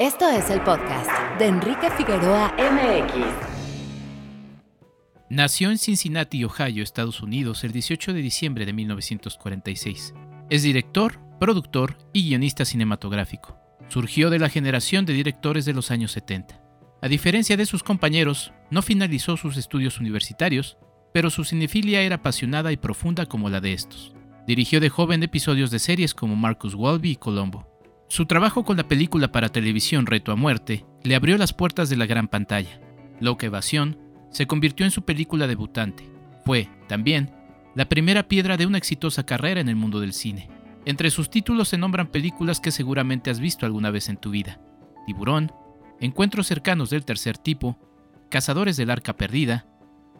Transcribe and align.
Esto 0.00 0.30
es 0.30 0.48
el 0.48 0.62
podcast 0.62 1.10
de 1.38 1.44
Enrique 1.44 1.90
Figueroa 1.90 2.54
MX. 2.56 3.22
Nació 5.28 5.70
en 5.70 5.76
Cincinnati, 5.76 6.42
Ohio, 6.42 6.82
Estados 6.82 7.20
Unidos, 7.20 7.64
el 7.64 7.72
18 7.72 8.14
de 8.14 8.22
diciembre 8.22 8.64
de 8.64 8.72
1946. 8.72 10.14
Es 10.48 10.62
director, 10.62 11.20
productor 11.38 11.98
y 12.14 12.26
guionista 12.26 12.64
cinematográfico. 12.64 13.58
Surgió 13.88 14.30
de 14.30 14.38
la 14.38 14.48
generación 14.48 15.04
de 15.04 15.12
directores 15.12 15.66
de 15.66 15.74
los 15.74 15.90
años 15.90 16.12
70. 16.12 16.58
A 17.02 17.08
diferencia 17.08 17.58
de 17.58 17.66
sus 17.66 17.82
compañeros, 17.82 18.54
no 18.70 18.80
finalizó 18.80 19.36
sus 19.36 19.58
estudios 19.58 20.00
universitarios, 20.00 20.78
pero 21.12 21.28
su 21.28 21.44
cinefilia 21.44 22.00
era 22.00 22.16
apasionada 22.16 22.72
y 22.72 22.78
profunda 22.78 23.26
como 23.26 23.50
la 23.50 23.60
de 23.60 23.74
estos. 23.74 24.14
Dirigió 24.46 24.80
de 24.80 24.88
joven 24.88 25.22
episodios 25.22 25.70
de 25.70 25.78
series 25.78 26.14
como 26.14 26.36
Marcus 26.36 26.74
Walby 26.74 27.10
y 27.10 27.16
Colombo. 27.16 27.69
Su 28.10 28.26
trabajo 28.26 28.64
con 28.64 28.76
la 28.76 28.88
película 28.88 29.30
para 29.30 29.50
televisión 29.50 30.04
Reto 30.04 30.32
a 30.32 30.36
Muerte 30.36 30.84
le 31.04 31.14
abrió 31.14 31.38
las 31.38 31.52
puertas 31.52 31.88
de 31.88 31.96
la 31.96 32.06
gran 32.06 32.26
pantalla. 32.26 32.80
Loca 33.20 33.46
Evasión 33.46 34.00
se 34.32 34.48
convirtió 34.48 34.84
en 34.84 34.90
su 34.90 35.04
película 35.04 35.46
debutante. 35.46 36.10
Fue, 36.44 36.68
también, 36.88 37.30
la 37.76 37.88
primera 37.88 38.26
piedra 38.26 38.56
de 38.56 38.66
una 38.66 38.78
exitosa 38.78 39.24
carrera 39.24 39.60
en 39.60 39.68
el 39.68 39.76
mundo 39.76 40.00
del 40.00 40.12
cine. 40.12 40.50
Entre 40.86 41.08
sus 41.10 41.30
títulos 41.30 41.68
se 41.68 41.78
nombran 41.78 42.08
películas 42.08 42.58
que 42.58 42.72
seguramente 42.72 43.30
has 43.30 43.38
visto 43.38 43.64
alguna 43.64 43.92
vez 43.92 44.08
en 44.08 44.16
tu 44.16 44.30
vida. 44.30 44.60
Tiburón, 45.06 45.52
Encuentros 46.00 46.48
cercanos 46.48 46.90
del 46.90 47.04
tercer 47.04 47.38
tipo, 47.38 47.78
Cazadores 48.28 48.76
del 48.76 48.90
Arca 48.90 49.16
Perdida, 49.16 49.66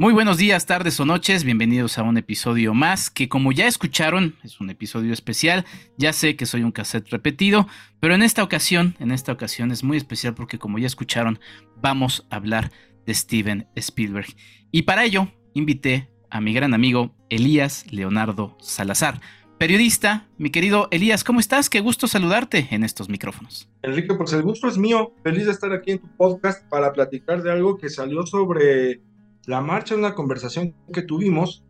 muy 0.00 0.12
buenos 0.12 0.38
días, 0.38 0.64
tardes 0.64 1.00
o 1.00 1.04
noches, 1.04 1.42
bienvenidos 1.42 1.98
a 1.98 2.04
un 2.04 2.16
episodio 2.16 2.72
más 2.72 3.10
que 3.10 3.28
como 3.28 3.50
ya 3.50 3.66
escucharon 3.66 4.36
es 4.44 4.60
un 4.60 4.70
episodio 4.70 5.12
especial, 5.12 5.66
ya 5.96 6.12
sé 6.12 6.36
que 6.36 6.46
soy 6.46 6.62
un 6.62 6.70
cassette 6.70 7.08
repetido, 7.08 7.66
pero 7.98 8.14
en 8.14 8.22
esta 8.22 8.44
ocasión, 8.44 8.94
en 9.00 9.10
esta 9.10 9.32
ocasión 9.32 9.72
es 9.72 9.82
muy 9.82 9.96
especial 9.96 10.36
porque 10.36 10.56
como 10.56 10.78
ya 10.78 10.86
escucharon 10.86 11.40
vamos 11.82 12.28
a 12.30 12.36
hablar 12.36 12.70
de 13.06 13.12
Steven 13.12 13.66
Spielberg. 13.74 14.28
Y 14.70 14.82
para 14.82 15.04
ello 15.04 15.32
invité 15.54 16.08
a 16.30 16.40
mi 16.40 16.52
gran 16.52 16.74
amigo 16.74 17.16
Elías 17.28 17.84
Leonardo 17.90 18.56
Salazar, 18.60 19.20
periodista. 19.58 20.28
Mi 20.38 20.50
querido 20.50 20.86
Elías, 20.92 21.24
¿cómo 21.24 21.40
estás? 21.40 21.68
Qué 21.68 21.80
gusto 21.80 22.06
saludarte 22.06 22.68
en 22.70 22.84
estos 22.84 23.08
micrófonos. 23.08 23.68
Enrique, 23.82 24.14
pues 24.14 24.32
el 24.32 24.42
gusto 24.42 24.68
es 24.68 24.78
mío, 24.78 25.12
feliz 25.24 25.46
de 25.46 25.52
estar 25.52 25.72
aquí 25.72 25.90
en 25.90 25.98
tu 25.98 26.16
podcast 26.16 26.64
para 26.68 26.92
platicar 26.92 27.42
de 27.42 27.50
algo 27.50 27.76
que 27.78 27.88
salió 27.88 28.24
sobre 28.24 29.00
la 29.48 29.62
marcha 29.62 29.94
es 29.94 29.98
una 29.98 30.14
conversación 30.14 30.74
que 30.92 31.00
tuvimos 31.00 31.64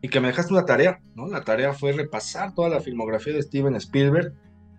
y 0.00 0.08
que 0.08 0.20
me 0.20 0.28
dejaste 0.28 0.52
una 0.52 0.66
tarea, 0.66 1.00
¿no? 1.16 1.26
La 1.26 1.42
tarea 1.42 1.72
fue 1.72 1.90
repasar 1.90 2.54
toda 2.54 2.68
la 2.68 2.80
filmografía 2.80 3.32
de 3.32 3.42
Steven 3.42 3.74
Spielberg, 3.74 4.32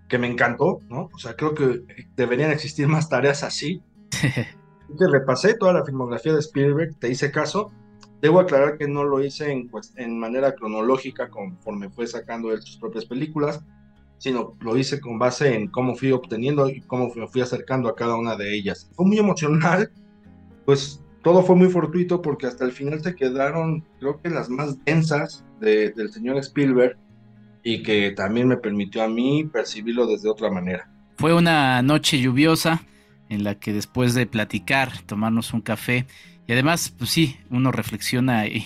que 0.07 0.17
me 0.17 0.27
encantó, 0.27 0.79
¿no? 0.87 1.09
O 1.13 1.19
sea, 1.19 1.35
creo 1.35 1.53
que 1.53 1.83
deberían 2.15 2.51
existir 2.51 2.87
más 2.87 3.09
tareas 3.09 3.43
así. 3.43 3.83
que 4.11 5.07
repasé 5.11 5.55
toda 5.55 5.73
la 5.73 5.83
filmografía 5.83 6.31
de 6.31 6.39
Spielberg, 6.39 6.95
te 6.97 7.09
hice 7.09 7.29
caso. 7.29 7.73
Debo 8.21 8.39
aclarar 8.39 8.77
que 8.77 8.87
no 8.87 9.03
lo 9.03 9.21
hice 9.21 9.51
en, 9.51 9.67
pues, 9.67 9.91
en 9.97 10.17
manera 10.17 10.55
cronológica 10.55 11.29
conforme 11.29 11.89
fue 11.89 12.07
sacando 12.07 12.53
él 12.53 12.61
sus 12.61 12.77
propias 12.77 13.03
películas, 13.03 13.65
sino 14.17 14.55
lo 14.61 14.77
hice 14.77 15.01
con 15.01 15.19
base 15.19 15.53
en 15.53 15.67
cómo 15.67 15.93
fui 15.95 16.13
obteniendo 16.13 16.69
y 16.69 16.79
cómo 16.79 17.11
me 17.15 17.27
fui 17.27 17.41
acercando 17.41 17.89
a 17.89 17.95
cada 17.95 18.15
una 18.15 18.37
de 18.37 18.55
ellas. 18.55 18.89
Fue 18.95 19.05
muy 19.05 19.17
emocional, 19.17 19.91
pues 20.65 21.04
todo 21.25 21.41
fue 21.41 21.55
muy 21.55 21.69
fortuito 21.69 22.21
porque 22.21 22.45
hasta 22.45 22.65
el 22.65 22.71
final 22.71 23.01
se 23.01 23.15
quedaron, 23.15 23.83
creo 23.99 24.21
que 24.21 24.29
las 24.29 24.47
más 24.47 24.77
densas 24.85 25.43
del 25.59 26.11
señor 26.11 26.37
Spielberg 26.37 26.99
y 27.63 27.81
que 27.81 28.11
también 28.11 28.47
me 28.47 28.57
permitió 28.57 29.01
a 29.01 29.07
mí 29.07 29.43
percibirlo 29.43 30.05
desde 30.05 30.29
otra 30.29 30.51
manera. 30.51 30.87
Fue 31.17 31.33
una 31.33 31.81
noche 31.81 32.19
lluviosa 32.19 32.83
en 33.29 33.43
la 33.43 33.55
que 33.55 33.73
después 33.73 34.13
de 34.13 34.27
platicar, 34.27 35.01
tomarnos 35.07 35.51
un 35.51 35.61
café 35.61 36.05
y 36.45 36.51
además, 36.51 36.93
pues 36.95 37.09
sí, 37.09 37.37
uno 37.49 37.71
reflexiona 37.71 38.45
y, 38.45 38.63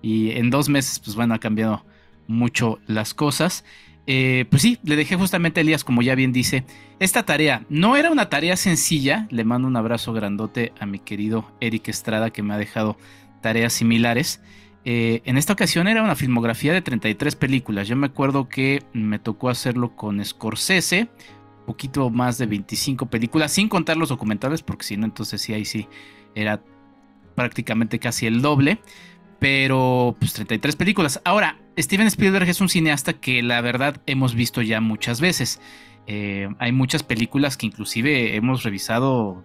y 0.00 0.30
en 0.30 0.48
dos 0.48 0.70
meses, 0.70 1.00
pues 1.00 1.14
bueno, 1.14 1.34
ha 1.34 1.38
cambiado 1.38 1.84
mucho 2.26 2.78
las 2.86 3.12
cosas. 3.12 3.62
Eh, 4.12 4.44
pues 4.50 4.62
sí, 4.62 4.76
le 4.82 4.96
dejé 4.96 5.14
justamente 5.14 5.60
a 5.60 5.62
Elías, 5.62 5.84
como 5.84 6.02
ya 6.02 6.16
bien 6.16 6.32
dice, 6.32 6.64
esta 6.98 7.22
tarea. 7.22 7.64
No 7.68 7.96
era 7.96 8.10
una 8.10 8.28
tarea 8.28 8.56
sencilla, 8.56 9.28
le 9.30 9.44
mando 9.44 9.68
un 9.68 9.76
abrazo 9.76 10.12
grandote 10.12 10.72
a 10.80 10.86
mi 10.86 10.98
querido 10.98 11.52
Eric 11.60 11.86
Estrada 11.86 12.30
que 12.30 12.42
me 12.42 12.52
ha 12.52 12.58
dejado 12.58 12.96
tareas 13.40 13.72
similares. 13.72 14.42
Eh, 14.84 15.22
en 15.26 15.36
esta 15.36 15.52
ocasión 15.52 15.86
era 15.86 16.02
una 16.02 16.16
filmografía 16.16 16.72
de 16.72 16.82
33 16.82 17.36
películas. 17.36 17.86
Yo 17.86 17.94
me 17.94 18.08
acuerdo 18.08 18.48
que 18.48 18.82
me 18.92 19.20
tocó 19.20 19.48
hacerlo 19.48 19.94
con 19.94 20.24
Scorsese, 20.24 21.06
poquito 21.64 22.10
más 22.10 22.36
de 22.36 22.46
25 22.46 23.06
películas, 23.06 23.52
sin 23.52 23.68
contar 23.68 23.96
los 23.96 24.08
documentales, 24.08 24.62
porque 24.62 24.86
si 24.86 24.96
no, 24.96 25.04
entonces 25.04 25.40
sí, 25.40 25.54
ahí 25.54 25.64
sí 25.64 25.86
era 26.34 26.60
prácticamente 27.36 28.00
casi 28.00 28.26
el 28.26 28.42
doble 28.42 28.80
pero 29.40 30.14
pues 30.20 30.34
33 30.34 30.76
películas. 30.76 31.20
Ahora, 31.24 31.58
Steven 31.76 32.06
Spielberg 32.06 32.48
es 32.48 32.60
un 32.60 32.68
cineasta 32.68 33.14
que 33.14 33.42
la 33.42 33.60
verdad 33.62 34.00
hemos 34.06 34.34
visto 34.34 34.62
ya 34.62 34.80
muchas 34.80 35.20
veces. 35.20 35.60
Eh, 36.06 36.48
hay 36.58 36.72
muchas 36.72 37.02
películas 37.02 37.56
que 37.56 37.66
inclusive 37.66 38.36
hemos 38.36 38.62
revisado, 38.62 39.44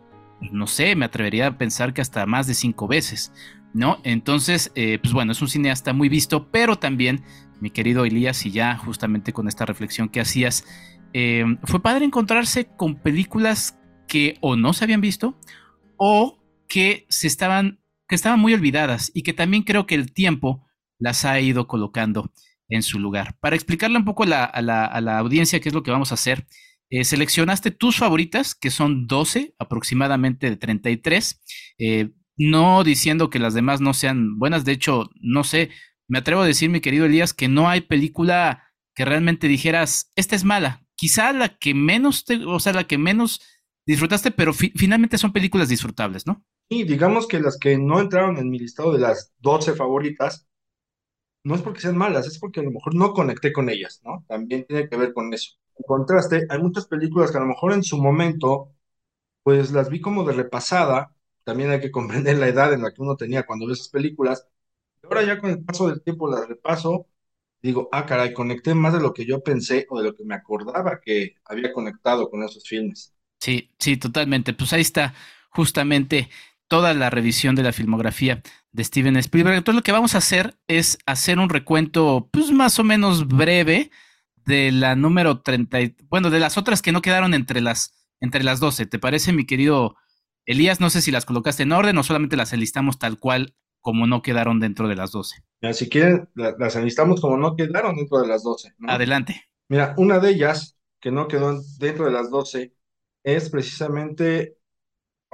no 0.52 0.68
sé, 0.68 0.96
me 0.96 1.06
atrevería 1.06 1.48
a 1.48 1.58
pensar 1.58 1.94
que 1.94 2.02
hasta 2.02 2.26
más 2.26 2.46
de 2.46 2.54
cinco 2.54 2.88
veces, 2.88 3.32
¿no? 3.74 4.00
Entonces, 4.04 4.72
eh, 4.76 5.00
pues 5.02 5.14
bueno, 5.14 5.32
es 5.32 5.42
un 5.42 5.48
cineasta 5.48 5.94
muy 5.94 6.10
visto, 6.10 6.52
pero 6.52 6.76
también, 6.76 7.24
mi 7.62 7.70
querido 7.70 8.04
Elías, 8.04 8.46
y 8.46 8.52
ya 8.52 8.78
justamente 8.78 9.32
con 9.32 9.48
esta 9.48 9.66
reflexión 9.66 10.10
que 10.10 10.20
hacías, 10.20 10.66
eh, 11.14 11.46
fue 11.64 11.82
padre 11.82 12.04
encontrarse 12.04 12.68
con 12.76 12.96
películas 12.96 13.78
que 14.08 14.38
o 14.42 14.58
no 14.58 14.74
se 14.74 14.84
habían 14.84 15.02
visto 15.02 15.40
o 15.98 16.38
que 16.68 17.06
se 17.08 17.28
estaban 17.28 17.80
que 18.08 18.16
estaban 18.16 18.40
muy 18.40 18.54
olvidadas 18.54 19.12
y 19.14 19.24
que 19.24 19.34
también 19.34 19.64
creo 19.64 19.86
que 19.86 19.96
el 19.96 20.12
tiempo 20.14 20.66
las 21.00 21.26
ha 21.26 21.40
ido 21.40 21.68
colocando 21.68 22.32
en 22.70 22.84
su 22.84 23.00
lugar. 23.00 23.38
Para 23.40 23.56
explicarle 23.56 23.98
un 23.98 24.06
poco 24.06 24.24
a 24.24 24.62
la, 24.62 25.18
audiencia 25.18 25.60
qué 25.60 25.70
es 25.70 25.76
lo 25.76 25.84
que 25.84 25.92
vamos 25.92 26.12
a 26.12 26.16
hacer, 26.16 26.46
eh, 26.90 27.04
seleccionaste 27.04 27.72
tus 27.72 27.98
favoritas, 27.98 28.56
que 28.56 28.72
son 28.72 29.08
12 29.08 29.56
aproximadamente 29.60 30.50
de 30.50 30.58
33, 30.58 31.42
eh, 31.80 32.12
no 32.38 32.84
diciendo 32.84 33.30
que 33.30 33.40
las 33.40 33.54
demás 33.54 33.82
no 33.82 33.94
sean 33.94 34.38
buenas, 34.38 34.66
de 34.66 34.74
hecho, 34.74 35.10
no 35.20 35.44
sé, 35.44 35.70
me 36.08 36.20
atrevo 36.20 36.42
a 36.42 36.48
decir, 36.48 36.70
mi 36.70 36.82
querido 36.82 37.06
Elías, 37.06 37.34
que 37.34 37.48
no 37.48 37.70
hay 37.70 37.82
película 37.82 38.64
que 38.94 39.06
realmente 39.06 39.48
dijeras, 39.48 40.12
esta 40.16 40.36
es 40.36 40.44
mala. 40.44 40.86
Quizá 40.96 41.34
la 41.34 41.58
que 41.58 41.74
menos, 41.74 42.24
te, 42.26 42.46
o 42.46 42.60
sea, 42.60 42.74
la 42.74 42.86
que 42.86 42.98
menos 42.98 43.42
disfrutaste, 43.86 44.32
pero 44.32 44.54
finalmente 44.54 45.18
son 45.18 45.34
películas 45.34 45.70
disfrutables, 45.70 46.26
¿no? 46.26 46.44
Y 46.70 46.84
digamos 46.84 47.28
que 47.28 47.40
las 47.40 47.58
que 47.58 47.78
no 47.78 48.00
entraron 48.00 48.38
en 48.38 48.50
mi 48.50 48.60
listado 48.60 48.92
de 48.94 49.00
las 49.00 49.34
12 49.40 49.74
favoritas, 49.76 50.48
no 51.44 51.56
es 51.56 51.62
porque 51.62 51.82
sean 51.82 51.98
malas, 51.98 52.28
es 52.28 52.40
porque 52.40 52.60
a 52.60 52.64
lo 52.64 52.72
mejor 52.72 52.96
no 52.96 53.14
conecté 53.14 53.54
con 53.54 53.70
ellas, 53.70 54.02
¿no? 54.04 54.26
También 54.28 54.66
tiene 54.66 54.90
que 54.90 54.98
ver 54.98 55.14
con 55.14 55.34
eso. 55.34 55.52
En 55.78 55.84
contraste, 55.86 56.48
hay 56.50 56.60
muchas 56.60 56.88
películas 56.88 57.32
que 57.32 57.38
a 57.38 57.42
lo 57.42 57.48
mejor 57.48 57.74
en 57.74 57.84
su 57.84 57.98
momento, 58.02 58.74
pues 59.44 59.72
las 59.72 59.90
vi 59.90 60.02
como 60.02 60.24
de 60.26 60.34
repasada, 60.34 61.16
también 61.44 61.72
hay 61.72 61.82
que 61.82 61.92
comprender 61.94 62.38
la 62.38 62.48
edad 62.48 62.74
en 62.74 62.84
la 62.84 62.94
que 62.94 63.02
uno 63.02 63.16
tenía 63.18 63.46
cuando 63.46 63.68
ve 63.68 63.74
esas 63.74 63.90
películas, 63.90 64.48
y 65.04 65.08
ahora 65.08 65.24
ya 65.24 65.40
con 65.40 65.52
el 65.52 65.64
paso 65.64 65.88
del 65.88 66.02
tiempo 66.02 66.30
las 66.30 66.48
repaso, 66.48 67.08
digo, 67.62 67.90
ah, 67.92 68.06
caray, 68.06 68.34
conecté 68.34 68.76
más 68.76 68.94
de 68.94 69.02
lo 69.02 69.14
que 69.14 69.26
yo 69.26 69.44
pensé 69.44 69.88
o 69.90 70.00
de 70.00 70.06
lo 70.06 70.16
que 70.16 70.24
me 70.26 70.36
acordaba 70.36 71.00
que 71.02 71.36
había 71.46 71.74
conectado 71.74 72.30
con 72.30 72.44
esos 72.44 72.68
filmes. 72.68 73.14
Sí, 73.40 73.72
sí, 73.80 73.98
totalmente. 73.98 74.54
Pues 74.54 74.74
ahí 74.74 74.82
está 74.82 75.14
justamente 75.52 76.30
toda 76.68 76.94
la 76.94 77.10
revisión 77.10 77.56
de 77.56 77.64
la 77.64 77.72
filmografía 77.72 78.42
de 78.72 78.84
Steven 78.84 79.18
Spielberg. 79.18 79.58
Entonces 79.58 79.78
lo 79.78 79.84
que 79.84 79.92
vamos 79.92 80.16
a 80.16 80.20
hacer 80.20 80.58
es 80.68 80.98
hacer 81.06 81.40
un 81.40 81.50
recuento 81.50 82.30
pues 82.32 82.52
más 82.52 82.80
o 82.80 82.84
menos 82.84 83.28
breve 83.28 83.92
de 84.46 84.72
la 84.72 84.96
número 84.96 85.42
30, 85.42 85.78
bueno, 86.10 86.30
de 86.30 86.40
las 86.40 86.58
otras 86.58 86.82
que 86.82 86.92
no 86.92 87.02
quedaron 87.02 87.34
entre 87.34 87.62
las, 87.62 88.08
entre 88.20 88.44
las 88.44 88.60
12. 88.60 88.86
¿Te 88.86 89.00
parece, 89.00 89.34
mi 89.34 89.46
querido 89.46 89.96
Elías? 90.46 90.80
No 90.80 90.90
sé 90.90 91.02
si 91.02 91.12
las 91.12 91.26
colocaste 91.26 91.64
en 91.64 91.72
orden 91.72 91.98
o 91.98 92.04
solamente 92.04 92.38
las 92.38 92.54
enlistamos 92.54 93.00
tal 93.00 93.20
cual 93.20 93.56
como 93.82 94.08
no 94.08 94.24
quedaron 94.24 94.60
dentro 94.60 94.88
de 94.88 94.96
las 94.96 95.12
12. 95.12 95.44
Ya, 95.62 95.74
si 95.74 95.90
quieren, 95.90 96.28
las 96.34 96.76
enlistamos 96.76 97.22
como 97.22 97.38
no 97.38 97.56
quedaron 97.56 97.96
dentro 97.96 98.20
de 98.20 98.28
las 98.28 98.44
12. 98.44 98.74
Adelante. 98.88 99.46
Mira, 99.70 99.94
una 99.98 100.20
de 100.20 100.32
ellas 100.32 100.78
que 101.00 101.12
no 101.12 101.28
quedó 101.28 101.62
dentro 101.78 102.06
de 102.06 102.12
las 102.12 102.32
12 102.32 102.74
es 103.24 103.50
precisamente, 103.52 104.58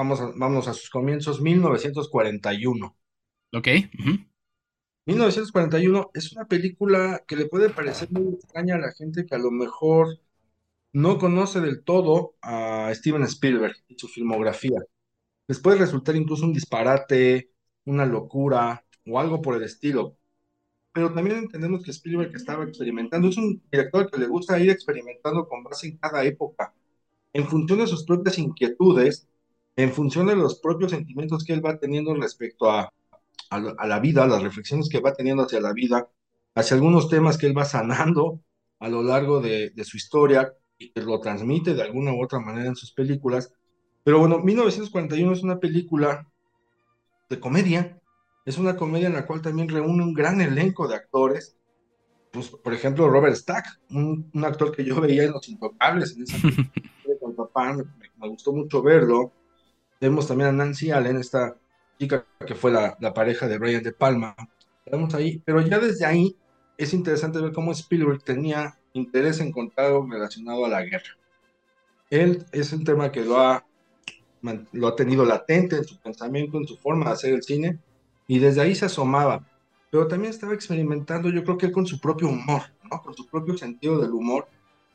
vamos 0.02 0.20
a, 0.20 0.32
vamos 0.36 0.68
a 0.68 0.74
sus 0.74 0.90
comienzos, 0.90 1.42
1941. 1.42 2.98
Ok. 3.54 3.68
1941 5.06 6.12
es 6.14 6.32
una 6.32 6.46
película 6.46 7.24
que 7.28 7.36
le 7.36 7.46
puede 7.46 7.70
parecer 7.70 8.12
muy 8.12 8.34
extraña 8.34 8.76
a 8.76 8.80
la 8.80 8.92
gente 8.94 9.26
que 9.26 9.36
a 9.36 9.40
lo 9.40 9.52
mejor 9.52 10.20
no 10.94 11.20
conoce 11.20 11.62
del 11.62 11.84
todo 11.84 12.36
a 12.42 12.92
Steven 12.96 13.24
Spielberg 13.24 13.76
y 13.88 13.96
su 13.98 14.08
filmografía. 14.08 14.80
Les 15.48 15.60
puede 15.60 15.78
resultar 15.78 16.16
incluso 16.16 16.46
un 16.46 16.54
disparate, 16.54 17.52
una 17.86 18.06
locura 18.06 18.84
o 19.06 19.20
algo 19.20 19.42
por 19.42 19.56
el 19.56 19.64
estilo. 19.64 20.18
Pero 20.94 21.14
también 21.14 21.38
entendemos 21.38 21.84
que 21.84 21.92
Spielberg 21.92 22.36
estaba 22.36 22.64
experimentando. 22.64 23.30
Es 23.30 23.38
un 23.38 23.62
director 23.72 24.10
que 24.10 24.20
le 24.20 24.28
gusta 24.28 24.60
ir 24.60 24.72
experimentando 24.72 25.48
con 25.48 25.64
base 25.64 25.88
en 25.88 25.98
cada 25.98 26.24
época, 26.24 26.74
en 27.34 27.48
función 27.48 27.80
de 27.80 27.88
sus 27.88 28.04
propias 28.04 28.38
inquietudes, 28.40 29.28
en 29.76 29.92
función 29.92 30.28
de 30.28 30.36
los 30.36 30.60
propios 30.60 30.92
sentimientos 30.92 31.44
que 31.44 31.54
él 31.54 31.66
va 31.66 31.78
teniendo 31.78 32.14
respecto 32.14 32.70
a, 32.70 32.92
a, 33.50 33.88
la 33.88 34.00
vida, 34.00 34.28
las 34.28 34.44
reflexiones 34.44 34.90
que 34.90 35.00
va 35.00 35.14
teniendo 35.14 35.44
hacia 35.44 35.62
la 35.62 35.74
vida, 35.74 36.10
hacia 36.56 36.76
algunos 36.76 37.10
temas 37.10 37.38
que 37.38 37.48
él 37.48 37.58
va 37.58 37.66
sanando 37.66 38.42
a 38.80 38.90
lo 38.90 39.04
largo 39.04 39.42
de, 39.42 39.72
de 39.72 39.84
su 39.84 39.98
historia 39.98 40.54
y 40.78 40.92
que 40.92 41.02
lo 41.02 41.20
transmite 41.20 41.74
de 41.74 41.84
alguna 41.84 42.14
u 42.14 42.24
otra 42.24 42.40
manera 42.40 42.68
en 42.68 42.76
sus 42.76 42.92
películas. 42.92 43.54
Pero 44.04 44.20
bueno, 44.20 44.40
1941 44.40 45.34
es 45.34 45.44
una 45.44 45.60
película 45.60 46.28
de 47.30 47.40
comedia. 47.40 48.00
Es 48.46 48.58
una 48.58 48.76
comedia 48.76 49.08
en 49.08 49.14
la 49.14 49.26
cual 49.26 49.42
también 49.42 49.70
reúne 49.70 50.04
un 50.04 50.14
gran 50.14 50.42
elenco 50.42 50.88
de 50.88 50.96
actores. 50.96 51.58
Pues, 52.32 52.50
por 52.50 52.74
ejemplo, 52.74 53.10
Robert 53.10 53.36
Stack, 53.36 53.82
un, 53.92 54.30
actor 54.44 54.76
que 54.76 54.84
yo 54.84 55.00
veía 55.02 55.24
en 55.24 55.32
Los 55.32 55.48
Intocables, 55.50 56.16
en 56.16 56.24
esa 56.24 56.38
con 57.20 57.36
papá, 57.36 57.74
me, 57.74 58.30
gustó 58.30 58.54
mucho 58.54 58.82
verlo. 58.82 59.32
Vemos 60.02 60.28
también 60.28 60.50
a 60.50 60.52
Nancy 60.52 60.92
Allen, 60.92 61.18
esta 61.18 61.56
chica 62.00 62.26
que 62.46 62.56
fue 62.56 62.72
la, 62.72 62.98
la 63.00 63.14
pareja 63.14 63.48
de 63.48 63.58
Brian 63.58 63.84
De 63.84 63.94
Palma. 63.94 64.36
Vemos 64.86 65.14
ahí, 65.14 65.42
pero 65.46 65.62
ya 65.62 65.80
desde 65.80 66.06
ahí 66.06 66.36
es 66.78 66.94
interesante 66.94 67.40
ver 67.40 67.54
cómo 67.54 67.72
Spielberg 67.72 68.24
tenía 68.24 68.78
interés 68.94 69.40
en 69.40 69.52
contar 69.52 69.86
algo 69.86 70.08
relacionado 70.10 70.66
a 70.66 70.70
la 70.70 70.82
guerra. 70.82 71.18
Él 72.10 72.44
es 72.52 72.74
un 72.74 72.84
tema 72.84 73.12
que 73.12 73.24
lo 73.24 73.40
ha 73.40 73.64
lo 74.72 74.88
ha 74.88 74.96
tenido 74.96 75.26
latente 75.26 75.78
en 75.78 75.86
su 75.86 75.98
pensamiento, 76.00 76.58
en 76.58 76.68
su 76.68 76.78
forma 76.78 77.06
de 77.06 77.12
hacer 77.12 77.34
el 77.34 77.44
cine, 77.44 77.80
y 78.28 78.40
desde 78.40 78.62
ahí 78.62 78.76
se 78.76 78.86
asomaba. 78.86 79.46
Pero 79.92 80.08
también 80.08 80.32
estaba 80.32 80.54
experimentando, 80.54 81.30
yo 81.30 81.44
creo 81.44 81.58
que 81.58 81.72
con 81.72 81.86
su 81.86 82.00
propio 82.00 82.30
humor, 82.30 82.64
¿no? 82.90 83.02
con 83.02 83.14
su 83.16 83.28
propio 83.28 83.58
sentido 83.58 84.00
del 84.00 84.12
humor, 84.12 84.48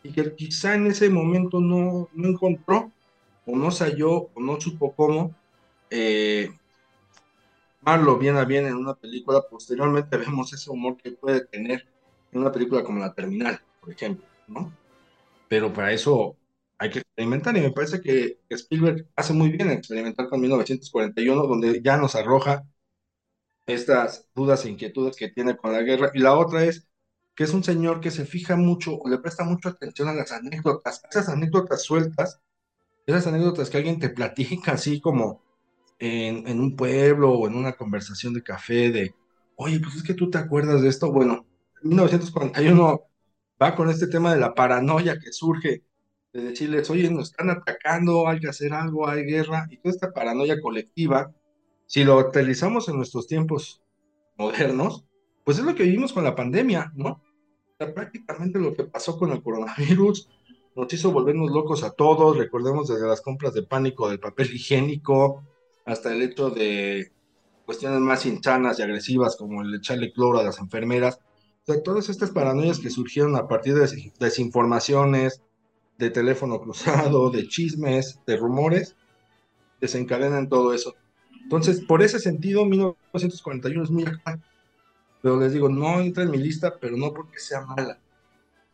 y 0.03 0.11
que 0.11 0.35
quizá 0.35 0.75
en 0.75 0.87
ese 0.87 1.09
momento 1.11 1.61
no, 1.61 2.09
no 2.13 2.29
encontró, 2.29 2.91
o 3.47 3.57
no 3.57 3.71
se 3.71 3.85
halló, 3.85 4.31
o 4.35 4.41
no 4.41 4.61
supo 4.61 4.93
cómo 4.95 5.35
eh, 5.91 6.51
bien 8.19 8.37
a 8.37 8.45
bien 8.45 8.67
en 8.67 8.75
una 8.75 8.95
película. 8.95 9.43
Posteriormente 9.49 10.17
vemos 10.19 10.53
ese 10.53 10.71
humor 10.71 10.97
que 10.97 11.13
puede 11.13 11.47
tener 11.47 11.87
en 12.33 12.41
una 12.41 12.53
película 12.53 12.83
como 12.83 13.01
La 13.01 13.15
Terminal, 13.15 13.61
por 13.81 13.91
ejemplo, 13.93 14.25
¿no? 14.49 14.73
Pero 15.49 15.73
para 15.73 15.93
eso 15.93 16.37
hay 16.79 16.91
que 16.91 16.99
experimentar 17.01 17.57
y 17.57 17.61
me 17.61 17.71
parece 17.71 18.01
que 18.01 18.41
Spielberg 18.51 19.07
hace 19.17 19.33
muy 19.33 19.51
bien 19.51 19.71
experimentar 19.71 20.29
con 20.29 20.41
1941, 20.41 21.47
donde 21.47 21.81
ya 21.83 21.97
nos 21.97 22.15
arroja 22.17 22.65
estas 23.67 24.29
dudas 24.35 24.65
e 24.65 24.71
inquietudes 24.71 25.17
que 25.17 25.29
tiene 25.29 25.57
con 25.57 25.73
la 25.73 25.83
guerra. 25.83 26.11
Y 26.15 26.19
la 26.21 26.37
otra 26.37 26.65
es 26.65 26.89
que 27.35 27.45
es 27.45 27.53
un 27.53 27.65
señor 27.65 28.01
que 28.01 28.11
se 28.11 28.25
fija 28.25 28.57
mucho 28.57 28.97
o 28.99 29.09
le 29.09 29.19
presta 29.19 29.45
mucha 29.45 29.71
atención 29.71 30.09
a 30.09 30.15
las 30.15 30.33
anécdotas, 30.33 31.03
esas 31.11 31.29
anécdotas 31.29 31.83
sueltas, 31.83 32.41
esas 33.07 33.27
anécdotas 33.29 33.71
que 33.71 33.77
alguien 33.79 33.99
te 33.99 34.11
platica 34.11 34.73
así 34.73 35.01
como 35.01 35.43
en, 35.99 36.47
en 36.49 36.61
un 36.61 36.77
pueblo 36.77 37.33
o 37.33 37.47
en 37.47 37.55
una 37.55 37.73
conversación 37.73 38.35
de 38.35 38.43
café 38.43 38.91
de, 38.91 39.15
oye, 39.57 39.81
pues 39.81 39.97
es 39.97 40.03
que 40.03 40.15
tú 40.15 40.31
te 40.31 40.39
acuerdas 40.39 40.83
de 40.83 40.89
esto. 40.89 41.13
Bueno, 41.13 41.47
1941 41.83 43.03
va 43.63 43.75
con 43.75 43.89
este 43.89 44.07
tema 44.07 44.35
de 44.35 44.41
la 44.41 44.55
paranoia 44.55 45.19
que 45.19 45.33
surge 45.33 45.83
de 46.33 46.43
decirles, 46.43 46.91
oye, 46.91 47.11
nos 47.11 47.31
están 47.31 47.51
atacando, 47.51 48.29
hay 48.29 48.41
que 48.41 48.49
hacer 48.49 48.75
algo, 48.75 49.09
hay 49.09 49.25
guerra, 49.25 49.67
y 49.71 49.79
toda 49.79 49.95
esta 49.95 50.13
paranoia 50.13 50.61
colectiva, 50.61 51.33
si 51.87 52.05
lo 52.05 52.19
utilizamos 52.19 52.89
en 52.89 52.97
nuestros 52.97 53.27
tiempos 53.27 53.83
modernos, 54.37 55.05
pues 55.45 55.59
es 55.59 55.65
lo 55.65 55.75
que 55.75 55.85
vivimos 55.85 56.13
con 56.13 56.25
la 56.25 56.35
pandemia, 56.35 56.93
¿no? 56.95 57.23
prácticamente 57.79 58.59
lo 58.59 58.75
que 58.75 58.85
pasó 58.85 59.19
con 59.19 59.33
el 59.33 59.43
coronavirus 59.43 60.31
nos 60.77 60.93
hizo 60.93 61.11
volvernos 61.11 61.51
locos 61.51 61.83
a 61.83 61.91
todos, 61.91 62.37
recordemos 62.37 62.89
desde 62.89 63.07
las 63.07 63.23
compras 63.23 63.55
de 63.55 63.63
pánico 63.63 64.09
del 64.09 64.21
papel 64.21 64.55
higiénico 64.55 65.43
hasta 65.87 66.13
el 66.13 66.23
hecho 66.23 66.51
de 66.51 67.13
cuestiones 67.65 68.01
más 68.01 68.27
insanas 68.27 68.79
y 68.79 68.83
agresivas 68.83 69.37
como 69.37 69.63
el 69.63 69.75
echarle 69.75 70.13
cloro 70.13 70.39
a 70.39 70.45
las 70.45 70.59
enfermeras, 70.59 71.19
o 71.67 71.73
sea, 71.73 71.83
todas 71.83 72.09
estas 72.09 72.31
paranoias 72.31 72.79
que 72.79 72.91
surgieron 72.91 73.35
a 73.35 73.49
partir 73.49 73.75
de 73.75 74.13
desinformaciones, 74.21 75.43
de 75.99 76.11
teléfono 76.11 76.61
cruzado, 76.61 77.31
de 77.31 77.49
chismes, 77.49 78.21
de 78.27 78.37
rumores, 78.37 78.95
desencadenan 79.81 80.49
todo 80.49 80.75
eso. 80.75 80.95
Entonces, 81.43 81.81
por 81.81 82.03
ese 82.03 82.19
sentido, 82.19 82.65
1941 82.67 83.83
es 83.83 83.91
muy. 83.91 84.05
Pero 85.23 85.41
les 85.41 85.53
digo, 85.53 85.69
no 85.69 86.01
entra 86.01 86.23
en 86.23 86.31
mi 86.31 86.39
lista, 86.39 86.77
pero 86.81 86.97
no 86.97 87.13
porque 87.13 87.39
sea 87.39 87.63
mala, 87.63 87.99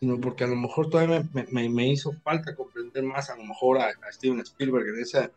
sino 0.02 0.20
porque 0.20 0.42
a 0.42 0.48
lo 0.48 0.56
mejor 0.56 0.90
todavía 0.90 1.22
me, 1.32 1.68
me, 1.68 1.88
hizo 1.88 2.12
falta 2.24 2.56
comprender 2.56 3.04
más, 3.04 3.30
a 3.30 3.36
lo 3.36 3.44
mejor 3.44 3.78
a, 3.78 3.92
Steven 4.10 4.40
Spielberg 4.40 4.88
en 4.88 5.00
esa 5.00 5.30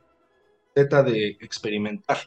zeta 0.73 1.03
de 1.03 1.37
experimentar, 1.39 2.17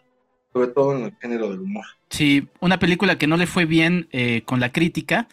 sobre 0.53 0.69
todo 0.69 0.97
en 0.97 1.07
el 1.07 1.17
género 1.17 1.51
del 1.51 1.59
humor. 1.59 1.85
Sí, 2.11 2.47
una 2.61 2.79
película 2.79 3.19
que 3.19 3.27
no 3.27 3.37
le 3.37 3.49
fue 3.49 3.65
bien 3.65 4.07
eh, 4.13 4.43
con 4.45 4.61
la 4.61 4.71
crítica, 4.71 5.27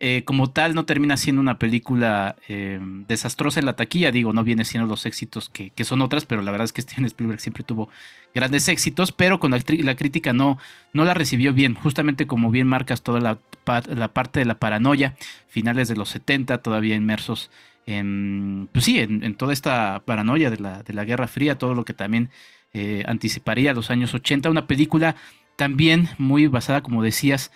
eh, 0.00 0.22
como 0.26 0.50
tal 0.50 0.74
no 0.74 0.84
termina 0.84 1.16
siendo 1.16 1.40
una 1.40 1.58
película 1.58 2.36
eh, 2.46 2.78
desastrosa 3.08 3.60
en 3.60 3.64
la 3.64 3.76
taquilla, 3.76 4.12
digo, 4.12 4.34
no 4.34 4.44
viene 4.44 4.66
siendo 4.66 4.86
los 4.86 5.06
éxitos 5.06 5.48
que, 5.48 5.72
son 5.82 6.02
otras, 6.02 6.26
pero 6.26 6.42
la 6.42 6.50
verdad 6.50 6.66
es 6.66 6.74
que 6.74 6.82
Steven 6.82 7.06
Spielberg 7.06 7.40
siempre 7.40 7.64
tuvo 7.64 7.88
grandes 8.34 8.68
éxitos, 8.68 9.12
pero 9.12 9.40
con 9.40 9.50
la, 9.50 9.96
crítica 9.96 10.34
no, 10.34 10.58
no 10.92 11.06
la 11.06 11.14
recibió 11.14 11.54
bien, 11.54 11.74
justamente 11.74 12.26
como 12.26 12.50
bien 12.50 12.66
marcas 12.66 13.00
toda 13.00 13.20
la, 13.20 13.38
parte 13.64 14.40
de 14.40 14.44
la 14.44 14.58
paranoia, 14.58 15.16
finales 15.48 15.88
de 15.88 15.96
los 15.96 16.08
70, 16.10 16.58
todavía 16.58 16.94
inmersos 16.94 17.50
en, 17.86 18.68
pues 18.72 18.84
sí, 18.84 18.98
en, 18.98 19.34
toda 19.34 19.52
esta 19.52 20.02
paranoia 20.04 20.50
de 20.50 20.58
la, 20.58 20.82
de 20.82 20.92
la, 20.92 21.04
Guerra 21.04 21.26
Fría, 21.26 21.58
todo 21.58 21.74
lo 21.74 21.84
que 21.84 21.94
también 21.94 22.30
eh, 22.72 23.04
anticiparía 23.06 23.74
los 23.74 23.90
años 23.90 24.14
80, 24.14 24.50
una 24.50 24.66
película 24.66 25.16
también 25.56 26.08
muy 26.18 26.46
basada, 26.46 26.82
como 26.82 27.02
decías, 27.02 27.50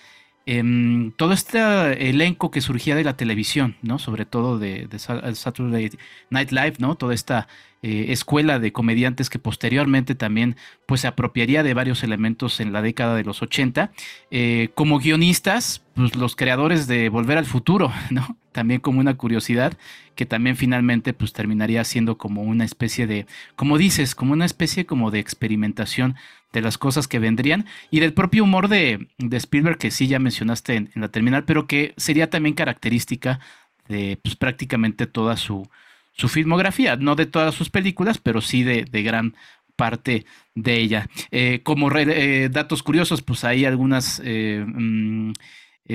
Em, 0.46 1.12
todo 1.12 1.32
este 1.32 1.58
elenco 2.10 2.50
que 2.50 2.60
surgía 2.60 2.94
de 2.94 3.04
la 3.04 3.16
televisión, 3.16 3.76
¿no? 3.80 3.98
Sobre 3.98 4.26
todo 4.26 4.58
de, 4.58 4.88
Saturday 4.98 5.90
Night 6.28 6.50
Live, 6.50 6.74
¿no? 6.78 6.96
Toda 6.96 7.14
esta 7.14 7.48
eh, 7.82 8.06
escuela 8.08 8.58
de 8.58 8.70
comediantes 8.70 9.30
que 9.30 9.38
posteriormente 9.38 10.14
también 10.14 10.56
pues 10.86 11.00
se 11.00 11.06
apropiaría 11.06 11.62
de 11.62 11.72
varios 11.72 12.02
elementos 12.02 12.60
en 12.60 12.74
la 12.74 12.82
década 12.82 13.16
de 13.16 13.24
los 13.24 13.40
80. 13.40 13.92
Eh, 14.30 14.68
como 14.74 14.98
guionistas, 14.98 15.82
pues 15.94 16.14
los 16.14 16.36
creadores 16.36 16.86
de 16.86 17.08
Volver 17.08 17.38
al 17.38 17.46
Futuro, 17.46 17.90
¿no? 18.10 18.36
También 18.52 18.80
como 18.80 19.00
una 19.00 19.16
curiosidad 19.16 19.76
que 20.14 20.26
también 20.26 20.54
finalmente 20.56 21.12
pues 21.12 21.32
terminaría 21.32 21.82
siendo 21.82 22.18
como 22.18 22.42
una 22.42 22.64
especie 22.64 23.08
de, 23.08 23.26
como 23.56 23.78
dices, 23.78 24.14
como 24.14 24.32
una 24.32 24.44
especie 24.44 24.86
como 24.86 25.10
de 25.10 25.18
experimentación 25.18 26.14
de 26.54 26.62
las 26.62 26.78
cosas 26.78 27.08
que 27.08 27.18
vendrían 27.18 27.66
y 27.90 28.00
del 28.00 28.14
propio 28.14 28.44
humor 28.44 28.68
de, 28.68 29.08
Spielberg 29.18 29.76
que 29.76 29.90
sí 29.90 30.06
ya 30.06 30.20
mencionaste 30.20 30.76
en, 30.76 30.90
la 30.94 31.08
terminal, 31.08 31.44
pero 31.44 31.66
que 31.66 31.92
sería 31.96 32.30
también 32.30 32.54
característica 32.54 33.40
de 33.88 34.18
pues, 34.23 34.37
prácticamente 34.37 35.06
toda 35.06 35.37
su, 35.37 35.68
su, 36.12 36.28
filmografía, 36.28 36.96
no 36.96 37.16
de 37.16 37.26
todas 37.26 37.54
sus 37.56 37.70
películas, 37.70 38.18
pero 38.18 38.40
sí 38.40 38.62
de, 38.62 38.84
gran 39.02 39.34
parte 39.75 40.26
de 40.54 40.76
ella. 40.76 41.08
Eh, 41.32 41.61
como 41.64 41.90
eh, 41.94 42.49
datos 42.50 42.84
curiosos, 42.84 43.20
pues 43.20 43.42
hay 43.42 43.64
algunas 43.64 44.23
eh, 44.25 44.64
mm, 44.64 45.32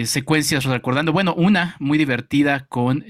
secuencias 0.04 0.66
recordando, 0.66 1.14
bueno, 1.14 1.34
una 1.34 1.78
muy 1.80 1.98
divertida 1.98 2.66
con, 2.68 3.06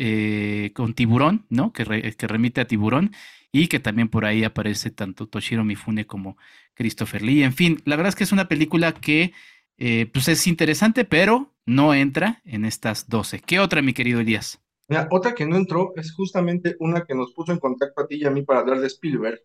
con 0.74 0.94
Tiburón, 0.94 1.46
¿no? 1.50 1.74
Que, 1.74 2.14
que 2.16 2.28
remite 2.28 2.62
a 2.62 2.66
Tiburón 2.66 3.12
y 3.52 3.68
que 3.68 3.80
también 3.80 4.10
por 4.10 4.26
ahí 4.26 4.44
aparece 4.44 4.92
tanto 4.92 5.28
Toshiro 5.28 5.64
Mifune 5.64 6.06
como 6.06 6.38
Christopher 6.74 7.22
Lee. 7.22 7.44
En 7.44 7.54
fin, 7.54 7.82
la 7.86 7.96
verdad 7.96 8.10
es 8.10 8.16
que 8.16 8.24
es 8.24 8.32
una 8.32 8.48
película 8.48 8.94
que 8.94 9.34
eh, 9.78 10.10
pues 10.12 10.28
es 10.28 10.46
interesante, 10.46 11.06
pero 11.06 11.54
no 11.66 11.94
entra 11.94 12.42
en 12.44 12.66
estas 12.66 13.08
12. 13.08 13.40
¿Qué 13.40 13.60
otra, 13.60 13.82
mi 13.82 13.94
querido 13.94 14.20
Elías? 14.20 14.62
Mira, 14.90 15.08
otra 15.12 15.34
que 15.34 15.46
no 15.46 15.56
entró 15.56 15.94
es 15.96 16.14
justamente 16.14 16.76
una 16.80 17.06
que 17.06 17.16
nos 17.16 17.32
puso 17.34 17.52
en 17.52 17.60
contacto 17.60 18.02
a 18.02 18.08
ti 18.08 18.16
y 18.16 18.26
a 18.26 18.32
mí 18.32 18.42
para 18.42 18.60
hablar 18.60 18.82
de 18.82 18.88
Spielberg, 18.88 19.40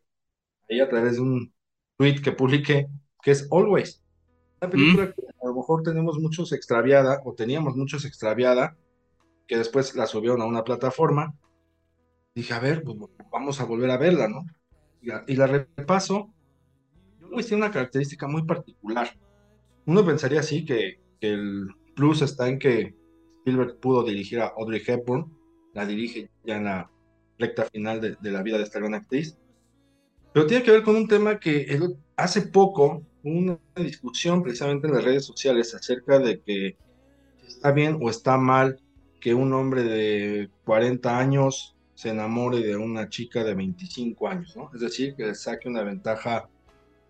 ahí 0.68 0.80
a 0.80 0.88
través 0.88 1.16
de 1.16 1.20
un 1.20 1.54
tweet 1.96 2.20
que 2.22 2.32
publiqué, 2.32 2.88
que 3.22 3.30
es 3.30 3.46
Always. 3.52 4.02
Una 4.60 4.70
película 4.70 5.12
que 5.12 5.22
a 5.22 5.46
lo 5.46 5.54
mejor 5.54 5.82
tenemos 5.82 6.18
muchos 6.18 6.52
extraviada, 6.52 7.20
o 7.24 7.34
teníamos 7.34 7.76
muchos 7.76 8.04
extraviada, 8.04 8.76
que 9.46 9.58
después 9.58 9.94
la 9.94 10.06
subieron 10.06 10.40
a 10.40 10.46
una 10.46 10.64
plataforma. 10.64 11.34
Dije, 12.34 12.52
a 12.52 12.58
ver, 12.58 12.82
pues 12.82 12.96
vamos 13.30 13.60
a 13.60 13.64
volver 13.64 13.90
a 13.90 13.96
verla, 13.96 14.28
¿no? 14.28 14.44
Y 15.26 15.36
la, 15.36 15.46
repaso. 15.46 16.32
Always 17.22 17.46
tiene 17.46 17.64
una 17.64 17.72
característica 17.72 18.26
muy 18.26 18.44
particular. 18.44 19.08
Uno 19.86 20.04
pensaría 20.04 20.40
así 20.40 20.64
que, 20.64 21.00
que 21.20 21.30
el 21.30 21.68
plus 21.94 22.22
está 22.22 22.48
en 22.48 22.58
que 22.58 22.94
Spielberg 23.38 23.78
pudo 23.78 24.02
dirigir 24.02 24.40
a 24.40 24.54
Audrey 24.56 24.82
Hepburn, 24.84 25.30
la 25.74 25.84
dirige 25.84 26.30
ya 26.44 26.56
en 26.56 26.64
la 26.64 26.90
recta 27.38 27.64
final 27.64 28.00
de, 28.00 28.16
la 28.30 28.42
vida 28.42 28.56
de 28.56 28.64
esta 28.64 28.78
gran 28.78 28.94
actriz. 28.94 29.36
Pero 30.32 30.46
tiene 30.46 30.64
que 30.64 30.70
ver 30.70 30.82
con 30.82 30.96
un 30.96 31.06
tema 31.06 31.38
que 31.38 31.78
hace 32.16 32.42
poco, 32.42 33.02
una 33.22 33.58
discusión 33.76 34.42
precisamente 34.42 34.86
en 34.86 34.94
las 34.94 35.04
redes 35.04 35.24
sociales 35.24 35.74
acerca 35.74 36.18
de 36.18 36.40
que 36.40 36.76
está 37.46 37.72
bien 37.72 37.98
o 38.00 38.10
está 38.10 38.36
mal 38.36 38.80
que 39.20 39.34
un 39.34 39.52
hombre 39.52 39.82
de 39.82 40.50
40 40.64 41.18
años 41.18 41.73
se 42.04 42.10
enamore 42.10 42.60
de 42.60 42.76
una 42.76 43.08
chica 43.08 43.42
de 43.42 43.54
25 43.54 44.28
años, 44.28 44.54
¿no? 44.54 44.70
Es 44.74 44.82
decir, 44.82 45.16
que 45.16 45.24
le 45.24 45.34
saque 45.34 45.70
una 45.70 45.82
ventaja 45.82 46.50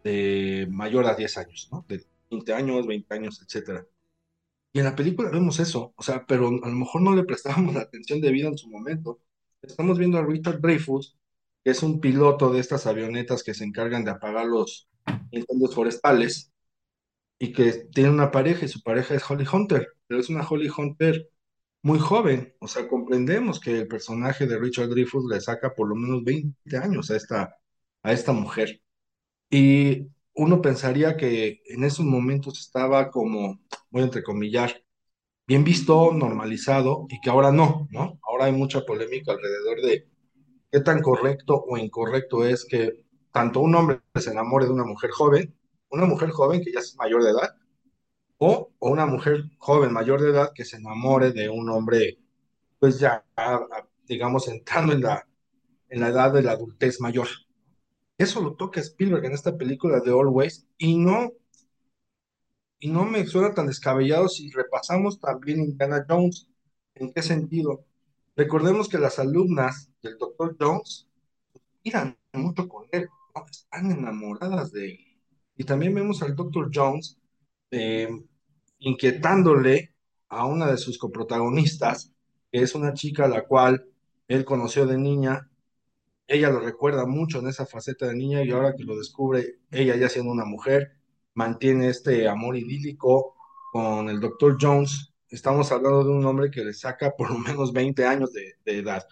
de 0.05 0.69
mayor 0.71 1.07
a 1.07 1.17
10 1.17 1.37
años, 1.39 1.69
¿no? 1.73 1.85
De 1.89 2.05
20 2.31 2.55
años, 2.55 2.87
20 2.87 3.13
años, 3.13 3.43
etcétera. 3.43 3.85
Y 4.73 4.79
en 4.79 4.85
la 4.85 4.95
película 4.95 5.31
vemos 5.31 5.59
eso, 5.59 5.93
o 5.97 6.03
sea, 6.05 6.25
pero 6.25 6.47
a 6.47 6.69
lo 6.69 6.77
mejor 6.77 7.03
no 7.03 7.13
le 7.13 7.25
prestábamos 7.25 7.75
la 7.75 7.81
atención 7.81 8.21
debida 8.21 8.47
en 8.47 8.57
su 8.57 8.71
momento. 8.71 9.19
Estamos 9.63 9.99
viendo 9.99 10.17
a 10.17 10.25
Richard 10.25 10.61
Dreyfuss, 10.61 11.19
que 11.65 11.73
es 11.73 11.83
un 11.83 11.99
piloto 11.99 12.53
de 12.53 12.61
estas 12.61 12.87
avionetas 12.87 13.43
que 13.43 13.55
se 13.55 13.65
encargan 13.65 14.05
de 14.05 14.13
apagar 14.13 14.47
los 14.47 14.89
incendios 15.33 15.75
forestales 15.75 16.53
y 17.41 17.53
que 17.53 17.89
tiene 17.93 18.11
una 18.11 18.31
pareja 18.31 18.65
y 18.65 18.69
su 18.69 18.81
pareja 18.81 19.17
es 19.17 19.29
Holly 19.29 19.47
Hunter, 19.53 19.89
pero 20.07 20.21
es 20.21 20.29
una 20.29 20.47
Holly 20.47 20.71
Hunter 20.71 21.29
muy 21.85 21.99
joven, 21.99 22.55
o 22.61 22.67
sea, 22.67 22.89
comprendemos 22.89 23.61
que 23.61 23.81
el 23.81 23.89
personaje 23.89 24.47
de 24.47 24.59
Richard 24.59 24.89
Dreyfuss 24.89 25.27
le 25.31 25.41
saca 25.41 25.75
por 25.75 25.87
lo 25.87 25.95
menos 25.95 26.25
20 26.25 26.79
años 26.79 27.11
a 27.11 27.17
esta, 27.17 27.59
a 28.03 28.13
esta 28.13 28.33
mujer. 28.33 28.81
Y 29.51 30.09
uno 30.35 30.63
pensaría 30.63 31.17
que 31.19 31.61
en 31.67 31.85
esos 31.85 32.07
momentos 32.07 32.59
estaba 32.59 33.11
como, 33.11 33.61
voy 33.91 34.03
a 34.03 34.07
entrecomillar, 34.07 34.83
bien 35.47 35.63
visto, 35.63 36.11
normalizado, 36.15 37.07
y 37.11 37.21
que 37.21 37.29
ahora 37.29 37.53
no, 37.53 37.87
¿no? 37.91 38.19
Ahora 38.23 38.47
hay 38.47 38.53
mucha 38.53 38.81
polémica 38.87 39.33
alrededor 39.33 39.83
de 39.83 40.09
qué 40.73 40.81
tan 40.81 41.03
correcto 41.03 41.65
o 41.69 41.77
incorrecto 41.77 42.47
es 42.47 42.65
que 42.65 43.05
tanto 43.31 43.61
un 43.61 43.75
hombre 43.75 44.01
se 44.15 44.31
enamore 44.31 44.65
de 44.65 44.73
una 44.73 44.85
mujer 44.85 45.11
joven, 45.11 45.55
una 45.91 46.07
mujer 46.07 46.31
joven 46.31 46.63
que 46.63 46.73
ya 46.73 46.81
es 46.81 46.97
mayor 46.97 47.23
de 47.23 47.31
edad, 47.33 47.55
o, 48.47 48.73
una 48.81 49.07
mujer 49.07 49.45
joven 49.59 49.93
mayor 49.93 50.21
de 50.21 50.31
edad 50.31 50.53
que 50.55 50.65
se 50.65 50.77
enamore 50.77 51.33
de 51.33 51.49
un 51.49 51.71
hombre, 51.71 52.19
pues 52.79 52.99
ya, 53.01 53.25
digamos, 54.07 54.49
entrando 54.49 54.93
en 54.93 55.03
la, 55.03 55.27
en 55.89 56.01
la 56.01 56.09
edad 56.09 56.33
de 56.33 56.43
la 56.43 56.53
adultez 56.53 57.01
mayor. 57.01 57.29
Eso 58.19 58.43
lo 58.43 58.55
toca 58.55 58.81
Spielberg 58.81 59.25
en 59.25 59.33
esta 59.33 59.57
película 59.57 60.01
de 60.01 60.11
Always 60.11 60.67
y 60.79 60.97
no, 60.99 61.33
y 62.79 62.89
no 62.89 63.05
me 63.05 63.27
suena 63.27 63.55
tan 63.55 63.67
descabellado 63.67 64.29
si 64.29 64.51
repasamos 64.51 65.19
también 65.19 65.61
Indiana 65.61 66.05
Jones. 66.09 66.49
¿En 66.95 67.13
qué 67.13 67.23
sentido? 67.23 67.85
Recordemos 68.37 68.89
que 68.89 68.99
las 68.99 69.19
alumnas 69.19 69.91
del 70.03 70.19
Dr. 70.19 70.57
Jones 70.61 71.09
miran 71.85 72.17
mucho 72.33 72.69
con 72.69 72.87
él, 72.93 73.09
están 73.51 73.91
enamoradas 73.91 74.71
de 74.73 74.91
él. 74.91 74.99
Y 75.57 75.65
también 75.65 75.95
vemos 75.95 76.23
al 76.23 76.37
Dr. 76.37 76.71
Jones 76.73 77.19
eh, 77.71 78.09
inquietándole 78.85 79.95
a 80.29 80.47
una 80.47 80.71
de 80.71 80.79
sus 80.79 80.99
coprotagonistas, 80.99 82.13
que 82.51 82.63
es 82.63 82.75
una 82.75 82.95
chica 82.95 83.25
a 83.27 83.29
la 83.29 83.45
cual 83.47 83.87
él 84.29 84.45
conoció 84.45 84.87
de 84.87 84.99
niña 84.99 85.51
ella 86.27 86.51
lo 86.51 86.61
recuerda 86.61 87.07
mucho 87.07 87.39
en 87.41 87.49
esa 87.49 87.67
faceta 87.67 88.07
de 88.07 88.15
niña 88.15 88.43
y 88.43 88.51
ahora 88.51 88.75
que 88.75 88.85
lo 88.85 88.97
descubre, 88.97 89.59
ella 89.71 89.97
ya 89.97 90.09
siendo 90.09 90.33
una 90.33 90.45
mujer, 90.45 90.97
mantiene 91.35 91.89
este 91.89 92.29
amor 92.29 92.57
idílico 92.57 93.35
con 93.73 94.09
el 94.09 94.21
doctor 94.21 94.57
Jones. 94.61 95.13
Estamos 95.29 95.71
hablando 95.73 96.05
de 96.05 96.11
un 96.11 96.25
hombre 96.25 96.51
que 96.51 96.65
le 96.65 96.73
saca 96.73 97.15
por 97.17 97.31
lo 97.31 97.39
menos 97.39 97.73
20 97.73 98.07
años 98.07 98.33
de, 98.33 98.55
edad. 98.65 99.07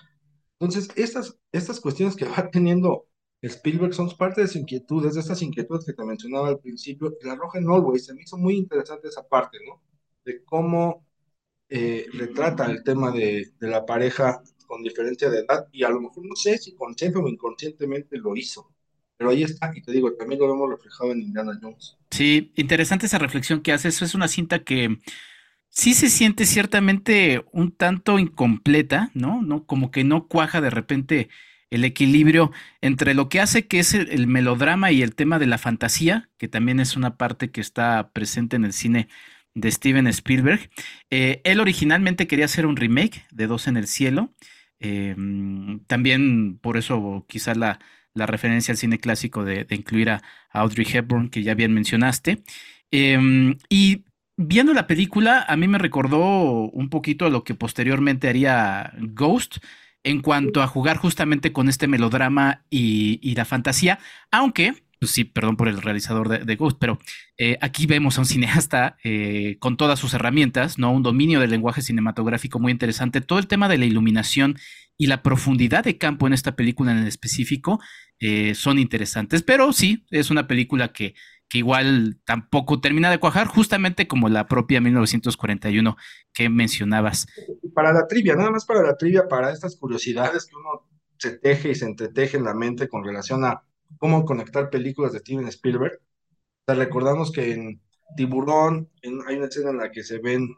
Entonces, 0.59 0.91
estas, 0.97 1.39
estas 1.51 1.81
cuestiones 1.81 2.17
que 2.17 2.25
va 2.25 2.51
teniendo 2.51 3.07
Spielberg 3.43 3.93
son 3.93 4.11
parte 4.17 4.41
de 4.41 4.47
sus 4.47 4.57
inquietudes, 4.57 5.15
de 5.15 5.21
estas 5.21 5.43
inquietudes 5.43 5.85
que 5.85 5.93
te 5.93 6.05
mencionaba 6.05 6.49
al 6.49 6.61
principio, 6.61 7.17
y 7.21 7.27
la 7.27 7.35
Roja 7.35 7.59
en 7.59 7.69
Always, 7.69 8.07
se 8.07 8.15
me 8.15 8.23
hizo 8.23 8.39
muy 8.39 8.57
interesante 8.57 9.09
esa 9.09 9.27
parte, 9.29 9.59
¿no? 9.67 9.83
De 10.25 10.45
cómo 10.45 11.05
eh, 11.69 12.07
retrata 12.13 12.67
el 12.67 12.85
tema 12.85 13.11
de, 13.11 13.51
de, 13.59 13.69
la 13.69 13.85
pareja 13.85 14.43
con 14.67 14.83
diferencia 14.83 15.29
de 15.29 15.41
edad 15.41 15.67
y 15.73 15.83
a 15.83 15.89
lo 15.89 16.01
mejor 16.01 16.25
no 16.25 16.37
sé 16.37 16.59
si 16.59 16.75
consciente 16.75 17.19
o 17.19 17.27
inconscientemente 17.27 18.17
lo 18.19 18.37
hizo. 18.37 18.71
Pero 19.17 19.31
ahí 19.31 19.43
está, 19.43 19.73
y 19.75 19.83
te 19.83 19.93
digo, 19.93 20.13
también 20.15 20.41
lo 20.41 20.49
vemos 20.49 20.71
reflejado 20.71 21.13
en 21.13 21.23
Indiana 21.23 21.59
Jones. 21.61 21.97
Sí, 22.11 22.53
interesante 22.57 23.07
esa 23.07 23.19
reflexión 23.19 23.61
que 23.61 23.73
haces. 23.73 24.03
Es 24.03 24.15
una 24.15 24.29
cinta 24.29 24.65
que 24.65 24.99
sí 25.69 25.95
se 25.95 26.11
siente 26.11 26.45
ciertamente 26.45 27.45
un 27.53 27.73
tanto 27.73 28.19
incompleta, 28.19 29.11
¿no? 29.15 29.41
¿no? 29.43 29.65
Como 29.65 29.91
que 29.91 30.05
no 30.05 30.29
cuaja 30.29 30.61
de 30.61 30.71
repente 30.71 31.29
el 31.75 31.85
equilibrio 31.85 32.53
entre 32.81 33.15
lo 33.15 33.29
que 33.29 33.41
hace 33.41 33.67
que 33.67 33.79
es 33.81 33.95
el, 33.95 34.27
melodrama 34.27 34.93
y 34.93 35.03
el 35.03 35.15
tema 35.15 35.39
de 35.39 35.47
la 35.47 35.59
fantasía, 35.59 36.31
que 36.39 36.49
también 36.49 36.81
es 36.81 36.97
una 36.97 37.17
parte 37.17 37.51
que 37.51 37.61
está 37.61 38.11
presente 38.13 38.57
en 38.57 38.65
el 38.65 38.73
cine 38.73 39.09
de 39.55 39.71
Steven 39.71 40.07
Spielberg. 40.07 40.71
Eh, 41.11 41.41
él 41.45 41.61
originalmente 41.61 42.27
quería 42.27 42.47
hacer 42.47 42.67
un 42.67 42.77
remake 42.77 43.25
de 43.31 43.47
Dos 43.47 43.69
en 43.69 43.77
el 43.77 43.87
Cielo, 43.87 44.35
Em, 44.83 45.79
también 45.87 46.59
por 46.59 46.77
eso 46.77 47.25
quizás 47.29 47.57
la, 47.57 47.79
referencia 48.15 48.73
al 48.73 48.79
cine 48.79 48.99
clásico 48.99 49.45
de, 49.45 49.67
incluir 49.71 50.11
a, 50.11 50.23
Audrey 50.51 50.87
Hepburn, 50.93 51.31
que 51.31 51.43
ya 51.43 51.55
bien 51.55 51.73
mencionaste. 51.73 52.43
Em, 52.91 53.57
y 53.69 54.05
viendo 54.37 54.75
la 54.75 54.87
película, 54.87 55.45
a 55.49 55.57
mí 55.57 55.69
me 55.69 55.79
recordó 55.79 56.69
un 56.71 56.91
poquito 56.91 57.27
a 57.27 57.31
lo 57.31 57.45
que 57.45 57.55
posteriormente 57.55 58.29
haría 58.29 58.93
Ghost 58.99 59.59
en 60.05 60.21
cuanto 60.21 60.63
a 60.63 60.67
jugar 60.67 60.97
justamente 60.97 61.53
con 61.53 61.69
este 61.69 61.87
melodrama 61.87 62.65
y, 62.71 63.35
la 63.35 63.45
fantasía, 63.45 63.99
aunque 64.31 64.75
pues 64.99 65.11
sí, 65.11 65.25
perdón 65.25 65.57
por 65.57 65.67
el 65.67 65.83
realizador 65.83 66.29
de, 66.29 66.55
Ghost, 66.55 66.77
pero 66.79 67.01
eh, 67.37 67.59
aquí 67.61 67.87
vemos 67.87 68.17
a 68.17 68.21
un 68.21 68.25
cineasta 68.25 68.97
eh, 69.03 69.57
con 69.59 69.77
todas 69.77 69.99
sus 69.99 70.15
herramientas, 70.15 70.79
¿no? 70.79 70.93
Un 70.93 71.03
dominio 71.03 71.41
del 71.41 71.51
lenguaje 71.51 71.83
cinematográfico 71.83 72.61
muy 72.61 72.71
interesante. 72.71 73.21
Todo 73.21 73.41
el 73.41 73.49
tema 73.49 73.69
de 73.69 73.79
la 73.79 73.85
iluminación 73.85 74.57
y 74.97 75.09
la 75.09 75.25
profundidad 75.25 75.83
de 75.83 75.99
campo 75.99 76.29
en 76.29 76.35
esta 76.35 76.55
película 76.55 76.93
en 76.93 77.05
específico 77.05 77.81
eh, 78.21 78.55
son 78.55 78.79
interesantes. 78.79 79.43
Pero 79.43 79.73
sí, 79.73 80.07
es 80.11 80.31
una 80.31 80.47
película 80.47 80.93
que, 80.93 81.17
que 81.53 81.59
igual 81.59 82.19
tampoco 82.25 82.81
termina 82.81 83.11
de 83.11 83.21
cuajar, 83.21 83.47
justamente 83.47 84.09
como 84.09 84.31
la 84.31 84.49
propia 84.49 84.81
1941 84.81 85.99
que 86.33 86.49
mencionabas. 86.49 87.27
Para 87.75 87.93
la 87.93 88.07
trivia, 88.07 88.35
nada 88.35 88.51
más 88.51 88.65
para 88.65 88.81
la 88.81 88.97
trivia, 88.97 89.29
para 89.29 89.53
estas 89.53 89.77
curiosidades 89.77 90.47
que 90.47 90.57
uno 90.57 90.89
se 91.19 91.37
teje 91.37 91.69
y 91.69 91.75
se 91.75 91.85
entreteje 91.85 92.39
en 92.39 92.45
la 92.45 92.55
mente 92.55 92.89
con 92.89 93.05
relación 93.05 93.45
a 93.45 93.65
cómo 93.99 94.25
conectar 94.25 94.71
películas 94.71 95.13
de 95.13 95.19
Steven 95.19 95.47
Spielberg. 95.49 96.01
recordamos 96.67 97.31
que 97.31 97.53
en 97.53 97.83
Tiburón 98.17 98.89
hay 99.27 99.37
una 99.37 99.45
escena 99.45 99.73
en 99.73 99.77
la 99.77 99.91
que 99.91 100.05
se 100.05 100.21
ven 100.21 100.49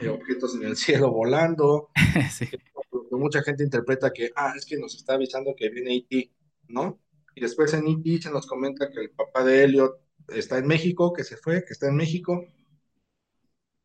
eh, 0.00 0.08
objetos 0.08 0.56
en 0.56 0.64
el 0.64 0.76
cielo 0.76 1.12
volando. 1.12 1.90
mucha 3.12 3.40
gente 3.44 3.62
interpreta 3.62 4.10
que, 4.12 4.32
ah, 4.34 4.52
es 4.56 4.66
que 4.66 4.76
nos 4.78 4.96
está 4.96 5.14
avisando 5.14 5.54
que 5.56 5.68
viene 5.68 5.94
E.T., 5.94 6.32
¿no? 6.66 6.98
Y 7.36 7.40
después 7.40 7.72
en 7.72 7.86
E.T. 7.86 8.22
se 8.22 8.32
nos 8.32 8.48
comenta 8.48 8.90
que 8.90 8.98
el 8.98 9.10
papá 9.10 9.44
de 9.44 9.62
Elliot 9.62 10.09
está 10.34 10.58
en 10.58 10.66
México, 10.66 11.12
que 11.12 11.24
se 11.24 11.36
fue, 11.36 11.64
que 11.64 11.72
está 11.72 11.88
en 11.88 11.96
México. 11.96 12.44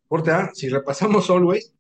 Corte 0.08 0.32
A, 0.32 0.52
si 0.54 0.70
repasamos 0.70 1.30
Always, 1.30 1.74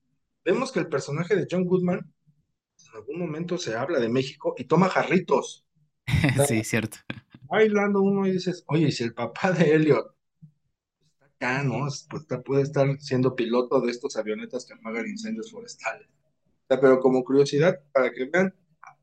vemos 0.44 0.72
que 0.72 0.80
el 0.80 0.88
personaje 0.88 1.36
de 1.36 1.48
John 1.50 1.66
Goodman 1.66 2.00
en 2.00 2.96
algún 2.96 3.20
momento 3.20 3.58
se 3.58 3.76
habla 3.76 4.00
de 4.00 4.10
México 4.10 4.56
y 4.58 4.66
toma 4.66 4.90
jarritos. 4.90 5.66
sí, 6.48 6.64
cierto. 6.64 6.98
Bailando 7.44 8.02
uno 8.02 8.28
y 8.28 8.32
dices, 8.32 8.64
oye, 8.68 8.92
si 8.92 9.04
el 9.04 9.14
papá 9.14 9.52
de 9.52 9.76
Elliot 9.76 10.16
está 11.04 11.26
acá, 11.26 11.64
¿no? 11.64 11.88
Pues 12.10 12.28
puede 12.44 12.64
estar 12.64 13.00
siendo 13.00 13.36
piloto 13.36 13.82
de 13.82 13.92
estos 13.92 14.16
avionetas 14.18 14.66
que 14.66 14.74
apagan 14.74 15.08
incendios 15.08 15.52
forestales. 15.52 16.08
pero 16.68 17.00
como 17.00 17.24
curiosidad, 17.24 17.80
para 17.94 18.12
que 18.12 18.26
vean, 18.26 18.54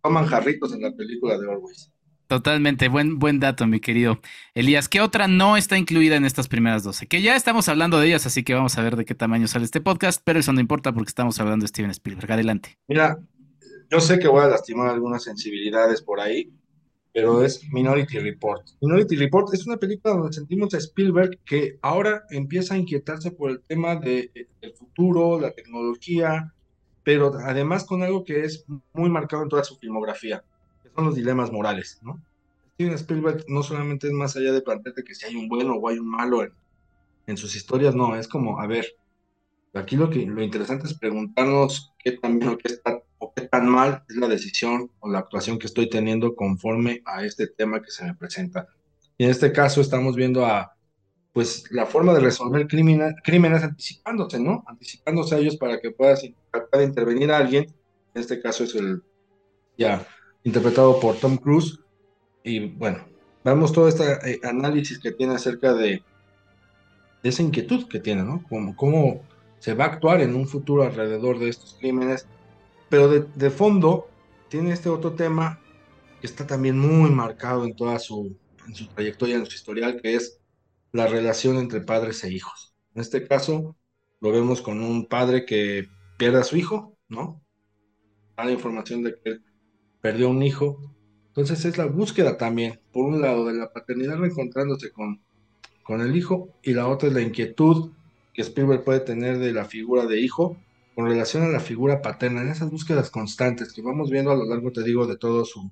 toman 0.03 0.27
jarritos 0.27 0.73
en 0.73 0.83
la 0.83 0.95
película 0.95 1.39
de 1.39 1.51
Always. 1.51 1.92
Totalmente, 2.33 2.89
buen, 2.89 3.19
buen 3.19 3.41
dato, 3.41 3.67
mi 3.67 3.79
querido 3.79 4.19
Elías. 4.55 4.89
¿Qué 4.89 5.03
otra 5.03 5.29
no 5.29 5.59
está 5.59 5.77
incluida 5.77 6.17
en 6.17 6.25
estas 6.25 6.49
primeras 6.49 6.83
12? 6.83 7.07
Que 7.07 7.21
ya 7.21 7.37
estamos 7.37 7.69
hablando 7.69 8.01
de 8.01 8.07
ellas, 8.07 8.25
así 8.25 8.43
que 8.43 8.55
vamos 8.55 8.79
a 8.79 8.83
ver 8.83 8.97
de 8.97 9.05
qué 9.05 9.15
tamaño 9.15 9.47
sale 9.49 9.67
este 9.67 9.83
podcast, 9.83 10.23
pero 10.25 10.39
eso 10.39 10.51
no 10.55 10.59
importa 10.59 10.95
porque 10.95 11.11
estamos 11.11 11.39
hablando 11.41 11.65
de 11.65 11.69
Steven 11.69 11.91
Spielberg. 11.91 12.33
Adelante. 12.33 12.79
Mira, 12.89 13.19
yo 13.91 14.01
sé 14.01 14.19
que 14.19 14.29
voy 14.29 14.43
a 14.45 14.49
lastimar 14.49 14.89
algunas 14.89 15.25
sensibilidades 15.25 16.01
por 16.01 16.21
ahí, 16.21 16.51
pero 17.13 17.45
es 17.45 17.71
Minority 17.71 18.19
Report. 18.21 18.67
Minority 18.81 19.17
Report 19.17 19.53
es 19.53 19.67
una 19.67 19.77
película 19.77 20.15
donde 20.15 20.33
sentimos 20.33 20.73
a 20.73 20.79
Spielberg 20.79 21.39
que 21.45 21.77
ahora 21.83 22.23
empieza 22.31 22.73
a 22.73 22.79
inquietarse 22.79 23.33
por 23.33 23.51
el 23.51 23.61
tema 23.61 23.97
del 23.97 24.31
futuro, 24.75 25.39
la 25.39 25.51
tecnología, 25.51 26.55
pero 27.03 27.35
además 27.45 27.85
con 27.85 28.03
algo 28.03 28.25
que 28.25 28.45
es 28.45 28.65
muy 28.95 29.11
marcado 29.11 29.43
en 29.43 29.51
toda 29.51 29.65
su 29.65 29.77
filmografía, 29.77 30.43
son 30.95 31.07
los 31.07 31.15
dilemas 31.15 31.51
morales, 31.53 31.99
¿no? 32.03 32.21
Steven 32.75 32.95
Spielberg 32.95 33.45
no 33.49 33.63
solamente 33.63 34.07
es 34.07 34.13
más 34.13 34.37
allá 34.37 34.53
de 34.53 34.63
plantearte 34.63 35.05
que 35.05 35.15
si 35.15 35.27
hay 35.27 35.37
un 35.37 35.49
bueno 35.49 35.75
o 35.75 35.89
hay 35.89 35.99
un 35.99 36.09
malo 36.09 36.43
en, 36.43 36.53
en 37.27 37.37
sus 37.37 37.55
historias, 37.55 37.95
no, 37.95 38.17
es 38.17 38.27
como, 38.27 38.61
a 38.61 38.67
ver, 38.67 38.87
aquí 39.75 39.97
lo, 39.97 40.11
que, 40.11 40.25
lo 40.27 40.43
interesante 40.43 40.87
es 40.87 40.95
preguntarnos 40.95 41.93
qué 41.99 42.13
tan 42.13 42.39
bien 42.39 42.53
o 42.53 42.59
está, 42.63 43.03
o 43.19 43.33
qué 43.35 43.43
tan 43.43 43.69
mal 43.69 44.05
es 44.09 44.17
la 44.17 44.29
decisión 44.29 44.91
o 45.01 45.11
la 45.11 45.21
actuación 45.21 45.59
que 45.59 45.67
estoy 45.67 45.89
teniendo 45.89 46.35
conforme 46.35 47.03
a 47.05 47.25
este 47.25 47.47
tema 47.47 47.81
que 47.81 47.91
se 47.91 48.05
me 48.05 48.15
presenta. 48.15 48.69
Y 49.19 49.25
en 49.25 49.31
este 49.31 49.53
caso 49.53 49.81
estamos 49.81 50.17
viendo 50.17 50.45
a 50.45 50.75
pues 51.33 51.65
la 51.71 51.87
forma 51.87 52.13
de 52.13 52.21
resolver 52.21 52.67
crímenes 52.67 53.63
anticipándose, 53.63 54.39
¿no? 54.39 54.65
Anticipándose 54.67 55.35
a 55.35 55.39
ellos 55.39 55.57
para 55.57 55.81
que 55.81 55.91
pueda, 55.91 56.15
pueda 56.71 56.85
intervenir 56.85 57.33
a 57.33 57.39
alguien. 57.39 57.65
En 58.15 58.21
este 58.21 58.41
caso 58.43 58.65
es 58.65 58.75
el 58.75 59.03
ya 59.79 60.07
interpretado 60.45 60.99
por 61.01 61.17
Tom 61.17 61.37
Cruise. 61.37 61.79
Y 62.45 62.69
bueno, 62.69 63.05
vemos 63.45 63.73
todo 63.73 63.89
este 63.89 64.05
eh, 64.31 64.41
análisis 64.43 64.99
que 64.99 65.13
tiene 65.13 65.35
acerca 65.35 65.75
de, 65.75 66.03
esa 67.23 67.43
inquietud 67.43 67.87
que 67.89 68.01
tiene, 68.01 68.25
¿no? 68.25 68.43
Como, 68.49 68.77
cómo 68.77 69.23
se 69.59 69.75
va 69.75 69.85
a 69.85 69.89
actuar 69.89 70.21
en 70.21 70.35
un 70.35 70.49
futuro 70.49 70.83
alrededor 70.83 71.39
de 71.39 71.49
estos 71.49 71.75
crímenes. 71.75 72.27
Pero 72.89 73.09
de, 73.09 73.51
fondo 73.51 74.09
tiene 74.49 74.73
este 74.73 74.89
otro 74.89 75.13
tema 75.13 75.61
que 76.21 76.27
está 76.27 76.47
también 76.47 76.79
muy 76.79 77.11
marcado 77.11 77.65
en 77.65 77.75
toda 77.75 77.99
su, 77.99 78.37
en 78.67 78.75
su 78.75 78.87
trayectoria, 78.89 79.37
en 79.37 79.47
su 79.47 79.55
historial, 79.55 80.01
que 80.03 80.15
es 80.17 80.41
la 80.93 81.07
relación 81.07 81.57
entre 81.57 81.81
padres 81.81 82.23
e 82.25 82.33
hijos. 82.33 82.75
En 82.95 83.01
este 83.01 83.27
caso, 83.27 83.77
lo 84.21 84.31
vemos 84.31 84.61
con 84.61 84.83
un 84.83 85.07
padre 85.07 85.47
que 85.47 85.89
pierde 86.19 86.41
a 86.41 86.45
su 86.45 86.57
hijo, 86.57 86.99
¿no? 87.09 87.43
Da 88.37 88.45
la 88.45 88.53
información 88.53 89.03
de 89.03 89.15
que 89.25 89.39
perdió 90.03 90.29
un 90.29 90.43
hijo. 90.43 90.79
Entonces 91.29 91.65
es 91.65 91.79
la 91.79 91.87
búsqueda 91.87 92.37
también, 92.37 92.81
por 92.93 93.07
un 93.07 93.23
lado, 93.23 93.47
de 93.47 93.55
la 93.55 93.73
paternidad 93.73 94.19
reencontrándose 94.19 94.93
con, 94.93 95.23
con 95.83 96.03
el 96.03 96.15
hijo, 96.15 96.51
y 96.63 96.75
la 96.75 96.89
otra 96.89 97.09
es 97.09 97.15
la 97.15 97.23
inquietud 97.23 97.93
que 98.35 98.43
Spielberg 98.43 98.85
puede 98.85 99.01
tener 99.01 99.39
de 99.39 99.53
la 99.53 99.65
figura 99.65 100.05
de 100.05 100.21
hijo 100.21 100.59
con 100.95 101.07
relación 101.07 101.45
a 101.45 101.49
la 101.49 101.61
figura 101.61 102.03
paterna, 102.03 102.43
en 102.43 102.49
esas 102.49 102.71
búsquedas 102.71 103.09
constantes 103.11 103.73
que 103.73 103.81
vamos 103.81 104.11
viendo 104.11 104.31
a 104.31 104.37
lo 104.37 104.45
largo, 104.45 104.73
te 104.73 104.83
digo, 104.83 105.07
de 105.07 105.17
todo 105.17 105.47
su, 105.47 105.71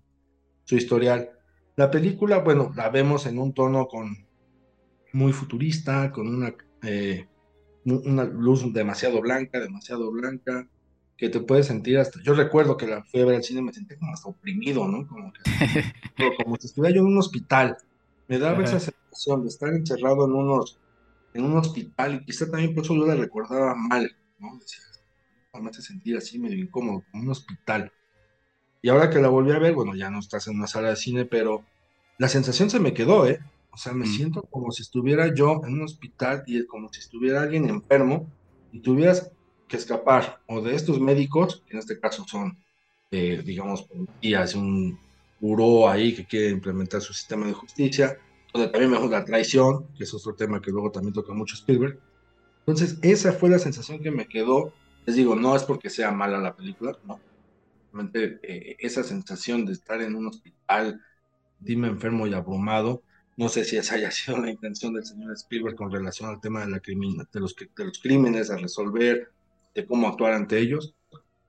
su 0.65 0.77
historial. 0.77 1.31
La 1.77 1.91
película, 1.91 2.39
bueno, 2.39 2.73
la 2.75 2.89
vemos 2.89 3.27
en 3.27 3.39
un 3.39 3.53
tono 3.53 3.87
con 3.87 4.17
muy 5.13 5.33
futurista, 5.33 6.11
con 6.11 6.27
una, 6.29 6.55
eh, 6.83 7.27
una 7.85 8.25
luz 8.25 8.73
demasiado 8.73 9.21
blanca, 9.21 9.61
demasiado 9.61 10.11
blanca, 10.11 10.67
que 11.21 11.29
te 11.29 11.41
puedes 11.41 11.67
sentir 11.67 11.99
hasta... 11.99 12.19
Yo 12.23 12.33
recuerdo 12.33 12.79
que 12.79 12.87
la 12.87 13.05
fui 13.05 13.21
a 13.21 13.27
ver 13.27 13.37
al 13.37 13.45
cine, 13.45 13.61
me 13.61 13.75
sentí 13.75 13.95
como 13.97 14.15
hasta 14.15 14.31
oprimido, 14.31 14.89
¿no? 14.89 15.07
Como, 15.07 15.31
que, 15.31 15.43
como 16.43 16.57
si 16.57 16.67
estuviera 16.67 16.97
yo 16.97 17.03
en 17.03 17.09
un 17.09 17.19
hospital. 17.19 17.77
Me 18.27 18.39
daba 18.39 18.65
esa 18.65 18.81
sensación 18.81 19.43
de 19.43 19.49
estar 19.49 19.69
encerrado 19.69 20.25
en 20.25 20.33
unos 20.33 20.79
en 21.35 21.45
un 21.45 21.59
hospital 21.59 22.15
y 22.15 22.25
quizá 22.25 22.51
también 22.51 22.75
por 22.75 22.83
eso 22.83 22.95
yo 22.97 23.07
la 23.07 23.15
recordaba 23.15 23.75
mal, 23.77 24.11
¿no? 24.39 24.59
Decía, 24.59 24.81
me 25.61 25.69
hace 25.69 25.83
sentir 25.83 26.17
así 26.17 26.39
medio 26.39 26.59
incómodo, 26.59 27.05
como 27.11 27.25
un 27.25 27.31
hospital. 27.31 27.93
Y 28.83 28.89
ahora 28.89 29.11
que 29.11 29.21
la 29.21 29.29
volví 29.29 29.53
a 29.53 29.59
ver, 29.59 29.75
bueno, 29.75 29.95
ya 29.95 30.11
no 30.11 30.21
estás 30.21 30.49
en 30.49 30.57
una 30.57 30.67
sala 30.67 30.89
de 30.89 30.97
cine, 30.97 31.27
pero 31.27 31.65
la 32.19 32.29
sensación 32.29 32.71
se 32.71 32.81
me 32.81 32.95
quedó, 32.95 33.27
¿eh? 33.27 33.41
O 33.73 33.77
sea, 33.77 33.93
me 33.93 34.07
mm. 34.07 34.09
siento 34.09 34.43
como 34.51 34.73
si 34.73 34.83
estuviera 34.83 35.33
yo 35.35 35.61
en 35.65 35.75
un 35.75 35.83
hospital 35.83 36.43
y 36.47 36.67
como 36.67 36.91
si 36.91 37.01
estuviera 37.01 37.43
alguien 37.43 37.69
enfermo 37.69 38.27
y 38.73 38.81
tuvieras 38.81 39.31
que 39.71 39.77
escapar 39.77 40.41
o 40.47 40.61
de 40.61 40.75
estos 40.75 41.01
médicos, 41.01 41.63
que 41.67 41.75
en 41.75 41.79
este 41.79 41.99
caso 41.99 42.27
son, 42.27 42.59
eh, 43.13 43.41
digamos, 43.45 43.83
policías, 43.83 44.55
un 44.57 44.99
buró 45.41 45.89
ahí 45.89 46.15
que 46.15 46.27
quiere 46.27 46.51
implementar 46.51 47.01
su 47.01 47.15
sistema 47.15 47.47
de 47.47 47.53
justicia, 47.53 48.19
donde 48.53 48.69
también 48.69 48.91
mejor 48.91 49.11
la 49.11 49.25
traición, 49.25 49.87
que 49.97 50.05
es 50.05 50.13
otro 50.13 50.35
tema 50.35 50.61
que 50.61 50.73
luego 50.73 50.91
también 50.91 51.15
toca 51.15 51.33
mucho 51.33 51.55
Spielberg. 51.55 51.99
Entonces, 52.59 52.99
esa 53.01 53.33
fue 53.33 53.49
la 53.49 53.61
sensación 53.61 54.01
que 54.01 54.11
me 54.11 54.27
quedó. 54.27 54.75
Les 55.07 55.17
digo, 55.17 55.37
no 55.37 55.55
es 55.55 55.63
porque 55.63 55.89
sea 55.89 56.11
mala 56.11 56.39
la 56.39 56.55
película, 56.55 56.99
no. 57.07 57.21
Realmente, 57.93 58.41
eh, 58.43 58.77
esa 58.81 59.05
sensación 59.05 59.65
de 59.65 59.73
estar 59.73 60.03
en 60.03 60.17
un 60.17 60.27
hospital, 60.27 61.01
dime 61.61 61.89
enfermo 61.89 62.27
y 62.27 62.35
abrumado, 62.35 63.03
no 63.37 63.49
sé 63.49 63.65
si 63.65 63.77
esa 63.77 63.95
haya 63.95 64.11
sido 64.11 64.39
la 64.39 64.51
intención 64.51 64.95
del 64.95 65.07
señor 65.07 65.33
Spielberg 65.33 65.77
con 65.77 65.93
relación 65.93 66.29
al 66.29 66.41
tema 66.41 66.61
de, 66.61 66.71
la 66.73 66.81
de, 66.81 67.41
los, 67.41 67.55
de 67.57 67.85
los 67.85 67.99
crímenes 68.01 68.51
a 68.51 68.57
resolver, 68.57 69.31
de 69.75 69.87
cómo 69.87 70.09
actuar 70.09 70.33
ante 70.33 70.59
ellos, 70.59 70.95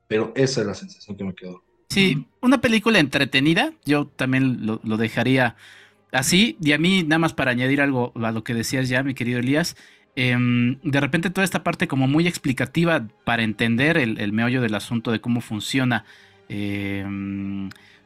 pero 0.07 0.33
esa 0.35 0.61
es 0.61 0.67
la 0.67 0.73
sensación 0.73 1.17
que 1.17 1.23
me 1.23 1.33
quedó. 1.33 1.63
Sí, 1.89 2.25
una 2.41 2.61
película 2.61 2.99
entretenida, 2.99 3.73
yo 3.85 4.07
también 4.07 4.65
lo, 4.65 4.97
dejaría 4.97 5.55
así, 6.11 6.57
y 6.61 6.71
a 6.71 6.77
mí 6.77 7.03
nada 7.03 7.19
más 7.19 7.33
para 7.33 7.51
añadir 7.51 7.81
algo 7.81 8.13
a 8.15 8.31
lo 8.31 8.43
que 8.43 8.53
decías 8.53 8.87
ya, 8.87 9.03
mi 9.03 9.13
querido 9.13 9.39
Elías, 9.39 9.75
em, 10.15 10.79
de 10.83 10.99
repente 11.01 11.29
toda 11.29 11.43
esta 11.43 11.63
parte 11.63 11.87
como 11.87 12.07
muy 12.07 12.27
explicativa 12.27 13.07
para 13.25 13.43
entender 13.43 13.97
el, 13.97 14.19
el 14.19 14.31
meollo 14.31 14.61
del 14.61 14.75
asunto 14.75 15.11
de 15.11 15.21
cómo 15.21 15.41
funciona. 15.41 16.05
Eh, 16.49 17.05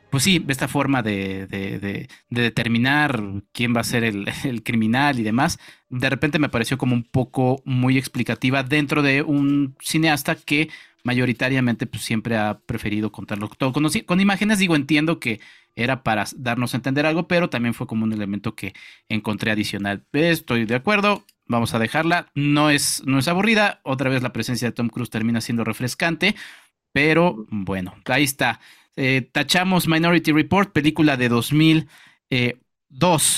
pues 0.10 0.24
sí, 0.24 0.44
esta 0.48 0.68
forma 0.68 1.02
de, 1.02 2.08
determinar 2.30 3.22
quién 3.52 3.76
va 3.76 3.82
a 3.82 3.84
ser 3.84 4.04
el, 4.44 4.63
criminal 4.63 5.20
y 5.20 5.24
demás, 5.24 5.60
de 5.89 6.10
repente 6.10 6.39
me 6.39 6.50
pareció 6.50 6.78
como 6.78 6.96
un 6.96 7.04
poco 7.04 7.62
muy 7.65 7.98
explicativa 7.98 8.63
dentro 8.63 9.02
de 9.02 9.22
un 9.22 9.76
cineasta 9.82 10.36
que 10.36 10.70
mayoritariamente 11.04 11.86
pues, 11.86 12.04
siempre 12.04 12.36
ha 12.36 12.60
preferido 12.65 13.12
contarlo 13.12 13.48
todo 13.50 13.72
con, 13.72 14.20
imágenes. 14.20 14.60
Digo, 14.60 14.76
entiendo 14.76 15.20
que 15.20 15.39
era 15.76 16.02
para 16.04 16.26
darnos 16.36 16.74
a 16.74 16.78
entender 16.78 17.06
algo, 17.06 17.28
pero 17.28 17.50
también 17.50 17.74
fue 17.74 17.86
como 17.86 18.06
un 18.06 18.13
elemento 18.13 18.56
que 18.56 18.74
encontré 19.08 19.52
adicional. 19.52 20.04
Estoy 20.13 20.65
de 20.65 20.76
acuerdo, 20.76 21.24
vamos 21.46 21.74
a 21.74 21.80
dejarla. 21.80 22.32
No 22.34 22.70
es, 22.72 23.04
no 23.06 23.20
es 23.20 23.28
aburrida. 23.28 23.82
Otra 23.84 24.10
vez 24.10 24.24
la 24.24 24.34
presencia 24.34 24.68
de 24.68 24.72
Tom 24.72 24.89
Cruise 24.89 25.12
termina 25.12 25.41
siendo 25.41 25.63
refrescante, 25.63 26.36
pero 26.91 27.46
bueno, 27.50 27.94
ahí 28.06 28.24
está. 28.24 28.60
Eh, 28.95 29.29
tachamos 29.31 29.88
Minority 29.88 30.31
Report, 30.31 30.71
película 30.71 31.17
de 31.17 31.29
2002, 31.29 31.88
eh, 32.29 32.58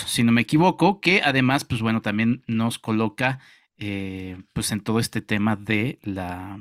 si 0.07 0.23
no 0.23 0.31
me 0.31 0.41
equivoco, 0.41 1.01
que 1.01 1.21
además, 1.23 1.65
pues 1.65 1.81
bueno, 1.81 2.01
también 2.01 2.43
nos 2.47 2.77
coloca 2.77 3.39
eh, 3.77 4.41
pues 4.53 4.71
en 4.71 4.81
todo 4.81 4.99
este 4.99 5.21
tema 5.21 5.55
de 5.55 5.99
la, 6.03 6.59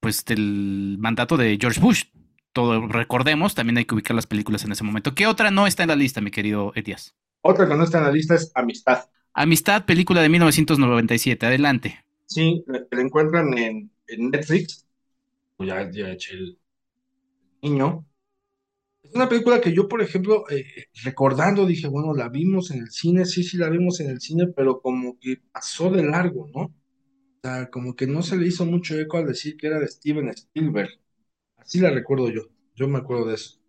pues 0.00 0.24
del 0.24 0.96
mandato 0.98 1.36
de 1.36 1.58
George 1.60 1.80
Bush. 1.80 2.04
Todo 2.52 2.86
recordemos, 2.86 3.54
también 3.54 3.78
hay 3.78 3.84
que 3.84 3.94
ubicar 3.94 4.14
las 4.14 4.28
películas 4.28 4.64
en 4.64 4.70
ese 4.70 4.84
momento. 4.84 5.14
¿Qué 5.14 5.26
otra 5.26 5.50
no 5.50 5.66
está 5.66 5.82
en 5.82 5.88
la 5.88 5.96
lista, 5.96 6.20
mi 6.20 6.30
querido 6.30 6.72
Edias? 6.76 7.16
Otra 7.40 7.68
que 7.68 7.74
no 7.74 7.82
está 7.82 7.98
en 7.98 8.04
la 8.04 8.12
lista 8.12 8.36
es 8.36 8.52
Amistad. 8.54 9.06
Amistad, 9.32 9.84
película 9.84 10.22
de 10.22 10.28
1997. 10.28 11.46
Adelante. 11.46 12.04
Sí, 12.26 12.64
la 12.66 13.00
encuentran 13.00 13.58
en, 13.58 13.90
Netflix. 14.06 14.86
Ya, 15.58 15.90
ya 15.90 16.10
eché 16.10 16.34
el, 16.34 16.58
niño. 17.64 18.06
Es 19.02 19.14
una 19.14 19.28
película 19.28 19.60
que 19.60 19.72
yo, 19.74 19.88
por 19.88 20.02
ejemplo, 20.02 20.44
eh, 20.50 20.64
recordando, 21.04 21.66
dije, 21.66 21.88
bueno, 21.88 22.14
la 22.14 22.28
vimos 22.28 22.70
en 22.70 22.80
el 22.80 22.90
cine, 22.90 23.24
sí, 23.26 23.42
sí 23.44 23.56
la 23.58 23.68
vimos 23.70 24.00
en 24.00 24.10
el 24.10 24.20
cine, 24.20 24.48
pero 24.48 24.80
como 24.80 25.18
que 25.20 25.38
pasó 25.52 25.90
de 25.90 26.02
largo, 26.04 26.48
¿no? 26.54 26.62
O 26.62 26.72
sea, 27.42 27.70
como 27.70 27.96
que 27.96 28.06
no 28.06 28.22
se 28.22 28.36
le 28.36 28.46
hizo 28.48 28.66
mucho 28.66 28.98
eco 28.98 29.18
al 29.18 29.26
decir 29.28 29.56
que 29.56 29.68
era 29.68 29.80
de 29.80 29.88
Steven 29.88 30.28
Spielberg. 30.30 30.90
Así 31.58 31.80
la 31.80 31.90
recuerdo 31.90 32.30
yo, 32.30 32.42
yo 32.76 32.88
me 32.88 32.98
acuerdo 32.98 33.26
de 33.26 33.34
eso. 33.36 33.60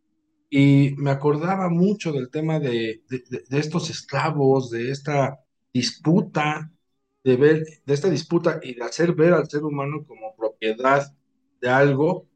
Y 0.49 0.93
me 0.97 1.11
acordaba 1.11 1.69
mucho 1.69 2.11
del 2.13 2.29
tema 2.29 2.59
de, 2.59 3.03
de 3.09 3.59
estos 3.59 3.89
esclavos, 3.89 4.71
de 4.71 4.91
esta 4.91 5.39
disputa, 5.73 6.71
de 7.23 7.35
ver, 7.37 7.65
de 7.85 7.93
esta 7.93 8.09
disputa 8.09 8.59
y 8.63 8.75
de 8.75 8.83
hacer 8.83 9.13
ver 9.15 9.33
al 9.33 9.49
ser 9.49 9.63
humano 9.63 10.05
como 10.07 10.35
propiedad 10.35 11.13
de 11.61 11.69
algo 11.69 12.27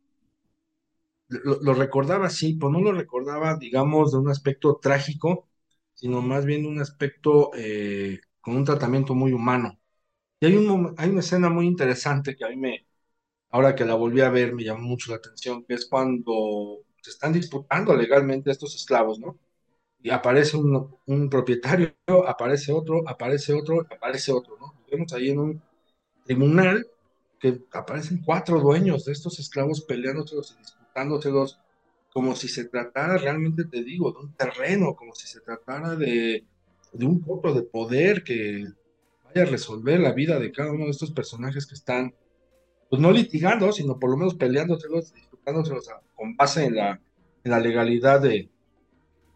lo, 1.30 1.74
recordaba 1.74 2.28
así, 2.28 2.56
pero 2.56 2.72
no 2.72 2.82
lo 2.82 2.92
recordaba, 2.94 3.58
digamos, 3.58 4.12
de 4.12 4.18
un 4.20 4.30
aspecto 4.30 4.80
trágico, 4.82 5.48
sino 5.94 6.22
más 6.22 6.46
bien 6.46 6.64
de 6.64 6.70
un 6.70 6.80
aspecto 6.82 7.52
eh, 7.56 8.20
con 8.42 8.56
un 8.58 8.66
tratamiento 8.66 9.16
muy 9.16 9.34
humano. 9.34 9.80
Y 10.40 10.48
hay, 10.48 10.58
un, 10.58 10.96
hay 10.98 11.10
una 11.10 11.22
escena 11.22 11.50
muy 11.50 11.68
interesante 11.68 12.36
que 12.36 12.46
a 12.46 12.50
mí 12.50 12.58
me, 12.58 12.88
ahora 13.52 13.76
que 13.76 13.86
la 13.86 13.96
volví 13.96 14.22
a 14.22 14.30
ver, 14.30 14.54
me 14.54 14.64
llamó 14.64 14.82
mucho 14.84 15.12
la 15.12 15.18
atención, 15.18 15.66
que 15.66 15.76
es 15.76 15.88
cuando 15.88 16.80
se 17.02 17.12
están 17.12 17.34
disputando 17.34 17.96
legalmente 17.96 18.52
estos 18.52 18.76
esclavos, 18.76 19.20
¿no? 19.20 19.38
y 20.02 20.10
aparece 20.12 20.58
un, 20.58 20.96
un 21.08 21.30
propietario, 21.30 21.94
aparece 22.28 22.72
otro, 22.74 23.04
aparece 23.08 23.54
otro, 23.54 23.86
aparece 23.92 24.32
otro, 24.32 24.58
¿no? 24.60 24.74
Vemos 24.90 25.12
ahí 25.14 25.30
en 25.32 25.40
un 25.40 25.62
tribunal 26.26 26.88
que 27.40 27.62
aparecen 27.74 28.22
cuatro 28.26 28.60
dueños 28.62 29.06
de 29.06 29.14
estos 29.14 29.40
esclavos 29.40 29.82
peleándoselos 29.82 30.52
y 30.52 30.56
disputándoselos 30.90 31.60
como 32.12 32.36
si 32.36 32.48
se 32.48 32.66
tratara 32.66 33.18
realmente, 33.18 33.66
te 33.66 33.84
digo, 33.84 34.12
de 34.12 34.20
un 34.20 34.34
terreno, 34.34 34.96
como 34.96 35.14
si 35.14 35.28
se 35.28 35.42
tratara 35.42 35.96
de, 35.96 36.44
de 36.92 37.06
un 37.06 37.22
poco 37.22 37.54
de 37.54 37.62
poder 37.62 38.24
que 38.24 38.66
vaya 39.26 39.44
a 39.44 39.46
resolver 39.46 40.00
la 40.00 40.12
vida 40.14 40.40
de 40.40 40.52
cada 40.52 40.72
uno 40.72 40.86
de 40.86 40.92
estos 40.92 41.12
personajes 41.12 41.68
que 41.68 41.76
están, 41.76 42.16
pues 42.90 43.00
no 43.02 43.12
litigando, 43.12 43.72
sino 43.72 44.00
por 44.00 44.10
lo 44.10 44.18
menos 44.18 44.36
peleándoselos, 44.36 45.14
disputándoselos 45.14 45.88
con 46.16 46.36
base 46.36 46.66
en 46.66 46.76
la, 46.76 47.00
en 47.44 47.52
la 47.52 47.60
legalidad 47.60 48.22
de, 48.22 48.50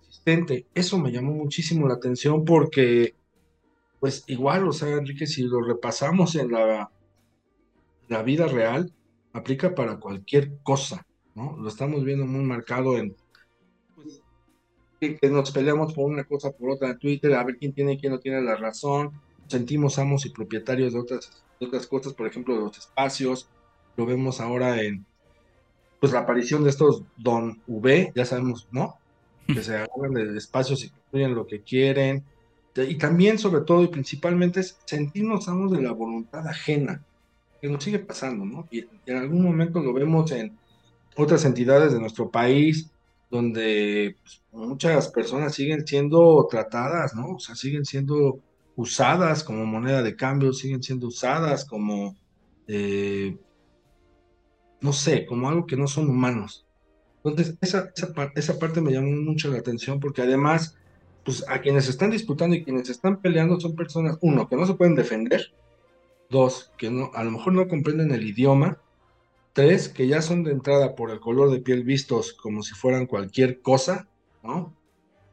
existente. 0.07 0.65
Eso 0.73 0.97
me 0.97 1.11
llamó 1.11 1.33
muchísimo 1.33 1.87
la 1.87 1.95
atención 1.95 2.43
porque, 2.43 3.13
pues 3.99 4.23
igual, 4.27 4.67
o 4.67 4.73
sea, 4.73 4.89
Enrique, 4.89 5.27
si 5.27 5.43
lo 5.43 5.61
repasamos 5.61 6.35
en 6.35 6.51
la, 6.51 6.89
la 8.07 8.23
vida 8.23 8.47
real, 8.47 8.91
aplica 9.31 9.75
para 9.75 9.99
cualquier 9.99 10.57
cosa. 10.63 11.05
Lo 11.35 11.67
estamos 11.67 12.03
viendo 12.03 12.25
muy 12.25 12.43
marcado 12.43 12.97
en 12.97 13.15
que, 14.99 15.29
nos 15.29 15.51
peleamos 15.51 15.93
por 15.93 16.09
una 16.09 16.23
cosa 16.23 16.51
por 16.51 16.71
otra 16.71 16.91
en 16.91 16.99
Twitter, 16.99 17.33
a 17.33 17.43
ver 17.43 17.57
quién 17.57 17.73
tiene 17.73 17.97
quién 17.99 18.13
no 18.13 18.19
tiene 18.19 18.41
la 18.41 18.55
razón, 18.55 19.11
sentimos 19.47 19.99
amos 19.99 20.25
y 20.25 20.29
propietarios 20.29 20.93
de 20.93 20.99
otras, 20.99 21.43
otras 21.59 21.87
cosas, 21.87 22.13
por 22.13 22.27
ejemplo, 22.27 22.55
de 22.55 22.61
los 22.61 22.77
espacios, 22.77 23.49
lo 23.97 24.05
vemos 24.05 24.39
ahora 24.39 24.81
en 24.81 25.05
pues 25.99 26.11
la 26.11 26.19
aparición 26.19 26.63
de 26.63 26.69
estos 26.69 27.03
Don 27.17 27.61
V, 27.67 28.11
ya 28.13 28.25
sabemos, 28.25 28.67
¿no? 28.71 28.97
Que 29.47 29.63
se 29.63 29.75
agarran 29.75 30.13
de 30.13 30.37
espacios 30.37 30.83
y 30.83 30.89
construyen 30.89 31.33
lo 31.33 31.47
que 31.47 31.61
quieren. 31.61 32.23
Y 32.75 32.97
también, 32.97 33.39
sobre 33.39 33.61
todo 33.61 33.83
y 33.83 33.87
principalmente, 33.87 34.59
es 34.59 34.77
sentirnos 34.85 35.47
amos 35.47 35.71
de 35.71 35.81
la 35.81 35.91
voluntad 35.91 36.45
ajena, 36.45 37.01
que 37.61 37.69
nos 37.69 37.83
sigue 37.83 37.99
pasando, 37.99 38.43
¿no? 38.43 38.67
Y 38.69 38.85
en 39.05 39.17
algún 39.17 39.43
momento 39.43 39.79
lo 39.81 39.93
vemos 39.93 40.29
en 40.33 40.57
otras 41.15 41.45
entidades 41.45 41.93
de 41.93 41.99
nuestro 41.99 42.29
país, 42.29 42.91
donde 43.29 44.17
pues, 44.21 44.43
muchas 44.51 45.07
personas 45.09 45.53
siguen 45.53 45.85
siendo 45.87 46.47
tratadas, 46.49 47.15
¿no? 47.15 47.35
O 47.35 47.39
sea, 47.39 47.55
siguen 47.55 47.85
siendo 47.85 48.39
usadas 48.75 49.43
como 49.43 49.65
moneda 49.65 50.01
de 50.01 50.15
cambio, 50.15 50.53
siguen 50.53 50.83
siendo 50.83 51.07
usadas 51.07 51.65
como, 51.65 52.15
eh, 52.67 53.37
no 54.81 54.93
sé, 54.93 55.25
como 55.25 55.49
algo 55.49 55.65
que 55.65 55.77
no 55.77 55.87
son 55.87 56.09
humanos. 56.09 56.65
Entonces, 57.23 57.57
esa, 57.61 57.91
esa, 58.35 58.59
parte 58.59 58.81
me 58.81 58.91
llamó 58.91 59.09
mucho 59.11 59.49
la 59.49 59.59
atención 59.59 59.99
porque 59.99 60.21
además, 60.21 60.77
pues 61.23 61.45
a 61.47 61.61
quienes 61.61 61.87
están 61.87 62.11
disputando 62.11 62.55
y 62.55 62.63
quienes 62.63 62.89
están 62.89 63.21
peleando 63.21 63.59
son 63.59 63.75
personas, 63.75 64.17
uno, 64.21 64.47
que 64.49 64.57
no 64.57 64.65
se 64.65 64.73
pueden 64.73 64.95
defender, 64.95 65.53
dos, 66.29 66.71
que 66.77 66.91
no, 66.91 67.11
a 67.13 67.23
lo 67.23 67.31
mejor 67.31 67.53
no 67.53 67.67
comprenden 67.67 68.11
el 68.11 68.27
idioma, 68.27 68.79
Tres, 69.53 69.87
que 69.87 70.07
ya 70.07 70.21
son 70.21 70.43
de 70.43 70.51
entrada 70.51 70.95
por 70.95 71.11
el 71.11 71.19
color 71.19 71.51
de 71.51 71.59
piel 71.59 71.83
vistos 71.83 72.33
como 72.33 72.63
si 72.63 72.73
fueran 72.73 73.05
cualquier 73.05 73.61
cosa, 73.61 74.07
¿no? 74.41 74.75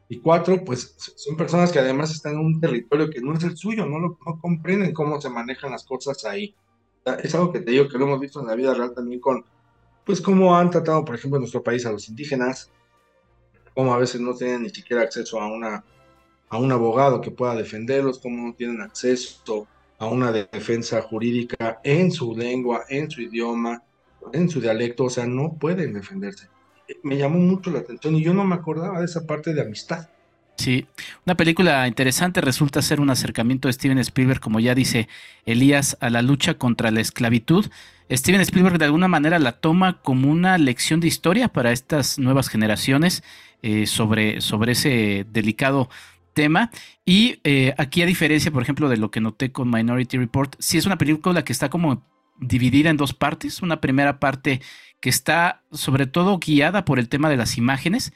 Y 0.09 0.19
cuatro, 0.19 0.63
pues 0.63 0.95
son 1.15 1.37
personas 1.37 1.71
que 1.71 1.79
además 1.79 2.11
están 2.11 2.33
en 2.33 2.39
un 2.39 2.59
territorio 2.59 3.09
que 3.09 3.21
no 3.21 3.33
es 3.33 3.43
el 3.43 3.57
suyo, 3.57 3.85
no, 3.85 3.97
lo, 3.97 4.19
no 4.25 4.39
comprenden 4.39 4.93
cómo 4.93 5.19
se 5.21 5.29
manejan 5.29 5.71
las 5.71 5.85
cosas 5.85 6.25
ahí. 6.25 6.53
Es 7.23 7.33
algo 7.33 7.51
que 7.51 7.61
te 7.61 7.71
digo 7.71 7.87
que 7.87 7.97
lo 7.97 8.05
hemos 8.05 8.19
visto 8.19 8.41
en 8.41 8.47
la 8.47 8.55
vida 8.55 8.73
real 8.73 8.93
también 8.93 9.19
con, 9.19 9.43
pues 10.05 10.21
cómo 10.21 10.55
han 10.55 10.69
tratado, 10.69 11.03
por 11.05 11.15
ejemplo, 11.15 11.37
en 11.37 11.41
nuestro 11.41 11.63
país 11.63 11.85
a 11.85 11.91
los 11.91 12.09
indígenas, 12.09 12.69
cómo 13.73 13.93
a 13.93 13.97
veces 13.97 14.21
no 14.21 14.35
tienen 14.35 14.63
ni 14.63 14.69
siquiera 14.69 15.01
acceso 15.01 15.39
a, 15.39 15.47
una, 15.47 15.83
a 16.49 16.57
un 16.57 16.71
abogado 16.71 17.21
que 17.21 17.31
pueda 17.31 17.55
defenderlos, 17.55 18.19
cómo 18.19 18.47
no 18.47 18.53
tienen 18.53 18.81
acceso 18.81 19.67
a 19.97 20.07
una 20.07 20.31
defensa 20.31 21.01
jurídica 21.01 21.79
en 21.83 22.11
su 22.11 22.35
lengua, 22.35 22.83
en 22.89 23.09
su 23.09 23.21
idioma, 23.21 23.81
en 24.33 24.49
su 24.49 24.61
dialecto, 24.61 25.05
o 25.05 25.09
sea, 25.09 25.25
no 25.25 25.53
pueden 25.53 25.93
defenderse. 25.93 26.47
Me 27.03 27.17
llamó 27.17 27.39
mucho 27.39 27.71
la 27.71 27.79
atención 27.79 28.15
y 28.15 28.23
yo 28.23 28.33
no 28.33 28.43
me 28.43 28.55
acordaba 28.55 28.99
de 28.99 29.05
esa 29.05 29.25
parte 29.25 29.53
de 29.53 29.61
amistad. 29.61 30.09
Sí, 30.57 30.85
una 31.25 31.35
película 31.35 31.87
interesante 31.87 32.39
resulta 32.39 32.81
ser 32.81 32.99
un 32.99 33.09
acercamiento 33.09 33.67
de 33.67 33.73
Steven 33.73 33.97
Spielberg, 33.97 34.39
como 34.39 34.59
ya 34.59 34.75
dice 34.75 35.07
Elías, 35.45 35.97
a 36.01 36.09
la 36.09 36.21
lucha 36.21 36.55
contra 36.55 36.91
la 36.91 37.01
esclavitud. 37.01 37.71
Steven 38.11 38.41
Spielberg 38.41 38.77
de 38.77 38.85
alguna 38.85 39.07
manera 39.07 39.39
la 39.39 39.53
toma 39.53 40.01
como 40.01 40.29
una 40.29 40.57
lección 40.57 40.99
de 40.99 41.07
historia 41.07 41.47
para 41.47 41.71
estas 41.71 42.19
nuevas 42.19 42.49
generaciones 42.49 43.23
eh, 43.63 43.87
sobre, 43.87 44.41
sobre 44.41 44.73
ese 44.73 45.25
delicado 45.31 45.89
tema. 46.33 46.69
Y 47.05 47.39
eh, 47.43 47.73
aquí, 47.77 48.01
a 48.01 48.05
diferencia, 48.05 48.51
por 48.51 48.61
ejemplo, 48.61 48.89
de 48.89 48.97
lo 48.97 49.09
que 49.09 49.21
noté 49.21 49.51
con 49.51 49.71
Minority 49.71 50.17
Report, 50.17 50.55
sí 50.59 50.77
es 50.77 50.85
una 50.85 50.97
película 50.97 51.43
que 51.43 51.53
está 51.53 51.69
como 51.69 52.03
dividida 52.41 52.89
en 52.89 52.97
dos 52.97 53.13
partes. 53.13 53.61
Una 53.61 53.79
primera 53.79 54.19
parte 54.19 54.61
que 54.99 55.09
está 55.09 55.63
sobre 55.71 56.07
todo 56.07 56.39
guiada 56.39 56.83
por 56.83 56.99
el 56.99 57.07
tema 57.07 57.29
de 57.29 57.37
las 57.37 57.57
imágenes. 57.57 58.11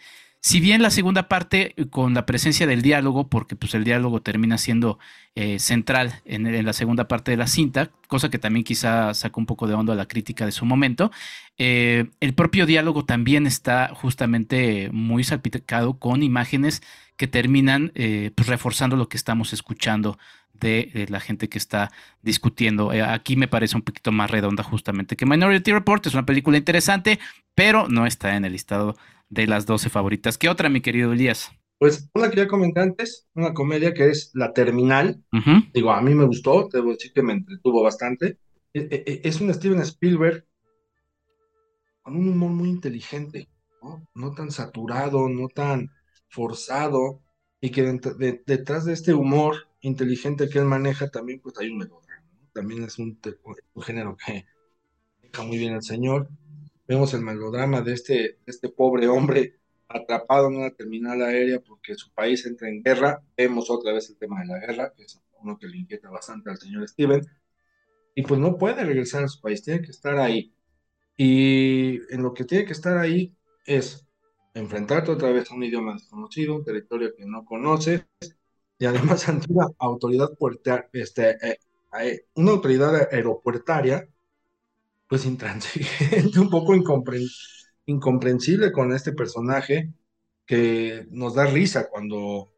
Si 0.45 0.59
bien 0.59 0.83
la 0.83 0.91
segunda 0.91 1.27
parte 1.27 1.73
con 1.89 2.13
la 2.13 2.27
presencia 2.27 2.67
del 2.67 2.83
diálogo, 2.83 3.29
porque 3.29 3.55
pues 3.55 3.73
el 3.73 3.83
diálogo 3.83 4.21
termina 4.21 4.59
siendo 4.59 4.99
eh, 5.33 5.57
central 5.57 6.21
en, 6.23 6.63
la 6.63 6.73
segunda 6.73 7.07
parte 7.07 7.31
de 7.31 7.38
la 7.38 7.47
cinta, 7.47 7.89
cosa 8.07 8.29
que 8.29 8.38
también 8.38 8.63
quizá 8.63 9.15
sacó 9.15 9.39
un 9.39 9.47
poco 9.47 9.65
de 9.65 9.73
onda 9.73 9.93
a 9.93 9.95
la 9.95 10.07
crítica 10.07 10.45
de 10.45 10.51
su 10.51 10.63
momento, 10.63 11.11
eh, 11.57 12.11
el 12.19 12.35
propio 12.35 12.67
diálogo 12.67 13.05
también 13.05 13.47
está 13.47 13.89
justamente 13.95 14.91
muy 14.91 15.23
salpicado 15.23 15.97
con 15.97 16.21
imágenes 16.21 16.83
que 17.17 17.25
terminan 17.25 17.91
eh, 17.95 18.29
pues, 18.35 18.47
reforzando 18.47 18.97
lo 18.97 19.09
que 19.09 19.17
estamos 19.17 19.51
escuchando 19.51 20.19
de, 20.60 21.06
la 21.10 21.20
gente 21.20 21.50
que 21.50 21.58
está 21.58 21.91
discutiendo. 22.22 22.94
Eh, 22.94 23.02
aquí 23.02 23.36
me 23.36 23.48
parece 23.48 23.76
un 23.76 23.84
poquito 23.84 24.12
más 24.12 24.32
redonda 24.32 24.63
justamente 24.63 25.15
que 25.15 25.26
Minority 25.26 25.72
Report. 25.72 26.06
Es 26.06 26.13
una 26.13 26.26
película 26.26 26.58
interesante, 26.58 27.20
pero 27.54 27.88
no 27.88 28.06
está 28.06 28.36
en 28.36 28.46
el 28.46 28.54
listado 28.54 28.96
de 29.30 29.48
las 29.48 29.65
12 29.65 29.89
favoritas. 29.89 30.38
¿Qué 30.38 30.50
otra, 30.50 30.70
mi 30.70 30.82
querido 30.82 31.13
Elías? 31.13 31.52
Pues 31.78 32.10
una 32.13 32.30
que 32.30 32.38
ya 32.38 32.48
comenté 32.48 32.80
antes, 32.80 33.28
una 33.34 33.54
comedia 33.54 33.94
que 33.94 34.10
es 34.10 34.32
La 34.34 34.54
Terminal. 34.54 35.22
Digo, 35.74 35.91
a 35.91 36.02
mí 36.02 36.15
me 36.15 36.26
gustó, 36.26 36.70
debo 36.72 36.91
decir 36.91 37.12
que 37.13 37.22
me 37.22 37.34
entretuvo 37.34 37.84
bastante. 37.84 38.38
E, 38.74 38.80
e, 38.80 39.04
e, 39.06 39.22
es 39.24 39.41
un 39.41 39.54
Steven 39.54 39.82
Spielberg 39.82 40.46
con 42.02 42.15
un 42.15 42.30
humor 42.30 42.52
muy 42.52 42.70
inteligente, 42.70 43.50
¿no? 43.82 44.08
no 44.13 44.32
tan 44.32 44.52
saturado, 44.52 45.28
no 45.28 45.48
tan 45.48 45.91
forzado, 46.30 47.22
y 47.60 47.72
que 47.72 47.84
detrás 48.46 48.86
de 48.86 48.94
este 48.94 49.13
humor 49.13 49.56
inteligente 49.86 50.50
que 50.50 50.60
él 50.60 50.65
maneja, 50.65 51.10
también 51.10 51.39
pues 51.39 51.58
hay 51.60 51.69
un 51.69 51.78
melodrama, 51.78 52.26
también 52.54 52.84
es 52.84 52.98
un, 52.98 53.19
género 53.82 54.17
que 54.17 54.45
deja 55.21 55.43
muy 55.43 55.58
bien 55.58 55.74
el 55.74 55.84
señor. 55.84 56.30
Vemos 56.88 57.13
el 57.13 57.21
melodrama 57.21 57.82
de 57.82 57.93
este, 57.93 58.39
este 58.45 58.69
pobre 58.69 59.08
hombre 59.08 59.60
atrapado 59.88 60.48
en 60.48 60.58
una 60.58 60.71
terminal 60.71 61.21
aérea 61.21 61.60
porque 61.60 61.95
su 61.95 62.12
país 62.12 62.45
entra 62.45 62.69
en 62.69 62.84
guerra. 62.84 63.24
Vemos 63.38 63.69
otra 63.69 63.93
vez 63.93 64.10
el 64.10 64.17
tema 64.17 64.41
de 64.41 64.48
la 64.48 64.60
guerra, 64.60 64.93
que 64.95 65.04
es 65.04 65.21
uno 65.41 65.58
que 65.58 65.67
le 65.67 65.78
inquieta 65.78 66.10
bastante 66.10 66.50
al 66.50 66.58
señor 66.58 66.88
Steven. 66.88 67.21
Y 68.15 68.24
pues 68.24 68.39
no 68.39 68.58
puede 68.58 68.84
regresar 68.84 69.24
a 69.24 69.28
su 69.28 69.41
país, 69.41 69.63
tiene 69.63 69.82
que 69.82 69.91
estar 69.91 70.17
ahí. 70.17 70.54
Y 71.17 72.00
en 72.13 72.24
lo 72.24 72.34
que 72.34 72.45
tiene 72.45 72.65
que 72.65 72.74
estar 72.74 72.98
ahí 72.98 73.36
es 73.65 74.08
enfrentarte 74.54 75.12
otra 75.12 75.32
vez 75.32 75.52
a 75.52 75.56
un 75.56 75.63
idioma 75.63 75.93
desconocido, 75.93 76.56
un 76.56 76.63
territorio 76.63 77.13
que 77.15 77.26
no 77.26 77.45
conoces, 77.45 78.06
y 78.77 78.85
además 78.85 79.27
ante 79.29 79.51
una 79.51 79.67
autoridad 79.79 80.29
este, 80.93 81.31
eh, 81.31 81.59
eh, 82.01 82.25
una 82.35 82.51
autoridad 82.51 82.95
aeropuertaria, 83.11 84.07
pues 85.07 85.25
intransigente, 85.25 86.39
un 86.39 86.49
poco 86.49 86.73
incomprensible 87.85 88.71
con 88.71 88.91
este 88.93 89.13
personaje 89.13 89.93
que 90.45 91.07
nos 91.11 91.35
da 91.35 91.45
risa 91.45 91.89
cuando 91.89 92.51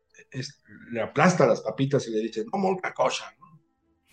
le 0.92 1.02
aplasta 1.02 1.48
las 1.48 1.62
papitas 1.62 2.08
y 2.08 2.12
le 2.12 2.20
dice, 2.20 2.46
no, 2.52 2.60
molca 2.60 2.94
cosa, 2.94 3.26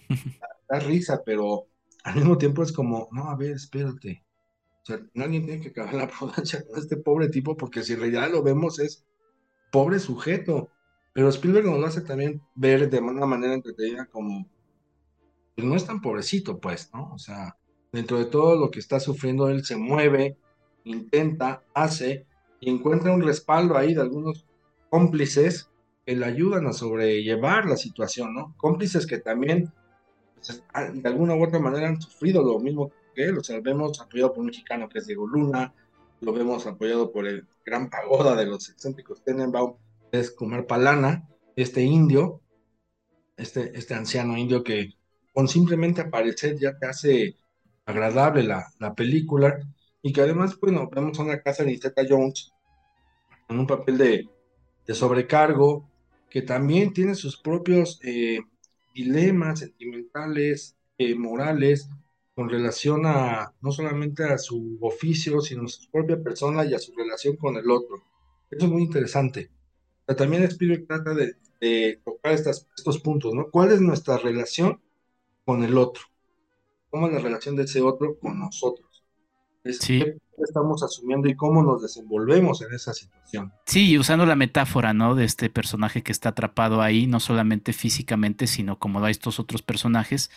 da 0.69 0.79
risa, 0.79 1.23
pero 1.25 1.69
al 2.05 2.17
mismo 2.17 2.39
tiempo 2.39 2.63
es 2.63 2.73
como, 2.73 3.09
no, 3.13 3.31
a 3.31 3.37
ver, 3.37 3.53
espérate. 3.53 4.25
O 4.83 4.87
sea, 4.87 5.01
nadie 5.15 5.41
tiene 5.41 5.61
que 5.61 5.71
acabar 5.71 5.95
la 5.95 6.09
prudencia 6.09 6.65
con 6.67 6.79
este 6.79 6.99
pobre 6.99 7.29
tipo, 7.29 7.57
porque 7.57 7.83
si 7.83 7.95
en 7.95 8.01
realidad 8.01 8.31
lo 8.31 8.43
vemos 8.43 8.79
es 8.79 9.05
pobre 9.73 9.99
sujeto. 9.99 10.71
Pero 11.15 11.29
Spielberg 11.29 11.65
nos 11.65 11.79
lo 11.79 11.87
hace 11.87 12.03
también 12.03 12.43
ver 12.55 12.91
de 12.91 12.99
una 12.99 13.25
manera 13.25 13.55
entretenida 13.55 14.05
como 14.07 14.47
pues, 15.55 15.67
no 15.67 15.77
es 15.77 15.87
tan 15.87 16.03
pobrecito, 16.03 16.59
pues, 16.59 16.91
¿no? 16.93 17.13
O 17.15 17.19
sea, 17.19 17.57
dentro 17.93 18.19
de 18.19 18.27
todo 18.27 18.57
lo 18.57 18.71
que 18.71 18.81
está 18.81 18.99
sufriendo, 18.99 19.49
él 19.49 19.65
se 19.65 19.77
mueve, 19.77 20.37
intenta, 20.83 21.63
hace 21.73 22.27
y 22.59 22.69
encuentra 22.69 23.13
un 23.13 23.23
respaldo 23.23 23.77
ahí 23.79 23.95
de 23.95 24.01
algunos 24.01 24.45
cómplices 24.91 25.71
que 26.05 26.17
le 26.17 26.27
ayudan 26.27 26.67
a 26.67 26.73
sobrellevar 26.73 27.67
la 27.67 27.77
situación, 27.77 28.35
¿no? 28.35 28.55
Cómplices 28.57 29.07
que 29.07 29.19
también 29.19 29.73
pues, 30.35 30.63
de 30.95 31.09
alguna 31.09 31.37
u 31.37 31.45
otra 31.45 31.61
manera 31.61 31.89
han 31.89 32.03
sufrido 32.03 32.43
lo 32.43 32.59
mismo 32.59 32.91
que 33.15 33.27
él, 33.27 33.39
o 33.39 33.45
sea, 33.45 33.61
vemos 33.61 34.01
apoyado 34.01 34.33
por 34.33 34.41
un 34.41 34.47
mexicano 34.47 34.89
que 34.89 34.99
es 34.99 35.07
Diego 35.07 35.29
Luna, 35.29 35.73
lo 36.21 36.33
vemos 36.33 36.67
apoyado 36.67 37.13
por 37.13 37.27
el 37.27 37.47
gran 37.65 37.89
pagoda 37.89 38.35
de 38.35 38.47
los 38.47 38.69
excéntricos 38.69 39.23
Tenenbaum, 39.23 39.77
es 40.15 40.31
Kumar 40.31 40.67
Palana, 40.67 41.29
este 41.57 41.83
indio, 41.83 42.41
este, 43.37 43.77
este 43.77 43.95
anciano 43.95 44.37
indio 44.37 44.63
que 44.63 44.95
con 45.33 45.49
simplemente 45.49 46.01
aparecer 46.01 46.59
ya 46.59 46.79
te 46.79 46.87
hace 46.87 47.37
agradable 47.87 48.43
la, 48.43 48.67
la 48.79 48.95
película 48.95 49.59
y 50.03 50.13
que 50.13 50.21
además, 50.21 50.59
bueno, 50.61 50.89
vemos 50.95 51.19
a 51.19 51.23
una 51.23 51.41
casa 51.41 51.65
de 51.65 51.81
Jones 52.09 52.53
en 53.49 53.59
un 53.59 53.67
papel 53.67 53.99
de, 53.99 54.29
de, 54.87 54.95
sobrecargo 54.95 55.89
que 56.31 56.43
también 56.43 56.93
tiene 56.93 57.15
sus 57.15 57.37
propios 57.37 58.01
eh, 58.03 58.41
dilemas 58.95 59.61
sentimentales, 59.61 60.77
eh, 60.99 61.15
morales, 61.15 61.89
con 62.35 62.49
relación 62.49 63.07
a 63.07 63.53
no 63.61 63.71
solamente 63.71 64.25
a 64.25 64.39
su 64.39 64.79
oficio, 64.81 65.41
sino 65.41 65.65
a 65.65 65.69
su 65.69 65.91
propia 65.91 66.23
persona 66.23 66.65
y 66.65 66.75
a 66.75 66.79
su 66.79 66.93
relación 66.95 67.37
con 67.37 67.57
el 67.57 67.71
otro. 67.71 68.03
Eso 68.51 68.67
es 68.67 68.73
muy 68.73 68.83
interesante. 68.83 69.51
Pero 70.07 70.17
también 70.17 70.45
Spielberg 70.45 70.87
trata 70.87 71.15
de, 71.15 71.37
de 71.61 72.01
tocar 72.05 72.33
estas, 72.33 72.69
estos 72.77 73.01
puntos, 73.01 73.35
¿no? 73.35 73.51
¿Cuál 73.51 73.73
es 73.73 73.81
nuestra 73.81 74.19
relación 74.19 74.81
con 75.45 75.63
el 75.65 75.77
otro? 75.79 76.03
¿Cómo 76.91 77.09
es 77.09 77.15
la 77.15 77.21
relación 77.21 77.57
de 77.57 77.65
ese 77.65 77.81
otro 77.81 78.19
con 78.19 78.39
nosotros? 78.39 79.05
Es 79.65 79.79
Sí. 79.79 79.99
¿Qué 79.99 80.17
estamos 80.43 80.83
asumiendo 80.83 81.29
y 81.29 81.37
cómo 81.37 81.63
nos 81.63 81.83
desenvolvemos 81.83 82.61
en 82.63 82.75
esa 82.75 82.93
situación? 82.93 83.53
Sí, 83.67 83.91
y 83.91 83.99
usando 83.99 84.27
la 84.27 84.37
metáfora, 84.37 84.93
¿no? 84.93 85.15
De 85.15 85.25
este 85.25 85.49
personaje 85.49 86.03
que 86.03 86.13
está 86.13 86.31
atrapado 86.31 86.83
ahí, 86.83 87.07
no 87.07 87.21
solamente 87.21 87.73
físicamente, 87.73 88.47
sino 88.47 88.79
como 88.79 89.03
a 89.05 89.11
estos 89.11 89.41
otros 89.41 89.63
personajes, 89.63 90.31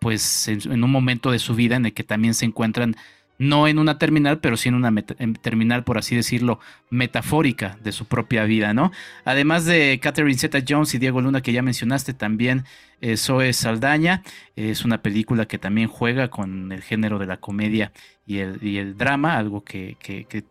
pues 0.00 0.48
en, 0.48 0.60
en 0.70 0.84
un 0.84 0.90
momento 0.90 1.30
de 1.30 1.38
su 1.38 1.54
vida 1.54 1.76
en 1.76 1.86
el 1.86 1.94
que 1.94 2.04
también 2.04 2.34
se 2.34 2.44
encuentran, 2.44 2.96
no 3.38 3.68
en 3.68 3.78
una 3.78 3.98
terminal, 3.98 4.40
pero 4.40 4.56
sí 4.56 4.68
en 4.68 4.74
una 4.74 4.90
meta- 4.90 5.14
en 5.18 5.34
terminal, 5.34 5.84
por 5.84 5.96
así 5.98 6.16
decirlo, 6.16 6.58
metafórica 6.90 7.78
de 7.82 7.92
su 7.92 8.06
propia 8.06 8.44
vida, 8.44 8.74
¿no? 8.74 8.90
Además 9.24 9.64
de 9.64 9.98
Catherine 10.02 10.36
Zeta 10.38 10.58
Jones 10.68 10.94
y 10.94 10.98
Diego 10.98 11.20
Luna, 11.20 11.40
que 11.40 11.52
ya 11.52 11.62
mencionaste, 11.62 12.14
también 12.14 12.64
eh, 13.00 13.16
Zoe 13.16 13.52
Saldaña, 13.52 14.22
es 14.56 14.84
una 14.84 15.02
película 15.02 15.46
que 15.46 15.58
también 15.58 15.88
juega 15.88 16.28
con 16.28 16.72
el 16.72 16.82
género 16.82 17.18
de 17.18 17.26
la 17.26 17.36
comedia 17.36 17.92
y 18.26 18.38
el, 18.38 18.58
y 18.62 18.78
el 18.78 18.96
drama, 18.96 19.36
algo 19.36 19.62
que, 19.64 19.96
que- 20.00 20.24
que, 20.24 20.42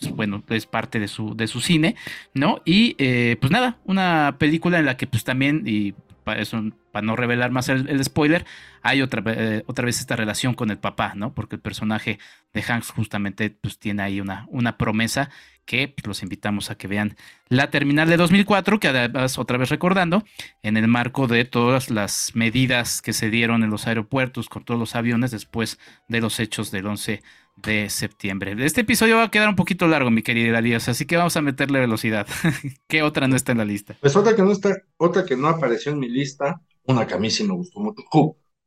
pues, 0.00 0.10
bueno, 0.12 0.42
es 0.50 0.66
parte 0.66 0.98
de 1.00 1.08
su, 1.08 1.34
de 1.36 1.46
su 1.46 1.60
cine, 1.60 1.96
¿no? 2.34 2.60
Y 2.64 2.94
eh, 2.98 3.36
pues 3.40 3.50
nada, 3.50 3.78
una 3.84 4.36
película 4.38 4.78
en 4.78 4.86
la 4.86 4.96
que 4.96 5.06
pues 5.06 5.24
también, 5.24 5.62
y 5.66 5.94
eso, 6.36 6.62
para 6.94 7.04
no 7.04 7.16
revelar 7.16 7.50
más 7.50 7.68
el, 7.68 8.04
spoiler, 8.04 8.46
hay 8.80 9.02
otra, 9.02 9.20
eh, 9.26 9.64
otra 9.66 9.84
vez 9.84 9.98
esta 9.98 10.14
relación 10.14 10.54
con 10.54 10.70
el 10.70 10.78
papá, 10.78 11.14
¿no? 11.16 11.34
Porque 11.34 11.56
el 11.56 11.60
personaje 11.60 12.20
de 12.52 12.62
Hanks 12.62 12.92
justamente 12.92 13.50
pues 13.50 13.80
tiene 13.80 14.02
ahí 14.02 14.20
una, 14.20 14.46
una 14.48 14.78
promesa 14.78 15.28
que 15.64 15.88
pues, 15.88 16.06
los 16.06 16.22
invitamos 16.22 16.70
a 16.70 16.76
que 16.76 16.86
vean 16.86 17.16
la 17.48 17.70
terminal 17.70 18.08
de 18.08 18.16
2004, 18.16 18.78
que 18.78 18.88
además, 18.88 19.38
otra 19.38 19.58
vez 19.58 19.70
recordando, 19.70 20.24
en 20.62 20.76
el 20.76 20.86
marco 20.86 21.26
de 21.26 21.44
todas 21.44 21.90
las 21.90 22.30
medidas 22.34 23.02
que 23.02 23.12
se 23.12 23.28
dieron 23.28 23.64
en 23.64 23.70
los 23.70 23.88
aeropuertos 23.88 24.48
con 24.48 24.64
todos 24.64 24.78
los 24.78 24.94
aviones 24.94 25.32
después 25.32 25.80
de 26.08 26.20
los 26.20 26.38
hechos 26.38 26.70
del 26.70 26.86
11 26.86 27.22
de 27.56 27.88
septiembre. 27.88 28.54
Este 28.64 28.80
episodio 28.80 29.16
va 29.16 29.24
a 29.24 29.30
quedar 29.30 29.48
un 29.48 29.56
poquito 29.56 29.86
largo, 29.86 30.10
mi 30.10 30.22
querida 30.22 30.58
Elías, 30.58 30.88
así 30.88 31.06
que 31.06 31.16
vamos 31.16 31.36
a 31.36 31.42
meterle 31.42 31.80
velocidad. 31.80 32.26
¿Qué 32.88 33.02
otra 33.02 33.28
no 33.28 33.36
está 33.36 33.52
en 33.52 33.58
la 33.58 33.64
lista? 33.64 33.96
Pues 34.00 34.16
otra 34.16 34.34
que 34.34 34.42
no 34.42 34.52
está, 34.52 34.76
otra 34.96 35.24
que 35.24 35.36
no 35.36 35.48
apareció 35.48 35.92
en 35.92 36.00
mi 36.00 36.08
lista, 36.08 36.62
una 36.86 37.06
que 37.06 37.14
a 37.14 37.18
mí 37.18 37.30
sí 37.30 37.44
me 37.44 37.54
gustó 37.54 37.80
mucho. 37.80 38.02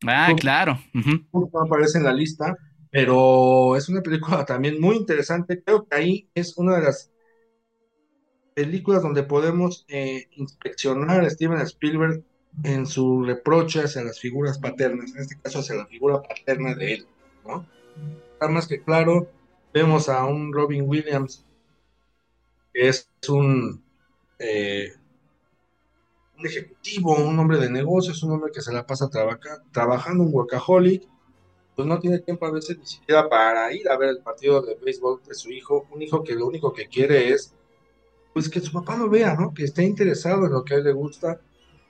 Ah, 0.05 0.33
claro. 0.37 0.79
no 0.93 1.61
aparece 1.61 1.97
en 1.97 2.03
la 2.03 2.13
lista, 2.13 2.55
pero 2.91 3.75
es 3.75 3.89
una 3.89 4.01
película 4.01 4.45
también 4.45 4.79
muy 4.79 4.95
interesante. 4.95 5.63
Creo 5.63 5.87
que 5.87 5.95
ahí 5.95 6.29
es 6.33 6.57
una 6.57 6.77
de 6.77 6.83
las 6.83 7.11
películas 8.53 9.03
donde 9.03 9.23
podemos 9.23 9.85
eh, 9.87 10.27
inspeccionar 10.31 11.21
a 11.21 11.29
Steven 11.29 11.61
Spielberg 11.61 12.23
en 12.63 12.85
su 12.87 13.23
reproche 13.23 13.83
hacia 13.83 14.03
las 14.03 14.19
figuras 14.19 14.57
paternas, 14.57 15.13
en 15.13 15.21
este 15.21 15.39
caso 15.39 15.59
hacia 15.59 15.75
la 15.75 15.85
figura 15.85 16.21
paterna 16.21 16.73
de 16.73 16.93
él, 16.93 17.07
¿no? 17.45 17.65
Está 18.33 18.47
más 18.47 18.67
que 18.67 18.81
claro, 18.81 19.29
vemos 19.73 20.09
a 20.09 20.25
un 20.25 20.53
Robin 20.53 20.85
Williams 20.87 21.45
que 22.73 22.87
es 22.87 23.09
un, 23.29 23.83
eh, 24.39 24.93
un 26.37 26.45
ejecutivo, 26.45 27.15
un 27.15 27.37
hombre 27.39 27.57
de 27.57 27.69
negocios, 27.69 28.21
un 28.23 28.33
hombre 28.33 28.51
que 28.53 28.61
se 28.61 28.73
la 28.73 28.85
pasa 28.85 29.09
trabaja- 29.09 29.63
trabajando, 29.71 30.23
un 30.23 30.33
workaholic, 30.33 31.07
pues 31.75 31.87
no 31.87 31.99
tiene 31.99 32.19
tiempo 32.19 32.45
a 32.45 32.51
veces 32.51 32.77
ni 32.77 32.85
siquiera 32.85 33.29
para 33.29 33.71
ir 33.73 33.89
a 33.89 33.97
ver 33.97 34.09
el 34.09 34.19
partido 34.19 34.61
de 34.61 34.75
béisbol 34.75 35.21
de 35.27 35.33
su 35.35 35.51
hijo, 35.51 35.87
un 35.91 36.01
hijo 36.01 36.23
que 36.23 36.35
lo 36.35 36.47
único 36.47 36.73
que 36.73 36.87
quiere 36.87 37.29
es 37.33 37.53
pues 38.33 38.49
que 38.49 38.61
su 38.61 38.71
papá 38.71 38.95
lo 38.97 39.09
vea, 39.09 39.35
¿no? 39.35 39.53
Que 39.53 39.63
esté 39.63 39.83
interesado 39.83 40.45
en 40.45 40.51
lo 40.51 40.63
que 40.63 40.75
a 40.75 40.77
él 40.77 40.83
le 40.83 40.93
gusta 40.93 41.39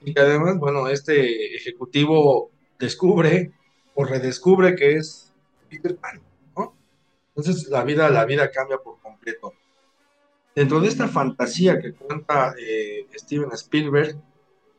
y 0.00 0.14
que 0.14 0.20
además, 0.20 0.58
bueno, 0.58 0.88
este 0.88 1.54
ejecutivo 1.56 2.50
descubre 2.78 3.52
o 3.94 4.04
redescubre 4.04 4.74
que 4.74 4.96
es 4.96 5.32
Peter 5.68 5.96
Pan, 5.96 6.22
¿no? 6.56 6.74
Entonces 7.34 7.68
la 7.68 7.84
vida, 7.84 8.08
la 8.08 8.24
vida 8.24 8.50
cambia 8.50 8.78
por 8.78 8.98
completo. 9.00 9.52
Dentro 10.54 10.80
de 10.80 10.88
esta 10.88 11.06
fantasía 11.08 11.78
que 11.78 11.92
cuenta 11.92 12.54
eh, 12.58 13.06
Steven 13.14 13.52
Spielberg, 13.52 14.16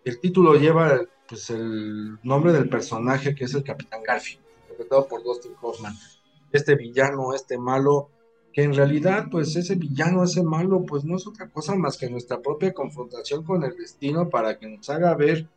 el 0.05 0.19
título 0.19 0.55
lleva 0.55 1.01
pues, 1.27 1.49
el 1.49 2.19
nombre 2.23 2.53
del 2.53 2.69
personaje 2.69 3.35
que 3.35 3.45
es 3.45 3.53
el 3.53 3.63
Capitán 3.63 4.01
Garfield, 4.05 4.41
interpretado 4.63 5.07
por 5.07 5.23
Dustin 5.23 5.53
Hoffman. 5.61 5.93
Este 6.51 6.75
villano, 6.75 7.33
este 7.33 7.57
malo, 7.57 8.09
que 8.51 8.63
en 8.63 8.73
realidad, 8.73 9.27
pues 9.29 9.55
ese 9.55 9.75
villano, 9.75 10.23
ese 10.23 10.43
malo, 10.43 10.83
pues 10.85 11.03
no 11.03 11.15
es 11.15 11.27
otra 11.27 11.47
cosa 11.49 11.75
más 11.75 11.97
que 11.97 12.09
nuestra 12.09 12.39
propia 12.41 12.73
confrontación 12.73 13.43
con 13.43 13.63
el 13.63 13.75
destino 13.75 14.29
para 14.29 14.57
que 14.57 14.67
nos 14.67 14.89
haga 14.89 15.13
ver 15.15 15.47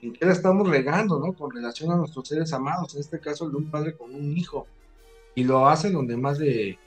en 0.00 0.12
qué 0.12 0.26
la 0.26 0.32
estamos 0.32 0.68
regando, 0.68 1.20
¿no? 1.20 1.32
Con 1.32 1.52
relación 1.52 1.92
a 1.92 1.96
nuestros 1.96 2.26
seres 2.26 2.52
amados, 2.52 2.94
en 2.94 3.00
este 3.00 3.20
caso 3.20 3.44
el 3.44 3.52
de 3.52 3.58
un 3.58 3.70
padre 3.70 3.96
con 3.96 4.12
un 4.12 4.36
hijo, 4.36 4.66
y 5.36 5.44
lo 5.44 5.68
hace 5.68 5.90
donde 5.90 6.16
más 6.16 6.40
le, 6.40 6.78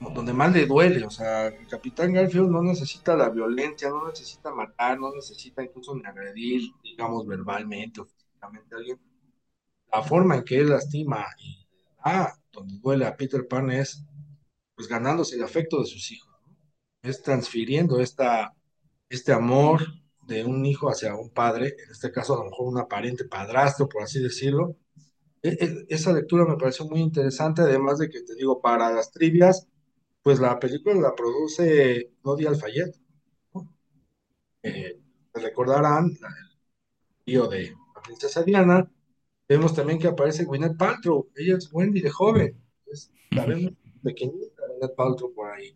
donde 0.00 0.32
más 0.32 0.52
le 0.52 0.66
duele, 0.66 1.04
o 1.04 1.10
sea, 1.10 1.48
el 1.48 1.66
Capitán 1.66 2.12
Garfield 2.12 2.48
no 2.50 2.62
necesita 2.62 3.16
la 3.16 3.30
violencia, 3.30 3.90
no 3.90 4.06
necesita 4.08 4.52
matar, 4.54 4.98
no 4.98 5.12
necesita 5.12 5.62
incluso 5.62 5.94
ni 5.94 6.04
agredir, 6.06 6.62
digamos, 6.82 7.26
verbalmente 7.26 8.00
o 8.00 8.06
físicamente 8.06 8.74
a 8.74 8.78
alguien. 8.78 9.00
La 9.92 10.02
forma 10.02 10.36
en 10.36 10.44
que 10.44 10.58
él 10.58 10.70
lastima 10.70 11.26
y 11.38 11.66
ah, 12.04 12.32
donde 12.52 12.78
duele 12.78 13.06
a 13.06 13.16
Peter 13.16 13.46
Pan 13.48 13.70
es 13.70 14.04
pues 14.76 14.88
ganándose 14.88 15.36
el 15.36 15.44
afecto 15.44 15.80
de 15.80 15.86
sus 15.86 16.10
hijos. 16.12 16.30
Es 17.02 17.22
transfiriendo 17.22 18.00
esta, 18.00 18.54
este 19.08 19.32
amor 19.32 19.82
de 20.26 20.44
un 20.44 20.64
hijo 20.66 20.88
hacia 20.90 21.14
un 21.16 21.30
padre, 21.30 21.68
en 21.84 21.90
este 21.92 22.12
caso 22.12 22.34
a 22.34 22.38
lo 22.38 22.50
mejor 22.50 22.68
un 22.68 22.78
aparente 22.78 23.24
padrastro, 23.26 23.88
por 23.88 24.02
así 24.02 24.20
decirlo. 24.22 24.76
E- 25.42 25.58
e- 25.64 25.86
esa 25.88 26.12
lectura 26.12 26.44
me 26.46 26.56
pareció 26.56 26.86
muy 26.86 27.00
interesante, 27.00 27.62
además 27.62 27.98
de 27.98 28.08
que 28.10 28.22
te 28.22 28.34
digo, 28.34 28.60
para 28.60 28.90
las 28.92 29.10
trivias, 29.12 29.66
pues 30.28 30.40
la 30.40 30.58
película 30.58 30.94
la 31.00 31.14
produce 31.14 32.12
Dodi 32.22 32.44
Al-Fayed, 32.44 32.90
¿no? 33.54 33.66
Eh, 34.62 35.00
recordarán 35.32 36.04
el 36.06 36.16
tío 37.24 37.46
de 37.48 37.72
la 37.94 38.02
princesa 38.02 38.42
Diana, 38.42 38.92
vemos 39.48 39.74
también 39.74 39.98
que 39.98 40.08
aparece 40.08 40.44
Gwyneth 40.44 40.76
Paltrow, 40.76 41.30
ella 41.34 41.56
es 41.56 41.72
Wendy 41.72 42.02
de 42.02 42.10
joven, 42.10 42.62
es- 42.92 43.10
la 43.30 43.46
vemos 43.46 43.72
pequeñita, 44.02 44.62
Gwyneth 44.68 44.94
Paltrow 44.96 45.32
por 45.32 45.50
ahí, 45.50 45.74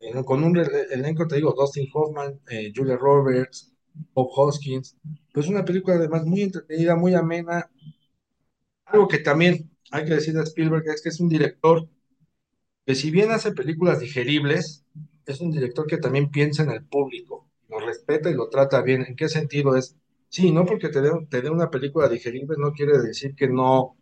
Eh, 0.00 0.24
con 0.24 0.44
un 0.44 0.56
elenco, 0.56 1.26
te 1.26 1.34
digo, 1.36 1.52
Dustin 1.58 1.88
Hoffman, 1.92 2.40
eh, 2.48 2.72
Julia 2.72 2.96
Roberts, 2.96 3.72
Bob 4.14 4.28
Hoskins, 4.36 4.96
pues 5.34 5.48
una 5.48 5.64
película 5.64 5.96
además 5.96 6.24
muy 6.24 6.42
entretenida, 6.42 6.94
muy 6.94 7.14
amena, 7.14 7.68
algo 8.84 9.08
que 9.08 9.18
también 9.18 9.68
hay 9.90 10.04
que 10.04 10.14
decir 10.14 10.34
de 10.34 10.42
Spielberg 10.44 10.84
es 10.88 11.02
que 11.02 11.08
es 11.08 11.18
un 11.18 11.28
director 11.28 11.88
que 12.86 12.94
si 12.94 13.10
bien 13.10 13.30
hace 13.30 13.52
películas 13.52 14.00
digeribles, 14.00 14.84
es 15.26 15.40
un 15.40 15.50
director 15.52 15.86
que 15.86 15.98
también 15.98 16.30
piensa 16.30 16.62
en 16.64 16.70
el 16.70 16.84
público, 16.84 17.48
lo 17.68 17.78
respeta 17.80 18.30
y 18.30 18.34
lo 18.34 18.48
trata 18.48 18.82
bien. 18.82 19.04
¿En 19.06 19.16
qué 19.16 19.28
sentido 19.28 19.76
es? 19.76 19.96
Sí, 20.28 20.50
no 20.52 20.64
porque 20.66 20.88
te 20.88 21.00
dé 21.00 21.10
te 21.30 21.50
una 21.50 21.70
película 21.70 22.08
digerible 22.08 22.56
no 22.58 22.72
quiere 22.72 22.98
decir 22.98 23.34
que 23.34 23.48
no, 23.48 23.96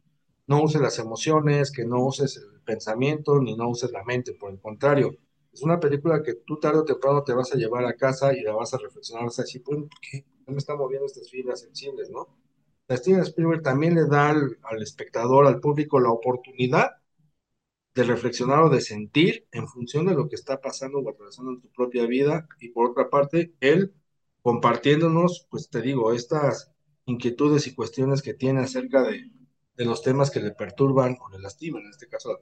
no 0.47 0.62
uses 0.62 0.81
las 0.81 0.99
emociones, 0.99 1.71
que 1.73 1.85
no 1.85 2.05
uses 2.05 2.37
el 2.38 2.61
pensamiento, 2.62 3.40
ni 3.40 3.57
no 3.57 3.69
uses 3.69 3.90
la 3.93 4.05
mente, 4.05 4.35
por 4.35 4.51
el 4.53 4.61
contrario. 4.61 5.12
Es 5.53 5.62
una 5.62 5.81
película 5.81 6.23
que 6.23 6.35
tú 6.47 6.59
tarde 6.61 6.79
o 6.81 6.85
temprano 6.85 7.25
te 7.25 7.33
vas 7.35 7.53
a 7.53 7.57
llevar 7.57 7.85
a 7.85 7.95
casa 7.97 8.33
y 8.33 8.43
la 8.43 8.53
vas 8.55 8.73
a 8.75 8.79
reflexionar, 8.79 9.25
vas 9.25 9.38
a 9.40 9.43
decir, 9.43 9.62
"Pues, 9.64 9.79
¿por 9.81 10.01
qué 10.01 10.25
me 10.47 10.59
están 10.59 10.79
moviendo 10.79 11.07
estas 11.07 11.29
fibras 11.31 11.61
sensibles, 11.61 12.09
no? 12.11 12.29
A 12.88 12.97
Steven 12.97 13.23
Spielberg 13.23 13.62
también 13.62 13.95
le 13.95 14.07
da 14.07 14.31
al, 14.31 14.59
al 14.64 14.83
espectador, 14.83 15.47
al 15.47 15.61
público, 15.61 15.99
la 16.01 16.11
oportunidad 16.11 16.90
de 17.94 18.05
reflexionar 18.05 18.61
o 18.61 18.70
de 18.70 18.81
sentir 18.81 19.46
en 19.53 19.66
función 19.66 20.07
de 20.07 20.14
lo 20.14 20.29
que 20.29 20.37
está 20.37 20.61
pasando 20.61 20.98
o 20.98 21.11
atravesando 21.11 21.53
en 21.53 21.61
tu 21.61 21.68
propia 21.70 22.07
vida 22.07 22.46
y 22.61 22.68
por 22.68 22.90
otra 22.90 23.11
parte, 23.11 23.53
él 23.61 23.92
compartiéndonos, 24.42 25.46
pues 25.50 25.68
te 25.68 25.83
digo, 25.83 26.12
estas 26.12 26.72
inquietudes 27.05 27.66
y 27.66 27.74
cuestiones 27.74 28.22
que 28.22 28.35
tiene 28.35 28.61
acerca 28.61 29.03
de, 29.03 29.31
de 29.76 29.85
los 29.85 30.03
temas 30.03 30.31
que 30.31 30.40
le 30.40 30.53
perturban 30.53 31.16
o 31.20 31.31
le 31.31 31.40
lastiman, 31.40 31.83
en 31.83 31.90
este 31.90 32.07
caso. 32.07 32.40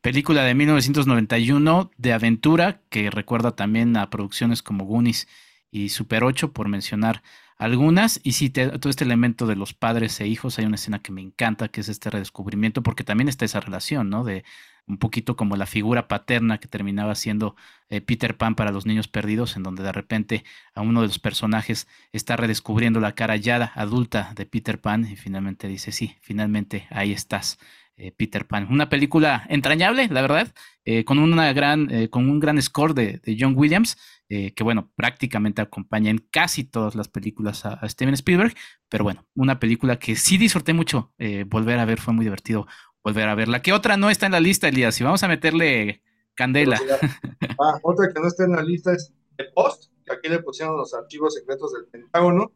Película 0.00 0.44
de 0.44 0.54
1991 0.54 1.90
de 1.96 2.12
aventura 2.12 2.82
que 2.88 3.10
recuerda 3.10 3.56
también 3.56 3.96
a 3.96 4.10
producciones 4.10 4.62
como 4.62 4.84
Goonies 4.84 5.28
y 5.70 5.90
Super 5.90 6.24
8, 6.24 6.52
por 6.52 6.68
mencionar 6.68 7.22
algunas. 7.58 8.20
Y 8.22 8.32
sí, 8.32 8.50
todo 8.50 8.88
este 8.88 9.04
elemento 9.04 9.46
de 9.46 9.56
los 9.56 9.74
padres 9.74 10.20
e 10.20 10.26
hijos, 10.26 10.58
hay 10.58 10.64
una 10.66 10.76
escena 10.76 11.00
que 11.00 11.12
me 11.12 11.20
encanta, 11.20 11.68
que 11.68 11.80
es 11.80 11.88
este 11.88 12.10
redescubrimiento, 12.10 12.82
porque 12.82 13.04
también 13.04 13.28
está 13.28 13.44
esa 13.44 13.60
relación, 13.60 14.08
¿no? 14.10 14.24
De 14.24 14.44
un 14.86 14.98
poquito 14.98 15.36
como 15.36 15.56
la 15.56 15.66
figura 15.66 16.08
paterna 16.08 16.58
que 16.58 16.66
terminaba 16.68 17.14
siendo 17.14 17.56
eh, 17.90 18.00
Peter 18.00 18.36
Pan 18.36 18.54
para 18.54 18.72
los 18.72 18.86
niños 18.86 19.06
perdidos, 19.06 19.56
en 19.56 19.62
donde 19.62 19.82
de 19.82 19.92
repente 19.92 20.44
a 20.74 20.80
uno 20.80 21.02
de 21.02 21.08
los 21.08 21.18
personajes 21.18 21.88
está 22.12 22.36
redescubriendo 22.36 22.98
la 23.00 23.14
cara 23.14 23.36
ya 23.36 23.72
adulta 23.74 24.32
de 24.34 24.46
Peter 24.46 24.80
Pan 24.80 25.06
y 25.10 25.16
finalmente 25.16 25.68
dice, 25.68 25.92
sí, 25.92 26.16
finalmente 26.22 26.86
ahí 26.90 27.12
estás. 27.12 27.58
Eh, 28.00 28.12
Peter 28.12 28.46
Pan. 28.46 28.68
Una 28.70 28.88
película 28.88 29.44
entrañable, 29.48 30.06
la 30.08 30.22
verdad, 30.22 30.54
eh, 30.84 31.04
con, 31.04 31.18
una 31.18 31.52
gran, 31.52 31.90
eh, 31.90 32.08
con 32.08 32.30
un 32.30 32.38
gran 32.38 32.62
score 32.62 32.94
de, 32.94 33.36
John 33.38 33.54
Williams, 33.56 33.96
que 34.28 34.62
bueno, 34.62 34.92
prácticamente 34.94 35.62
acompaña 35.62 36.10
en 36.10 36.18
casi 36.18 36.62
todas 36.62 36.94
las 36.94 37.08
películas 37.08 37.64
a, 37.64 37.88
Steven 37.88 38.12
Spielberg, 38.12 38.54
pero 38.90 39.02
bueno, 39.02 39.26
una 39.34 39.58
película 39.58 39.98
que 39.98 40.16
sí 40.16 40.36
disfruté 40.36 40.74
mucho 40.74 41.14
volver 41.46 41.78
a 41.78 41.86
ver, 41.86 41.98
fue 41.98 42.12
muy 42.12 42.26
divertido 42.26 42.66
volver 43.02 43.26
a 43.26 43.34
verla. 43.34 43.62
¿Qué 43.62 43.72
otra 43.72 43.96
no 43.96 44.10
está 44.10 44.26
en 44.26 44.32
la 44.32 44.40
lista, 44.40 44.68
Elías? 44.68 45.00
Y 45.00 45.04
vamos 45.04 45.22
a 45.22 45.28
meterle 45.28 46.02
candela. 46.34 46.78
Ah, 47.60 47.80
otra 47.82 48.12
que 48.12 48.20
no 48.20 48.28
está 48.28 48.44
en 48.44 48.52
la 48.52 48.62
lista 48.62 48.92
es 48.92 49.12
The 49.36 49.46
Post, 49.54 49.90
que 50.04 50.12
aquí 50.12 50.28
le 50.28 50.42
pusieron 50.42 50.76
los 50.76 50.92
archivos 50.92 51.34
secretos 51.34 51.72
del 51.72 51.86
Pentágono. 51.86 52.52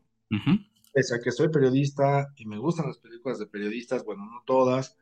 Pese 0.93 1.15
a 1.17 1.21
que 1.21 1.33
soy 1.33 1.49
periodista 1.49 2.29
y 2.37 2.45
me 2.45 2.59
gustan 2.59 2.87
las 2.87 2.99
películas 2.99 3.39
de 3.39 3.47
periodistas, 3.47 4.05
bueno, 4.05 4.27
no 4.27 4.43
todas, 4.45 4.99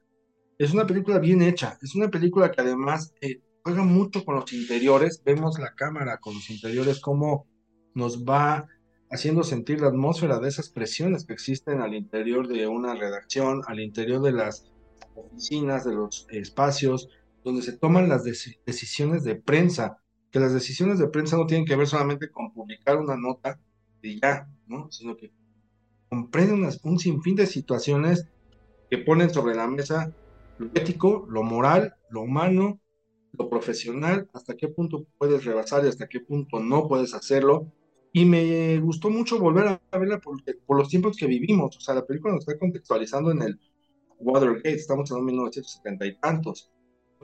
es 0.65 0.75
una 0.75 0.87
película 0.87 1.19
bien 1.19 1.41
hecha, 1.41 1.79
es 1.81 1.95
una 1.95 2.11
película 2.11 2.53
que 2.53 2.61
además 2.61 3.15
eh, 3.23 3.41
juega 3.63 3.83
mucho 3.83 4.23
con 4.27 4.35
los 4.35 4.53
interiores, 4.53 5.23
vemos 5.25 5.59
la 5.59 5.75
cámara 5.75 6.19
con 6.19 6.35
los 6.35 6.51
interiores, 6.51 7.01
cómo 7.01 7.47
nos 7.95 8.27
va 8.27 8.69
haciendo 9.11 9.43
sentir 9.43 9.81
la 9.81 9.89
atmósfera 9.89 10.39
de 10.39 10.49
esas 10.49 10.69
presiones 10.69 11.25
que 11.25 11.33
existen 11.33 11.81
al 11.81 11.95
interior 11.95 12.47
de 12.47 12.67
una 12.67 12.95
redacción, 12.95 13.63
al 13.69 13.81
interior 13.81 14.21
de 14.21 14.33
las 14.33 14.71
oficinas, 15.15 15.87
de 15.87 15.95
los 15.95 16.27
espacios, 16.29 17.09
donde 17.43 17.63
se 17.63 17.79
toman 17.79 18.11
las 18.11 18.23
decisiones 18.23 19.25
de 19.25 19.37
prensa, 19.37 19.97
que 20.31 20.41
las 20.41 20.53
decisiones 20.53 20.99
de 20.99 21.09
prensa 21.09 21.39
no 21.39 21.47
tienen 21.47 21.65
que 21.65 21.75
ver 21.75 21.87
solamente 21.87 22.31
con 22.31 22.53
publicar 22.53 22.99
una 22.99 23.17
nota 23.17 23.59
y 24.03 24.21
ya, 24.21 24.47
¿no? 24.67 24.93
Sino 24.93 25.17
que 25.17 25.33
comprenden 26.11 26.69
un 26.83 26.99
sinfín 26.99 27.37
de 27.37 27.47
situaciones 27.47 28.27
que 28.91 28.99
ponen 28.99 29.31
sobre 29.31 29.55
la 29.55 29.67
mesa 29.67 30.15
lo 30.61 30.67
ético, 30.75 31.27
lo 31.31 31.43
moral, 31.43 31.95
lo 32.11 32.21
humano, 32.21 32.81
lo 33.33 33.49
profesional, 33.49 34.29
hasta 34.35 34.57
qué 34.57 34.69
punto 34.69 35.07
puedes 35.17 35.45
rebasar 35.45 35.85
y 35.85 35.89
hasta 35.89 36.07
qué 36.07 36.21
punto 36.21 36.61
no 36.61 36.87
puedes 36.87 37.15
hacerlo. 37.15 37.73
Y 38.13 38.27
me 38.27 38.79
gustó 38.79 39.09
mucho 39.09 39.39
volver 39.39 39.81
a 39.91 39.99
verla 39.99 40.21
por, 40.21 40.37
por 40.67 40.77
los 40.77 40.89
tiempos 40.89 41.17
que 41.17 41.27
vivimos. 41.27 41.77
O 41.77 41.81
sea, 41.81 41.95
la 41.95 42.05
película 42.05 42.35
nos 42.35 42.47
está 42.47 42.59
contextualizando 42.59 43.31
en 43.31 43.43
el 43.43 43.61
Watergate, 44.19 44.75
estamos 44.75 45.11
en 45.11 45.25
1970 45.25 46.07
y 46.07 46.17
tantos. 46.17 46.71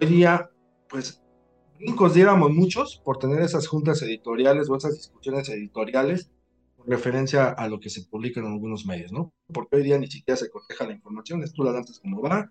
Hoy 0.01 0.07
día, 0.07 0.51
pues, 0.89 1.23
nos 1.79 2.15
diéramos 2.15 2.53
muchos 2.53 3.03
por 3.05 3.19
tener 3.19 3.43
esas 3.43 3.67
juntas 3.67 4.01
editoriales 4.01 4.71
o 4.71 4.77
esas 4.77 4.95
discusiones 4.95 5.49
editoriales 5.51 6.31
con 6.77 6.87
referencia 6.87 7.49
a 7.49 7.69
lo 7.69 7.81
que 7.81 7.91
se 7.91 8.05
publica 8.05 8.41
en 8.41 8.47
algunos 8.47 8.87
medios, 8.87 9.13
¿no? 9.13 9.35
Porque 9.53 9.77
hoy 9.77 9.83
día 9.83 9.99
ni 9.99 10.07
siquiera 10.07 10.39
se 10.39 10.49
coteja 10.49 10.87
la 10.87 10.95
información, 10.95 11.43
es 11.43 11.53
tú 11.53 11.65
la 11.65 11.73
lanzas 11.73 11.99
como 11.99 12.23
va, 12.23 12.51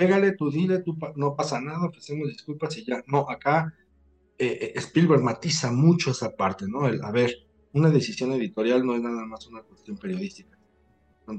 pégale, 0.00 0.32
tú 0.32 0.50
dile, 0.50 0.78
tú 0.78 0.96
no 1.16 1.36
pasa 1.36 1.60
nada, 1.60 1.86
ofrecemos 1.86 2.28
disculpas 2.28 2.76
y 2.78 2.84
ya. 2.84 3.02
No, 3.06 3.28
acá 3.28 3.74
eh, 4.38 4.72
eh, 4.74 4.78
Spielberg 4.78 5.22
matiza 5.22 5.70
mucho 5.70 6.12
esa 6.12 6.34
parte, 6.34 6.64
¿no? 6.66 6.88
El, 6.88 7.04
a 7.04 7.10
ver, 7.10 7.34
una 7.72 7.90
decisión 7.90 8.32
editorial 8.32 8.84
no 8.86 8.94
es 8.94 9.02
nada 9.02 9.26
más 9.26 9.46
una 9.46 9.60
cuestión 9.60 9.98
periodística, 9.98 10.58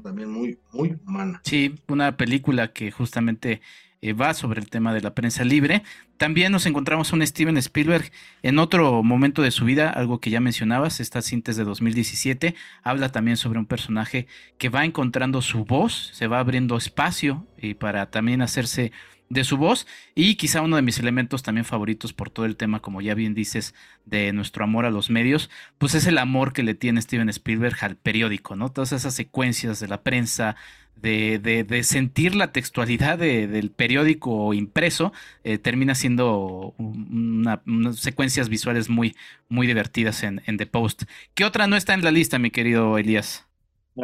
también 0.03 0.29
muy, 0.29 0.59
muy 0.71 0.95
humana. 1.05 1.41
Sí, 1.43 1.73
una 1.87 2.15
película 2.15 2.71
que 2.71 2.91
justamente 2.91 3.61
eh, 4.01 4.13
va 4.13 4.33
sobre 4.33 4.59
el 4.59 4.69
tema 4.69 4.93
de 4.93 5.01
la 5.01 5.13
prensa 5.13 5.43
libre. 5.43 5.83
También 6.17 6.51
nos 6.51 6.65
encontramos 6.65 7.13
un 7.13 7.25
Steven 7.25 7.57
Spielberg 7.57 8.11
en 8.41 8.59
otro 8.59 9.03
momento 9.03 9.41
de 9.41 9.51
su 9.51 9.65
vida, 9.65 9.89
algo 9.89 10.19
que 10.19 10.29
ya 10.29 10.39
mencionabas, 10.39 10.99
esta 10.99 11.21
cinta 11.21 11.53
de 11.53 11.63
2017, 11.63 12.55
habla 12.83 13.11
también 13.11 13.37
sobre 13.37 13.59
un 13.59 13.65
personaje 13.65 14.27
que 14.57 14.69
va 14.69 14.85
encontrando 14.85 15.41
su 15.41 15.65
voz, 15.65 16.11
se 16.13 16.27
va 16.27 16.39
abriendo 16.39 16.77
espacio 16.77 17.47
y 17.57 17.75
para 17.75 18.09
también 18.11 18.41
hacerse 18.41 18.91
de 19.31 19.45
su 19.45 19.55
voz 19.57 19.87
y 20.13 20.35
quizá 20.35 20.61
uno 20.61 20.75
de 20.75 20.81
mis 20.81 20.99
elementos 20.99 21.41
también 21.41 21.63
favoritos 21.63 22.11
por 22.11 22.29
todo 22.29 22.45
el 22.45 22.57
tema, 22.57 22.81
como 22.81 23.01
ya 23.01 23.15
bien 23.15 23.33
dices, 23.33 23.73
de 24.05 24.33
nuestro 24.33 24.65
amor 24.65 24.85
a 24.85 24.91
los 24.91 25.09
medios, 25.09 25.49
pues 25.77 25.95
es 25.95 26.05
el 26.05 26.17
amor 26.17 26.51
que 26.51 26.63
le 26.63 26.75
tiene 26.75 27.01
Steven 27.01 27.29
Spielberg 27.29 27.77
al 27.81 27.95
periódico, 27.95 28.57
¿no? 28.57 28.69
Todas 28.69 28.91
esas 28.91 29.13
secuencias 29.13 29.79
de 29.79 29.87
la 29.87 30.03
prensa, 30.03 30.57
de, 31.01 31.81
sentir 31.83 32.35
la 32.35 32.51
textualidad 32.51 33.17
del 33.17 33.71
periódico 33.71 34.53
impreso, 34.53 35.13
eh, 35.43 35.57
termina 35.57 35.95
siendo 35.95 36.75
unas 36.77 37.59
secuencias 37.97 38.49
visuales 38.49 38.89
muy, 38.89 39.15
muy 39.47 39.65
divertidas 39.65 40.23
en, 40.23 40.41
The 40.45 40.65
Post. 40.65 41.03
¿Qué 41.33 41.45
otra 41.45 41.67
no 41.67 41.77
está 41.77 41.93
en 41.93 42.03
la 42.03 42.11
lista, 42.11 42.37
mi 42.37 42.51
querido 42.51 42.97
Elías? 42.97 43.47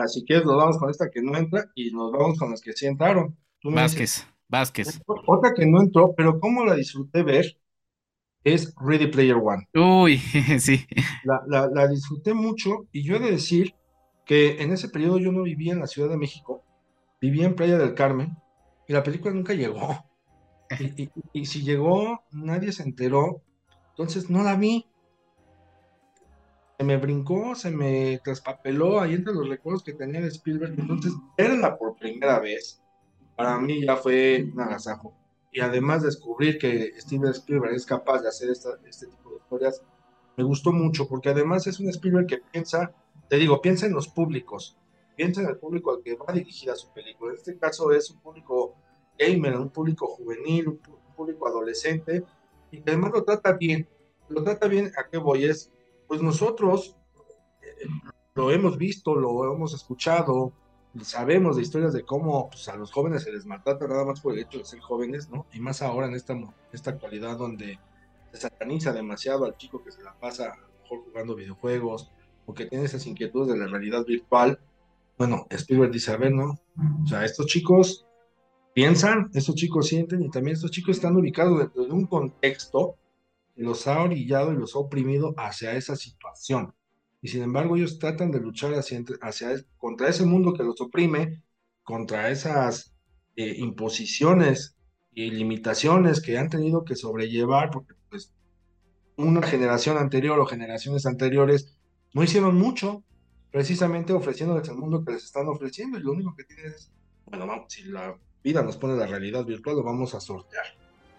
Así 0.02 0.24
que 0.26 0.36
nos 0.36 0.56
vamos 0.56 0.78
con 0.78 0.90
esta 0.90 1.10
que 1.12 1.22
no 1.22 1.38
entra 1.38 1.70
y 1.76 1.92
nos 1.92 2.14
vamos 2.14 2.40
con 2.40 2.50
las 2.50 2.62
que 2.62 2.72
sí 2.72 2.86
entraron. 2.86 3.36
Vázquez. 3.64 4.26
Vázquez. 4.50 5.02
Otra 5.06 5.54
que 5.54 5.66
no 5.66 5.82
entró, 5.82 6.14
pero 6.16 6.40
como 6.40 6.66
la 6.66 6.76
disfruté 6.76 7.24
ver, 7.24 7.58
es 8.44 8.74
Ready 8.80 9.08
Player 9.08 9.36
One. 9.36 9.68
Uy, 9.74 10.18
sí. 10.60 10.86
La, 11.24 11.68
la, 11.68 11.88
disfruté 11.88 12.34
mucho 12.34 12.88
y 12.92 13.04
yo 13.04 13.16
he 13.16 13.20
de 13.20 13.32
decir 13.32 13.76
que 14.26 14.62
en 14.62 14.72
ese 14.72 14.90
periodo 14.90 15.20
yo 15.20 15.32
no 15.32 15.44
vivía 15.44 15.74
en 15.74 15.80
la 15.80 15.88
Ciudad 15.88 16.10
de 16.10 16.18
México, 16.18 16.64
vivía 17.20 17.46
en 17.46 17.56
Playa 17.56 17.78
del 17.78 17.94
Carmen 17.94 18.38
y 18.88 18.94
la 18.94 19.04
película 19.04 19.34
nunca 19.34 19.54
llegó. 19.54 20.04
Y, 20.98 21.10
y, 21.32 21.46
si 21.46 21.64
llegó, 21.64 22.26
nadie 22.30 22.74
se 22.74 22.84
enteró, 22.84 23.42
entonces 23.92 24.30
no 24.30 24.44
la 24.44 24.58
vi. 24.58 24.86
Se 26.78 26.84
me 26.84 26.98
brincó, 26.98 27.56
se 27.56 27.72
me 27.72 28.20
traspapeló 28.22 29.00
ahí 29.00 29.14
entre 29.14 29.34
los 29.34 29.48
recuerdos 29.48 29.82
que 29.82 29.94
tenía 29.94 30.20
de 30.20 30.28
Spielberg. 30.28 30.78
Entonces, 30.78 31.14
verla 31.38 31.78
por 31.78 31.96
primera 31.96 32.40
vez, 32.40 32.84
para 33.38 33.58
mí 33.60 33.86
ya 33.86 33.96
fue 33.96 34.50
un 34.52 34.60
agasajo. 34.60 35.14
Y 35.52 35.62
además 35.62 36.02
descubrir 36.02 36.58
que 36.58 36.92
Steven 37.00 37.32
Spielberg 37.32 37.74
es 37.74 37.86
capaz 37.86 38.22
de 38.22 38.28
hacer 38.28 38.50
este 38.50 39.08
tipo 39.08 39.30
de 39.30 39.38
historias, 39.38 39.82
me 40.36 40.44
gustó 40.44 40.72
mucho, 40.72 41.08
porque 41.08 41.30
además 41.30 41.66
es 41.68 41.80
un 41.80 41.90
Spielberg 41.90 42.28
que 42.28 42.40
piensa, 42.40 42.92
te 43.30 43.38
digo, 43.38 43.62
piensa 43.62 43.86
en 43.86 43.94
los 43.94 44.08
públicos, 44.08 44.78
piensa 45.16 45.42
en 45.42 45.48
el 45.48 45.58
público 45.58 45.92
al 45.92 46.04
que 46.04 46.16
va 46.16 46.34
dirigida 46.34 46.76
su 46.76 46.92
película. 46.94 47.32
En 47.32 47.38
este 47.38 47.58
caso 47.58 47.92
es 47.92 48.12
un 48.12 48.20
público 48.20 48.76
gamer, 49.18 49.56
un 49.58 49.70
público 49.70 50.08
juvenil, 50.08 50.68
un 50.68 50.80
público 51.16 51.48
adolescente, 51.48 52.24
y 52.72 52.82
que 52.82 52.92
además 52.92 53.12
lo 53.14 53.24
trata 53.24 53.54
bien. 53.54 53.88
Lo 54.30 54.44
trata 54.44 54.68
bien, 54.68 54.92
¿a 54.98 55.10
qué 55.10 55.18
voy? 55.18 55.46
Es, 55.46 55.72
pues 56.08 56.22
nosotros 56.22 56.96
eh, 57.62 57.88
lo 58.36 58.52
hemos 58.52 58.78
visto, 58.78 59.16
lo 59.16 59.54
hemos 59.54 59.74
escuchado, 59.74 60.54
sabemos 61.04 61.56
de 61.56 61.62
historias 61.62 61.94
de 61.94 62.04
cómo 62.04 62.50
pues, 62.50 62.68
a 62.70 62.76
los 62.76 62.92
jóvenes 62.92 63.24
se 63.24 63.32
les 63.32 63.46
maltrata 63.46 63.88
nada 63.88 64.06
más 64.06 64.22
por 64.22 64.34
el 64.34 64.40
hecho 64.40 64.60
de 64.60 64.66
ser 64.66 64.80
jóvenes, 64.80 65.30
¿no? 65.30 65.46
Y 65.54 65.60
más 65.60 65.82
ahora 65.82 66.08
en 66.08 66.16
esta, 66.16 66.38
esta 66.72 66.92
actualidad 66.92 67.38
donde 67.38 67.80
se 68.32 68.38
sataniza 68.38 68.94
demasiado 68.94 69.46
al 69.46 69.58
chico 69.58 69.84
que 69.84 69.92
se 69.92 70.04
la 70.04 70.14
pasa 70.14 70.52
a 70.52 70.58
lo 70.58 70.68
mejor 70.82 71.06
jugando 71.06 71.36
videojuegos 71.36 72.12
o 72.46 72.54
que 72.54 72.66
tiene 72.66 72.86
esas 72.86 73.06
inquietudes 73.06 73.50
de 73.50 73.58
la 73.58 73.68
realidad 73.68 74.06
virtual. 74.06 74.60
Bueno, 75.18 75.48
Spielberg 75.50 75.92
dice, 75.92 76.12
a 76.12 76.18
ver, 76.18 76.32
¿no? 76.32 76.60
O 77.04 77.08
sea, 77.08 77.26
estos 77.26 77.48
chicos 77.48 78.06
piensan, 78.74 79.30
estos 79.34 79.56
chicos 79.56 79.88
sienten 79.88 80.24
y 80.24 80.30
también 80.30 80.56
estos 80.56 80.72
chicos 80.72 80.98
están 80.98 81.16
ubicados 81.16 81.60
dentro 81.60 81.86
de 81.86 81.92
un 81.92 82.06
contexto 82.06 82.96
que 83.56 83.64
los 83.64 83.88
ha 83.88 84.02
orillado 84.02 84.54
y 84.54 84.58
los 84.58 84.76
ha 84.76 84.80
oprimido 84.80 85.34
hacia 85.38 85.74
esa 85.74 85.96
situación 85.96 86.74
y 87.22 87.30
sin 87.30 87.44
embargo 87.44 87.76
ellos 87.76 88.00
tratan 88.00 88.32
de 88.32 88.40
luchar 88.40 88.74
hacia, 88.74 89.04
hacia 89.22 89.50
contra 89.78 90.10
ese 90.10 90.26
mundo 90.26 90.54
que 90.54 90.64
los 90.64 90.80
oprime, 90.82 91.42
contra 91.84 92.30
esas 92.30 92.96
eh, 93.36 93.56
imposiciones 93.58 94.78
y 95.12 95.32
limitaciones 95.32 96.22
que 96.22 96.38
han 96.38 96.50
tenido 96.50 96.84
que 96.84 96.96
sobrellevar, 96.96 97.72
porque 97.72 97.94
pues 98.10 98.34
una 99.16 99.42
generación 99.42 99.98
anterior 99.98 100.40
o 100.40 100.46
generaciones 100.46 101.06
anteriores 101.06 101.76
no 102.14 102.24
hicieron 102.24 102.56
mucho, 102.56 103.04
precisamente 103.52 104.14
ofreciéndoles 104.14 104.68
el 104.70 104.76
mundo 104.76 105.04
que 105.04 105.14
les 105.14 105.24
están 105.24 105.48
ofreciendo, 105.48 105.98
y 105.98 106.04
lo 106.04 106.12
único 106.12 106.36
que 106.36 106.44
tienen 106.44 106.68
es, 106.68 106.92
bueno, 107.26 107.48
vamos, 107.48 107.74
si 107.74 107.84
la 107.86 108.16
vida 108.44 108.62
nos 108.62 108.78
pone 108.78 108.96
la 108.96 109.08
realidad 109.08 109.44
virtual, 109.46 109.78
lo 109.78 109.84
vamos 109.84 110.14
a 110.14 110.20
sortear, 110.20 110.66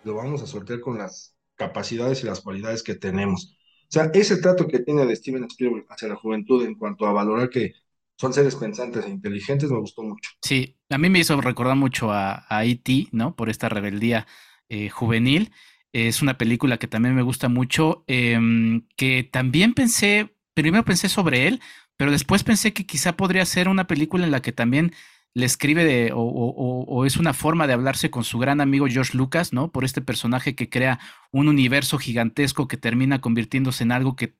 lo 0.04 0.14
vamos 0.14 0.42
a 0.42 0.46
sortear 0.46 0.80
con 0.80 0.98
las 0.98 1.34
capacidades 1.56 2.22
y 2.22 2.26
las 2.26 2.40
cualidades 2.40 2.82
que 2.82 2.94
tenemos. 2.94 3.57
O 3.88 3.90
sea, 3.90 4.10
ese 4.12 4.36
trato 4.38 4.66
que 4.66 4.80
tiene 4.80 5.06
de 5.06 5.16
Steven 5.16 5.44
Spielberg 5.44 5.86
hacia 5.88 6.08
la 6.08 6.16
juventud 6.16 6.64
en 6.64 6.74
cuanto 6.74 7.06
a 7.06 7.12
valorar 7.12 7.48
que 7.48 7.72
son 8.16 8.32
seres 8.32 8.56
pensantes 8.56 9.04
e 9.06 9.08
inteligentes 9.08 9.70
me 9.70 9.78
gustó 9.78 10.02
mucho. 10.02 10.30
Sí, 10.42 10.76
a 10.90 10.98
mí 10.98 11.08
me 11.08 11.20
hizo 11.20 11.40
recordar 11.40 11.76
mucho 11.76 12.12
a, 12.12 12.44
a 12.48 12.64
E.T., 12.64 13.08
¿no? 13.12 13.34
Por 13.36 13.48
esta 13.48 13.68
rebeldía 13.68 14.26
eh, 14.68 14.90
juvenil. 14.90 15.52
Es 15.92 16.20
una 16.20 16.36
película 16.36 16.76
que 16.78 16.88
también 16.88 17.14
me 17.14 17.22
gusta 17.22 17.48
mucho, 17.48 18.04
em, 18.06 18.86
que 18.96 19.24
también 19.24 19.72
pensé 19.72 20.34
primero 20.62 20.84
pensé 20.84 21.08
sobre 21.08 21.46
él, 21.46 21.60
pero 21.96 22.10
después 22.10 22.42
pensé 22.42 22.72
que 22.72 22.84
quizá 22.84 23.16
podría 23.16 23.44
ser 23.46 23.68
una 23.68 23.86
película 23.86 24.24
en 24.24 24.32
la 24.32 24.42
que 24.42 24.50
también 24.50 24.92
le 25.38 25.46
escribe 25.46 25.84
de, 25.84 26.10
o, 26.12 27.04
es 27.06 27.16
una 27.16 27.32
forma 27.32 27.68
de 27.68 27.72
hablarse 27.72 28.10
con 28.10 28.24
su 28.24 28.40
gran 28.40 28.60
amigo 28.60 28.88
George 28.88 29.16
Lucas, 29.16 29.52
¿no? 29.52 29.70
Por 29.70 29.84
este 29.84 30.02
personaje 30.02 30.56
que 30.56 30.68
crea 30.68 30.98
un 31.30 31.46
universo 31.46 31.96
gigantesco 31.96 32.66
que 32.66 32.76
termina 32.76 33.20
convirtiéndose 33.20 33.84
en 33.84 33.92
algo 33.92 34.16
que, 34.16 34.34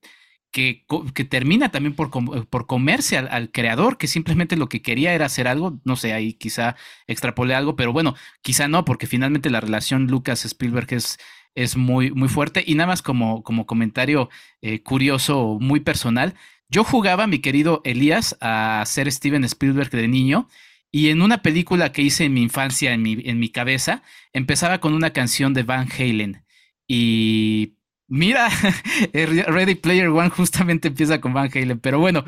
que, 0.51 0.85
que 1.15 1.25
termina 1.25 1.71
también 1.71 1.95
por, 1.95 2.11
por 2.49 2.67
comerse 2.67 3.17
al, 3.17 3.53
creador, 3.53 3.97
que 3.97 4.09
simplemente 4.09 4.57
lo 4.57 4.69
que 4.69 4.83
quería 4.83 5.15
era 5.15 5.27
hacer 5.27 5.47
algo, 5.47 5.79
no 5.85 5.95
sé, 5.95 6.15
ahí 6.15 6.33
quizá 6.33 6.75
extrapolé 7.07 7.55
algo, 7.55 7.77
pero 7.77 7.93
bueno, 7.93 8.17
quizá 8.43 8.67
no, 8.67 8.85
porque 8.85 9.07
finalmente 9.07 9.51
la 9.51 9.61
relación 9.61 10.09
Lucas-Spielberg 10.09 10.89
es, 10.95 11.19
es 11.55 11.77
muy, 11.77 12.11
muy 12.11 12.29
fuerte. 12.29 12.65
Y 12.67 12.75
nada 12.75 12.89
más 12.89 13.03
como, 13.03 13.45
como 13.45 13.67
comentario 13.67 14.31
eh, 14.63 14.83
curioso, 14.83 15.59
muy 15.61 15.79
personal, 15.79 16.35
yo 16.69 16.83
jugaba, 16.83 17.29
mi 17.29 17.39
querido 17.39 17.83
Elías, 17.85 18.37
a 18.41 18.83
ser 18.85 19.11
Steven 19.13 19.45
Spielberg 19.45 19.91
de 19.91 20.09
niño 20.09 20.49
y 20.91 21.09
en 21.09 21.23
una 21.23 21.43
película 21.43 21.93
que 21.93 22.03
hice 22.03 22.25
en 22.25 22.35
mi 22.35 22.43
infancia, 22.43 22.93
en 22.93 23.03
mi, 23.03 23.21
en 23.25 23.39
mi 23.39 23.51
cabeza, 23.51 24.03
empezaba 24.33 24.79
con 24.81 24.95
una 24.95 25.13
canción 25.13 25.53
de 25.55 25.63
Van 25.63 25.89
Halen. 25.91 26.45
Y 26.87 27.77
mira, 28.07 28.49
Ready 29.13 29.75
Player 29.75 30.09
One 30.09 30.31
justamente 30.31 30.89
empieza 30.89 31.21
con 31.21 31.35
Van 31.35 31.51
Halen, 31.53 31.81
pero 31.81 31.99
bueno. 31.99 32.25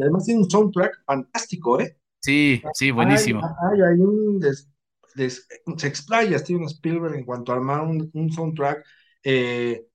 además 0.00 0.24
tiene 0.24 0.40
un 0.40 0.50
soundtrack 0.50 1.04
fantástico, 1.04 1.80
¿eh? 1.80 1.96
Sí, 2.20 2.62
sí, 2.74 2.90
buenísimo. 2.90 3.40
Hay, 3.44 4.00
un 4.00 4.40
se 5.76 5.86
explaya 5.86 6.38
Steven 6.38 6.64
Spielberg 6.64 7.14
en 7.16 7.24
cuanto 7.24 7.52
a 7.52 7.56
armar 7.56 7.82
un, 7.82 8.32
soundtrack 8.32 8.84
eh, 9.24 9.86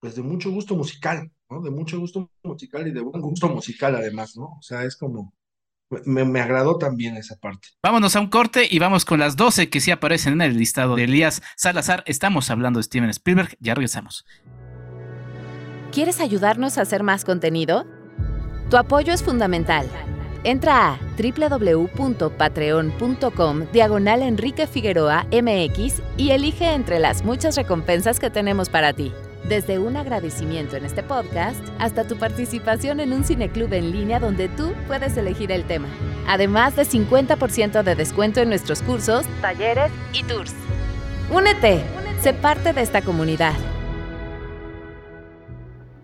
pues 0.00 0.14
de 0.14 0.22
mucho 0.22 0.50
gusto 0.50 0.76
musical, 0.76 1.30
¿no? 1.48 1.62
De 1.62 1.70
mucho 1.70 1.98
gusto 1.98 2.30
musical 2.42 2.86
y 2.86 2.92
de 2.92 3.00
buen 3.00 3.20
gusto 3.22 3.48
musical 3.48 3.96
además, 3.96 4.36
¿no? 4.36 4.56
O 4.58 4.62
sea, 4.62 4.84
es 4.84 4.96
como 4.96 5.34
me, 6.04 6.40
agradó 6.40 6.78
también 6.78 7.16
esa 7.16 7.36
parte. 7.36 7.68
Vámonos 7.82 8.14
a 8.16 8.20
un 8.20 8.28
corte 8.28 8.66
y 8.70 8.78
vamos 8.78 9.04
con 9.04 9.20
las 9.20 9.36
12 9.36 9.68
que 9.70 9.80
sí 9.80 9.90
aparecen 9.90 10.34
en 10.34 10.42
el 10.42 10.56
listado 10.56 10.94
de 10.96 11.04
Elías 11.04 11.42
Salazar. 11.56 12.02
Estamos 12.06 12.50
hablando 12.50 12.78
de 12.78 12.84
Steven 12.84 13.10
Spielberg. 13.10 13.56
Ya 13.60 13.74
regresamos. 13.74 14.24
¿Quieres 15.92 16.20
ayudarnos 16.20 16.78
a 16.78 16.82
hacer 16.82 17.02
más 17.02 17.24
contenido? 17.24 17.86
Tu 18.70 18.76
apoyo 18.76 19.14
es 19.14 19.22
fundamental. 19.22 19.88
Entra 20.44 20.92
a 20.92 20.98
www.patreon.com 21.18 23.66
diagonal 23.72 24.22
Enrique 24.22 24.66
Figueroa 24.66 25.26
MX 25.32 26.02
y 26.16 26.30
elige 26.30 26.72
entre 26.72 26.98
las 26.98 27.22
muchas 27.24 27.56
recompensas 27.56 28.20
que 28.20 28.30
tenemos 28.30 28.68
para 28.68 28.92
ti. 28.92 29.12
Desde 29.48 29.78
un 29.78 29.96
agradecimiento 29.96 30.76
en 30.76 30.84
este 30.84 31.02
podcast 31.02 31.58
hasta 31.78 32.06
tu 32.06 32.18
participación 32.18 33.00
en 33.00 33.14
un 33.14 33.24
cineclub 33.24 33.72
en 33.72 33.92
línea 33.92 34.20
donde 34.20 34.50
tú 34.50 34.74
puedes 34.86 35.16
elegir 35.16 35.50
el 35.52 35.66
tema. 35.66 35.88
Además 36.26 36.76
de 36.76 36.82
50% 36.82 37.82
de 37.82 37.94
descuento 37.94 38.40
en 38.40 38.50
nuestros 38.50 38.82
cursos, 38.82 39.24
talleres 39.40 39.90
y 40.12 40.22
tours. 40.24 40.52
Únete, 41.32 41.82
sé 42.20 42.34
parte 42.34 42.74
de 42.74 42.82
esta 42.82 43.00
comunidad. 43.00 43.54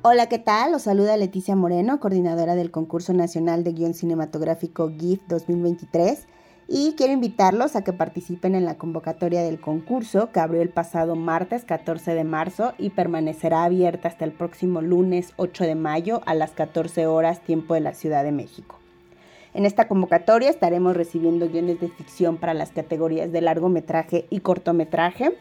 Hola, 0.01 0.27
¿qué 0.31 0.39
tal? 0.39 0.73
Los 0.73 0.83
saluda 0.83 1.15
Leticia 1.19 1.55
Moreno, 1.55 2.01
coordinadora 2.01 2.55
del 2.55 2.71
Concurso 2.71 3.13
Nacional 3.13 3.63
de 3.63 3.73
Guión 3.75 3.93
Cinematográfico 3.93 4.91
GIF 4.99 5.21
2023 5.29 6.27
y 6.67 6.95
quiero 6.97 7.13
invitarlos 7.13 7.77
a 7.77 7.85
que 7.85 7.93
participen 7.93 8.55
en 8.55 8.65
la 8.65 8.77
convocatoria 8.77 9.43
del 9.43 9.61
concurso 9.61 10.31
que 10.33 10.41
abrió 10.41 10.63
el 10.63 10.71
pasado 10.71 11.15
martes 11.15 11.65
14 11.65 12.15
de 12.15 12.25
marzo 12.25 12.73
y 12.79 12.91
permanecerá 12.91 13.65
abierta 13.65 14.09
hasta 14.09 14.25
el 14.25 14.33
próximo 14.33 14.81
lunes 14.81 15.33
8 15.37 15.65
de 15.65 15.75
mayo 15.75 16.23
a 16.27 16.35
las 16.35 16.53
14 16.53 17.07
horas 17.07 17.41
tiempo 17.41 17.75
de 17.75 17.81
la 17.81 17.93
Ciudad 17.93 18.25
de 18.25 18.33
México. 18.33 18.79
En 19.53 19.67
esta 19.67 19.87
convocatoria 19.87 20.51
estaremos 20.51 20.97
recibiendo 20.97 21.49
guiones 21.49 21.81
de 21.81 21.89
ficción 21.89 22.39
para 22.39 22.55
las 22.55 22.73
categorías 22.73 23.31
de 23.31 23.41
largometraje 23.41 24.27
y 24.31 24.41
cortometraje. 24.41 25.37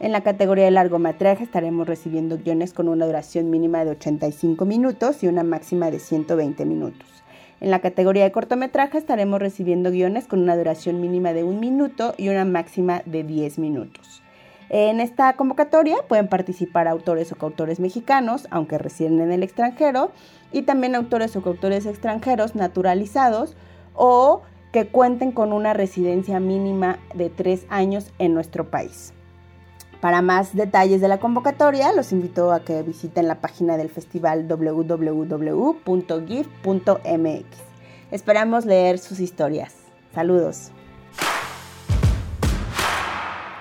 En 0.00 0.12
la 0.12 0.22
categoría 0.22 0.64
de 0.64 0.72
largometraje 0.72 1.44
estaremos 1.44 1.86
recibiendo 1.86 2.36
guiones 2.36 2.74
con 2.74 2.88
una 2.88 3.06
duración 3.06 3.48
mínima 3.48 3.84
de 3.84 3.92
85 3.92 4.64
minutos 4.66 5.22
y 5.22 5.28
una 5.28 5.44
máxima 5.44 5.90
de 5.90 6.00
120 6.00 6.64
minutos. 6.66 7.13
En 7.64 7.70
la 7.70 7.78
categoría 7.78 8.24
de 8.24 8.30
cortometraje 8.30 8.98
estaremos 8.98 9.40
recibiendo 9.40 9.90
guiones 9.90 10.26
con 10.26 10.40
una 10.40 10.54
duración 10.54 11.00
mínima 11.00 11.32
de 11.32 11.44
un 11.44 11.60
minuto 11.60 12.12
y 12.18 12.28
una 12.28 12.44
máxima 12.44 13.00
de 13.06 13.24
10 13.24 13.58
minutos. 13.58 14.22
En 14.68 15.00
esta 15.00 15.32
convocatoria 15.32 15.96
pueden 16.06 16.28
participar 16.28 16.88
autores 16.88 17.32
o 17.32 17.36
coautores 17.36 17.80
mexicanos, 17.80 18.46
aunque 18.50 18.76
residen 18.76 19.18
en 19.18 19.32
el 19.32 19.42
extranjero, 19.42 20.10
y 20.52 20.64
también 20.64 20.94
autores 20.94 21.34
o 21.36 21.42
coautores 21.42 21.86
extranjeros 21.86 22.54
naturalizados 22.54 23.56
o 23.94 24.42
que 24.70 24.86
cuenten 24.86 25.32
con 25.32 25.54
una 25.54 25.72
residencia 25.72 26.40
mínima 26.40 26.98
de 27.14 27.30
tres 27.30 27.64
años 27.70 28.12
en 28.18 28.34
nuestro 28.34 28.68
país. 28.68 29.14
Para 30.04 30.20
más 30.20 30.54
detalles 30.54 31.00
de 31.00 31.08
la 31.08 31.16
convocatoria, 31.16 31.94
los 31.94 32.12
invito 32.12 32.52
a 32.52 32.62
que 32.62 32.82
visiten 32.82 33.26
la 33.26 33.40
página 33.40 33.78
del 33.78 33.88
festival 33.88 34.46
www.gif.mx. 34.46 35.06
Esperamos 38.10 38.66
leer 38.66 38.98
sus 38.98 39.18
historias. 39.18 39.72
Saludos. 40.14 40.72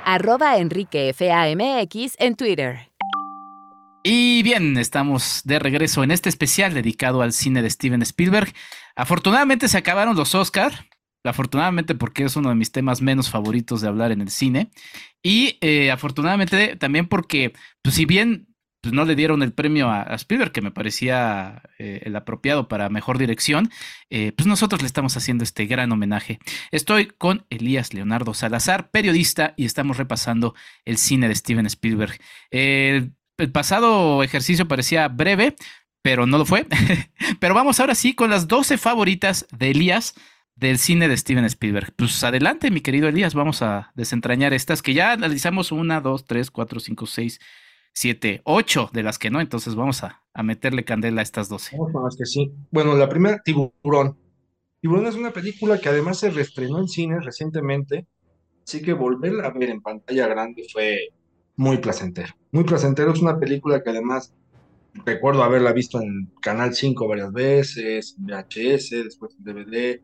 Arroba 0.04 0.58
Enrique 0.58 1.14
FAMX 1.14 2.18
en 2.20 2.36
Twitter. 2.36 2.89
Y 4.04 4.44
bien, 4.44 4.76
estamos 4.78 5.44
de 5.46 5.60
regreso 5.60 6.04
en 6.04 6.12
este 6.12 6.28
especial 6.28 6.74
dedicado 6.74 7.22
al 7.22 7.32
cine 7.32 7.62
de 7.62 7.70
Steven 7.70 8.02
Spielberg. 8.02 8.52
Afortunadamente 8.98 9.70
se 9.70 9.78
acabaron 9.78 10.18
los 10.18 10.36
Oscar, 10.36 10.74
afortunadamente 11.24 11.96
porque 11.96 12.24
es 12.24 12.36
uno 12.36 12.50
de 12.50 12.56
mis 12.56 12.72
temas 12.72 13.02
menos 13.02 13.30
favoritos 13.30 13.82
de 13.82 13.88
hablar 13.88 14.12
en 14.12 14.22
el 14.22 14.30
cine. 14.30 14.70
Y 15.22 15.58
eh, 15.62 15.92
afortunadamente 15.92 16.76
también 16.76 17.08
porque, 17.08 17.54
pues 17.82 17.96
si 17.96 18.06
bien 18.06 18.48
pues, 18.82 18.94
no 18.94 19.06
le 19.06 19.16
dieron 19.16 19.42
el 19.42 19.54
premio 19.54 19.90
a, 19.90 20.04
Spielberg, 20.16 20.52
que 20.52 20.62
me 20.62 20.72
parecía 20.72 21.64
eh, 21.80 22.02
el 22.04 22.16
apropiado 22.16 22.68
para 22.68 22.90
mejor 22.90 23.18
dirección, 23.18 23.72
eh, 24.10 24.34
pues 24.36 24.48
nosotros 24.48 24.82
le 24.82 24.88
estamos 24.88 25.16
haciendo 25.16 25.44
este 25.44 25.66
gran 25.66 25.92
homenaje. 25.92 26.40
Estoy 26.72 27.08
con 27.08 27.46
Elías 27.50 27.94
Leonardo 27.94 28.34
Salazar, 28.34 28.92
periodista, 28.92 29.54
y 29.56 29.66
estamos 29.66 29.98
repasando 29.98 30.54
el 30.84 30.98
cine 30.98 31.30
de 31.30 31.36
Steven 31.36 31.66
Spielberg. 31.66 32.20
el 32.52 33.14
pasado 33.54 34.22
ejercicio 34.24 34.68
parecía 34.68 35.08
breve, 35.08 35.56
pero 36.02 36.26
no 36.26 36.38
lo 36.38 36.46
fue. 36.46 36.68
pero 37.40 37.54
vamos 37.54 37.80
ahora 37.80 37.96
sí 37.96 38.14
con 38.14 38.30
las 38.30 38.50
12 38.50 38.78
favoritas 38.78 39.48
de 39.52 39.72
Elías 39.72 40.14
del 40.56 40.78
cine 40.78 41.08
de 41.08 41.18
Steven 41.18 41.45
Spielberg. 41.45 41.93
Pues 41.95 42.24
adelante, 42.24 42.72
mi 42.72 42.82
querido 42.82 43.08
Elías, 43.08 43.34
vamos 43.34 43.62
a 43.62 43.91
desentrañar 43.95 44.54
estas 44.54 44.82
que 44.82 44.93
ya 44.93 45.12
analizamos 45.14 45.72
una, 45.72 46.01
dos, 46.01 46.26
tres, 46.26 46.51
cuatro, 46.51 46.80
cinco, 46.80 47.06
seis, 47.06 47.39
siete, 47.93 48.41
ocho 48.43 48.89
de 48.93 49.04
las 49.04 49.20
que 49.20 49.30
no, 49.30 49.41
entonces 49.41 49.76
vamos 49.76 50.04
a, 50.04 50.22
meterle 50.43 50.84
candela 50.84 51.22
a 51.22 51.24
estas 51.24 51.49
doce. 51.49 51.78
Sí. 52.26 52.51
Bueno, 52.72 52.95
la 52.95 53.08
primera, 53.08 53.41
Tiburón. 53.43 54.18
Tiburón 54.82 55.08
es 55.08 55.16
una 55.16 55.32
película 55.32 55.80
que 55.80 55.89
además 55.89 56.20
se 56.20 56.32
reestrenó 56.32 56.80
en 56.80 56.88
cine 56.88 57.20
recientemente, 57.20 58.08
así 58.64 58.82
que 58.82 58.93
volverla 58.93 59.47
a 59.47 59.51
ver 59.51 59.70
en 59.70 59.82
pantalla 59.82 60.28
grande 60.28 60.66
fue 60.72 61.10
muy 61.56 61.78
placentero. 61.78 62.34
Muy 62.51 62.64
placentero, 62.64 63.14
es 63.14 63.22
una 63.22 63.39
película 63.39 63.84
que 63.84 63.91
además 63.91 64.34
recuerdo 65.06 65.43
haberla 65.43 65.72
visto 65.72 66.01
en 66.01 66.32
Canal 66.41 66.74
5 66.74 67.08
varias 67.08 67.32
veces, 67.32 68.16
VHS, 68.20 69.04
después 69.04 69.36
en 69.38 69.43
DVD, 69.43 70.01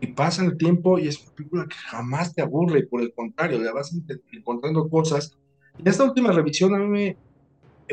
y 0.00 0.08
pasa 0.08 0.44
el 0.44 0.56
tiempo 0.56 0.98
y 0.98 1.08
es 1.08 1.20
una 1.22 1.34
película 1.34 1.66
que 1.66 1.76
jamás 1.76 2.34
te 2.34 2.42
aburre, 2.42 2.80
y 2.80 2.86
por 2.86 3.00
el 3.00 3.12
contrario, 3.12 3.58
le 3.58 3.72
vas 3.72 3.94
encontrando 4.32 4.88
cosas. 4.88 5.36
Y 5.82 5.88
esta 5.88 6.04
última 6.04 6.32
revisión 6.32 6.74
a 6.74 6.78
mí 6.78 7.16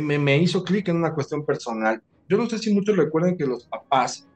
me, 0.02 0.20
me, 0.20 0.38
hizo 0.38 0.64
clic 0.64 0.88
en 0.88 0.98
una 0.98 1.14
cuestión 1.14 1.46
personal. 1.46 2.02
Yo 2.28 2.38
no 2.38 2.50
sé 2.50 2.60
si 2.60 2.74
muchos 2.74 2.96
recuerdan 2.98 3.38
que 3.38 3.46
los 3.46 3.66
papás 3.66 4.28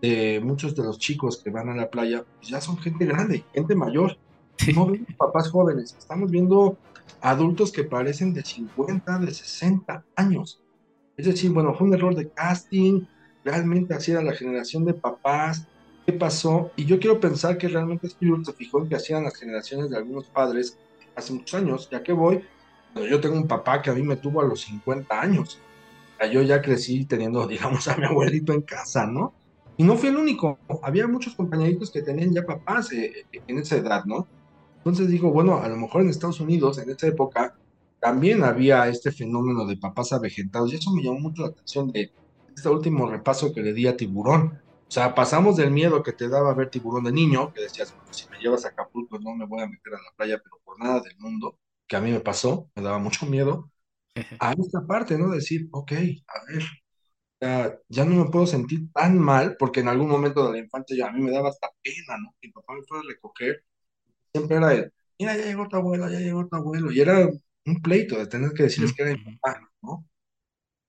de 0.00 0.40
muchos 0.42 0.74
de 0.74 0.82
los 0.82 0.98
chicos 0.98 1.40
que 1.42 1.50
van 1.50 1.68
a 1.68 1.74
la 1.74 1.88
playa 1.88 2.24
pues 2.36 2.48
ya 2.48 2.60
son 2.60 2.76
gente 2.78 3.06
grande, 3.06 3.44
gente 3.52 3.74
mayor. 3.74 4.16
No 4.74 4.86
vemos 4.86 5.08
papás 5.18 5.50
jóvenes, 5.50 5.96
estamos 5.98 6.30
viendo 6.30 6.76
adultos 7.20 7.72
que 7.72 7.84
parecen 7.84 8.34
de 8.34 8.44
50, 8.44 9.18
de 9.18 9.34
60 9.34 10.04
años. 10.16 10.62
Es 11.16 11.26
decir, 11.26 11.50
bueno, 11.50 11.74
fue 11.74 11.86
un 11.86 11.94
error 11.94 12.14
de 12.14 12.28
casting, 12.28 13.02
realmente 13.44 13.94
así 13.94 14.12
era 14.12 14.22
la 14.22 14.34
generación 14.34 14.84
de 14.84 14.94
papás, 14.94 15.66
qué 16.06 16.12
pasó. 16.12 16.70
Y 16.76 16.84
yo 16.84 16.98
quiero 16.98 17.20
pensar 17.20 17.58
que 17.58 17.68
realmente 17.68 18.06
Spielberg 18.06 18.46
se 18.46 18.52
fijó 18.52 18.86
que 18.88 18.96
hacían 18.96 19.24
las 19.24 19.36
generaciones 19.36 19.90
de 19.90 19.96
algunos 19.96 20.26
padres 20.26 20.78
hace 21.14 21.32
muchos 21.32 21.60
años, 21.60 21.88
ya 21.90 22.02
que 22.02 22.12
voy, 22.12 22.42
yo 22.94 23.20
tengo 23.20 23.36
un 23.36 23.46
papá 23.46 23.82
que 23.82 23.90
a 23.90 23.94
mí 23.94 24.02
me 24.02 24.16
tuvo 24.16 24.40
a 24.40 24.44
los 24.44 24.62
50 24.62 25.20
años. 25.20 25.60
Yo 26.32 26.42
ya 26.42 26.62
crecí 26.62 27.04
teniendo, 27.04 27.46
digamos, 27.48 27.86
a 27.88 27.96
mi 27.96 28.06
abuelito 28.06 28.52
en 28.52 28.62
casa, 28.62 29.06
¿no? 29.06 29.34
Y 29.76 29.82
no 29.82 29.96
fui 29.96 30.08
el 30.08 30.16
único, 30.16 30.58
había 30.82 31.08
muchos 31.08 31.34
compañeritos 31.34 31.90
que 31.90 32.00
tenían 32.00 32.32
ya 32.32 32.44
papás 32.44 32.92
eh, 32.92 33.26
en 33.32 33.58
esa 33.58 33.76
edad, 33.76 34.04
¿no? 34.04 34.28
Entonces 34.78 35.08
digo, 35.08 35.32
bueno, 35.32 35.60
a 35.60 35.68
lo 35.68 35.76
mejor 35.76 36.02
en 36.02 36.10
Estados 36.10 36.40
Unidos, 36.40 36.78
en 36.78 36.90
esa 36.90 37.08
época, 37.08 37.56
también 37.98 38.44
había 38.44 38.86
este 38.88 39.10
fenómeno 39.10 39.66
de 39.66 39.76
papás 39.76 40.12
avejentados, 40.12 40.72
y 40.72 40.76
eso 40.76 40.92
me 40.92 41.02
llamó 41.02 41.18
mucho 41.18 41.42
la 41.42 41.48
atención 41.48 41.90
de 41.90 42.12
este 42.54 42.68
último 42.68 43.10
repaso 43.10 43.52
que 43.52 43.62
le 43.62 43.72
di 43.72 43.88
a 43.88 43.96
Tiburón. 43.96 44.60
O 44.86 44.90
sea, 44.94 45.14
pasamos 45.14 45.56
del 45.56 45.70
miedo 45.70 46.02
que 46.02 46.12
te 46.12 46.28
daba 46.28 46.54
ver 46.54 46.70
Tiburón 46.70 47.04
de 47.04 47.12
niño, 47.12 47.52
que 47.52 47.62
decías, 47.62 47.94
bueno, 47.94 48.12
si 48.12 48.28
me 48.28 48.38
llevas 48.38 48.64
a 48.64 48.68
Acapulco 48.68 49.18
no 49.18 49.34
me 49.34 49.46
voy 49.46 49.62
a 49.62 49.66
meter 49.66 49.94
a 49.94 49.98
la 50.02 50.12
playa, 50.16 50.40
pero 50.42 50.60
por 50.64 50.78
nada 50.78 51.00
del 51.00 51.16
mundo, 51.18 51.58
que 51.86 51.96
a 51.96 52.00
mí 52.00 52.10
me 52.10 52.20
pasó, 52.20 52.70
me 52.74 52.82
daba 52.82 52.98
mucho 52.98 53.26
miedo, 53.26 53.70
a 54.38 54.52
esta 54.52 54.86
parte, 54.86 55.18
¿no? 55.18 55.30
Decir, 55.30 55.68
ok, 55.72 55.92
a 55.92 56.52
ver, 56.52 56.62
ya, 57.40 57.78
ya 57.88 58.04
no 58.04 58.24
me 58.24 58.30
puedo 58.30 58.46
sentir 58.46 58.92
tan 58.92 59.18
mal, 59.18 59.56
porque 59.58 59.80
en 59.80 59.88
algún 59.88 60.08
momento 60.08 60.46
de 60.46 60.52
la 60.52 60.64
infancia 60.64 60.96
ya 60.96 61.08
a 61.08 61.12
mí 61.12 61.20
me 61.20 61.30
daba 61.30 61.48
hasta 61.48 61.68
pena, 61.82 62.18
¿no? 62.18 62.34
Mi 62.42 62.50
papá 62.50 62.74
me 62.74 62.82
fue 62.86 62.98
a 62.98 63.02
recoger, 63.08 63.64
siempre 64.32 64.56
era 64.56 64.72
el, 64.72 64.92
mira, 65.18 65.36
ya 65.36 65.44
llegó 65.44 65.68
tu 65.68 65.76
abuelo, 65.76 66.08
ya 66.08 66.20
llegó 66.20 66.46
tu 66.46 66.56
abuelo, 66.56 66.92
y 66.92 67.00
era 67.00 67.28
un 67.66 67.82
pleito 67.82 68.16
de 68.18 68.26
tener 68.26 68.52
que 68.52 68.64
decirles 68.64 68.92
que 68.92 69.02
era 69.02 69.12
mi 69.12 69.36
papá, 69.36 69.60
¿no? 69.82 70.06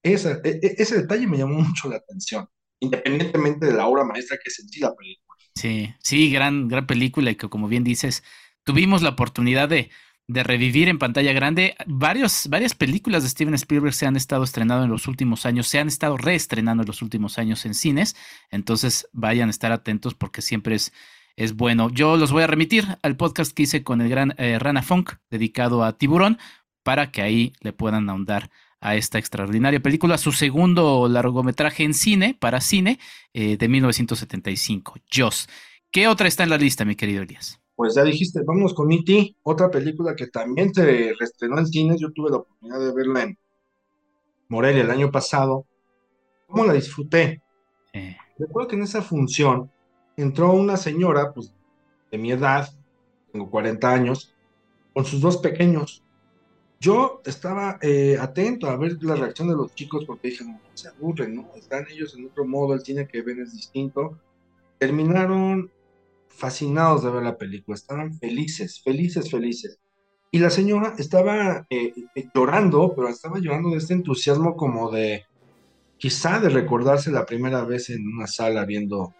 Esa, 0.03 0.39
e, 0.43 0.59
e, 0.61 0.75
ese 0.77 1.01
detalle 1.01 1.27
me 1.27 1.37
llamó 1.37 1.59
mucho 1.61 1.89
la 1.89 1.97
atención, 1.97 2.47
independientemente 2.85 3.65
de 3.65 3.73
la 3.73 3.87
obra 3.87 4.03
maestra 4.03 4.37
que 4.43 4.49
sentí 4.49 4.79
la 4.79 4.95
película. 4.95 5.37
Sí, 5.55 5.93
sí, 6.03 6.31
gran, 6.31 6.67
gran 6.67 6.85
película 6.85 7.31
y 7.31 7.35
que 7.35 7.49
como 7.49 7.67
bien 7.67 7.83
dices, 7.83 8.23
tuvimos 8.63 9.01
la 9.01 9.09
oportunidad 9.09 9.69
de, 9.69 9.89
de 10.27 10.43
revivir 10.43 10.89
en 10.89 10.99
pantalla 10.99 11.33
grande. 11.33 11.75
Varios, 11.85 12.47
varias 12.49 12.73
películas 12.73 13.23
de 13.23 13.29
Steven 13.29 13.53
Spielberg 13.53 13.93
se 13.93 14.05
han 14.05 14.15
estado 14.15 14.43
estrenando 14.43 14.85
en 14.85 14.91
los 14.91 15.07
últimos 15.07 15.45
años, 15.45 15.67
se 15.67 15.79
han 15.79 15.87
estado 15.87 16.17
reestrenando 16.17 16.83
en 16.83 16.87
los 16.87 17.01
últimos 17.01 17.37
años 17.37 17.65
en 17.65 17.73
cines, 17.73 18.15
entonces 18.49 19.07
vayan 19.13 19.49
a 19.49 19.51
estar 19.51 19.71
atentos 19.71 20.15
porque 20.15 20.41
siempre 20.41 20.75
es, 20.75 20.93
es 21.35 21.55
bueno. 21.55 21.89
Yo 21.89 22.17
los 22.17 22.31
voy 22.31 22.43
a 22.43 22.47
remitir 22.47 22.85
al 23.01 23.17
podcast 23.17 23.53
que 23.53 23.63
hice 23.63 23.83
con 23.83 24.01
el 24.01 24.09
gran 24.09 24.33
eh, 24.37 24.57
Rana 24.59 24.81
Funk 24.81 25.13
dedicado 25.29 25.83
a 25.83 25.97
Tiburón 25.97 26.39
para 26.83 27.11
que 27.11 27.21
ahí 27.21 27.53
le 27.61 27.73
puedan 27.73 28.09
ahondar 28.09 28.49
a 28.85 28.95
esta 28.95 29.17
extraordinaria 29.17 29.79
película, 29.79 30.19
su 30.19 30.31
segundo 30.31 31.07
largometraje 31.07 31.83
en 31.83 31.95
cine, 31.95 32.37
para 32.39 32.61
cine, 32.61 32.99
eh, 33.33 33.57
de 33.57 33.67
1975, 33.67 34.99
Joss. 35.11 35.49
¿Qué 35.91 36.07
otra 36.07 36.27
está 36.27 36.43
en 36.43 36.51
la 36.51 36.57
lista, 36.57 36.85
mi 36.85 36.95
querido 36.95 37.23
Elías? 37.23 37.59
Pues 37.75 37.95
ya 37.95 38.03
dijiste, 38.03 38.41
vamos 38.45 38.75
con 38.75 38.91
E.T., 38.91 39.37
otra 39.41 39.71
película 39.71 40.15
que 40.15 40.27
también 40.27 40.71
se 40.71 41.13
reestrenó 41.19 41.57
en 41.57 41.65
cines. 41.65 41.99
Yo 41.99 42.11
tuve 42.11 42.29
la 42.29 42.37
oportunidad 42.37 42.79
de 42.79 42.93
verla 42.93 43.23
en 43.23 43.39
Morelia 44.49 44.83
el 44.83 44.91
año 44.91 45.09
pasado. 45.09 45.65
¿Cómo 46.45 46.63
la 46.63 46.73
disfruté? 46.73 47.41
Recuerdo 48.37 48.69
que 48.69 48.75
en 48.75 48.83
esa 48.83 49.01
función 49.01 49.71
entró 50.15 50.53
una 50.53 50.77
señora, 50.77 51.33
pues, 51.33 51.51
de 52.11 52.19
mi 52.19 52.31
edad, 52.31 52.69
tengo 53.31 53.49
40 53.49 53.91
años, 53.91 54.31
con 54.93 55.05
sus 55.05 55.21
dos 55.21 55.37
pequeños. 55.37 56.04
Yo 56.79 57.21
estaba 57.25 57.79
eh, 57.81 58.17
atento 58.19 58.67
a 58.67 58.75
ver 58.75 59.01
la 59.01 59.15
reacción 59.15 59.47
de 59.47 59.55
los 59.55 59.73
chicos 59.73 60.05
porque 60.05 60.29
dije, 60.29 60.43
no, 60.43 60.59
se 60.73 60.89
aburren, 60.89 61.35
¿no? 61.35 61.49
Están 61.55 61.85
ellos 61.89 62.15
en 62.17 62.27
otro 62.27 62.45
modo, 62.45 62.73
el 62.73 62.81
cine 62.81 63.07
que 63.07 63.21
ven 63.21 63.41
es 63.41 63.53
distinto. 63.53 64.19
Terminaron 64.77 65.71
fascinados 66.27 67.03
de 67.03 67.11
ver 67.11 67.23
la 67.23 67.37
película, 67.37 67.75
estaban 67.75 68.13
felices, 68.19 68.81
felices, 68.81 69.31
felices. 69.31 69.79
Y 70.31 70.39
la 70.39 70.49
señora 70.49 70.95
estaba 70.97 71.65
eh, 71.69 71.93
eh, 72.13 72.25
llorando, 72.35 72.93
pero 72.93 73.07
estaba 73.07 73.39
llorando 73.39 73.69
de 73.69 73.77
este 73.77 73.93
entusiasmo 73.93 74.57
como 74.57 74.91
de, 74.91 75.23
quizá 75.97 76.39
de 76.39 76.49
recordarse 76.49 77.09
la 77.09 77.25
primera 77.25 77.63
vez 77.63 77.89
en 77.89 78.05
una 78.05 78.27
sala 78.27 78.65
viendo, 78.65 79.13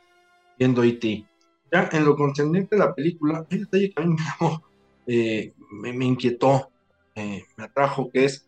viendo 0.60 0.84
E.T. 0.84 1.26
Ya 1.72 1.90
en 1.92 2.06
lo 2.06 2.16
concerniente 2.16 2.76
de 2.76 2.84
la 2.84 2.94
película, 2.94 3.46
hay 3.50 3.58
un 3.58 3.64
detalle 3.64 3.94
que 3.94 4.02
a 4.02 4.06
mí 4.06 4.16
me, 4.16 4.60
eh, 5.08 5.54
me, 5.72 6.06
inquietó, 6.06 6.70
me 7.16 7.64
atrajo, 7.64 8.12
que 8.12 8.26
es 8.26 8.46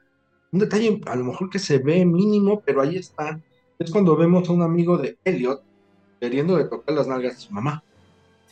un 0.51 0.59
detalle 0.59 1.01
a 1.05 1.15
lo 1.15 1.25
mejor 1.25 1.49
que 1.49 1.59
se 1.59 1.77
ve 1.77 2.05
mínimo, 2.05 2.61
pero 2.65 2.81
ahí 2.81 2.97
está. 2.97 3.39
Es 3.79 3.91
cuando 3.91 4.15
vemos 4.15 4.47
a 4.49 4.53
un 4.53 4.61
amigo 4.61 4.97
de 4.97 5.17
Elliot 5.23 5.63
queriendo 6.19 6.57
de 6.57 6.65
tocar 6.65 6.95
las 6.95 7.07
nalgas 7.07 7.35
de 7.35 7.41
su 7.41 7.53
mamá. 7.53 7.83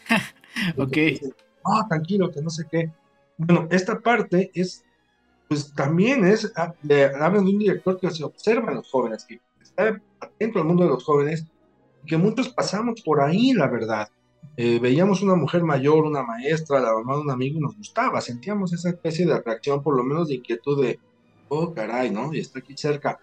ok. 0.78 0.98
No, 1.66 1.88
tranquilo, 1.88 2.32
que 2.32 2.42
no 2.42 2.50
sé 2.50 2.66
qué. 2.70 2.92
Bueno, 3.38 3.68
esta 3.72 4.00
parte 4.00 4.52
es, 4.54 4.86
pues 5.48 5.74
también 5.74 6.26
es, 6.26 6.52
ah, 6.56 6.74
hablan 7.20 7.46
de 7.46 7.52
un 7.52 7.60
director 7.60 8.00
que 8.00 8.12
se 8.12 8.24
observa 8.24 8.72
a 8.72 8.76
los 8.76 8.90
jóvenes, 8.90 9.26
que 9.26 9.40
está 9.62 10.00
atento 10.20 10.60
al 10.60 10.66
mundo 10.66 10.84
de 10.84 10.90
los 10.90 11.04
jóvenes, 11.04 11.46
que 12.06 12.18
muchos 12.18 12.50
pasamos 12.50 13.02
por 13.02 13.22
ahí, 13.22 13.54
la 13.54 13.68
verdad. 13.68 14.08
Eh, 14.58 14.80
veíamos 14.80 15.22
una 15.22 15.36
mujer 15.36 15.64
mayor, 15.64 16.06
una 16.06 16.24
maestra, 16.24 16.80
la 16.80 16.94
mamá 16.94 17.16
de 17.16 17.22
un 17.22 17.32
amigo 17.32 17.58
y 17.58 17.62
nos 17.62 17.78
gustaba, 17.78 18.22
sentíamos 18.22 18.74
esa 18.74 18.90
especie 18.90 19.26
de 19.26 19.34
atracción, 19.34 19.84
por 19.84 19.96
lo 19.96 20.04
menos 20.04 20.28
de 20.28 20.36
inquietud 20.36 20.82
de, 20.82 21.00
oh 21.50 21.74
caray, 21.74 22.10
¿no? 22.12 22.34
Y 22.34 22.40
está 22.40 22.60
aquí 22.60 22.76
cerca. 22.78 23.20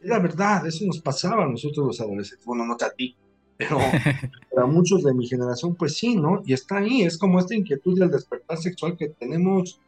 Es 0.00 0.08
la 0.08 0.18
verdad, 0.18 0.66
eso 0.66 0.84
nos 0.86 1.00
pasaba 1.00 1.44
a 1.44 1.48
nosotros 1.48 1.86
los 1.86 2.00
adolescentes, 2.00 2.46
bueno, 2.46 2.64
no 2.64 2.74
a 2.74 2.90
ti, 2.90 3.16
pero 3.56 3.78
para 4.54 4.66
muchos 4.66 5.02
de 5.02 5.14
mi 5.14 5.26
generación, 5.26 5.74
pues 5.74 5.96
sí, 5.96 6.16
¿no? 6.16 6.42
Y 6.44 6.52
está 6.52 6.78
ahí, 6.78 7.02
es 7.02 7.18
como 7.18 7.38
esta 7.38 7.54
inquietud 7.54 7.98
del 7.98 8.10
despertar 8.10 8.58
sexual 8.58 8.96
que 8.96 9.08
tenemos 9.08 9.80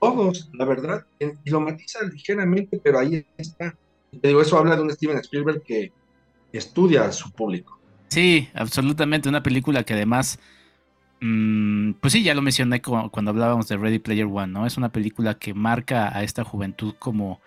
todos, 0.00 0.50
la 0.52 0.64
verdad, 0.64 1.06
y 1.20 1.50
lo 1.50 1.60
matiza 1.60 2.02
ligeramente, 2.04 2.80
pero 2.82 2.98
ahí 2.98 3.24
está. 3.36 3.78
Te 4.20 4.28
digo, 4.28 4.42
eso 4.42 4.58
habla 4.58 4.76
de 4.76 4.82
un 4.82 4.90
Steven 4.90 5.18
Spielberg 5.18 5.62
que 5.62 5.92
estudia 6.52 7.04
a 7.04 7.12
su 7.12 7.30
público. 7.32 7.78
Sí, 8.12 8.48
absolutamente, 8.54 9.30
una 9.30 9.42
película 9.42 9.84
que 9.84 9.94
además, 9.94 10.38
mm, 11.20 11.92
pues 12.00 12.12
sí, 12.14 12.22
ya 12.24 12.34
lo 12.34 12.42
mencioné 12.42 12.82
cuando 12.82 13.30
hablábamos 13.30 13.68
de 13.68 13.76
Ready 13.78 14.00
Player 14.00 14.26
One, 14.26 14.52
¿no? 14.52 14.66
Es 14.66 14.76
una 14.78 14.90
película 14.92 15.38
que 15.38 15.54
marca 15.54 16.16
a 16.16 16.24
esta 16.24 16.44
juventud 16.44 16.94
como 16.98 17.40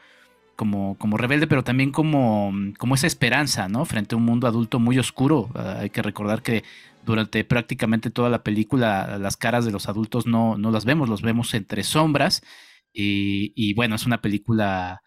como, 0.58 0.98
como 1.00 1.18
rebelde, 1.18 1.48
pero 1.48 1.64
también 1.64 1.92
como, 1.92 2.54
como 2.80 2.96
esa 2.96 3.08
esperanza, 3.08 3.70
¿no? 3.70 3.86
Frente 3.86 4.16
a 4.16 4.20
un 4.20 4.26
mundo 4.26 4.48
adulto 4.48 4.80
muy 4.80 5.00
oscuro. 5.00 5.50
Ah, 5.56 5.78
hay 5.82 5.90
que 5.92 6.02
recordar 6.04 6.44
que 6.44 6.64
durante 7.06 7.44
prácticamente 7.46 8.12
toda 8.12 8.30
la 8.30 8.44
película 8.44 9.18
las 9.20 9.38
caras 9.38 9.66
de 9.66 9.72
los 9.74 9.90
adultos 9.90 10.28
no, 10.28 10.58
no 10.58 10.72
las 10.72 10.86
vemos, 10.86 11.10
los 11.10 11.24
vemos 11.24 11.54
entre 11.56 11.84
sombras. 11.84 12.44
Y, 12.94 13.54
y 13.56 13.74
bueno, 13.76 13.96
es 13.96 14.06
una 14.08 14.22
película 14.22 15.02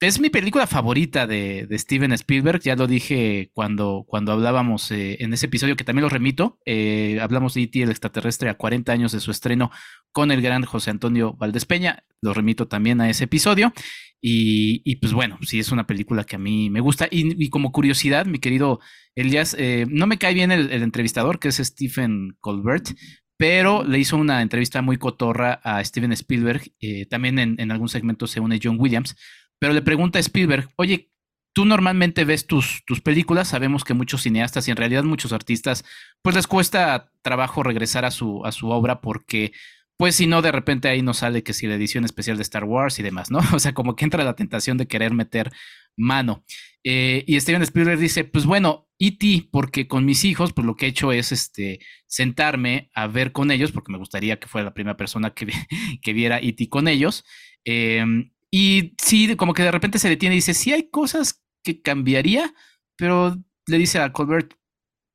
es 0.00 0.20
mi 0.20 0.30
película 0.30 0.66
favorita 0.66 1.26
de, 1.26 1.66
Steven 1.72 2.12
Spielberg, 2.12 2.60
ya 2.60 2.76
lo 2.76 2.86
dije 2.86 3.50
cuando, 3.52 4.04
cuando 4.06 4.32
hablábamos 4.32 4.90
eh, 4.92 5.16
en 5.20 5.32
ese 5.32 5.46
episodio 5.46 5.76
que 5.76 5.84
también 5.84 6.04
lo 6.04 6.08
remito, 6.08 6.60
eh, 6.64 7.18
hablamos 7.20 7.54
de 7.54 7.62
E.T. 7.62 7.82
el 7.82 7.90
extraterrestre 7.90 8.48
a 8.48 8.54
40 8.54 8.92
años 8.92 9.12
de 9.12 9.20
su 9.20 9.32
estreno 9.32 9.72
con 10.12 10.30
el 10.30 10.40
gran 10.40 10.64
José 10.64 10.90
Antonio 10.90 11.34
Valdés 11.34 11.64
Peña, 11.64 12.04
lo 12.22 12.32
remito 12.32 12.68
también 12.68 13.00
a 13.00 13.10
ese 13.10 13.24
episodio 13.24 13.72
y, 14.20 14.96
pues 14.96 15.12
bueno, 15.12 15.38
sí 15.42 15.58
es 15.58 15.70
una 15.70 15.86
película 15.86 16.24
que 16.24 16.36
a 16.36 16.40
mí 16.40 16.70
me 16.70 16.80
gusta 16.80 17.08
y, 17.10 17.50
como 17.50 17.72
curiosidad, 17.72 18.26
mi 18.26 18.38
querido 18.38 18.80
Elias, 19.16 19.56
eh, 19.58 19.86
no 19.88 20.06
me 20.06 20.18
cae 20.18 20.34
bien 20.34 20.52
el, 20.52 20.70
entrevistador 20.70 21.40
que 21.40 21.48
es 21.48 21.56
Stephen 21.56 22.36
Colbert, 22.40 22.90
pero 23.36 23.84
le 23.84 23.98
hizo 23.98 24.16
una 24.16 24.42
entrevista 24.42 24.82
muy 24.82 24.96
cotorra 24.96 25.60
a 25.62 25.84
Steven 25.84 26.12
Spielberg, 26.12 26.72
también 27.08 27.38
en, 27.38 27.56
en 27.58 27.70
algún 27.70 27.88
segmento 27.88 28.26
se 28.26 28.40
une 28.40 28.58
John 28.60 28.76
Williams, 28.80 29.16
pero 29.58 29.72
le 29.72 29.82
pregunta 29.82 30.18
a 30.18 30.20
Spielberg, 30.20 30.68
oye, 30.76 31.10
tú 31.52 31.64
normalmente 31.64 32.24
ves 32.24 32.46
tus, 32.46 32.84
tus 32.86 33.00
películas, 33.00 33.48
sabemos 33.48 33.82
que 33.82 33.94
muchos 33.94 34.22
cineastas 34.22 34.68
y 34.68 34.70
en 34.70 34.76
realidad 34.76 35.02
muchos 35.02 35.32
artistas, 35.32 35.84
pues 36.22 36.36
les 36.36 36.46
cuesta 36.46 37.10
trabajo 37.22 37.62
regresar 37.62 38.04
a 38.04 38.10
su, 38.10 38.44
a 38.44 38.52
su 38.52 38.68
obra 38.70 39.00
porque, 39.00 39.52
pues 39.96 40.14
si 40.14 40.26
no, 40.28 40.40
de 40.40 40.52
repente 40.52 40.88
ahí 40.88 41.02
nos 41.02 41.18
sale 41.18 41.42
que 41.42 41.52
si 41.52 41.66
la 41.66 41.74
edición 41.74 42.04
especial 42.04 42.36
de 42.36 42.44
Star 42.44 42.62
Wars 42.62 43.00
y 43.00 43.02
demás, 43.02 43.30
¿no? 43.32 43.40
O 43.52 43.58
sea, 43.58 43.74
como 43.74 43.96
que 43.96 44.04
entra 44.04 44.22
la 44.22 44.36
tentación 44.36 44.78
de 44.78 44.86
querer 44.86 45.12
meter 45.12 45.50
mano. 45.96 46.44
Eh, 46.84 47.24
y 47.26 47.40
Steven 47.40 47.62
Spielberg 47.62 47.98
dice, 47.98 48.22
pues 48.22 48.46
bueno, 48.46 48.88
E.T., 49.00 49.48
porque 49.50 49.88
con 49.88 50.04
mis 50.04 50.24
hijos, 50.24 50.52
pues 50.52 50.64
lo 50.64 50.76
que 50.76 50.86
he 50.86 50.90
hecho 50.90 51.10
es 51.10 51.32
este, 51.32 51.80
sentarme 52.06 52.88
a 52.94 53.08
ver 53.08 53.32
con 53.32 53.50
ellos, 53.50 53.72
porque 53.72 53.90
me 53.90 53.98
gustaría 53.98 54.38
que 54.38 54.46
fuera 54.46 54.66
la 54.66 54.74
primera 54.74 54.96
persona 54.96 55.30
que, 55.30 55.48
que 56.02 56.12
viera 56.12 56.38
E.T. 56.38 56.68
con 56.68 56.86
ellos. 56.86 57.24
Eh, 57.64 58.04
y 58.50 58.94
sí, 59.02 59.36
como 59.36 59.54
que 59.54 59.62
de 59.62 59.70
repente 59.70 59.98
se 59.98 60.08
detiene 60.08 60.34
y 60.34 60.38
dice, 60.38 60.54
sí 60.54 60.72
hay 60.72 60.88
cosas 60.90 61.42
que 61.62 61.82
cambiaría, 61.82 62.54
pero 62.96 63.36
le 63.66 63.78
dice 63.78 63.98
a 63.98 64.12
Colbert, 64.12 64.54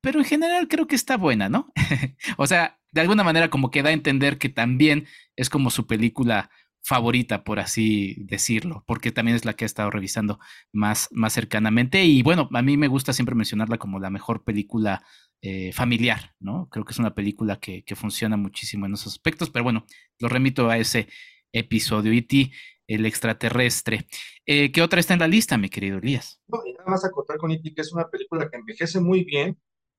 pero 0.02 0.20
en 0.20 0.26
general 0.26 0.68
creo 0.68 0.88
que 0.88 0.96
está 0.96 1.18
buena, 1.18 1.50
¿no? 1.50 1.72
o 2.38 2.46
sea, 2.46 2.80
de 2.92 3.02
alguna 3.02 3.24
manera 3.24 3.50
como 3.50 3.72
que 3.72 3.82
da 3.82 3.90
a 3.90 3.94
entender 3.94 4.38
que 4.38 4.50
también 4.50 5.08
es 5.36 5.50
como 5.50 5.72
su 5.72 5.88
película 5.88 6.52
favorita, 6.84 7.44
por 7.46 7.60
así 7.60 8.16
decirlo, 8.20 8.84
porque 8.86 9.12
también 9.12 9.36
es 9.36 9.46
la 9.46 9.54
que 9.54 9.64
ha 9.64 9.66
estado 9.66 9.90
revisando 9.90 10.40
más, 10.74 11.08
más 11.12 11.34
cercanamente. 11.34 12.04
Y 12.04 12.22
bueno, 12.22 12.50
a 12.54 12.62
mí 12.62 12.76
me 12.78 12.90
gusta 12.90 13.14
siempre 13.14 13.36
mencionarla 13.36 13.78
como 13.78 14.00
la 14.00 14.10
mejor 14.10 14.44
película 14.44 15.02
eh, 15.42 15.72
familiar, 15.72 16.36
¿no? 16.40 16.68
Creo 16.70 16.84
que 16.86 16.92
es 16.92 17.00
una 17.00 17.16
película 17.16 17.60
que, 17.60 17.84
que, 17.84 17.96
funciona 17.96 18.38
muchísimo 18.38 18.86
en 18.86 18.94
esos 18.94 19.14
aspectos, 19.14 19.50
pero 19.50 19.64
bueno, 19.64 19.86
lo 20.20 20.28
remito 20.28 20.70
a 20.70 20.78
ese 20.78 21.08
episodio. 21.54 22.12
Y 22.12 22.22
ti, 22.22 22.52
el 22.88 23.06
extraterrestre. 23.06 24.08
Eh, 24.46 24.72
¿Qué 24.72 24.82
otra 24.82 25.00
está 25.00 25.14
en 25.14 25.22
la 25.22 25.28
lista, 25.28 25.58
mi 25.58 25.70
querido 25.70 25.98
Elías? 25.98 26.42
No, 26.48 26.60
y 26.66 26.74
nada 26.74 26.86
más 26.88 27.06
acotar 27.06 27.38
con 27.38 27.52
Iti, 27.52 27.74
que 27.74 27.82
es 27.82 27.94
una 27.94 28.10
película 28.10 28.50
que 28.50 28.58
envejece 28.58 29.00
muy 29.00 29.24
bien 29.24 29.58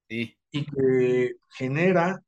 y 0.09 0.37
que 0.53 1.37
genera, 1.57 2.23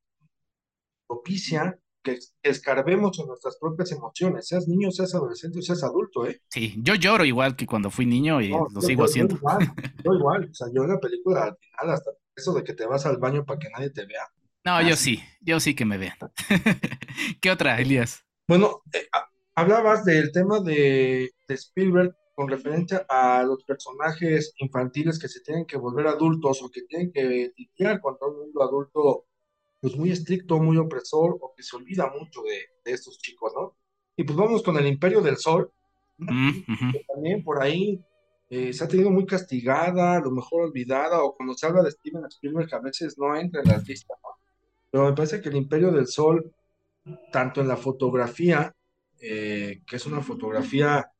propicia 1.06 1.78
que 2.02 2.18
escarbemos 2.42 3.18
en 3.18 3.26
nuestras 3.26 3.56
propias 3.60 3.90
emociones, 3.90 4.46
seas 4.46 4.68
niño, 4.68 4.90
seas 4.92 5.14
adolescente 5.14 5.60
seas 5.60 5.82
adulto, 5.82 6.26
¿eh? 6.26 6.40
Sí, 6.48 6.74
yo 6.78 6.94
lloro 6.94 7.24
igual 7.24 7.56
que 7.56 7.66
cuando 7.66 7.90
fui 7.90 8.06
niño 8.06 8.40
y 8.40 8.48
lo 8.48 8.80
sigo 8.80 9.04
haciendo. 9.04 9.34
Yo 9.34 9.40
igual, 9.40 9.58
yo 10.04 10.14
igual, 10.14 10.48
o 10.50 10.54
sea, 10.54 10.68
yo 10.72 10.84
en 10.84 10.90
la 10.90 11.00
película 11.00 11.44
al 11.44 11.56
final 11.56 11.94
hasta 11.94 12.12
eso 12.36 12.52
de 12.54 12.62
que 12.62 12.74
te 12.74 12.86
vas 12.86 13.06
al 13.06 13.18
baño 13.18 13.44
para 13.44 13.58
que 13.58 13.68
nadie 13.70 13.90
te 13.90 14.06
vea. 14.06 14.22
No, 14.64 14.82
yo 14.82 14.96
sí, 14.96 15.20
yo 15.40 15.58
sí 15.58 15.74
que 15.74 15.84
me 15.84 15.98
vean. 15.98 16.16
¿Qué 17.40 17.50
otra, 17.50 17.80
Elías? 17.80 18.24
Bueno, 18.48 18.82
eh, 18.92 19.06
hablabas 19.56 20.04
del 20.04 20.30
tema 20.30 20.60
de, 20.60 21.32
de 21.48 21.54
Spielberg 21.54 22.14
con 22.36 22.48
referencia 22.48 23.04
a 23.08 23.42
los 23.42 23.64
personajes 23.64 24.52
infantiles 24.58 25.18
que 25.18 25.26
se 25.26 25.40
tienen 25.40 25.64
que 25.64 25.78
volver 25.78 26.06
adultos 26.06 26.62
o 26.62 26.70
que 26.70 26.82
tienen 26.82 27.10
que 27.10 27.50
lidiar 27.56 28.00
contra 28.00 28.28
un 28.28 28.38
mundo 28.38 28.62
adulto 28.62 29.24
pues 29.80 29.96
muy 29.96 30.10
estricto, 30.10 30.58
muy 30.58 30.76
opresor 30.76 31.38
o 31.40 31.54
que 31.56 31.62
se 31.62 31.76
olvida 31.76 32.10
mucho 32.10 32.42
de, 32.42 32.92
estos 32.92 33.18
chicos, 33.18 33.52
¿no? 33.54 33.74
Y 34.16 34.24
pues 34.24 34.36
vamos 34.36 34.62
con 34.62 34.76
el 34.76 34.86
Imperio 34.86 35.20
del 35.22 35.38
Sol, 35.38 35.70
mm, 36.18 36.50
que 36.92 37.04
también 37.08 37.42
por 37.42 37.62
ahí 37.62 38.04
eh, 38.50 38.72
se 38.72 38.84
ha 38.84 38.88
tenido 38.88 39.10
muy 39.10 39.26
castigada, 39.26 40.16
a 40.16 40.20
lo 40.20 40.30
mejor 40.30 40.62
olvidada, 40.62 41.22
o 41.22 41.34
cuando 41.34 41.54
se 41.54 41.66
habla 41.66 41.82
de 41.82 41.90
Steven 41.90 42.24
Spielberg 42.26 42.74
a 42.74 42.80
veces 42.80 43.18
no 43.18 43.34
entra 43.34 43.62
en 43.62 43.68
las 43.68 43.86
listas, 43.88 44.18
¿no? 44.22 44.30
Pero 44.90 45.04
me 45.04 45.14
parece 45.14 45.40
que 45.40 45.48
el 45.48 45.56
Imperio 45.56 45.90
del 45.90 46.06
Sol, 46.06 46.52
tanto 47.32 47.60
en 47.60 47.68
la 47.68 47.76
fotografía, 47.76 48.74
eh, 49.20 49.82
que 49.86 49.96
es 49.96 50.06
una 50.06 50.22
fotografía 50.22 51.10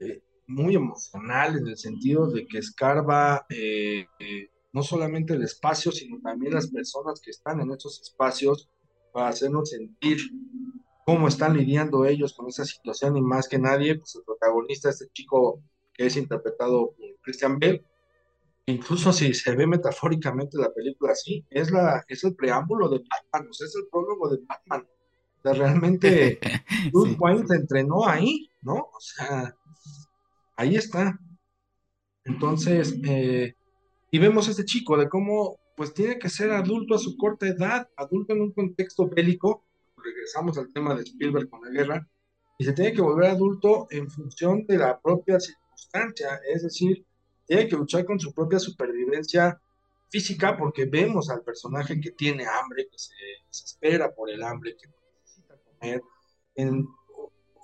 eh, 0.00 0.22
muy 0.46 0.74
emocional 0.74 1.56
en 1.56 1.66
el 1.66 1.76
sentido 1.76 2.30
de 2.30 2.46
que 2.46 2.58
escarba 2.58 3.46
no 4.72 4.82
solamente 4.82 5.34
el 5.34 5.42
espacio, 5.42 5.92
sino 5.92 6.18
también 6.20 6.54
las 6.54 6.68
personas 6.68 7.20
que 7.20 7.30
están 7.30 7.60
en 7.60 7.70
esos 7.72 8.00
espacios 8.00 8.70
para 9.12 9.28
hacernos 9.28 9.70
sentir 9.70 10.18
cómo 11.04 11.28
están 11.28 11.56
lidiando 11.56 12.04
ellos 12.06 12.32
con 12.32 12.48
esa 12.48 12.64
situación 12.64 13.16
y 13.16 13.20
más 13.20 13.48
que 13.48 13.58
nadie, 13.58 13.96
pues 13.96 14.14
el 14.16 14.22
protagonista, 14.24 14.88
este 14.88 15.08
chico 15.12 15.62
que 15.92 16.06
es 16.06 16.16
interpretado 16.16 16.94
por 16.96 17.20
Christian 17.22 17.58
Bell, 17.58 17.84
incluso 18.66 19.12
si 19.12 19.34
se 19.34 19.54
ve 19.54 19.66
metafóricamente 19.66 20.56
la 20.56 20.72
película 20.72 21.12
así, 21.12 21.44
es, 21.50 21.70
la, 21.70 22.04
es 22.08 22.24
el 22.24 22.34
preámbulo 22.34 22.88
de 22.88 22.98
Batman, 22.98 23.50
o 23.50 23.52
sea, 23.52 23.66
es 23.66 23.76
el 23.76 23.88
prólogo 23.90 24.30
de 24.30 24.38
Batman. 24.46 24.86
O 25.44 25.48
sea, 25.48 25.54
realmente 25.54 26.38
Bruce 26.92 27.16
Wayne 27.18 27.46
se 27.48 27.56
entrenó 27.56 28.06
ahí, 28.06 28.48
¿no? 28.62 28.74
O 28.74 29.00
sea, 29.00 29.54
ahí 30.56 30.76
está. 30.76 31.18
Entonces, 32.24 32.94
eh, 33.04 33.54
y 34.10 34.18
vemos 34.18 34.46
a 34.46 34.52
este 34.52 34.64
chico 34.64 34.96
de 34.96 35.08
cómo 35.08 35.58
pues 35.76 35.94
tiene 35.94 36.18
que 36.18 36.28
ser 36.28 36.52
adulto 36.52 36.94
a 36.94 36.98
su 36.98 37.16
corta 37.16 37.46
edad, 37.46 37.88
adulto 37.96 38.34
en 38.34 38.42
un 38.42 38.52
contexto 38.52 39.08
bélico, 39.08 39.64
regresamos 39.96 40.58
al 40.58 40.72
tema 40.72 40.94
de 40.94 41.02
Spielberg 41.02 41.48
con 41.48 41.62
la 41.64 41.70
guerra, 41.70 42.08
y 42.58 42.64
se 42.64 42.72
tiene 42.72 42.92
que 42.92 43.02
volver 43.02 43.30
adulto 43.30 43.88
en 43.90 44.08
función 44.10 44.64
de 44.66 44.78
la 44.78 45.00
propia 45.00 45.40
circunstancia, 45.40 46.40
es 46.52 46.62
decir, 46.62 47.04
tiene 47.46 47.66
que 47.66 47.76
luchar 47.76 48.04
con 48.04 48.20
su 48.20 48.32
propia 48.32 48.58
supervivencia 48.58 49.60
física 50.10 50.56
porque 50.56 50.84
vemos 50.84 51.30
al 51.30 51.42
personaje 51.42 51.98
que 51.98 52.12
tiene 52.12 52.44
hambre, 52.46 52.86
que 52.88 52.98
se 52.98 53.14
desespera 53.48 54.14
por 54.14 54.30
el 54.30 54.42
hambre, 54.42 54.76
que 54.76 54.86
necesita 54.86 55.01
en 56.54 56.88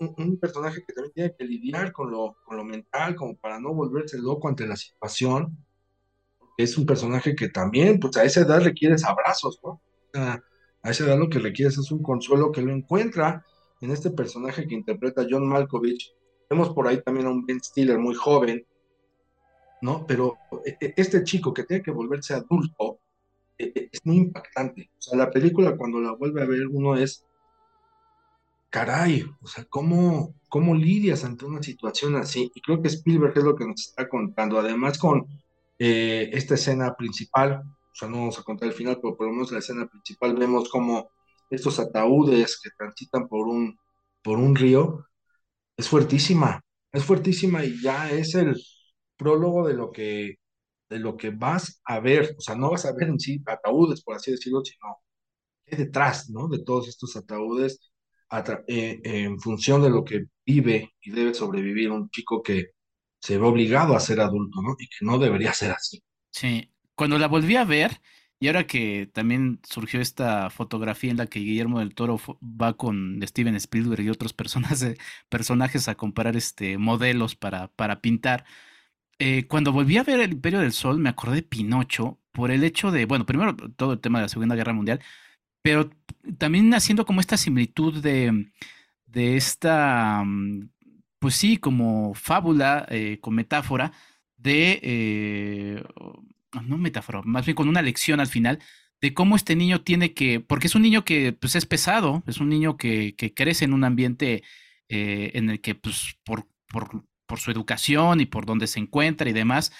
un, 0.00 0.38
personaje 0.38 0.84
que 0.86 0.92
también 0.92 1.12
tiene 1.12 1.34
que 1.36 1.44
lidiar 1.44 1.92
con 1.92 2.10
lo, 2.10 2.36
con 2.44 2.56
lo 2.56 2.64
mental, 2.64 3.14
como 3.16 3.36
para 3.36 3.58
no 3.58 3.74
volverse 3.74 4.18
loco 4.18 4.48
ante 4.48 4.66
la 4.66 4.76
situación, 4.76 5.56
es 6.56 6.76
un 6.76 6.86
personaje 6.86 7.34
que 7.34 7.48
también, 7.48 8.00
pues 8.00 8.16
a 8.16 8.24
esa 8.24 8.40
edad 8.40 8.60
requieres 8.60 9.04
abrazos, 9.04 9.60
¿no? 9.62 9.80
a 10.82 10.90
esa 10.90 11.04
edad 11.04 11.18
lo 11.18 11.28
que 11.28 11.38
requieres 11.38 11.78
es 11.78 11.90
un 11.90 12.02
consuelo 12.02 12.50
que 12.50 12.62
lo 12.62 12.72
encuentra 12.72 13.44
en 13.80 13.90
este 13.90 14.10
personaje 14.10 14.66
que 14.66 14.74
interpreta 14.74 15.26
John 15.28 15.46
Malkovich. 15.46 16.14
Vemos 16.50 16.70
por 16.70 16.88
ahí 16.88 17.00
también 17.02 17.26
a 17.26 17.30
un 17.30 17.44
Ben 17.44 17.62
Stiller 17.62 17.98
muy 17.98 18.14
joven, 18.14 18.66
¿no? 19.82 20.06
Pero 20.06 20.36
e, 20.64 20.76
e, 20.80 20.94
este 20.96 21.22
chico 21.22 21.52
que 21.52 21.64
tiene 21.64 21.82
que 21.82 21.90
volverse 21.90 22.34
adulto 22.34 23.00
e, 23.56 23.88
es 23.92 24.04
muy 24.04 24.16
impactante. 24.16 24.90
O 24.98 25.00
sea, 25.00 25.18
la 25.18 25.30
película 25.30 25.76
cuando 25.76 26.00
la 26.00 26.12
vuelve 26.12 26.42
a 26.42 26.46
ver 26.46 26.66
uno 26.66 26.96
es, 26.96 27.24
caray, 28.70 29.24
o 29.42 29.46
sea, 29.46 29.64
¿cómo, 29.64 30.34
cómo 30.48 30.74
lidias 30.74 31.24
ante 31.24 31.46
una 31.46 31.62
situación 31.62 32.16
así? 32.16 32.50
Y 32.54 32.60
creo 32.60 32.82
que 32.82 32.88
Spielberg 32.88 33.36
es 33.38 33.44
lo 33.44 33.56
que 33.56 33.66
nos 33.66 33.88
está 33.88 34.08
contando. 34.08 34.58
Además, 34.58 34.98
con 34.98 35.26
eh, 35.78 36.30
esta 36.32 36.54
escena 36.54 36.94
principal, 36.96 37.62
o 37.64 37.94
sea, 37.94 38.08
no 38.08 38.18
vamos 38.18 38.38
a 38.38 38.42
contar 38.42 38.68
el 38.68 38.74
final, 38.74 38.98
pero 39.02 39.16
por 39.16 39.26
lo 39.26 39.32
menos 39.32 39.52
la 39.52 39.60
escena 39.60 39.86
principal 39.86 40.34
vemos 40.36 40.68
como 40.70 41.10
estos 41.50 41.78
ataúdes 41.80 42.60
que 42.62 42.70
transitan 42.76 43.28
por 43.28 43.48
un, 43.48 43.78
por 44.22 44.38
un 44.38 44.54
río, 44.56 45.06
es 45.76 45.88
fuertísima, 45.88 46.62
es 46.92 47.04
fuertísima 47.04 47.64
y 47.64 47.80
ya 47.82 48.10
es 48.10 48.34
el 48.34 48.56
prólogo 49.16 49.66
de 49.66 49.74
lo 49.74 49.92
que 49.92 50.36
de 50.90 50.98
lo 50.98 51.16
que 51.16 51.30
vas 51.30 51.80
a 51.84 52.00
ver, 52.00 52.34
o 52.38 52.40
sea, 52.40 52.54
no 52.56 52.70
vas 52.70 52.86
a 52.86 52.92
ver 52.92 53.08
en 53.08 53.20
sí 53.20 53.42
ataúdes, 53.46 54.02
por 54.02 54.16
así 54.16 54.30
decirlo, 54.30 54.64
sino 54.64 54.98
qué 55.66 55.76
detrás, 55.76 56.30
¿no? 56.30 56.48
De 56.48 56.60
todos 56.64 56.88
estos 56.88 57.16
ataúdes 57.16 57.88
eh, 58.66 59.01
en 59.05 59.39
función 59.41 59.83
de 59.83 59.91
lo 59.91 60.05
que 60.05 60.26
vive 60.45 60.95
y 61.01 61.11
debe 61.11 61.35
sobrevivir 61.35 61.91
un 61.91 62.11
chico 62.11 62.43
que 62.43 62.70
se 63.20 63.39
ve 63.39 63.47
obligado 63.47 63.97
a 63.97 64.01
ser 64.01 64.20
adulto, 64.20 64.62
¿no? 64.62 64.76
Y 64.79 64.87
que 64.89 65.05
no 65.05 65.18
debería 65.18 65.53
ser 65.53 65.72
así. 65.72 66.03
Sí, 66.31 66.70
cuando 66.95 67.18
la 67.18 67.29
volví 67.29 67.57
a 67.57 67.64
ver, 67.64 68.01
y 68.41 68.47
ahora 68.47 68.66
que 68.66 69.11
también 69.12 69.61
surgió 69.68 70.01
esta 70.01 70.51
fotografía 70.51 71.11
en 71.11 71.16
la 71.16 71.26
que 71.26 71.41
Guillermo 71.41 71.81
del 71.81 71.95
Toro 71.95 72.20
va 72.43 72.76
con 72.76 73.20
Steven 73.26 73.57
Spielberg 73.57 74.03
y 74.03 74.11
otros 74.11 74.33
personajes, 74.35 74.97
personajes 75.29 75.89
a 75.89 75.97
comparar 75.97 76.37
este, 76.37 76.79
modelos 76.79 77.35
para, 77.35 77.68
para 77.68 78.01
pintar, 78.01 78.45
eh, 79.18 79.47
cuando 79.49 79.72
volví 79.72 79.97
a 79.97 80.05
ver 80.05 80.20
El 80.20 80.33
Imperio 80.33 80.61
del 80.61 80.72
Sol, 80.72 80.99
me 80.99 81.09
acordé 81.09 81.37
de 81.37 81.43
Pinocho 81.43 82.20
por 82.33 82.51
el 82.53 82.62
hecho 82.62 82.91
de, 82.93 83.05
bueno, 83.05 83.26
primero 83.26 83.57
todo 83.57 83.93
el 83.95 84.01
tema 84.01 84.18
de 84.18 84.24
la 84.24 84.29
Segunda 84.29 84.55
Guerra 84.55 84.72
Mundial, 84.72 85.01
pero 85.68 85.90
también 86.38 86.72
haciendo 86.72 87.04
como 87.04 87.20
esta 87.20 87.36
similitud 87.36 88.02
de, 88.02 88.50
de 89.04 89.36
esta 89.36 90.22
mm, 90.24 90.70
pues 91.18 91.34
sí, 91.34 91.58
como 91.58 92.14
fábula, 92.14 92.86
eh, 92.88 93.18
con 93.20 93.34
metáfora 93.34 93.92
de, 94.38 94.80
eh, 94.82 95.84
no 96.64 96.78
metáfora, 96.78 97.20
más 97.22 97.44
bien 97.44 97.54
con 97.54 97.68
una 97.68 97.82
lección 97.82 98.18
al 98.18 98.28
final 98.28 98.60
de 99.02 99.12
cómo 99.12 99.36
este 99.36 99.56
niño 99.56 99.82
tiene 99.82 100.14
que, 100.14 100.40
porque 100.40 100.68
es 100.68 100.74
un 100.74 100.80
niño 100.80 101.04
que 101.04 101.34
pues 101.34 101.54
es 101.54 101.66
pesado, 101.66 102.22
es 102.26 102.38
un 102.38 102.48
niño 102.48 102.78
que, 102.78 103.14
que 103.14 103.34
crece 103.34 103.66
en 103.66 103.74
un 103.74 103.84
ambiente 103.84 104.42
eh, 104.88 105.32
en 105.34 105.50
el 105.50 105.60
que 105.60 105.74
pues 105.74 106.16
por, 106.24 106.48
por, 106.68 107.04
por, 107.26 107.40
su 107.40 107.50
educación 107.50 108.22
y 108.22 108.26
por 108.26 108.46
donde 108.46 108.68
se 108.68 108.80
encuentra 108.80 109.28
y 109.28 109.34
demás, 109.34 109.70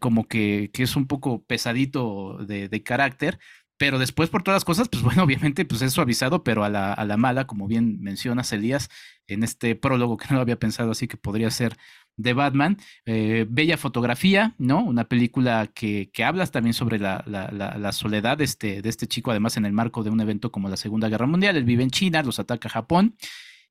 como 0.00 0.26
que, 0.26 0.70
que, 0.74 0.82
es 0.82 0.96
un 0.96 1.06
poco 1.06 1.44
pesadito 1.44 2.38
de 2.44 2.82
carácter, 2.82 3.38
pero 3.80 3.98
después 3.98 4.28
por 4.28 4.42
todas 4.42 4.56
las 4.56 4.66
cosas, 4.66 4.90
pues 4.90 5.02
bueno, 5.02 5.22
obviamente 5.24 5.64
pues 5.64 5.80
es 5.80 5.94
suavizado, 5.94 6.44
pero 6.44 6.64
a 6.64 6.68
la, 6.68 6.92
a 6.92 7.02
la 7.06 7.16
mala, 7.16 7.46
como 7.46 7.66
bien 7.66 7.98
mencionas 8.02 8.52
Elías, 8.52 8.90
en 9.26 9.42
este 9.42 9.74
prólogo 9.74 10.18
que 10.18 10.26
no 10.34 10.38
había 10.38 10.58
pensado 10.58 10.90
así 10.90 11.08
que 11.08 11.16
podría 11.16 11.50
ser 11.50 11.78
de 12.18 12.34
Batman. 12.34 12.76
Eh, 13.06 13.46
bella 13.48 13.78
fotografía, 13.78 14.54
¿no? 14.58 14.84
Una 14.84 15.04
película 15.04 15.70
que, 15.74 16.10
que 16.12 16.24
hablas 16.24 16.50
también 16.50 16.74
sobre 16.74 16.98
la, 16.98 17.24
la, 17.26 17.50
la, 17.50 17.92
soledad 17.92 18.36
de 18.36 18.44
este, 18.44 18.82
de 18.82 18.88
este 18.90 19.06
chico, 19.06 19.30
además 19.30 19.56
en 19.56 19.64
el 19.64 19.72
marco 19.72 20.02
de 20.02 20.10
un 20.10 20.20
evento 20.20 20.52
como 20.52 20.68
la 20.68 20.76
Segunda 20.76 21.08
Guerra 21.08 21.26
Mundial. 21.26 21.56
Él 21.56 21.64
vive 21.64 21.82
en 21.82 21.90
China, 21.90 22.22
los 22.22 22.38
ataca 22.38 22.68
Japón. 22.68 23.16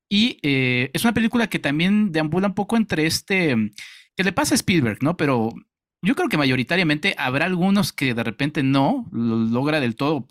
Y 0.08 0.38
eh, 0.42 0.90
es 0.92 1.04
una 1.04 1.14
película 1.14 1.46
que 1.46 1.60
también 1.60 2.10
deambula 2.10 2.48
un 2.48 2.54
poco 2.54 2.76
entre 2.76 3.06
este, 3.06 3.54
que 4.16 4.24
le 4.24 4.32
pasa 4.32 4.54
a 4.54 4.56
Spielberg, 4.56 5.04
¿no? 5.04 5.16
Pero 5.16 5.54
yo 6.02 6.14
creo 6.14 6.28
que 6.28 6.38
mayoritariamente 6.38 7.14
habrá 7.18 7.46
algunos 7.46 7.92
que 7.92 8.14
de 8.14 8.24
repente 8.24 8.62
no 8.62 9.06
lo 9.12 9.36
logra 9.36 9.80
del 9.80 9.96
todo 9.96 10.26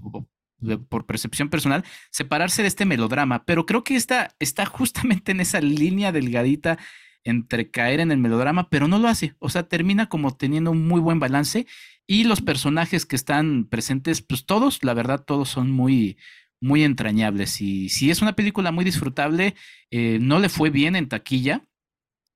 por 0.89 1.05
percepción 1.05 1.49
personal 1.49 1.86
separarse 2.11 2.61
de 2.61 2.67
este 2.67 2.86
melodrama, 2.86 3.45
pero 3.45 3.65
creo 3.65 3.84
que 3.84 3.95
esta 3.95 4.36
está 4.39 4.65
justamente 4.65 5.32
en 5.32 5.41
esa 5.41 5.61
línea 5.61 6.11
delgadita 6.11 6.78
entre 7.24 7.70
caer 7.70 7.99
en 7.99 8.11
el 8.11 8.17
melodrama, 8.17 8.70
pero 8.70 8.88
no 8.88 8.97
lo 8.97 9.07
hace, 9.07 9.36
o 9.39 9.49
sea, 9.49 9.63
termina 9.63 10.07
como 10.07 10.36
teniendo 10.36 10.72
un 10.72 10.88
muy 10.88 11.01
buen 11.01 11.20
balance 11.20 11.67
y 12.07 12.24
los 12.24 12.41
personajes 12.41 13.05
que 13.05 13.15
están 13.15 13.65
presentes, 13.65 14.22
pues 14.22 14.45
todos, 14.45 14.84
la 14.84 14.93
verdad, 14.93 15.24
todos 15.24 15.49
son 15.49 15.72
muy 15.72 16.17
muy 16.61 16.84
entrañables 16.84 17.61
y 17.61 17.88
si 17.88 18.09
es 18.09 18.22
una 18.22 18.36
película 18.36 18.72
muy 18.72 18.84
disfrutable, 18.84 19.55
eh, 19.91 20.17
no 20.20 20.39
le 20.39 20.49
fue 20.49 20.70
bien 20.70 20.97
en 20.97 21.07
taquilla. 21.07 21.65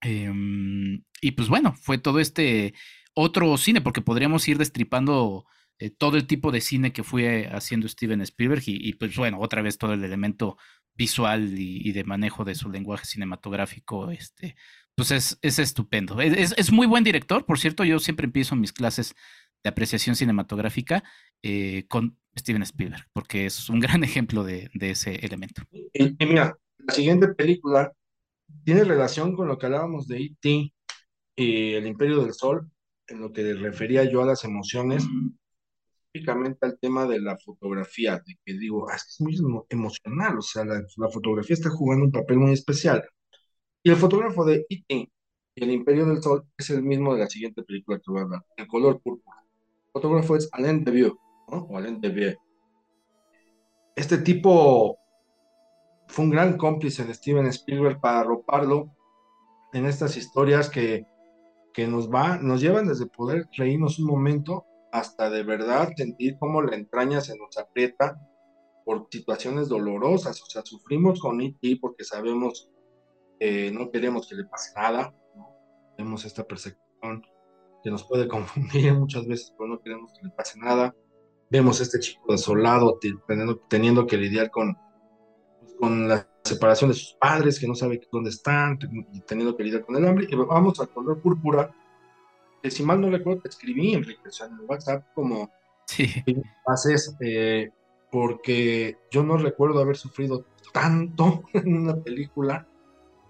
Em, 0.01 1.03
y 1.21 1.31
pues 1.31 1.49
bueno, 1.49 1.75
fue 1.81 1.97
todo 1.97 2.19
este 2.19 2.73
otro 3.13 3.57
cine, 3.57 3.81
porque 3.81 4.01
podríamos 4.01 4.47
ir 4.47 4.57
destripando 4.57 5.45
eh, 5.79 5.89
todo 5.89 6.17
el 6.17 6.27
tipo 6.27 6.51
de 6.51 6.61
cine 6.61 6.93
que 6.93 7.03
fue 7.03 7.47
haciendo 7.51 7.87
Steven 7.87 8.21
Spielberg 8.21 8.63
y, 8.65 8.93
pues 8.93 9.15
bueno, 9.15 9.39
otra 9.39 9.61
vez 9.61 9.77
todo 9.77 9.93
el 9.93 10.03
elemento 10.03 10.57
visual 10.95 11.57
y, 11.57 11.91
de 11.91 12.03
manejo 12.03 12.45
de 12.45 12.55
su 12.55 12.69
lenguaje 12.69 13.05
cinematográfico, 13.05 14.11
este, 14.11 14.55
pues 14.95 15.11
es, 15.11 15.39
es 15.41 15.59
estupendo. 15.59 16.21
Es, 16.21 16.53
es, 16.57 16.71
muy 16.71 16.85
buen 16.85 17.03
director, 17.03 17.45
por 17.45 17.59
cierto, 17.59 17.83
yo 17.83 17.99
siempre 17.99 18.25
empiezo 18.25 18.55
mis 18.55 18.71
clases 18.71 19.15
de 19.63 19.69
apreciación 19.69 20.15
cinematográfica 20.15 21.03
eh, 21.41 21.85
con 21.87 22.17
Steven 22.37 22.63
Spielberg, 22.63 23.07
porque 23.11 23.45
es 23.45 23.69
un 23.69 23.79
gran 23.79 24.03
ejemplo 24.03 24.43
de, 24.43 24.69
ese 24.79 25.15
elemento. 25.25 25.63
Y, 25.71 26.15
mira, 26.25 26.57
la 26.77 26.93
siguiente 26.93 27.29
película 27.29 27.91
tiene 28.63 28.83
relación 28.83 29.35
con 29.35 29.47
lo 29.47 29.57
que 29.57 29.65
hablábamos 29.65 30.07
de 30.07 30.17
E.T. 30.17 30.73
y 31.35 31.73
El 31.73 31.87
Imperio 31.87 32.23
del 32.23 32.33
Sol, 32.33 32.69
en 33.07 33.19
lo 33.19 33.31
que 33.31 33.53
refería 33.53 34.03
yo 34.03 34.21
a 34.21 34.25
las 34.25 34.43
emociones, 34.43 35.05
específicamente 36.13 36.65
al 36.65 36.77
tema 36.79 37.05
de 37.05 37.19
la 37.19 37.37
fotografía, 37.37 38.21
de 38.25 38.35
que 38.45 38.53
digo, 38.53 38.89
ah, 38.89 38.95
es 38.95 39.19
muy 39.19 39.35
emocional, 39.69 40.37
o 40.37 40.41
sea, 40.41 40.63
la, 40.63 40.81
la, 40.97 41.09
fotografía 41.09 41.55
está 41.55 41.69
jugando 41.69 42.05
un 42.05 42.11
papel 42.11 42.37
muy 42.37 42.53
especial. 42.53 43.03
Y 43.83 43.89
el 43.89 43.95
fotógrafo 43.97 44.45
de 44.45 44.65
y 44.69 44.85
El 45.55 45.71
Imperio 45.71 46.05
del 46.05 46.21
Sol 46.21 46.45
es 46.57 46.69
el 46.69 46.83
mismo 46.83 47.13
de 47.13 47.21
la 47.21 47.29
siguiente 47.29 47.63
película 47.63 47.97
que 47.97 48.11
voy 48.11 48.21
a 48.21 48.23
hablar, 48.23 48.45
El 48.57 48.67
color 48.67 49.01
púrpura. 49.01 49.37
El 49.87 49.91
fotógrafo 49.91 50.35
es 50.35 50.49
Alain 50.51 50.83
Devieux, 50.83 51.13
¿no? 51.49 51.57
O 51.69 51.77
Alain 51.77 51.99
Devieux. 51.99 52.37
Este 53.95 54.17
tipo 54.17 54.97
fue 56.07 56.25
un 56.25 56.31
gran 56.31 56.57
cómplice 56.57 57.05
de 57.05 57.13
Steven 57.13 57.45
Spielberg 57.47 57.99
para 57.99 58.21
arroparlo 58.21 58.91
en 59.73 59.85
estas 59.85 60.17
historias 60.17 60.69
que, 60.69 61.05
que 61.73 61.87
nos, 61.87 62.09
va, 62.09 62.37
nos 62.37 62.61
llevan 62.61 62.87
desde 62.87 63.07
poder 63.07 63.47
reírnos 63.57 63.99
un 63.99 64.05
momento 64.05 64.65
hasta 64.91 65.29
de 65.29 65.43
verdad 65.43 65.91
sentir 65.97 66.37
cómo 66.39 66.61
la 66.61 66.75
entraña 66.75 67.19
se 67.19 67.35
nos 67.35 67.57
aprieta 67.57 68.19
por 68.85 69.07
situaciones 69.09 69.69
dolorosas. 69.69 70.41
O 70.41 70.45
sea, 70.45 70.61
sufrimos 70.63 71.19
con 71.19 71.41
E.T. 71.41 71.79
porque 71.81 72.03
sabemos 72.03 72.69
que 73.39 73.71
no 73.71 73.89
queremos 73.89 74.27
que 74.27 74.35
le 74.35 74.45
pase 74.45 74.71
nada. 74.75 75.15
¿no? 75.35 75.49
Tenemos 75.97 76.25
esta 76.25 76.43
percepción 76.43 77.23
que 77.83 77.89
nos 77.89 78.03
puede 78.03 78.27
confundir 78.29 78.93
muchas 78.93 79.25
veces, 79.25 79.53
pero 79.57 79.69
no 79.69 79.81
queremos 79.81 80.13
que 80.13 80.27
le 80.27 80.33
pase 80.33 80.59
nada. 80.59 80.95
Vemos 81.49 81.79
a 81.79 81.83
este 81.83 81.99
chico 81.99 82.31
desolado 82.31 82.99
teniendo, 82.99 83.57
teniendo 83.67 84.07
que 84.07 84.17
lidiar 84.17 84.51
con, 84.51 84.77
pues, 85.59 85.73
con 85.79 86.07
la 86.07 86.27
separación 86.43 86.89
de 86.89 86.95
sus 86.95 87.13
padres, 87.13 87.59
que 87.59 87.67
no 87.67 87.75
sabe 87.75 88.01
dónde 88.11 88.29
están, 88.29 88.77
teniendo 89.25 89.55
que 89.55 89.63
lidiar 89.63 89.85
con 89.85 89.95
el 89.95 90.05
hambre. 90.05 90.27
Y 90.29 90.35
vamos 90.35 90.79
al 90.79 90.89
color 90.89 91.21
púrpura, 91.21 91.73
que 92.61 92.69
si 92.69 92.83
mal 92.83 92.99
no 92.99 93.09
recuerdo, 93.09 93.41
te 93.41 93.49
escribí, 93.49 93.93
Enrique, 93.93 94.21
en 94.23 94.53
el 94.53 94.65
WhatsApp, 94.65 95.05
como 95.13 95.49
sí. 95.85 96.07
haces, 96.65 97.15
eh, 97.21 97.69
porque 98.11 98.97
yo 99.09 99.23
no 99.23 99.37
recuerdo 99.37 99.79
haber 99.79 99.97
sufrido 99.97 100.45
tanto 100.71 101.43
en 101.53 101.75
una 101.75 101.95
película 101.95 102.67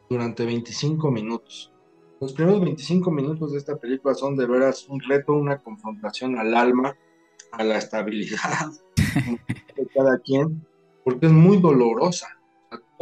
durante 0.09 0.45
25 0.45 1.11
minutos. 1.11 1.72
Los 2.20 2.34
primeros 2.34 2.61
25 2.61 3.11
minutos 3.11 3.51
de 3.51 3.57
esta 3.57 3.76
película 3.76 4.14
son 4.14 4.38
de 4.38 4.45
veras 4.45 4.88
un 4.88 5.01
reto, 5.01 5.34
una 5.34 5.57
confrontación 5.57 6.38
al 6.38 6.55
alma, 6.55 6.95
a 7.51 7.64
la 7.64 7.78
estabilidad 7.78 8.72
de 9.76 9.88
cada 9.93 10.18
quien, 10.20 10.66
porque 11.03 11.26
es 11.28 11.32
muy 11.32 11.57
dolorosa. 11.57 12.28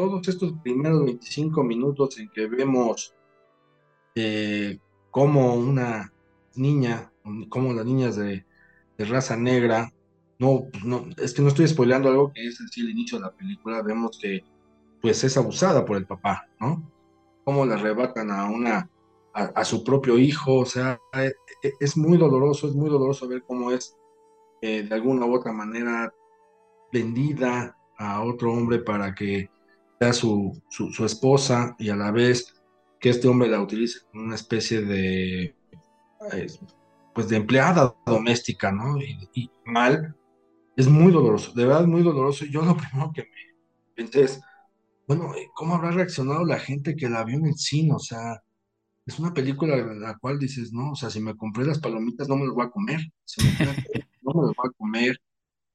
Todos 0.01 0.27
estos 0.27 0.53
primeros 0.63 1.05
25 1.05 1.63
minutos 1.63 2.17
en 2.17 2.27
que 2.31 2.47
vemos 2.47 3.13
eh, 4.15 4.79
como 5.11 5.53
una 5.53 6.11
niña, 6.55 7.11
como 7.49 7.71
las 7.71 7.85
niñas 7.85 8.15
de, 8.15 8.43
raza 8.97 9.35
negra, 9.35 9.91
no, 10.37 10.67
no, 10.83 11.07
es 11.17 11.33
que 11.33 11.41
no 11.41 11.47
estoy 11.47 11.67
spoileando 11.67 12.09
algo 12.09 12.31
que 12.33 12.45
es 12.45 12.59
así 12.61 12.81
el 12.81 12.91
inicio 12.91 13.17
de 13.17 13.25
la 13.25 13.31
película, 13.31 13.81
vemos 13.81 14.17
que 14.19 14.43
pues 15.01 15.23
es 15.23 15.37
abusada 15.37 15.85
por 15.85 15.97
el 15.97 16.05
papá, 16.05 16.47
¿no? 16.59 16.83
Cómo 17.43 17.65
le 17.65 17.73
arrebatan 17.73 18.29
a 18.29 18.45
una, 18.45 18.89
a, 19.33 19.65
su 19.65 19.83
propio 19.83 20.19
hijo, 20.19 20.59
o 20.59 20.65
sea, 20.65 20.99
e, 21.13 21.33
e, 21.63 21.73
es, 21.79 21.97
muy 21.97 22.17
doloroso, 22.17 22.67
es 22.67 22.75
muy 22.75 22.89
doloroso 22.89 23.27
ver 23.27 23.43
cómo 23.43 23.71
es 23.71 23.97
eh, 24.61 24.83
de 24.83 24.95
alguna 24.95 25.25
u 25.25 25.35
otra 25.35 25.51
manera 25.51 26.13
vendida 26.91 27.75
a 27.97 28.23
otro 28.23 28.51
hombre 28.51 28.79
para 28.79 29.15
que 29.15 29.49
su, 30.13 30.61
su, 30.69 31.05
esposa 31.05 31.75
y 31.77 31.89
a 31.89 31.95
la 31.95 32.11
vez 32.11 32.55
que 32.99 33.09
este 33.09 33.27
hombre 33.27 33.49
la 33.49 33.61
utilice 33.61 33.99
como 34.11 34.23
una 34.23 34.35
especie 34.35 34.81
de 34.81 35.55
pues 37.13 37.27
de 37.27 37.37
empleada 37.37 37.95
doméstica, 38.05 38.71
¿no? 38.71 38.97
Y, 38.99 39.49
mal, 39.65 40.15
es 40.75 40.87
muy 40.87 41.11
doloroso, 41.11 41.53
de 41.53 41.65
verdad 41.65 41.85
muy 41.85 42.03
doloroso. 42.03 42.45
Y 42.45 42.51
yo 42.51 42.63
lo 42.63 42.75
primero 42.77 43.11
que 43.13 43.23
me 43.23 43.29
pensé 43.95 44.23
es, 44.23 44.41
bueno, 45.07 45.35
eh, 45.35 45.49
¿cómo 45.53 45.75
habrá 45.75 45.91
reaccionado 45.91 46.45
la 46.45 46.59
gente 46.59 46.95
que 46.95 47.09
la 47.09 47.23
vio 47.23 47.37
en 47.37 47.47
el 47.47 47.55
cine? 47.55 47.93
O 47.93 47.99
sea, 47.99 48.41
es 49.05 49.19
una 49.19 49.33
película 49.33 49.75
en 49.77 50.01
la 50.01 50.17
cual 50.17 50.39
dices, 50.39 50.71
no, 50.71 50.91
o 50.91 50.95
sea, 50.95 51.09
si 51.09 51.19
me 51.19 51.35
compré 51.35 51.65
las 51.65 51.79
palomitas 51.79 52.27
no 52.29 52.37
me 52.37 52.45
las 52.45 52.55
voy 52.55 52.65
a 52.65 52.69
comer, 52.69 53.01
no 54.21 54.33
me 54.33 54.47
las 54.47 54.55
voy 54.55 54.69
a 54.69 54.77
comer. 54.77 55.17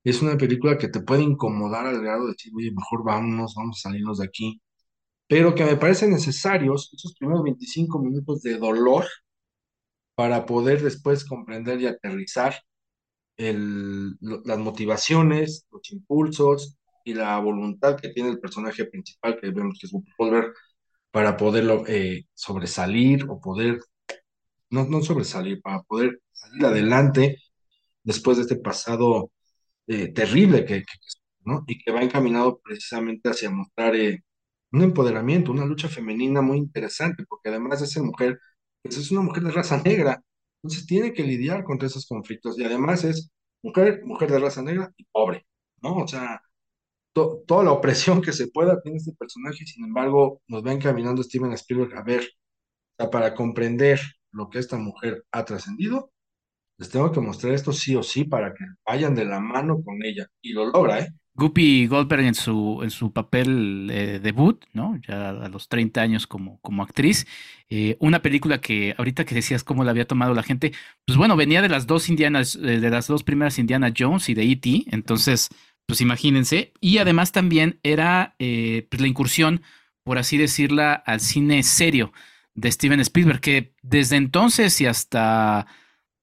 Es 0.06 0.22
una 0.22 0.36
película 0.38 0.78
que 0.78 0.88
te 0.88 1.00
puede 1.00 1.24
incomodar 1.24 1.86
al 1.86 2.00
grado 2.00 2.26
de 2.26 2.32
decir, 2.32 2.52
oye, 2.56 2.70
mejor 2.70 3.04
vámonos, 3.04 3.54
vamos 3.56 3.78
a 3.78 3.88
salirnos 3.90 4.18
de 4.18 4.26
aquí. 4.26 4.60
Pero 5.28 5.54
que 5.54 5.64
me 5.64 5.76
parecen 5.76 6.10
necesarios 6.12 6.92
esos 6.94 7.14
primeros 7.16 7.42
25 7.44 8.00
minutos 8.00 8.42
de 8.42 8.58
dolor 8.58 9.06
para 10.14 10.46
poder 10.46 10.82
después 10.82 11.24
comprender 11.24 11.80
y 11.80 11.86
aterrizar 11.86 12.54
las 13.36 14.58
motivaciones, 14.58 15.66
los 15.72 15.90
impulsos 15.92 16.76
y 17.04 17.14
la 17.14 17.38
voluntad 17.40 17.96
que 17.96 18.10
tiene 18.10 18.30
el 18.30 18.38
personaje 18.40 18.84
principal, 18.86 19.40
que 19.40 19.50
vemos 19.50 19.76
que 19.80 19.88
es 19.88 19.92
Volver, 20.16 20.52
para 21.10 21.36
poderlo 21.36 21.84
eh, 21.88 22.26
sobresalir 22.34 23.26
o 23.28 23.40
poder, 23.40 23.80
no, 24.70 24.84
no 24.86 25.02
sobresalir, 25.02 25.60
para 25.62 25.82
poder 25.82 26.20
salir 26.32 26.64
adelante 26.64 27.38
después 28.04 28.36
de 28.36 28.44
este 28.44 28.56
pasado 28.56 29.32
eh, 29.86 30.12
terrible 30.12 30.64
que, 30.64 30.84
¿no? 31.44 31.64
y 31.66 31.78
que 31.78 31.92
va 31.92 32.02
encaminado 32.02 32.60
precisamente 32.60 33.30
hacia 33.30 33.50
mostrar 33.50 33.94
eh, 33.96 34.22
un 34.72 34.82
empoderamiento, 34.82 35.52
una 35.52 35.64
lucha 35.64 35.88
femenina 35.88 36.42
muy 36.42 36.58
interesante, 36.58 37.24
porque 37.28 37.50
además 37.50 37.80
de 37.80 37.86
ser 37.86 38.02
mujer, 38.02 38.38
pues 38.82 38.98
es 38.98 39.10
una 39.10 39.22
mujer 39.22 39.44
de 39.44 39.52
raza 39.52 39.82
negra, 39.82 40.22
entonces 40.62 40.86
tiene 40.86 41.12
que 41.12 41.22
lidiar 41.24 41.64
contra 41.64 41.86
esos 41.88 42.06
conflictos 42.06 42.58
y 42.58 42.64
además 42.64 43.04
es 43.04 43.30
mujer, 43.62 44.02
mujer 44.04 44.30
de 44.30 44.38
raza 44.40 44.62
negra 44.62 44.92
y 44.96 45.04
pobre, 45.12 45.46
¿no? 45.82 45.96
O 45.98 46.08
sea, 46.08 46.40
toda 47.12 47.64
la 47.64 47.72
opresión 47.72 48.20
que 48.20 48.32
se 48.32 48.48
pueda 48.48 48.80
tiene 48.82 48.98
este 48.98 49.12
personaje, 49.12 49.64
sin 49.66 49.84
embargo, 49.84 50.42
nos 50.48 50.64
va 50.64 50.72
encaminando 50.72 51.22
Steven 51.22 51.52
Spielberg 51.52 51.96
a 51.96 52.02
ver, 52.02 52.22
o 52.22 53.02
sea, 53.02 53.10
para 53.10 53.34
comprender 53.34 54.00
lo 54.32 54.50
que 54.50 54.58
esta 54.58 54.76
mujer 54.76 55.24
ha 55.32 55.44
trascendido, 55.44 56.12
les 56.78 56.90
tengo 56.90 57.10
que 57.10 57.20
mostrar 57.20 57.54
esto 57.54 57.72
sí 57.72 57.94
o 57.96 58.02
sí 58.02 58.24
para 58.24 58.52
que 58.52 58.64
vayan 58.84 59.14
de 59.14 59.24
la 59.24 59.40
mano 59.40 59.82
con 59.82 60.02
ella. 60.04 60.26
Y 60.42 60.52
lo 60.52 60.66
logra, 60.66 61.00
¿eh? 61.00 61.12
Guppy 61.36 61.86
Goldberg 61.86 62.24
en 62.24 62.34
su, 62.34 62.80
en 62.82 62.90
su 62.90 63.12
papel 63.12 63.90
eh, 63.92 64.20
debut, 64.22 64.64
¿no? 64.72 64.98
Ya 65.06 65.30
a 65.30 65.48
los 65.48 65.68
30 65.68 66.00
años 66.00 66.26
como, 66.26 66.58
como 66.60 66.82
actriz. 66.82 67.26
Eh, 67.68 67.96
una 68.00 68.22
película 68.22 68.60
que 68.60 68.94
ahorita 68.96 69.26
que 69.26 69.34
decías 69.34 69.62
cómo 69.62 69.84
la 69.84 69.90
había 69.90 70.06
tomado 70.06 70.32
la 70.34 70.42
gente, 70.42 70.72
pues 71.04 71.18
bueno, 71.18 71.36
venía 71.36 71.60
de 71.60 71.68
las 71.68 71.86
dos 71.86 72.08
Indianas, 72.08 72.56
eh, 72.56 72.80
de 72.80 72.90
las 72.90 73.06
dos 73.06 73.22
primeras 73.22 73.58
Indiana 73.58 73.92
Jones 73.96 74.30
y 74.30 74.34
de 74.34 74.44
E.T., 74.44 74.84
entonces, 74.92 75.50
pues 75.84 76.00
imagínense. 76.00 76.72
Y 76.80 76.98
además 76.98 77.32
también 77.32 77.80
era 77.82 78.34
pues 78.38 79.00
la 79.00 79.06
incursión, 79.06 79.62
por 80.04 80.16
así 80.18 80.38
decirla, 80.38 80.94
al 80.94 81.20
cine 81.20 81.62
serio 81.62 82.12
de 82.54 82.72
Steven 82.72 83.00
Spielberg, 83.00 83.40
que 83.40 83.74
desde 83.82 84.16
entonces 84.16 84.80
y 84.80 84.86
hasta, 84.86 85.66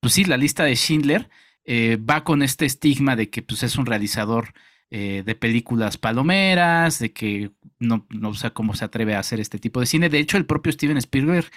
pues 0.03 0.13
sí, 0.13 0.23
la 0.25 0.37
lista 0.37 0.65
de 0.65 0.75
Schindler 0.75 1.29
va 1.65 2.23
con 2.23 2.43
este 2.43 2.65
estigma 2.65 3.15
de 3.15 3.29
que 3.29 3.41
pues 3.41 3.63
es 3.63 3.77
un 3.77 3.85
realizador 3.87 4.53
eh, 4.95 5.23
de 5.25 5.33
películas 5.33 5.97
palomeras, 5.97 6.99
de 6.99 7.11
que 7.11 7.49
no, 7.79 8.05
no 8.11 8.35
sé 8.35 8.51
cómo 8.51 8.75
se 8.75 8.85
atreve 8.85 9.15
a 9.15 9.19
hacer 9.19 9.39
este 9.39 9.57
tipo 9.57 9.79
de 9.79 9.87
cine. 9.87 10.07
De 10.07 10.19
hecho, 10.19 10.37
el 10.37 10.45
propio 10.45 10.71
Steven 10.71 10.97
Spielberg 10.97 11.49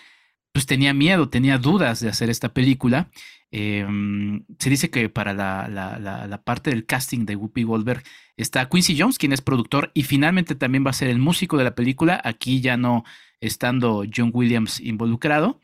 pues 0.53 0.65
tenía 0.65 0.95
miedo, 0.95 1.29
tenía 1.29 1.59
dudas 1.59 2.01
de 2.01 2.09
hacer 2.09 2.31
esta 2.31 2.55
película. 2.55 3.11
Em, 3.51 4.47
se 4.59 4.71
dice 4.71 4.89
que 4.89 5.11
para 5.11 5.35
la, 5.35 5.69
la, 5.69 6.43
parte 6.45 6.71
del 6.71 6.87
casting 6.87 7.27
de 7.27 7.37
Whoopi 7.37 7.65
Goldberg 7.65 8.05
está 8.39 8.71
Quincy 8.71 8.99
Jones, 8.99 9.19
quien 9.19 9.35
es 9.35 9.43
productor 9.43 9.91
y 9.93 10.05
finalmente 10.05 10.55
también 10.55 10.87
va 10.87 10.91
a 10.91 10.95
ser 10.95 11.09
el 11.09 11.19
músico 11.19 11.59
de 11.59 11.65
la 11.65 11.75
película, 11.75 12.19
aquí 12.25 12.63
ya 12.63 12.79
no 12.79 13.05
estando 13.41 14.05
John 14.11 14.31
Williams 14.33 14.81
involucrado. 14.81 15.61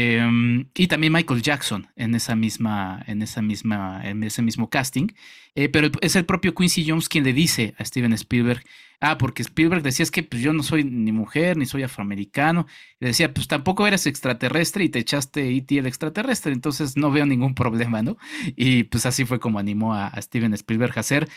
Em, 0.00 0.68
y 0.76 0.86
también 0.86 1.12
Michael 1.12 1.42
Jackson 1.42 1.88
en 1.96 2.14
esa 2.14 2.36
misma, 2.36 3.02
en 3.08 3.20
esa 3.20 3.42
misma, 3.42 4.00
en 4.04 4.22
ese 4.22 4.42
mismo 4.42 4.70
casting. 4.70 5.08
Eh, 5.56 5.68
pero 5.68 5.90
es 6.00 6.14
el 6.14 6.24
propio 6.24 6.54
Quincy 6.54 6.88
Jones 6.88 7.08
quien 7.08 7.24
le 7.24 7.32
dice 7.32 7.74
a 7.78 7.84
Steven 7.84 8.12
Spielberg, 8.12 8.62
ah, 9.00 9.18
porque 9.18 9.42
Spielberg 9.42 9.82
decía 9.82 10.04
es 10.04 10.12
que 10.12 10.22
pues, 10.22 10.40
yo 10.40 10.52
no 10.52 10.62
soy 10.62 10.84
ni 10.84 11.10
mujer, 11.10 11.56
ni 11.56 11.66
soy 11.66 11.82
afroamericano. 11.82 12.68
Le 13.00 13.08
decía, 13.08 13.34
pues 13.34 13.48
tampoco 13.48 13.88
eres 13.88 14.06
extraterrestre 14.06 14.84
y 14.84 14.88
te 14.88 15.00
echaste 15.00 15.56
E.T. 15.56 15.76
el 15.78 15.86
extraterrestre, 15.86 16.52
entonces 16.52 16.96
no 16.96 17.10
veo 17.10 17.26
ningún 17.26 17.56
problema, 17.56 18.00
¿no? 18.00 18.18
Y 18.54 18.84
pues 18.84 19.04
así 19.04 19.24
fue 19.24 19.40
como 19.40 19.58
animó 19.58 19.94
a, 19.94 20.06
a 20.06 20.22
Steven 20.22 20.54
Spielberg 20.54 20.92
a 20.96 21.00
hacer 21.00 21.28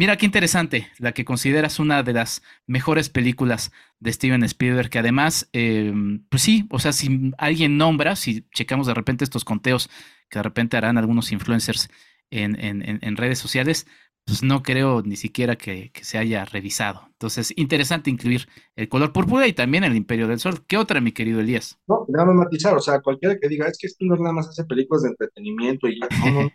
Mira 0.00 0.16
qué 0.16 0.24
interesante, 0.24 0.88
la 0.98 1.12
que 1.12 1.26
consideras 1.26 1.78
una 1.78 2.02
de 2.02 2.14
las 2.14 2.40
mejores 2.66 3.10
películas 3.10 3.70
de 3.98 4.10
Steven 4.10 4.42
Spielberg, 4.44 4.88
que 4.88 4.98
además, 4.98 5.50
em, 5.52 6.24
pues 6.30 6.40
sí, 6.40 6.66
o 6.70 6.78
sea, 6.78 6.94
si 6.94 7.32
alguien 7.36 7.76
nombra, 7.76 8.16
si 8.16 8.48
checamos 8.54 8.86
de 8.86 8.94
repente 8.94 9.24
estos 9.24 9.44
conteos 9.44 9.90
que 10.30 10.38
de 10.38 10.42
repente 10.42 10.78
harán 10.78 10.96
algunos 10.96 11.32
influencers 11.32 11.90
en, 12.30 13.16
redes 13.18 13.38
sociales, 13.38 13.86
pues 14.24 14.42
no 14.42 14.62
creo 14.62 15.02
ni 15.02 15.16
siquiera 15.16 15.56
que, 15.56 15.92
se 16.00 16.16
haya 16.16 16.46
revisado. 16.46 17.02
Entonces, 17.12 17.52
interesante 17.56 18.08
incluir 18.08 18.48
el 18.76 18.88
color 18.88 19.12
púrpura 19.12 19.48
y 19.48 19.52
también 19.52 19.84
el 19.84 19.96
Imperio 19.96 20.28
del 20.28 20.38
Sol. 20.38 20.64
¿Qué 20.66 20.78
otra, 20.78 21.02
mi 21.02 21.12
querido 21.12 21.40
Elías? 21.40 21.78
No, 21.86 22.06
déjame 22.08 22.32
matizar, 22.32 22.74
o 22.74 22.80
sea, 22.80 23.02
cualquiera 23.02 23.38
que 23.38 23.48
diga, 23.48 23.66
es 23.68 23.76
que 23.78 23.88
no 24.06 24.16
nada 24.16 24.32
más 24.32 24.48
hace 24.48 24.64
películas 24.64 25.02
de 25.02 25.10
entretenimiento 25.10 25.88
y 25.88 26.00
ya, 26.00 26.08
no, 26.30 26.50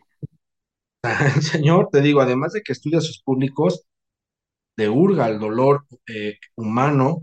El 1.05 1.41
señor, 1.41 1.89
te 1.91 2.01
digo, 2.01 2.21
además 2.21 2.53
de 2.53 2.61
que 2.61 2.73
estudia 2.73 3.01
sus 3.01 3.21
públicos, 3.21 3.85
de 4.77 4.89
hurga 4.89 5.27
el 5.27 5.39
dolor 5.39 5.85
eh, 6.07 6.37
humano, 6.55 7.21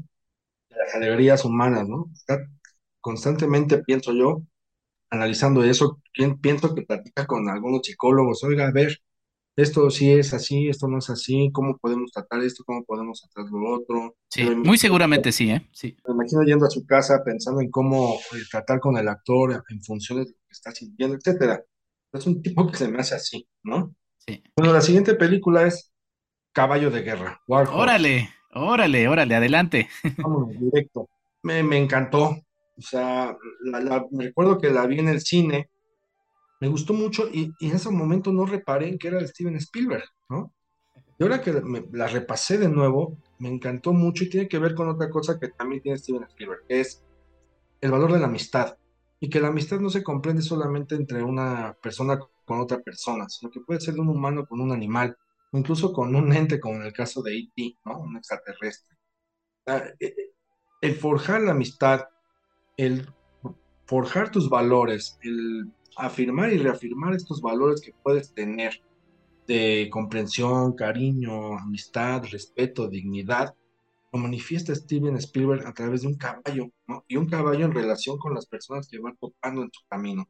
las 0.71 0.95
alegrías 0.95 1.45
humanas, 1.45 1.89
¿no? 1.89 2.11
Está 2.15 2.39
constantemente, 3.01 3.83
pienso 3.83 4.13
yo, 4.13 4.43
analizando 5.11 5.63
eso, 5.65 6.01
pienso 6.41 6.75
que 6.75 6.83
platica 6.83 7.27
con 7.27 7.49
algunos 7.49 7.83
psicólogos, 7.85 8.43
oiga, 8.45 8.69
a 8.69 8.73
ver, 8.73 8.99
esto 9.57 9.91
sí 9.91 10.11
es 10.11 10.33
así, 10.33 10.69
esto 10.69 10.89
no 10.89 10.99
es 10.99 11.11
así, 11.11 11.51
cómo 11.53 11.77
podemos 11.77 12.11
tratar 12.11 12.43
esto, 12.43 12.65
cómo 12.65 12.85
podemos 12.85 13.21
tratar 13.21 13.51
lo 13.53 13.75
otro. 13.75 14.17
Sí, 14.31 14.45
muy 14.49 14.79
seguramente 14.79 15.31
sí, 15.31 15.51
¿eh? 15.51 15.69
Sí. 15.73 15.95
Me 16.07 16.15
imagino 16.15 16.43
yendo 16.43 16.65
a 16.65 16.71
su 16.71 16.87
casa 16.87 17.23
pensando 17.23 17.61
en 17.61 17.71
cómo 17.71 18.15
eh, 18.15 18.43
tratar 18.51 18.81
con 18.81 18.97
el 18.97 19.09
actor 19.09 19.63
en 19.69 19.83
función 19.83 20.21
de 20.21 20.31
lo 20.31 20.31
que 20.31 20.53
está 20.53 20.73
sintiendo, 20.73 21.17
etcétera. 21.17 21.63
Es 22.13 22.27
un 22.27 22.43
tipo 22.43 22.71
que 22.71 22.77
se 22.77 22.89
me 22.89 22.99
hace 22.99 23.15
así, 23.15 23.49
¿no? 23.63 23.95
Sí. 24.19 24.43
Bueno, 24.57 24.73
la 24.73 24.81
siguiente 24.81 25.15
película 25.15 25.67
es 25.67 25.93
Caballo 26.53 26.91
de 26.91 27.03
Guerra. 27.03 27.41
órale, 27.47 28.31
órale, 28.55 29.09
órale, 29.09 29.35
adelante. 29.35 29.89
Vámonos, 30.19 30.59
directo. 30.61 31.09
Me, 31.43 31.63
me 31.63 31.79
encantó. 31.79 32.37
O 32.77 32.83
sea, 32.83 33.37
me 34.11 34.25
recuerdo 34.25 34.59
que 34.59 34.71
la 34.71 34.87
vi 34.87 34.99
en 34.99 35.09
el 35.09 35.21
cine 35.21 35.71
me 36.63 36.69
gustó 36.69 36.95
mucho 36.95 37.29
y, 37.29 37.53
en 37.59 37.75
ese 37.75 37.91
momento 37.91 38.33
no 38.33 38.47
reparé 38.47 38.89
en 38.89 38.97
que 38.97 39.09
era 39.09 39.19
de 39.19 39.27
Steven 39.27 39.57
Spielberg, 39.57 40.05
¿no? 40.29 40.55
Y 41.19 41.25
ahora 41.25 41.41
que 41.41 41.61
la 41.91 42.07
repasé 42.07 42.57
de 42.57 42.69
nuevo, 42.69 43.19
me 43.41 43.49
encantó 43.49 43.93
mucho 43.93 44.23
y 44.23 44.31
tiene 44.31 44.47
que 44.47 44.61
ver 44.61 44.77
con 44.77 44.89
otra 44.89 45.11
cosa 45.11 45.41
que 45.41 45.49
también 45.49 45.83
tiene 45.83 45.99
Steven 45.99 46.23
Spielberg, 46.23 46.65
que 46.69 46.79
es 46.79 47.05
el 47.81 47.91
valor 47.91 48.13
de 48.13 48.21
la 48.21 48.27
amistad. 48.27 48.77
Y 49.23 49.31
que 49.31 49.39
la 49.39 49.49
amistad 49.49 49.79
no 49.79 49.89
se 49.89 50.03
comprende 50.03 50.43
solamente 50.43 50.97
entre 50.97 51.23
una 51.23 51.77
persona 51.81 52.19
con 52.45 52.59
otra 52.59 52.81
persona, 52.81 53.29
sino 53.29 53.53
que 53.53 53.61
puede 53.61 53.79
ser 53.79 53.95
un 54.01 54.09
humano 54.09 54.45
con 54.45 54.61
un 54.61 54.73
animal, 54.73 55.17
o 55.53 55.59
incluso 55.59 55.93
con 55.93 56.13
un 56.17 56.33
ente, 56.33 56.59
como 56.59 56.75
en 56.75 56.83
el 56.83 56.93
caso 56.93 57.23
de 57.23 57.39
E.T., 57.39 57.79
¿no? 57.85 58.01
Un 58.01 58.17
extraterrestre. 58.17 58.97
Eh, 59.67 59.95
eh, 60.01 60.15
el 60.81 60.97
forjar 60.97 61.43
la 61.43 61.53
amistad, 61.53 62.01
el 62.77 63.09
forjar 63.87 64.33
tus 64.33 64.51
valores, 64.51 65.21
el 65.23 65.71
afirmar 65.97 66.53
y 66.53 66.59
reafirmar 66.59 67.15
estos 67.15 67.41
valores 67.41 67.81
que 67.81 67.95
puedes 68.03 68.35
tener 68.35 68.83
de 69.47 69.89
comprensión, 69.93 70.73
cariño, 70.73 71.57
amistad, 71.59 72.25
respeto, 72.29 72.89
dignidad, 72.89 73.55
lo 74.13 74.19
manifiesta 74.19 74.75
Steven 74.75 75.17
Spielberg 75.17 75.67
a 75.67 75.73
través 75.73 76.03
de 76.03 76.09
un 76.09 76.17
caballo, 76.17 76.69
¿no? 76.87 77.05
Y 77.09 77.17
un 77.17 77.29
caballo 77.29 77.65
en 77.65 77.73
relación 77.73 78.19
con 78.19 78.35
las 78.35 78.47
personas 78.47 78.87
que 78.89 78.99
van 78.99 79.17
topando 79.17 79.63
en 79.63 79.71
su 79.73 79.81
camino. 79.89 80.29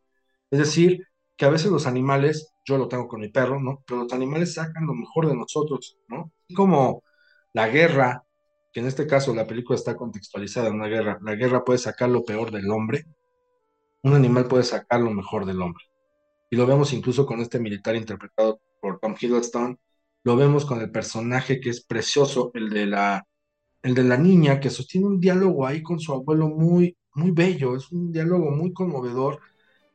Es 0.50 0.60
decir, 0.60 1.06
que 1.36 1.46
a 1.46 1.50
veces 1.50 1.70
los 1.70 1.86
animales, 1.86 2.54
yo 2.64 2.78
lo 2.78 2.88
tengo 2.88 3.08
con 3.08 3.20
mi 3.20 3.28
perro, 3.28 3.60
¿no? 3.60 3.82
Pero 3.86 4.04
los 4.04 4.12
animales 4.12 4.54
sacan 4.54 4.86
lo 4.86 4.94
mejor 4.94 5.26
de 5.28 5.34
nosotros, 5.34 5.98
¿no? 6.08 6.32
como 6.54 7.02
la 7.54 7.68
guerra, 7.68 8.24
que 8.72 8.80
en 8.80 8.86
este 8.86 9.06
caso 9.06 9.34
la 9.34 9.46
película 9.46 9.76
está 9.76 9.96
contextualizada 9.96 10.68
en 10.68 10.74
una 10.74 10.86
guerra, 10.86 11.18
la 11.22 11.34
guerra 11.34 11.64
puede 11.64 11.78
sacar 11.78 12.08
lo 12.10 12.24
peor 12.24 12.50
del 12.50 12.70
hombre, 12.70 13.06
un 14.02 14.14
animal 14.14 14.46
puede 14.46 14.64
sacar 14.64 15.00
lo 15.00 15.10
mejor 15.10 15.46
del 15.46 15.60
hombre. 15.62 15.84
Y 16.50 16.56
lo 16.56 16.66
vemos 16.66 16.92
incluso 16.92 17.26
con 17.26 17.40
este 17.40 17.58
militar 17.58 17.96
interpretado 17.96 18.60
por 18.80 19.00
Tom 19.00 19.14
Hiddleston, 19.18 19.78
lo 20.24 20.36
vemos 20.36 20.66
con 20.66 20.80
el 20.80 20.90
personaje 20.90 21.60
que 21.60 21.70
es 21.70 21.84
precioso, 21.84 22.50
el 22.54 22.70
de 22.70 22.86
la, 22.86 23.26
el 23.82 23.94
de 23.94 24.04
la 24.04 24.16
niña, 24.16 24.60
que 24.60 24.70
sostiene 24.70 25.06
un 25.06 25.20
diálogo 25.20 25.66
ahí 25.66 25.82
con 25.82 25.98
su 26.00 26.12
abuelo 26.12 26.48
muy, 26.48 26.96
muy 27.14 27.30
bello, 27.32 27.76
es 27.76 27.90
un 27.92 28.12
diálogo 28.12 28.50
muy 28.50 28.72
conmovedor, 28.72 29.40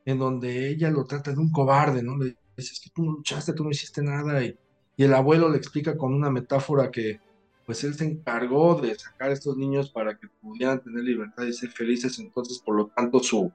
en 0.06 0.20
donde 0.20 0.70
ella 0.70 0.90
lo 0.90 1.06
trata 1.06 1.32
de 1.32 1.40
un 1.40 1.52
cobarde, 1.52 2.04
¿no? 2.04 2.18
Le 2.18 2.36
dice, 2.56 2.74
es 2.74 2.80
que 2.82 2.90
tú 2.90 3.04
no 3.04 3.12
luchaste, 3.14 3.54
tú 3.54 3.64
no 3.64 3.72
hiciste 3.72 4.02
nada, 4.02 4.44
y, 4.44 4.58
y 4.96 5.04
el 5.04 5.14
abuelo 5.14 5.50
le 5.50 5.58
explica 5.58 5.98
con 5.98 6.14
una 6.14 6.30
metáfora 6.30 6.92
que, 6.92 7.20
pues 7.66 7.84
él 7.84 7.94
se 7.96 8.06
encargó 8.06 8.80
de 8.80 8.96
sacar 8.96 9.30
a 9.30 9.34
estos 9.34 9.58
niños 9.58 9.90
para 9.92 10.18
que 10.18 10.28
pudieran 10.42 10.82
tener 10.82 11.04
libertad 11.04 11.44
y 11.44 11.52
ser 11.52 11.70
felices, 11.70 12.18
entonces 12.18 12.60
por 12.60 12.76
lo 12.76 12.88
tanto 12.88 13.20
su, 13.20 13.52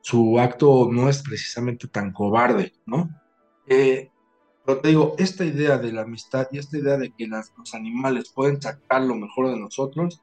su 0.00 0.38
acto 0.38 0.88
no 0.90 1.08
es 1.08 1.22
precisamente 1.22 1.86
tan 1.86 2.12
cobarde, 2.12 2.72
¿no? 2.86 3.08
Eh, 3.66 4.10
pero 4.70 4.82
te 4.82 4.88
digo, 4.90 5.14
esta 5.18 5.44
idea 5.44 5.78
de 5.78 5.90
la 5.90 6.02
amistad 6.02 6.46
y 6.52 6.58
esta 6.58 6.78
idea 6.78 6.96
de 6.96 7.10
que 7.10 7.26
los 7.26 7.74
animales 7.74 8.30
pueden 8.30 8.62
sacar 8.62 9.02
lo 9.02 9.16
mejor 9.16 9.48
de 9.48 9.58
nosotros, 9.58 10.22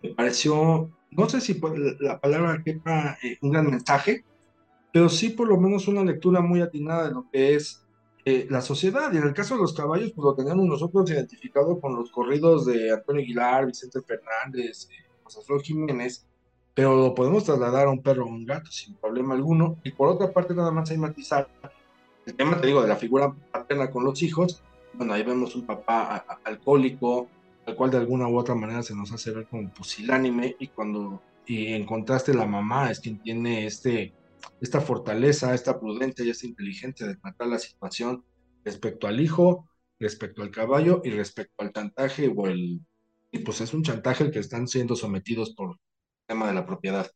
me 0.00 0.10
pareció, 0.10 0.88
no 1.10 1.28
sé 1.28 1.40
si 1.40 1.60
la 1.98 2.20
palabra 2.20 2.62
quepa 2.64 3.18
eh, 3.24 3.38
un 3.42 3.50
gran 3.50 3.68
mensaje, 3.68 4.24
pero 4.92 5.08
sí 5.08 5.30
por 5.30 5.48
lo 5.48 5.58
menos 5.58 5.88
una 5.88 6.04
lectura 6.04 6.40
muy 6.40 6.60
atinada 6.60 7.08
de 7.08 7.14
lo 7.14 7.26
que 7.32 7.56
es 7.56 7.84
eh, 8.24 8.46
la 8.48 8.60
sociedad. 8.60 9.12
Y 9.12 9.16
en 9.16 9.24
el 9.24 9.34
caso 9.34 9.56
de 9.56 9.62
los 9.62 9.74
caballos, 9.74 10.12
pues 10.14 10.24
lo 10.24 10.34
tenemos 10.36 10.64
nosotros 10.64 11.10
identificado 11.10 11.80
con 11.80 11.96
los 11.96 12.12
corridos 12.12 12.66
de 12.66 12.92
Antonio 12.92 13.22
Aguilar, 13.22 13.66
Vicente 13.66 13.98
Fernández, 14.02 14.88
José 15.24 15.40
Flor 15.44 15.60
Jiménez, 15.60 16.24
pero 16.72 16.94
lo 16.94 17.16
podemos 17.16 17.42
trasladar 17.42 17.88
a 17.88 17.90
un 17.90 18.00
perro 18.00 18.26
o 18.26 18.28
un 18.28 18.46
gato 18.46 18.70
sin 18.70 18.94
problema 18.94 19.34
alguno. 19.34 19.80
Y 19.82 19.90
por 19.90 20.06
otra 20.06 20.32
parte, 20.32 20.54
nada 20.54 20.70
más 20.70 20.88
hay 20.88 20.98
matizar 20.98 21.48
el 22.28 22.34
tema, 22.34 22.60
te 22.60 22.66
digo, 22.66 22.82
de 22.82 22.88
la 22.88 22.96
figura 22.96 23.34
paterna 23.50 23.90
con 23.90 24.04
los 24.04 24.22
hijos. 24.22 24.62
Bueno, 24.92 25.14
ahí 25.14 25.22
vemos 25.22 25.54
un 25.54 25.66
papá 25.66 26.24
alcohólico, 26.44 27.28
al 27.66 27.74
cual 27.74 27.90
de 27.90 27.98
alguna 27.98 28.28
u 28.28 28.38
otra 28.38 28.54
manera 28.54 28.82
se 28.82 28.94
nos 28.94 29.12
hace 29.12 29.30
ver 29.30 29.46
como 29.46 29.68
pusilánime, 29.70 30.56
y 30.58 30.68
cuando 30.68 31.22
y 31.46 31.68
en 31.68 31.86
contraste 31.86 32.34
la 32.34 32.46
mamá 32.46 32.90
es 32.90 33.00
quien 33.00 33.20
tiene 33.20 33.66
este, 33.66 34.12
esta 34.60 34.82
fortaleza, 34.82 35.54
esta 35.54 35.80
prudencia 35.80 36.22
y 36.24 36.28
esta 36.28 36.46
inteligencia 36.46 37.06
de 37.06 37.16
tratar 37.16 37.48
la 37.48 37.58
situación 37.58 38.22
respecto 38.64 39.06
al 39.06 39.18
hijo, 39.18 39.66
respecto 39.98 40.42
al 40.42 40.50
caballo 40.50 41.00
y 41.04 41.10
respecto 41.10 41.54
al 41.62 41.72
chantaje 41.72 42.30
o 42.34 42.46
el... 42.48 42.80
Y 43.30 43.38
pues 43.38 43.62
es 43.62 43.72
un 43.72 43.82
chantaje 43.82 44.24
el 44.24 44.30
que 44.30 44.38
están 44.38 44.68
siendo 44.68 44.94
sometidos 44.94 45.54
por, 45.54 45.78
tema 46.26 46.48
de 46.48 46.54
la 46.54 46.66
propiedad. 46.66 47.10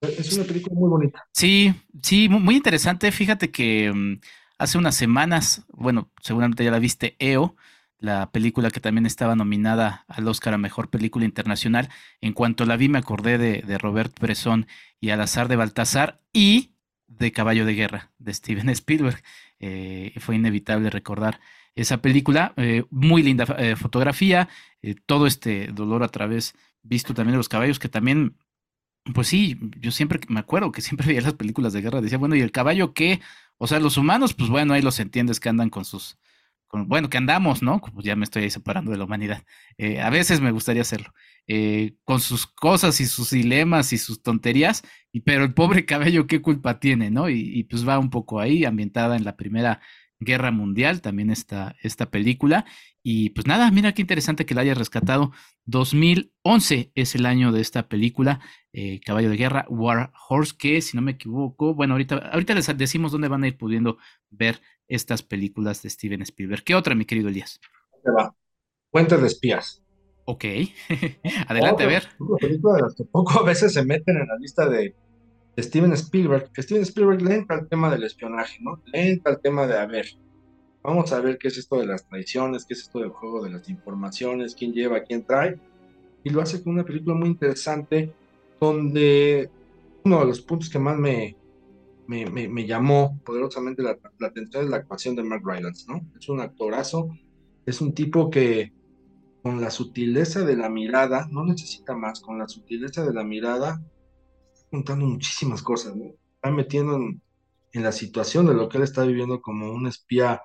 Es 0.00 0.32
una 0.32 0.44
película 0.44 0.74
muy 0.74 0.88
bonita. 0.88 1.24
Sí, 1.32 1.74
sí, 2.02 2.28
muy 2.28 2.56
interesante. 2.56 3.10
Fíjate 3.12 3.50
que 3.50 3.92
mm, 3.92 4.20
hace 4.62 4.78
unas 4.78 4.94
semanas, 4.94 5.66
bueno, 5.72 6.10
seguramente 6.22 6.64
ya 6.64 6.70
la 6.70 6.78
viste, 6.78 7.16
EO, 7.18 7.56
la 7.98 8.30
película 8.30 8.70
que 8.70 8.80
también 8.80 9.06
estaba 9.06 9.34
nominada 9.34 10.04
al 10.08 10.26
Oscar 10.28 10.54
a 10.54 10.58
Mejor 10.58 10.88
Película 10.88 11.24
Internacional. 11.24 11.88
En 12.20 12.32
cuanto 12.32 12.64
la 12.64 12.76
vi 12.76 12.88
me 12.88 12.98
acordé 12.98 13.38
de, 13.38 13.78
Robert 13.78 14.18
Bresson 14.20 14.66
y 15.00 15.10
Al 15.10 15.20
azar 15.20 15.48
de 15.48 15.56
Baltasar 15.56 16.20
y 16.32 16.72
de 17.08 17.32
Caballo 17.32 17.64
de 17.66 17.74
Guerra 17.74 18.12
de 18.18 18.34
Steven 18.34 18.68
Spielberg. 18.70 19.22
Eh, 19.58 20.14
fue 20.20 20.36
inevitable 20.36 20.90
recordar 20.90 21.40
esa 21.74 22.02
película. 22.02 22.54
Eh, 22.56 22.84
muy 22.90 23.22
linda 23.22 23.44
eh, 23.58 23.76
fotografía, 23.76 24.48
todo 25.06 25.26
este 25.26 25.68
dolor 25.68 26.02
a 26.02 26.08
través, 26.08 26.54
visto 26.82 27.14
también 27.14 27.32
de 27.32 27.38
los 27.38 27.48
caballos, 27.48 27.78
que 27.78 27.88
también 27.88 28.36
pues 29.14 29.28
sí, 29.28 29.58
yo 29.80 29.90
siempre 29.90 30.20
me 30.28 30.40
acuerdo 30.40 30.70
que 30.70 30.80
siempre 30.80 31.06
veía 31.08 31.20
las 31.20 31.34
películas 31.34 31.72
de 31.72 31.82
guerra, 31.82 32.00
decía, 32.00 32.18
bueno, 32.18 32.36
¿y 32.36 32.40
el 32.40 32.52
caballo 32.52 32.94
qué? 32.94 33.20
O 33.58 33.66
sea, 33.66 33.80
los 33.80 33.96
humanos, 33.96 34.34
pues 34.34 34.50
bueno, 34.50 34.74
ahí 34.74 34.82
los 34.82 34.98
entiendes 35.00 35.40
que 35.40 35.48
andan 35.48 35.70
con 35.70 35.84
sus, 35.84 36.18
con, 36.66 36.88
bueno, 36.88 37.08
que 37.10 37.18
andamos, 37.18 37.62
¿no? 37.62 37.80
Pues 37.80 38.04
ya 38.04 38.16
me 38.16 38.24
estoy 38.24 38.44
ahí 38.44 38.50
separando 38.50 38.90
de 38.90 38.98
la 38.98 39.04
humanidad. 39.04 39.44
Eh, 39.78 40.00
a 40.00 40.10
veces 40.10 40.40
me 40.40 40.50
gustaría 40.50 40.82
hacerlo, 40.82 41.12
eh, 41.46 41.94
con 42.04 42.20
sus 42.20 42.46
cosas 42.46 43.00
y 43.00 43.06
sus 43.06 43.30
dilemas 43.30 43.92
y 43.92 43.98
sus 43.98 44.22
tonterías, 44.22 44.82
y, 45.12 45.20
pero 45.20 45.44
el 45.44 45.54
pobre 45.54 45.84
caballo, 45.86 46.26
¿qué 46.26 46.42
culpa 46.42 46.80
tiene, 46.80 47.10
no? 47.10 47.28
Y, 47.28 47.40
y 47.40 47.64
pues 47.64 47.86
va 47.86 47.98
un 47.98 48.10
poco 48.10 48.40
ahí, 48.40 48.64
ambientada 48.64 49.16
en 49.16 49.24
la 49.24 49.36
primera 49.36 49.80
Guerra 50.24 50.50
Mundial, 50.50 51.00
también 51.00 51.30
esta, 51.30 51.76
esta 51.82 52.10
película. 52.10 52.64
Y 53.02 53.30
pues 53.30 53.46
nada, 53.46 53.70
mira 53.70 53.92
qué 53.92 54.02
interesante 54.02 54.46
que 54.46 54.54
la 54.54 54.60
hayas 54.62 54.78
rescatado. 54.78 55.32
2011 55.66 56.92
es 56.94 57.14
el 57.14 57.26
año 57.26 57.52
de 57.52 57.60
esta 57.60 57.88
película, 57.88 58.40
eh, 58.72 59.00
Caballo 59.00 59.30
de 59.30 59.36
Guerra, 59.36 59.66
War 59.68 60.12
Horse, 60.28 60.54
que 60.58 60.80
si 60.82 60.96
no 60.96 61.02
me 61.02 61.12
equivoco, 61.12 61.74
bueno, 61.74 61.94
ahorita, 61.94 62.16
ahorita 62.16 62.54
les 62.54 62.76
decimos 62.76 63.12
dónde 63.12 63.28
van 63.28 63.44
a 63.44 63.48
ir 63.48 63.56
pudiendo 63.56 63.98
ver 64.30 64.60
estas 64.88 65.22
películas 65.22 65.82
de 65.82 65.90
Steven 65.90 66.22
Spielberg. 66.22 66.64
¿Qué 66.64 66.74
otra, 66.74 66.94
mi 66.94 67.04
querido 67.04 67.28
Elías? 67.28 67.60
va. 68.10 68.34
Cuentas 68.90 69.20
de 69.20 69.26
espías. 69.26 69.82
Ok, 70.24 70.44
adelante, 71.48 71.82
a 71.82 71.86
ver. 71.86 72.04
película 72.40 72.76
de 72.76 72.82
las 72.82 72.94
que 72.94 73.04
poco 73.04 73.40
a 73.40 73.44
veces 73.44 73.72
se 73.72 73.84
meten 73.84 74.16
en 74.16 74.28
la 74.28 74.36
lista 74.38 74.68
de 74.68 74.94
Steven 75.58 75.92
Spielberg, 75.92 76.50
Steven 76.56 76.82
Spielberg 76.82 77.22
le 77.22 77.34
entra 77.34 77.56
al 77.56 77.68
tema 77.68 77.90
del 77.90 78.04
espionaje, 78.04 78.58
¿no? 78.60 78.80
Le 78.86 79.10
entra 79.10 79.32
al 79.32 79.40
tema 79.40 79.66
de, 79.66 79.78
a 79.78 79.86
ver, 79.86 80.06
vamos 80.82 81.12
a 81.12 81.20
ver 81.20 81.38
qué 81.38 81.48
es 81.48 81.58
esto 81.58 81.78
de 81.78 81.86
las 81.86 82.06
traiciones, 82.08 82.64
qué 82.64 82.74
es 82.74 82.80
esto 82.80 83.00
del 83.00 83.10
juego 83.10 83.42
de 83.44 83.50
las 83.50 83.68
informaciones, 83.68 84.54
quién 84.54 84.72
lleva, 84.72 85.02
quién 85.02 85.24
trae, 85.24 85.58
y 86.24 86.30
lo 86.30 86.40
hace 86.40 86.62
con 86.62 86.74
una 86.74 86.84
película 86.84 87.14
muy 87.14 87.28
interesante 87.28 88.12
donde 88.60 89.50
uno 90.04 90.20
de 90.20 90.26
los 90.26 90.40
puntos 90.40 90.70
que 90.70 90.78
más 90.78 90.96
me, 90.96 91.36
me, 92.06 92.26
me, 92.26 92.66
llamó 92.66 93.20
poderosamente 93.24 93.82
la, 93.82 93.98
la, 94.18 94.28
atención 94.28 94.64
es 94.64 94.70
la 94.70 94.78
actuación 94.78 95.16
de 95.16 95.22
Mark 95.22 95.42
Rylance, 95.44 95.84
¿no? 95.88 96.00
Es 96.18 96.28
un 96.28 96.40
actorazo, 96.40 97.08
es 97.66 97.80
un 97.80 97.92
tipo 97.92 98.30
que 98.30 98.72
con 99.42 99.60
la 99.60 99.70
sutileza 99.70 100.44
de 100.44 100.56
la 100.56 100.68
mirada, 100.68 101.28
no 101.30 101.44
necesita 101.44 101.94
más, 101.94 102.20
con 102.20 102.38
la 102.38 102.48
sutileza 102.48 103.04
de 103.04 103.12
la 103.12 103.24
mirada, 103.24 103.82
está 104.80 104.94
contando 104.94 105.06
muchísimas 105.06 105.62
cosas. 105.62 105.94
Está 106.36 106.50
metiendo 106.50 106.96
en, 106.96 107.22
en 107.72 107.82
la 107.82 107.92
situación 107.92 108.46
de 108.46 108.54
lo 108.54 108.68
que 108.68 108.78
él 108.78 108.84
está 108.84 109.04
viviendo 109.04 109.40
como 109.40 109.72
un 109.72 109.86
espía 109.86 110.40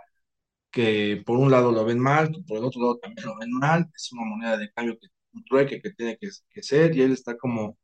que 0.72 1.24
por 1.26 1.38
un 1.40 1.52
lado 1.52 1.72
lo 1.72 1.86
ven 1.86 2.00
mal, 2.00 2.32
por 2.48 2.58
el 2.60 2.66
otro 2.66 2.82
lado 2.82 2.98
también 3.00 3.28
lo 3.28 3.38
ven 3.40 3.52
mal, 3.52 3.90
es 3.96 4.12
una 4.14 4.26
moneda 4.26 4.58
de 4.58 4.72
cambio, 4.74 4.98
que, 5.00 5.08
un 5.34 5.44
trueque 5.46 5.82
que 5.82 5.92
tiene 5.94 6.18
que, 6.18 6.30
que 6.52 6.64
ser, 6.64 6.96
y 6.96 7.02
él 7.02 7.14
está 7.14 7.38
como 7.38 7.78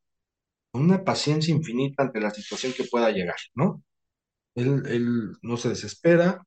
con 0.71 0.83
una 0.83 1.03
paciencia 1.03 1.53
infinita 1.53 2.03
ante 2.03 2.19
la 2.21 2.31
situación 2.31 2.73
que 2.73 2.85
pueda 2.85 3.11
llegar, 3.11 3.37
¿no? 3.55 3.83
Él, 4.55 4.83
él 4.87 5.33
no 5.43 5.57
se 5.57 5.69
desespera, 5.69 6.43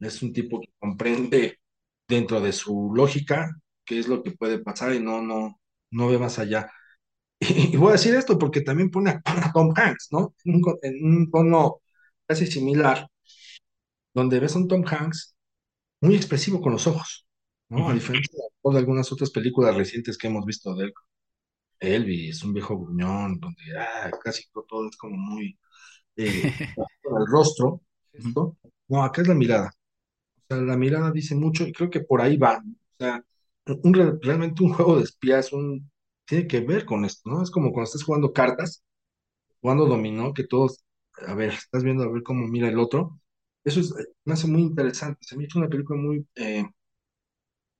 es 0.00 0.22
un 0.22 0.32
tipo 0.32 0.60
que 0.60 0.68
comprende 0.78 1.60
dentro 2.08 2.40
de 2.40 2.52
su 2.52 2.92
lógica 2.94 3.56
qué 3.84 3.98
es 3.98 4.08
lo 4.08 4.22
que 4.22 4.32
puede 4.32 4.58
pasar 4.60 4.94
y 4.94 5.00
no, 5.00 5.22
no, 5.22 5.60
no 5.90 6.08
ve 6.08 6.18
más 6.18 6.38
allá. 6.38 6.70
Y, 7.40 7.76
voy 7.76 7.90
a 7.90 7.92
decir 7.92 8.14
esto 8.14 8.38
porque 8.38 8.62
también 8.62 8.90
pone 8.90 9.10
a, 9.10 9.22
Tom 9.54 9.72
Hanks, 9.74 10.08
¿no? 10.10 10.34
En 10.44 10.56
un, 10.56 10.78
en 10.82 11.04
un 11.04 11.30
tono 11.30 11.80
casi 12.26 12.46
similar, 12.46 13.08
donde 14.12 14.40
ves 14.40 14.54
a 14.54 14.58
un 14.58 14.68
Tom 14.68 14.84
Hanks 14.86 15.36
muy 16.00 16.16
expresivo 16.16 16.60
con 16.60 16.72
los 16.72 16.86
ojos, 16.86 17.26
¿no? 17.68 17.88
A 17.88 17.94
diferencia 17.94 18.38
de 18.64 18.78
algunas 18.78 19.10
otras 19.12 19.30
películas 19.30 19.74
recientes 19.76 20.18
que 20.18 20.26
hemos 20.26 20.44
visto 20.44 20.74
de 20.74 20.86
él. 20.86 20.92
Elvis, 21.80 22.42
un 22.44 22.52
viejo 22.52 22.78
gruñón, 22.78 23.38
donde 23.38 23.62
ah, 23.78 24.10
casi 24.22 24.44
todo 24.68 24.88
es 24.88 24.96
como 24.96 25.16
muy 25.16 25.58
eh, 26.16 26.52
el 27.04 27.26
rostro. 27.26 27.82
Esto. 28.12 28.56
No, 28.88 29.04
acá 29.04 29.22
es 29.22 29.28
la 29.28 29.34
mirada. 29.34 29.70
O 30.36 30.54
sea, 30.54 30.58
la 30.58 30.76
mirada 30.76 31.12
dice 31.12 31.34
mucho 31.34 31.66
y 31.66 31.72
creo 31.72 31.90
que 31.90 32.00
por 32.00 32.20
ahí 32.20 32.36
va. 32.36 32.58
O 32.58 32.96
sea, 32.98 33.24
un, 33.66 33.94
realmente 34.22 34.62
un 34.62 34.72
juego 34.72 34.96
de 34.98 35.04
espías 35.04 35.52
un, 35.52 35.90
tiene 36.28 36.46
que 36.48 36.60
ver 36.60 36.84
con 36.84 37.04
esto, 37.04 37.30
¿no? 37.30 37.42
Es 37.42 37.50
como 37.50 37.72
cuando 37.72 37.86
estás 37.86 38.04
jugando 38.04 38.32
cartas, 38.32 38.84
jugando 39.60 39.86
dominó, 39.86 40.34
que 40.34 40.44
todos, 40.46 40.84
a 41.26 41.34
ver, 41.34 41.50
estás 41.54 41.84
viendo 41.84 42.04
a 42.04 42.12
ver 42.12 42.22
cómo 42.22 42.46
mira 42.48 42.68
el 42.68 42.78
otro. 42.78 43.20
Eso 43.64 43.80
es, 43.80 43.94
me 44.24 44.34
hace 44.34 44.48
muy 44.48 44.62
interesante. 44.62 45.20
Se 45.22 45.36
me 45.36 45.44
ha 45.44 45.46
hecho 45.46 45.58
una 45.58 45.68
película 45.68 46.00
muy, 46.00 46.26
eh, 46.36 46.64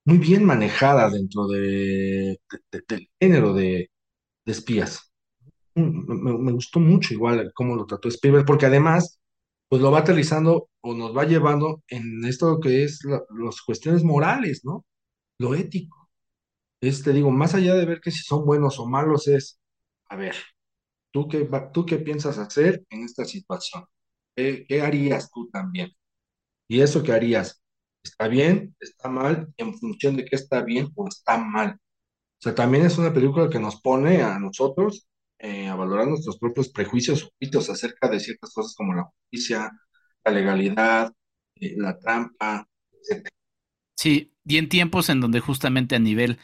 muy 0.04 0.18
bien 0.18 0.44
manejada 0.44 1.10
dentro 1.10 1.46
de, 1.48 2.40
del 2.88 3.10
género 3.20 3.52
de, 3.54 3.90
de 4.46 4.52
espías. 4.52 5.12
Mm, 5.74 6.42
me, 6.44 6.52
gustó 6.52 6.80
mucho 6.80 7.14
igual 7.14 7.52
cómo 7.54 7.76
lo 7.76 7.86
trató 7.86 8.08
Spielberg, 8.08 8.46
porque 8.46 8.66
además, 8.66 9.20
pues 9.68 9.82
lo 9.82 9.90
va 9.92 10.00
aterrizando 10.00 10.70
o 10.80 10.94
nos 10.94 11.16
va 11.16 11.24
llevando 11.24 11.82
en 11.88 12.24
esto 12.24 12.60
que 12.60 12.84
es 12.84 13.00
las 13.04 13.62
cuestiones 13.62 14.04
morales, 14.04 14.62
¿no? 14.64 14.86
Lo 15.38 15.54
ético. 15.54 15.97
Es, 16.80 17.02
te 17.02 17.12
digo, 17.12 17.30
más 17.30 17.54
allá 17.54 17.74
de 17.74 17.86
ver 17.86 18.00
que 18.00 18.10
si 18.10 18.22
son 18.22 18.44
buenos 18.46 18.78
o 18.78 18.86
malos, 18.86 19.28
es, 19.28 19.60
a 20.08 20.16
ver, 20.16 20.36
¿tú 21.12 21.28
qué, 21.28 21.48
tú 21.72 21.86
qué 21.86 21.98
piensas 21.98 22.38
hacer 22.38 22.84
en 22.90 23.04
esta 23.04 23.24
situación? 23.24 23.84
¿Qué, 24.36 24.64
qué 24.68 24.82
harías 24.82 25.30
tú 25.32 25.48
también? 25.50 25.92
Y 26.68 26.80
eso 26.80 27.02
que 27.02 27.12
harías, 27.12 27.62
¿está 28.02 28.28
bien? 28.28 28.76
¿Está 28.80 29.08
mal? 29.08 29.48
¿En 29.56 29.74
función 29.78 30.16
de 30.16 30.24
qué 30.24 30.36
está 30.36 30.62
bien 30.62 30.88
o 30.96 31.08
está 31.08 31.38
mal? 31.38 31.72
O 31.74 32.42
sea, 32.42 32.54
también 32.54 32.86
es 32.86 32.98
una 32.98 33.12
película 33.14 33.50
que 33.50 33.58
nos 33.60 33.80
pone 33.80 34.22
a 34.22 34.38
nosotros 34.38 35.08
eh, 35.38 35.68
a 35.68 35.76
valorar 35.76 36.08
nuestros 36.08 36.38
propios 36.38 36.68
prejuicios 36.70 37.24
o 37.24 37.72
acerca 37.72 38.08
de 38.08 38.20
ciertas 38.20 38.52
cosas 38.54 38.74
como 38.76 38.94
la 38.94 39.04
justicia, 39.04 39.70
la 40.24 40.32
legalidad, 40.32 41.12
eh, 41.56 41.74
la 41.76 41.98
trampa, 41.98 42.68
etc. 42.92 43.30
Sí, 43.96 44.34
y 44.44 44.58
en 44.58 44.68
tiempos 44.68 45.08
en 45.08 45.20
donde 45.20 45.40
justamente 45.40 45.96
a 45.96 45.98
nivel 45.98 46.38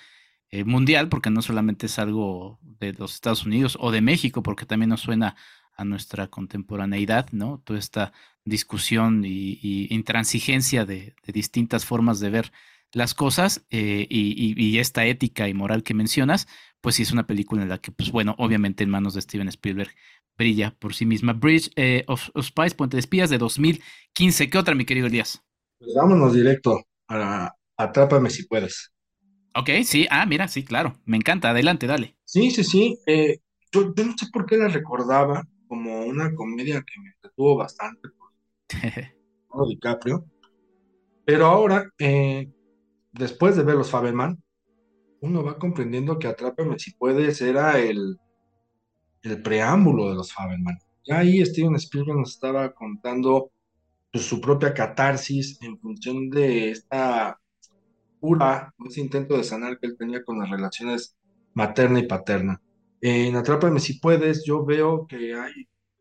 eh, 0.54 0.62
mundial, 0.62 1.08
porque 1.08 1.30
no 1.30 1.42
solamente 1.42 1.86
es 1.86 1.98
algo 1.98 2.60
de 2.62 2.92
los 2.92 3.14
Estados 3.14 3.44
Unidos 3.44 3.76
o 3.80 3.90
de 3.90 4.00
México, 4.00 4.40
porque 4.44 4.66
también 4.66 4.90
nos 4.90 5.00
suena 5.00 5.34
a 5.76 5.84
nuestra 5.84 6.28
contemporaneidad, 6.28 7.28
¿no? 7.32 7.60
Toda 7.64 7.80
esta 7.80 8.12
discusión 8.44 9.24
y, 9.24 9.88
intransigencia 9.92 10.84
de, 10.84 11.16
distintas 11.26 11.84
formas 11.84 12.20
de 12.20 12.30
ver 12.30 12.52
las 12.92 13.14
cosas 13.14 13.66
eh, 13.70 14.06
y, 14.08 14.78
esta 14.78 15.04
ética 15.06 15.48
y 15.48 15.54
moral 15.54 15.82
que 15.82 15.92
mencionas, 15.92 16.46
pues 16.80 16.94
sí 16.94 17.02
es 17.02 17.10
una 17.10 17.26
película 17.26 17.62
en 17.64 17.68
la 17.68 17.78
que, 17.78 17.90
pues 17.90 18.12
bueno, 18.12 18.36
obviamente 18.38 18.84
en 18.84 18.90
manos 18.90 19.14
de 19.14 19.22
Steven 19.22 19.48
Spielberg 19.48 19.90
brilla 20.38 20.76
por 20.78 20.94
sí 20.94 21.04
misma. 21.04 21.32
Bridge 21.32 21.72
eh, 21.74 22.04
of, 22.06 22.30
Spies, 22.40 22.74
Puente 22.74 22.96
de 22.96 23.00
Espías 23.00 23.28
de 23.28 23.38
2015. 23.38 24.50
¿Qué 24.50 24.58
otra, 24.58 24.76
mi 24.76 24.84
querido 24.84 25.08
Elías? 25.08 25.42
Pues 25.80 25.92
vámonos 25.96 26.32
directo 26.32 26.80
a 27.08 27.52
Atrápame 27.76 28.30
si 28.30 28.46
puedes. 28.46 28.93
Ok, 29.56 29.70
sí, 29.84 30.06
ah, 30.10 30.26
mira, 30.26 30.48
sí, 30.48 30.64
claro, 30.64 30.98
me 31.04 31.16
encanta, 31.16 31.50
adelante, 31.50 31.86
dale. 31.86 32.16
Sí, 32.24 32.50
sí, 32.50 32.64
sí, 32.64 32.98
eh, 33.06 33.38
yo, 33.70 33.84
no 33.84 34.14
sé 34.16 34.26
por 34.32 34.46
qué 34.46 34.56
la 34.56 34.68
recordaba 34.68 35.46
como 35.68 36.04
una 36.04 36.34
comedia 36.34 36.82
que 36.82 37.00
me 37.00 37.10
entretuvo 37.10 37.56
bastante 37.56 38.08
por 39.48 39.68
DiCaprio, 39.68 40.24
pero 41.24 41.46
ahora 41.46 41.88
eh, 41.98 42.50
después 43.12 43.56
de 43.56 43.62
ver 43.62 43.76
los 43.76 43.90
Fabelman, 43.90 44.42
uno 45.20 45.44
va 45.44 45.56
comprendiendo 45.56 46.18
que 46.18 46.26
Atrápame 46.26 46.78
si 46.78 46.92
puedes 46.94 47.40
era 47.40 47.78
el, 47.78 48.18
el 49.22 49.42
preámbulo 49.42 50.10
de 50.10 50.16
los 50.16 50.32
Fabelman. 50.32 50.78
Ya 51.06 51.18
ahí 51.18 51.44
Steven 51.46 51.76
Spielberg 51.76 52.18
nos 52.18 52.32
estaba 52.32 52.74
contando 52.74 53.52
pues, 54.10 54.24
su 54.24 54.40
propia 54.40 54.74
catarsis 54.74 55.58
en 55.62 55.78
función 55.78 56.28
de 56.28 56.70
esta 56.70 57.38
pura, 58.24 58.72
ese 58.86 59.02
intento 59.02 59.36
de 59.36 59.44
sanar 59.44 59.78
que 59.78 59.86
él 59.86 59.98
tenía 59.98 60.24
con 60.24 60.38
las 60.38 60.48
relaciones 60.48 61.14
materna 61.52 61.98
y 61.98 62.06
paterna. 62.06 62.58
En 63.02 63.36
Atrápame 63.36 63.80
si 63.80 63.98
puedes, 63.98 64.46
yo 64.46 64.64
veo 64.64 65.06
que 65.06 65.34
hay, 65.34 65.52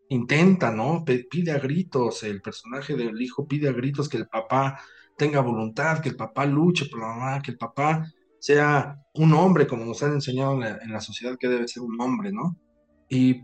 intenta, 0.07 0.71
¿no? 0.71 1.03
Pide 1.03 1.51
a 1.51 1.59
gritos, 1.59 2.23
el 2.23 2.41
personaje 2.41 2.95
del 2.95 3.21
hijo 3.21 3.45
pide 3.45 3.67
a 3.67 3.73
gritos 3.73 4.07
que 4.07 4.15
el 4.15 4.29
papá 4.29 4.79
tenga 5.17 5.41
voluntad, 5.41 5.99
que 5.99 6.07
el 6.07 6.15
papá 6.15 6.45
luche 6.45 6.85
por 6.85 7.01
la 7.01 7.07
mamá, 7.07 7.41
que 7.41 7.51
el 7.51 7.57
papá 7.57 8.07
sea 8.39 8.97
un 9.15 9.33
hombre, 9.33 9.67
como 9.67 9.83
nos 9.83 10.01
han 10.01 10.13
enseñado 10.13 10.53
en 10.63 10.93
la, 10.93 11.01
sociedad 11.01 11.37
que 11.37 11.49
debe 11.49 11.67
ser 11.67 11.83
un 11.83 11.99
hombre, 11.99 12.31
¿no? 12.31 12.55
Y, 13.09 13.41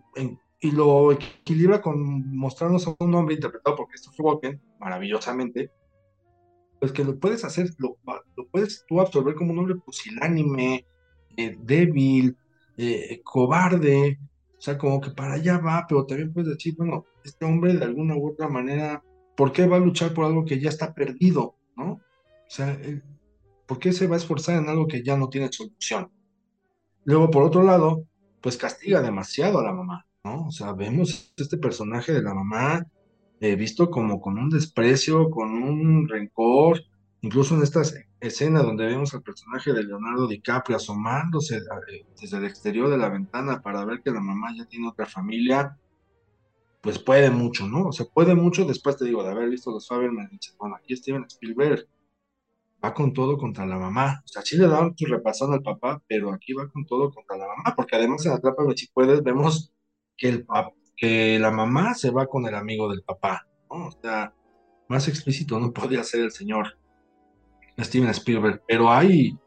y, 0.61 0.71
lo 0.71 1.11
equilibra 1.11 1.81
con 1.81 2.33
mostrarnos 2.33 2.87
a 2.87 2.95
un 2.97 3.13
hombre 3.13 3.35
interpretado 3.35 3.75
por 3.75 3.87
Christopher 3.89 4.25
Walken, 4.25 4.61
maravillosamente, 4.79 5.69
pues 6.79 6.91
que 6.91 7.03
lo 7.03 7.19
puedes 7.19 7.43
hacer, 7.43 7.69
lo, 7.77 7.97
lo 8.35 8.47
puedes 8.47 8.85
tú 8.87 9.01
absorber 9.01 9.35
como 9.35 9.51
un 9.51 9.59
hombre 9.59 9.75
pusilánime, 9.75 10.85
eh, 11.37 11.57
débil, 11.59 12.37
eh, 12.77 13.21
cobarde, 13.23 14.19
o 14.57 14.61
sea, 14.61 14.77
como 14.77 14.99
que 14.99 15.11
para 15.11 15.33
allá 15.33 15.57
va, 15.57 15.85
pero 15.87 16.05
también 16.05 16.33
puedes 16.33 16.49
decir, 16.49 16.75
bueno, 16.77 17.05
este 17.23 17.45
hombre 17.45 17.73
de 17.73 17.85
alguna 17.85 18.15
u 18.15 18.29
otra 18.29 18.47
manera, 18.47 19.03
¿por 19.35 19.51
qué 19.51 19.67
va 19.67 19.77
a 19.77 19.81
luchar 19.81 20.13
por 20.13 20.25
algo 20.25 20.45
que 20.45 20.59
ya 20.59 20.69
está 20.69 20.93
perdido? 20.93 21.55
¿no? 21.75 21.93
O 21.93 22.49
sea, 22.49 22.77
¿por 23.65 23.79
qué 23.79 23.93
se 23.93 24.07
va 24.07 24.15
a 24.15 24.17
esforzar 24.17 24.61
en 24.61 24.69
algo 24.69 24.87
que 24.87 25.03
ya 25.03 25.17
no 25.17 25.29
tiene 25.29 25.51
solución? 25.51 26.11
Luego, 27.05 27.29
por 27.31 27.43
otro 27.43 27.63
lado, 27.63 28.05
pues 28.41 28.57
castiga 28.57 29.01
demasiado 29.01 29.59
a 29.59 29.63
la 29.63 29.73
mamá, 29.73 30.05
¿no? 30.23 30.47
O 30.47 30.51
sea, 30.51 30.73
vemos 30.73 31.33
este 31.37 31.57
personaje 31.57 32.11
de 32.11 32.21
la 32.21 32.33
mamá 32.33 32.85
eh, 33.41 33.55
visto 33.55 33.89
como 33.89 34.19
con 34.19 34.37
un 34.37 34.49
desprecio, 34.49 35.29
con 35.29 35.51
un 35.51 36.07
rencor, 36.07 36.83
incluso 37.21 37.55
en 37.55 37.63
esta 37.63 37.81
escena 38.19 38.61
donde 38.61 38.85
vemos 38.85 39.13
al 39.13 39.23
personaje 39.23 39.73
de 39.73 39.83
Leonardo 39.83 40.27
DiCaprio 40.27 40.77
asomándose 40.77 41.57
eh, 41.57 42.05
desde 42.19 42.37
el 42.37 42.45
exterior 42.45 42.89
de 42.89 42.97
la 42.97 43.09
ventana 43.09 43.61
para 43.61 43.85
ver 43.85 44.01
que 44.01 44.11
la 44.11 44.21
mamá 44.21 44.53
ya 44.55 44.65
tiene 44.65 44.89
otra 44.89 45.05
familia, 45.05 45.77
pues 46.81 46.99
puede 46.99 47.29
mucho, 47.29 47.67
¿no? 47.67 47.87
O 47.87 47.91
sea, 47.91 48.05
puede 48.05 48.35
mucho 48.35 48.65
después, 48.65 48.97
te 48.97 49.05
digo, 49.05 49.23
de 49.23 49.31
haber 49.31 49.49
visto 49.49 49.71
los 49.71 49.87
Faberman, 49.87 50.29
dices, 50.31 50.55
bueno, 50.57 50.75
aquí 50.75 50.95
Steven 50.95 51.25
Spielberg 51.25 51.87
va 52.83 52.93
con 52.93 53.13
todo 53.13 53.37
contra 53.37 53.65
la 53.65 53.77
mamá. 53.77 54.21
O 54.25 54.27
sea, 54.27 54.41
sí 54.41 54.57
le 54.57 54.67
da 54.67 54.91
su 54.95 55.05
repasón 55.05 55.53
al 55.53 55.61
papá, 55.61 56.01
pero 56.07 56.31
aquí 56.31 56.53
va 56.53 56.69
con 56.69 56.85
todo 56.85 57.11
contra 57.11 57.37
la 57.37 57.47
mamá, 57.47 57.73
porque 57.75 57.95
además 57.95 58.25
en 58.25 58.33
Atrápame 58.33 58.75
si 58.75 58.87
puedes, 58.87 59.23
vemos 59.23 59.73
que, 60.17 60.29
el 60.29 60.45
que 60.99 61.39
la 61.39 61.49
mamá 61.49 61.93
se 61.93 62.11
va 62.11 62.27
con 62.27 62.45
el 62.45 62.55
amigo 62.55 62.89
del 62.89 63.03
papá, 63.03 63.47
¿no? 63.69 63.87
O 63.87 63.91
sea, 63.91 64.33
más 64.89 65.07
explícito 65.07 65.59
no 65.59 65.71
podía 65.73 66.03
ser 66.03 66.21
el 66.21 66.31
señor 66.31 66.77
Steven 67.79 68.09
Spielberg, 68.09 68.61
pero 68.67 68.91
hay, 68.91 69.37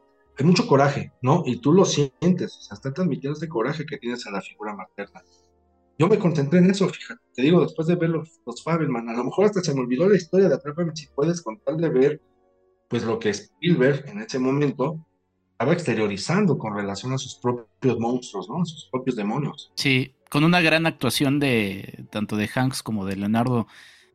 mucho 0.43 0.65
coraje, 0.65 1.11
¿no? 1.21 1.43
Y 1.45 1.61
tú 1.61 1.71
lo 1.71 1.85
sientes, 1.85 2.57
o 2.57 2.61
sea, 2.61 2.75
está 2.75 2.91
transmitiendo 2.91 3.37
ese 3.37 3.47
coraje 3.47 3.85
que 3.85 3.97
tienes 3.97 4.25
a 4.25 4.31
la 4.31 4.41
figura 4.41 4.75
materna. 4.75 5.21
Yo 5.99 6.07
me 6.07 6.17
concentré 6.17 6.57
en 6.57 6.71
eso, 6.71 6.89
fíjate, 6.89 7.21
te 7.35 7.43
digo, 7.43 7.61
después 7.61 7.87
de 7.87 7.95
ver 7.95 8.09
los, 8.09 8.41
los 8.43 8.63
Fabelman, 8.63 9.07
a 9.09 9.13
lo 9.13 9.25
mejor 9.25 9.45
hasta 9.45 9.61
se 9.61 9.75
me 9.75 9.81
olvidó 9.81 10.09
la 10.09 10.15
historia 10.15 10.49
de 10.49 10.55
Atrápame 10.55 10.95
si 10.95 11.07
puedes, 11.07 11.43
con 11.43 11.59
tal 11.59 11.77
de 11.77 11.89
ver, 11.89 12.21
pues 12.89 13.03
lo 13.03 13.19
que 13.19 13.29
Spielberg 13.29 14.07
en 14.07 14.21
ese 14.21 14.39
momento 14.39 15.05
estaba 15.53 15.73
exteriorizando 15.73 16.57
con 16.57 16.75
relación 16.75 17.13
a 17.13 17.17
sus 17.17 17.35
propios 17.35 17.99
monstruos, 17.99 18.49
¿no? 18.49 18.61
A 18.61 18.65
sus 18.65 18.89
propios 18.91 19.15
demonios. 19.15 19.71
Sí, 19.75 20.13
con 20.29 20.43
una 20.43 20.61
gran 20.61 20.85
actuación 20.85 21.39
de 21.39 22.05
tanto 22.09 22.35
de 22.35 22.49
Hanks 22.53 22.83
como 22.83 23.05
de 23.05 23.15
Leonardo 23.15 23.67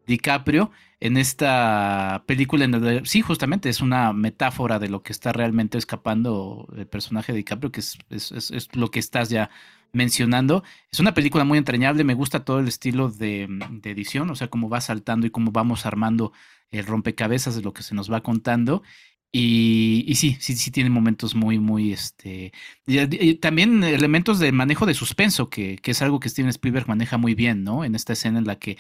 DiCaprio 0.07 0.73
en 1.01 1.17
esta 1.17 2.25
película. 2.27 2.65
En 2.65 3.07
sí, 3.07 3.23
justamente 3.23 3.69
es 3.69 3.81
una 3.81 4.13
metáfora 4.13 4.81
de 4.81 4.89
lo 4.89 5.03
que 5.03 5.13
está 5.13 5.33
realmente 5.33 5.79
escapando 5.79 6.67
el 6.77 6.87
personaje 6.87 7.33
de 7.33 7.39
DiCaprio, 7.39 7.71
que 7.71 7.81
es, 7.81 8.69
lo 8.73 8.91
que 8.91 8.99
estás 8.99 9.29
ya 9.29 9.49
mencionando. 9.93 10.65
Es 10.91 10.99
una 10.99 11.15
película 11.15 11.45
muy 11.45 11.57
entrañable, 11.59 12.03
me 12.05 12.15
gusta 12.15 12.45
todo 12.45 12.59
el 12.59 12.69
estilo 12.69 13.11
de, 13.11 13.47
de, 13.71 13.91
edición, 13.91 14.29
o 14.31 14.35
sea, 14.35 14.49
cómo 14.49 14.69
va 14.69 14.81
saltando 14.81 15.27
y 15.27 15.31
cómo 15.31 15.53
vamos 15.53 15.87
armando 15.87 16.33
el 16.71 16.85
rompecabezas 16.85 17.55
de 17.55 17.63
lo 17.63 17.73
que 17.73 17.83
se 17.83 17.95
nos 17.95 18.13
va 18.13 18.23
contando. 18.23 18.83
Y, 19.31 20.15
sí, 20.17 20.39
sí, 20.41 20.57
sí 20.57 20.71
tiene 20.71 20.89
momentos 20.89 21.35
muy, 21.35 21.59
muy, 21.59 21.93
este, 21.93 22.53
y, 22.87 23.35
también 23.37 23.85
elementos 23.85 24.39
de 24.39 24.53
manejo 24.53 24.87
de 24.87 24.95
suspenso, 24.95 25.51
que, 25.51 25.77
que, 25.77 25.91
es 25.91 26.01
algo 26.01 26.19
que 26.19 26.31
Steven 26.31 26.49
Spielberg 26.49 26.89
maneja 26.89 27.19
muy 27.19 27.35
bien, 27.35 27.63
¿no? 27.63 27.85
En 27.85 27.95
esta 27.95 28.15
escena 28.15 28.39
en 28.39 28.47
la 28.47 28.57
que, 28.57 28.79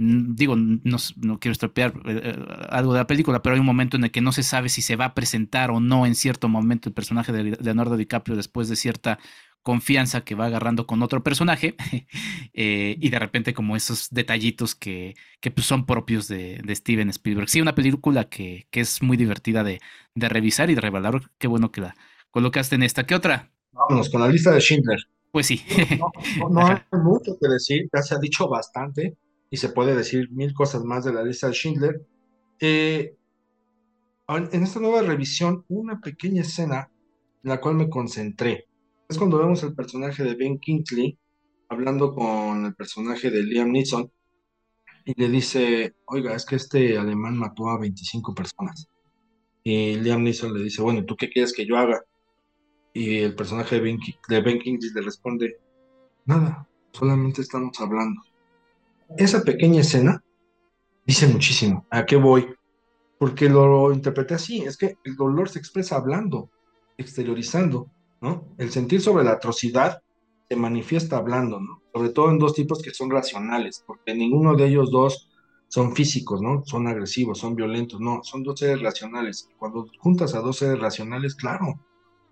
digo, 0.00 0.56
no, 0.56 0.96
no 1.16 1.38
quiero 1.38 1.52
estropear 1.52 1.92
eh, 2.06 2.20
eh, 2.24 2.66
algo 2.70 2.94
de 2.94 3.00
la 3.00 3.06
película, 3.06 3.42
pero 3.42 3.54
hay 3.54 3.60
un 3.60 3.66
momento 3.66 3.96
en 3.98 4.04
el 4.04 4.10
que 4.10 4.22
no 4.22 4.32
se 4.32 4.42
sabe 4.42 4.70
si 4.70 4.80
se 4.80 4.96
va 4.96 5.06
a 5.06 5.14
presentar 5.14 5.70
o 5.70 5.80
no 5.80 6.06
en 6.06 6.14
cierto 6.14 6.48
momento 6.48 6.88
el 6.88 6.94
personaje 6.94 7.32
de 7.32 7.56
Leonardo 7.60 7.96
DiCaprio 7.98 8.36
después 8.36 8.68
de 8.70 8.76
cierta 8.76 9.18
confianza 9.62 10.22
que 10.22 10.34
va 10.34 10.46
agarrando 10.46 10.86
con 10.86 11.02
otro 11.02 11.22
personaje 11.22 11.74
eh, 12.54 12.96
y 12.98 13.10
de 13.10 13.18
repente 13.18 13.54
como 13.54 13.76
esos 13.76 14.08
detallitos 14.10 14.74
que, 14.74 15.16
que 15.40 15.50
pues 15.50 15.66
son 15.66 15.86
propios 15.86 16.28
de, 16.28 16.62
Steven 16.70 17.10
Spielberg. 17.10 17.48
Sí, 17.48 17.60
una 17.60 17.74
película 17.74 18.28
que, 18.28 18.66
que 18.70 18.80
es 18.80 19.02
muy 19.02 19.16
divertida 19.16 19.62
de, 19.64 19.80
de, 20.14 20.28
revisar 20.28 20.70
y 20.70 20.74
de 20.74 20.80
revelar. 20.80 21.30
Qué 21.38 21.46
bueno 21.46 21.70
que 21.70 21.82
la 21.82 21.96
colocaste 22.30 22.76
en 22.76 22.82
esta. 22.82 23.04
¿Qué 23.04 23.14
otra? 23.14 23.50
Vámonos 23.72 24.10
con 24.10 24.20
la 24.20 24.28
lista 24.28 24.52
de 24.52 24.60
Schindler. 24.60 25.00
Pues 25.32 25.46
sí. 25.46 25.62
No, 26.50 26.66
hay 26.66 26.80
mucho 26.92 27.36
que 27.40 27.48
decir, 27.48 27.88
ya 27.94 28.02
se 28.02 28.14
ha 28.14 28.18
dicho 28.18 28.48
bastante 28.48 29.16
y 29.48 29.56
se 29.56 29.68
puede 29.68 29.94
decir 29.94 30.30
mil 30.32 30.52
cosas 30.52 30.82
más 30.82 31.04
de 31.04 31.12
la 31.12 31.22
lista 31.22 31.46
de 31.46 31.52
Schindler. 31.52 32.02
Eh, 32.58 33.14
en 34.28 34.62
esta 34.62 34.80
nueva 34.80 35.02
revisión, 35.02 35.64
una 35.68 36.00
pequeña 36.00 36.42
escena 36.42 36.90
en 37.42 37.48
la 37.48 37.60
cual 37.60 37.74
me 37.74 37.88
concentré 37.88 38.69
es 39.10 39.18
cuando 39.18 39.38
vemos 39.38 39.62
el 39.64 39.74
personaje 39.74 40.22
de 40.22 40.36
Ben 40.36 40.58
Kingsley 40.58 41.18
hablando 41.68 42.14
con 42.14 42.64
el 42.64 42.74
personaje 42.76 43.30
de 43.30 43.42
Liam 43.42 43.72
Neeson 43.72 44.10
y 45.04 45.20
le 45.20 45.28
dice, 45.28 45.96
oiga, 46.06 46.36
es 46.36 46.46
que 46.46 46.54
este 46.56 46.96
alemán 46.96 47.36
mató 47.36 47.68
a 47.68 47.78
25 47.78 48.34
personas. 48.34 48.88
Y 49.64 49.96
Liam 49.96 50.22
Neeson 50.22 50.54
le 50.54 50.62
dice, 50.62 50.80
bueno, 50.80 51.04
¿tú 51.04 51.16
qué 51.16 51.28
quieres 51.28 51.52
que 51.52 51.66
yo 51.66 51.76
haga? 51.76 52.00
Y 52.92 53.18
el 53.18 53.34
personaje 53.34 53.80
de 53.80 54.40
Ben, 54.40 54.58
Kingsley 54.60 54.92
le 54.94 55.02
responde, 55.02 55.56
nada, 56.24 56.68
solamente 56.92 57.40
estamos 57.42 57.80
hablando. 57.80 58.20
Esa 59.16 59.42
pequeña 59.42 59.80
escena 59.80 60.22
dice 61.04 61.26
muchísimo. 61.26 61.84
¿A 61.90 62.06
qué 62.06 62.14
voy? 62.14 62.46
Porque 63.18 63.48
lo 63.48 63.92
interpreté 63.92 64.34
así, 64.34 64.60
es 64.62 64.76
que 64.76 64.96
el 65.02 65.16
dolor 65.16 65.48
se 65.48 65.58
expresa 65.58 65.96
hablando, 65.96 66.48
exteriorizando. 66.96 67.90
El 68.58 68.70
sentir 68.70 69.00
sobre 69.00 69.24
la 69.24 69.32
atrocidad 69.32 70.02
se 70.48 70.56
manifiesta 70.56 71.16
hablando. 71.16 71.60
Sobre 71.92 72.10
todo 72.10 72.30
en 72.30 72.38
dos 72.38 72.54
tipos 72.54 72.82
que 72.82 72.92
son 72.92 73.10
racionales, 73.10 73.82
porque 73.86 74.14
ninguno 74.14 74.54
de 74.54 74.66
ellos 74.66 74.90
dos 74.90 75.30
son 75.68 75.94
físicos, 75.94 76.42
¿no? 76.42 76.64
Son 76.66 76.86
agresivos, 76.88 77.38
son 77.38 77.54
violentos, 77.54 78.00
no, 78.00 78.22
son 78.24 78.42
dos 78.42 78.58
seres 78.58 78.82
racionales. 78.82 79.48
Cuando 79.58 79.86
juntas 79.98 80.34
a 80.34 80.40
dos 80.40 80.58
seres 80.58 80.80
racionales, 80.80 81.34
claro, 81.34 81.80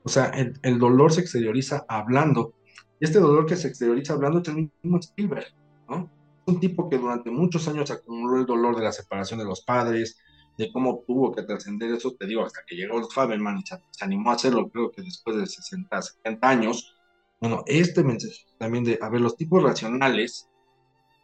o 0.03 0.09
sea, 0.09 0.33
el, 0.63 0.79
dolor 0.79 1.13
se 1.13 1.21
exterioriza 1.21 1.85
hablando. 1.89 2.53
Y 3.01 3.05
este 3.05 3.21
dolor 3.21 3.47
que 3.47 3.57
se 3.57 3.69
exterioriza 3.69 4.15
hablando 4.15 4.41
es 4.41 4.49
el 4.49 4.71
mismo 4.83 4.99
Spielberg, 4.99 5.47
¿no? 5.89 6.11
Un 6.47 6.61
tipo 6.61 6.89
que 6.89 6.99
durante 6.99 7.31
muchos 7.31 7.69
años 7.69 7.91
acumuló 7.91 8.41
el 8.41 8.47
dolor 8.47 8.75
de 8.77 8.83
la 8.83 8.93
separación 8.93 9.39
de 9.39 9.45
los 9.45 9.61
padres, 9.61 10.19
de 10.59 10.73
cómo 10.73 11.05
tuvo 11.07 11.33
que 11.33 11.45
trascender 11.45 11.93
eso, 11.93 12.15
te 12.15 12.27
digo, 12.27 12.45
hasta 12.45 12.63
que 12.67 12.75
llegó 12.75 13.09
Faberman 13.09 13.59
y 13.59 13.63
se, 13.65 13.79
animó 14.01 14.31
a 14.31 14.35
hacerlo, 14.35 14.69
creo 14.69 14.91
que 14.91 15.03
después 15.03 15.37
de 15.37 15.47
60, 15.47 16.03
70 16.03 16.49
años. 16.49 16.97
Bueno, 17.41 17.63
este 17.67 18.03
mensaje 18.03 18.45
también 18.59 18.83
de, 18.83 18.99
a 19.01 19.09
ver, 19.09 19.21
los 19.21 19.37
tipos 19.37 19.63
racionales, 19.63 20.49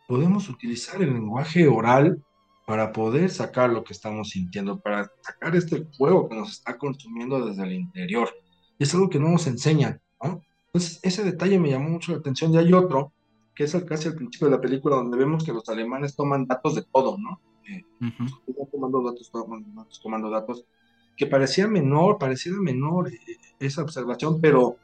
podemos 0.07 0.49
utilizar 0.49 1.03
el 1.03 1.13
lenguaje 1.13 1.67
oral 1.67 2.23
para 2.65 2.93
poder 2.93 3.29
sacar 3.29 3.71
lo 3.71 3.83
que 3.83 3.93
estamos 3.93 4.31
sintiendo, 4.31 4.79
para 4.79 5.11
sacar 5.21 5.57
este 5.57 5.85
fuego 5.99 6.29
que 6.29 6.37
nos 6.37 6.53
está 6.53 6.79
consumiendo 6.79 7.45
desde 7.45 7.65
el 7.65 7.73
interior. 7.73 8.31
Y 8.79 8.85
es 8.85 8.95
algo 8.95 9.11
que 9.11 9.19
no 9.19 9.31
nos 9.31 9.49
enseñan, 9.49 10.01
¿no? 10.23 10.41
Entonces, 10.67 11.01
ese 11.03 11.25
detalle 11.25 11.59
me 11.59 11.71
llamó 11.71 11.89
mucho 11.89 12.13
la 12.13 12.19
atención. 12.19 12.53
Y 12.53 12.59
hay 12.59 12.73
otro, 12.73 13.13
que 13.55 13.65
es 13.65 13.77
casi 13.85 14.09
al 14.09 14.15
principio 14.15 14.49
de 14.49 14.57
la 14.57 14.61
película, 14.61 14.97
donde 14.97 15.19
vemos 15.19 15.45
que 15.45 15.53
los 15.53 15.69
alemanes 15.69 16.15
toman 16.15 16.47
datos 16.47 16.77
de 16.77 16.83
todo, 16.83 17.19
¿no? 17.19 17.41
Tomando 18.71 19.03
datos, 19.03 19.31
tomando 20.03 20.31
datos, 20.31 20.67
que 21.17 21.27
parecía 21.27 21.67
menor, 21.69 22.19
pareciera 22.19 22.59
menor 22.59 23.09
eh, 23.09 23.19
esa 23.61 23.83
observación, 23.83 24.41
pero 24.41 24.77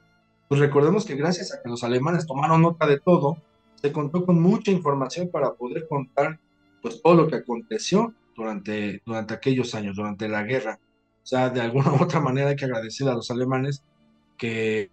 pues 0.48 0.60
recordemos 0.60 1.04
que 1.04 1.14
gracias 1.14 1.52
a 1.52 1.62
que 1.62 1.68
los 1.68 1.84
alemanes 1.84 2.26
tomaron 2.26 2.62
nota 2.62 2.86
de 2.86 2.98
todo, 2.98 3.38
se 3.76 3.92
contó 3.92 4.26
con 4.26 4.40
mucha 4.40 4.70
información 4.70 5.30
para 5.30 5.54
poder 5.54 5.86
contar 5.88 6.38
pues 6.82 7.00
todo 7.02 7.14
lo 7.14 7.28
que 7.28 7.36
aconteció 7.36 8.14
durante, 8.34 9.02
durante 9.04 9.34
aquellos 9.34 9.74
años, 9.74 9.96
durante 9.96 10.28
la 10.28 10.42
guerra. 10.42 10.78
O 11.22 11.26
sea, 11.26 11.50
de 11.50 11.60
alguna 11.60 11.92
u 11.92 12.02
otra 12.02 12.20
manera 12.20 12.50
hay 12.50 12.56
que 12.56 12.64
agradecer 12.64 13.08
a 13.08 13.14
los 13.14 13.30
alemanes 13.30 13.84
que 14.36 14.90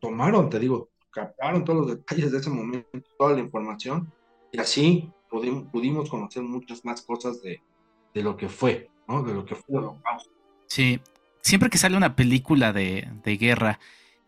tomaron, 0.00 0.50
te 0.50 0.58
digo, 0.58 0.90
captaron 1.10 1.64
todos 1.64 1.86
los 1.86 1.96
detalles 1.96 2.32
de 2.32 2.38
ese 2.38 2.50
momento, 2.50 2.88
toda 3.16 3.32
la 3.32 3.40
información, 3.40 4.12
y 4.52 4.58
así 4.58 5.12
pudimos, 5.70 6.08
conocer 6.08 6.42
muchas 6.42 6.84
más 6.84 7.02
cosas 7.02 7.40
de, 7.42 7.60
lo 8.14 8.36
que 8.36 8.48
fue, 8.48 8.90
¿no? 9.08 9.22
De 9.22 9.34
lo 9.34 9.44
que 9.44 9.54
fue 9.54 9.82
Sí, 10.66 11.00
siempre 11.42 11.70
que 11.70 11.78
sale 11.78 11.96
una 11.96 12.16
película 12.16 12.72
de, 12.72 13.08
guerra 13.24 13.78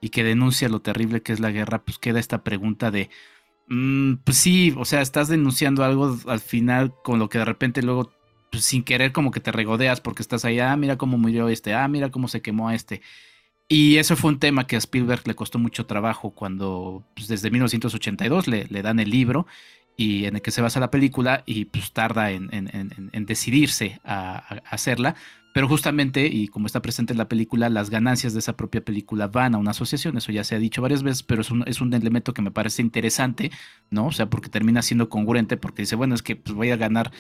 y 0.00 0.10
que 0.10 0.24
denuncia 0.24 0.68
lo 0.68 0.80
terrible 0.80 1.22
que 1.22 1.32
es 1.32 1.40
la 1.40 1.50
guerra, 1.50 1.82
pues 1.84 1.98
queda 1.98 2.20
esta 2.20 2.44
pregunta 2.44 2.90
de, 2.90 3.10
mm, 3.68 4.14
pues 4.24 4.36
sí, 4.36 4.74
o 4.76 4.84
sea, 4.84 5.00
estás 5.00 5.28
denunciando 5.28 5.84
algo 5.84 6.16
al 6.26 6.40
final 6.40 6.94
con 7.02 7.18
lo 7.18 7.28
que 7.28 7.38
de 7.38 7.44
repente 7.44 7.82
luego, 7.82 8.12
pues 8.50 8.64
sin 8.64 8.84
querer 8.84 9.12
como 9.12 9.30
que 9.30 9.40
te 9.40 9.52
regodeas 9.52 10.00
porque 10.00 10.22
estás 10.22 10.44
ahí, 10.44 10.60
ah, 10.60 10.76
mira 10.76 10.96
cómo 10.96 11.18
murió 11.18 11.48
este, 11.48 11.74
ah, 11.74 11.88
mira 11.88 12.10
cómo 12.10 12.28
se 12.28 12.42
quemó 12.42 12.70
este. 12.70 13.02
Y 13.68 13.98
eso 13.98 14.16
fue 14.16 14.30
un 14.30 14.38
tema 14.38 14.66
que 14.66 14.76
a 14.76 14.78
Spielberg 14.78 15.26
le 15.26 15.34
costó 15.34 15.58
mucho 15.58 15.84
trabajo 15.86 16.30
cuando, 16.30 17.04
pues 17.14 17.28
desde 17.28 17.50
1982 17.50 18.48
le, 18.48 18.66
le 18.66 18.82
dan 18.82 18.98
el 18.98 19.10
libro 19.10 19.46
y 19.98 20.26
en 20.26 20.36
el 20.36 20.42
que 20.42 20.52
se 20.52 20.62
basa 20.62 20.78
la 20.78 20.92
película 20.92 21.42
y 21.44 21.64
pues 21.64 21.90
tarda 21.92 22.30
en, 22.30 22.46
decidirse 23.26 24.00
a, 24.04 24.36
hacerla. 24.70 25.16
Pero 25.52 25.66
justamente, 25.66 26.24
y 26.28 26.46
como 26.46 26.66
está 26.66 26.80
presente 26.80 27.12
en 27.12 27.18
la 27.18 27.28
película, 27.28 27.68
las 27.68 27.90
ganancias 27.90 28.32
de 28.32 28.38
esa 28.38 28.56
propia 28.56 28.80
película 28.80 29.26
van 29.26 29.56
a 29.56 29.58
una 29.58 29.72
asociación, 29.72 30.16
eso 30.16 30.30
ya 30.30 30.44
se 30.44 30.54
ha 30.54 30.60
dicho 30.60 30.80
varias 30.82 31.02
veces, 31.02 31.24
pero 31.24 31.40
es 31.40 31.50
un, 31.50 31.64
es 31.66 31.80
un 31.80 31.92
elemento 31.92 32.32
que 32.32 32.42
me 32.42 32.52
parece 32.52 32.80
interesante, 32.80 33.50
¿no? 33.90 34.06
O 34.06 34.12
sea, 34.12 34.30
porque 34.30 34.48
termina 34.48 34.82
siendo 34.82 35.08
congruente, 35.08 35.56
porque 35.56 35.82
dice, 35.82 35.96
bueno, 35.96 36.14
es 36.14 36.22
que 36.22 36.36
pues 36.36 36.54
voy 36.54 36.70
a 36.70 36.76
ganar 36.76 37.10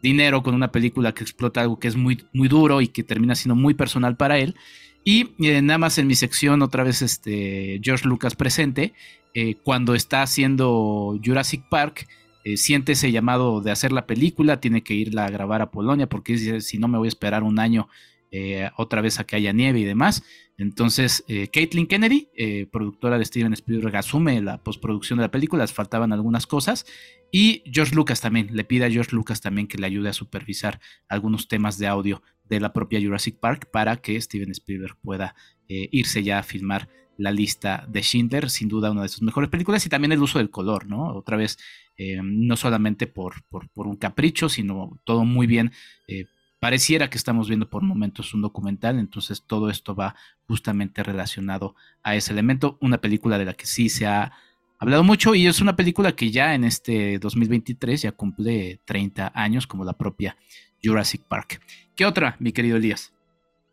dinero 0.00 0.44
con 0.44 0.54
una 0.54 0.70
película 0.70 1.12
que 1.12 1.24
explota 1.24 1.62
algo 1.62 1.80
que 1.80 1.88
es 1.88 1.96
muy, 1.96 2.24
muy 2.32 2.46
duro 2.46 2.80
y 2.80 2.86
que 2.86 3.02
termina 3.02 3.34
siendo 3.34 3.56
muy 3.56 3.74
personal 3.74 4.16
para 4.16 4.38
él. 4.38 4.54
Y 5.02 5.30
eh, 5.44 5.60
nada 5.62 5.78
más 5.78 5.98
en 5.98 6.06
mi 6.06 6.14
sección, 6.14 6.62
otra 6.62 6.84
vez 6.84 7.02
este 7.02 7.80
George 7.82 8.06
Lucas 8.06 8.36
presente, 8.36 8.94
eh, 9.34 9.56
cuando 9.64 9.96
está 9.96 10.22
haciendo 10.22 11.18
Jurassic 11.24 11.68
Park, 11.68 12.06
eh, 12.44 12.56
siente 12.56 12.92
ese 12.92 13.12
llamado 13.12 13.60
de 13.60 13.70
hacer 13.70 13.92
la 13.92 14.06
película, 14.06 14.60
tiene 14.60 14.82
que 14.82 14.94
irla 14.94 15.26
a 15.26 15.30
grabar 15.30 15.62
a 15.62 15.70
Polonia 15.70 16.08
porque 16.08 16.60
si 16.60 16.78
no 16.78 16.88
me 16.88 16.98
voy 16.98 17.06
a 17.06 17.08
esperar 17.08 17.42
un 17.42 17.58
año 17.58 17.88
eh, 18.30 18.70
otra 18.76 19.00
vez 19.00 19.18
a 19.18 19.24
que 19.24 19.36
haya 19.36 19.52
nieve 19.52 19.80
y 19.80 19.84
demás. 19.84 20.22
Entonces, 20.56 21.24
eh, 21.26 21.48
Caitlin 21.48 21.86
Kennedy, 21.86 22.28
productora 22.70 23.18
de 23.18 23.24
Steven 23.24 23.52
Spielberg, 23.54 23.96
asume 23.96 24.40
la 24.42 24.62
postproducción 24.62 25.18
de 25.18 25.24
la 25.24 25.30
película, 25.30 25.64
les 25.64 25.72
faltaban 25.72 26.12
algunas 26.12 26.46
cosas. 26.46 26.86
Y 27.32 27.62
George 27.70 27.94
Lucas 27.94 28.20
también, 28.20 28.48
le 28.52 28.64
pide 28.64 28.84
a 28.84 28.90
George 28.90 29.14
Lucas 29.14 29.40
también 29.40 29.66
que 29.66 29.78
le 29.78 29.86
ayude 29.86 30.10
a 30.10 30.12
supervisar 30.12 30.80
algunos 31.08 31.48
temas 31.48 31.78
de 31.78 31.86
audio 31.86 32.22
de 32.44 32.60
la 32.60 32.72
propia 32.72 33.00
Jurassic 33.00 33.36
Park 33.36 33.70
para 33.72 33.96
que 33.96 34.20
Steven 34.20 34.50
Spielberg 34.50 34.96
pueda 35.02 35.34
irse 35.68 36.24
ya 36.24 36.40
a 36.40 36.42
filmar 36.42 36.88
la 37.20 37.30
lista 37.30 37.84
de 37.86 38.02
Schindler, 38.02 38.48
sin 38.48 38.68
duda 38.68 38.90
una 38.90 39.02
de 39.02 39.08
sus 39.08 39.20
mejores 39.20 39.50
películas, 39.50 39.84
y 39.84 39.90
también 39.90 40.12
el 40.12 40.22
uso 40.22 40.38
del 40.38 40.48
color, 40.48 40.86
¿no? 40.86 41.14
Otra 41.14 41.36
vez, 41.36 41.58
eh, 42.02 42.18
no 42.22 42.56
solamente 42.56 43.06
por, 43.06 43.42
por, 43.50 43.86
un 43.86 43.96
capricho, 43.96 44.48
sino 44.48 44.98
todo 45.04 45.26
muy 45.26 45.46
bien. 45.46 45.70
Eh, 46.08 46.24
pareciera 46.58 47.10
que 47.10 47.18
estamos 47.18 47.46
viendo 47.46 47.68
por 47.68 47.82
momentos 47.82 48.32
un 48.32 48.40
documental, 48.40 48.98
entonces 48.98 49.44
todo 49.46 49.68
esto 49.68 49.94
va 49.94 50.16
justamente 50.46 51.02
relacionado 51.02 51.74
a 52.02 52.16
ese 52.16 52.32
elemento, 52.32 52.78
una 52.80 53.02
película 53.02 53.36
de 53.36 53.44
la 53.44 53.52
que 53.52 53.66
sí 53.66 53.90
se 53.90 54.06
ha 54.06 54.32
hablado 54.78 55.04
mucho 55.04 55.34
y 55.34 55.46
es 55.46 55.60
una 55.60 55.76
película 55.76 56.12
que 56.12 56.30
ya 56.30 56.54
en 56.54 56.64
este 56.64 57.18
2023 57.18 58.00
ya 58.00 58.12
cumple 58.12 58.80
30 58.86 59.32
años 59.34 59.66
como 59.66 59.84
la 59.84 59.92
propia 59.92 60.38
Jurassic 60.82 61.20
Park. 61.24 61.60
¿Qué 61.94 62.06
otra, 62.06 62.34
mi 62.38 62.52
querido 62.52 62.78
Elías? 62.78 63.12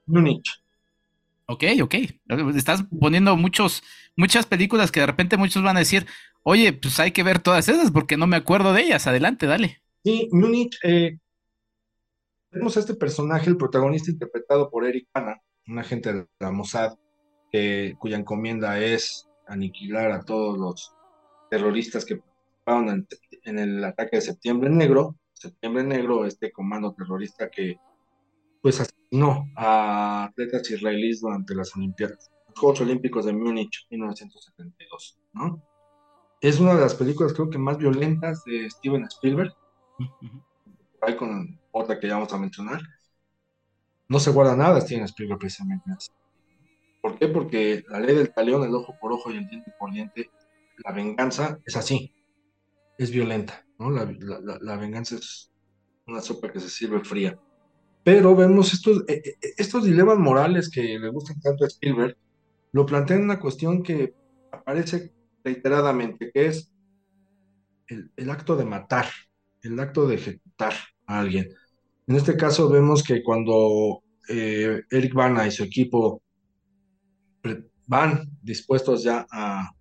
Múnich. 0.06 0.62
Ok, 1.46 1.64
ok. 1.82 1.96
Estás 2.58 2.84
poniendo 3.00 3.38
muchos, 3.38 3.84
muchas 4.18 4.46
películas 4.46 4.92
que 4.92 5.00
de 5.00 5.06
repente 5.06 5.38
muchos 5.38 5.64
van 5.64 5.78
a 5.78 5.80
decir, 5.80 6.06
oye, 6.50 6.72
pues 6.72 6.98
hay 7.02 7.12
que 7.12 7.24
ver 7.24 7.40
todas 7.40 7.68
esas 7.68 7.92
porque 7.92 8.16
no 8.16 8.26
me 8.26 8.38
acuerdo 8.38 8.72
de 8.72 8.84
ellas. 8.84 9.06
Adelante, 9.06 9.48
dale. 9.48 9.82
Sí, 10.06 10.30
Múnich, 10.32 10.80
eh, 10.82 11.18
tenemos 12.50 12.78
a 12.78 12.80
este 12.80 12.94
personaje, 12.94 13.50
el 13.50 13.58
protagonista 13.58 14.12
interpretado 14.12 14.70
por 14.70 14.86
Eric 14.86 15.10
Bana, 15.14 15.42
un 15.68 15.78
agente 15.78 16.14
de 16.14 16.28
la 16.40 16.52
Mossad, 16.52 16.96
cuya 18.00 18.18
encomienda 18.18 18.80
es 18.80 19.28
aniquilar 19.46 20.12
a 20.12 20.24
todos 20.24 20.58
los 20.58 20.94
terroristas 21.50 22.06
que 22.06 22.16
participaron 22.16 23.08
en, 23.44 23.60
el 23.60 23.84
ataque 23.84 24.16
de 24.18 24.22
Septiembre 24.22 24.70
Negro. 24.70 25.18
Septiembre 25.34 25.84
Negro, 25.84 26.26
este 26.26 26.54
comando 26.54 26.94
terrorista 26.94 27.50
que 27.50 27.76
pues 28.62 28.80
asesinó 28.80 29.52
a 29.58 30.26
atletas 30.26 30.72
israelíes 30.72 31.20
durante 31.20 31.54
las 31.54 31.76
Olimpiadas, 31.76 32.32
los 32.48 32.58
Juegos 32.58 32.82
Olímpicos 32.82 33.26
de 33.26 33.34
Múnich 33.34 33.86
1972, 33.90 35.20
¿no? 35.34 35.62
Es 36.42 36.60
una 36.60 36.76
de 36.76 36.82
las 36.82 36.96
películas 36.96 37.34
creo 37.34 37.50
que 37.50 37.58
más 37.58 37.78
violentas 37.78 38.44
de 38.46 38.70
Steven 38.70 39.04
Spielberg. 39.04 39.54
Hay 41.02 41.16
con 41.16 41.60
otra 41.72 42.00
que 42.00 42.08
ya 42.08 42.16
vamos 42.16 42.34
a 42.34 42.38
mencionar. 42.38 42.82
No 44.08 44.20
se 44.20 44.32
guarda 44.32 44.56
nada 44.56 44.82
Steven 44.82 45.04
Spielberg 45.04 45.40
precisamente 45.40 45.84
¿Por 47.02 47.18
qué? 47.18 47.28
Porque 47.28 47.84
la 47.90 48.00
ley 48.00 48.16
del 48.16 48.34
talión, 48.34 48.64
el 48.64 48.74
ojo 48.74 48.96
por 49.00 49.14
ojo 49.14 49.32
y 49.32 49.38
el 49.38 49.48
diente 49.48 49.72
por 49.80 49.92
diente, 49.92 50.30
la 50.84 50.92
venganza 50.92 51.60
es 51.66 51.76
así, 51.76 52.14
es 52.98 53.12
violenta, 53.12 53.66
¿no? 53.80 53.90
La, 53.90 54.06
la 54.62 54.78
venganza 54.78 55.16
es 55.16 55.52
una 56.08 56.22
sopa 56.22 56.52
que 56.52 56.60
se 56.60 56.70
sirve 56.70 57.04
fría. 57.04 57.40
Pero 58.04 58.36
vemos 58.36 58.74
estos, 58.74 59.04
eh, 59.10 59.22
eh, 59.24 59.36
estos 59.58 59.84
dilemas 59.84 60.18
morales 60.18 60.70
que 60.70 60.82
le 60.82 61.10
gustan 61.10 61.40
tanto 61.42 61.66
a 61.66 61.68
Spielberg, 61.68 62.18
lo 62.72 62.86
plantean 62.86 63.24
una 63.24 63.40
cuestión 63.40 63.84
que 63.84 64.14
aparece 64.52 65.14
reiteradamente, 65.48 66.30
que 66.32 66.48
es 66.48 66.70
el, 67.88 68.30
acto 68.30 68.56
de 68.58 68.66
matar, 68.66 69.08
el 69.62 69.80
acto 69.80 70.08
de 70.08 70.16
ejecutar 70.16 70.74
a 71.06 71.20
alguien. 71.20 71.48
En 72.06 72.16
este 72.16 72.36
caso 72.36 72.70
vemos 72.70 73.02
que 73.02 73.24
cuando 73.24 74.04
eh, 74.30 74.82
Eric 74.92 75.14
Bana 75.14 75.48
y 75.48 75.52
su 75.52 75.64
equipo 75.64 76.22
van 77.86 78.30
dispuestos 78.42 79.04
ya 79.04 79.26
a 79.32 79.72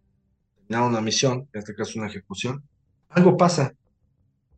terminar 0.54 0.88
una 0.88 1.00
misión, 1.00 1.48
en 1.52 1.58
este 1.58 1.74
caso 1.74 1.98
una 1.98 2.08
ejecución, 2.08 2.62
algo 3.08 3.36
pasa, 3.36 3.72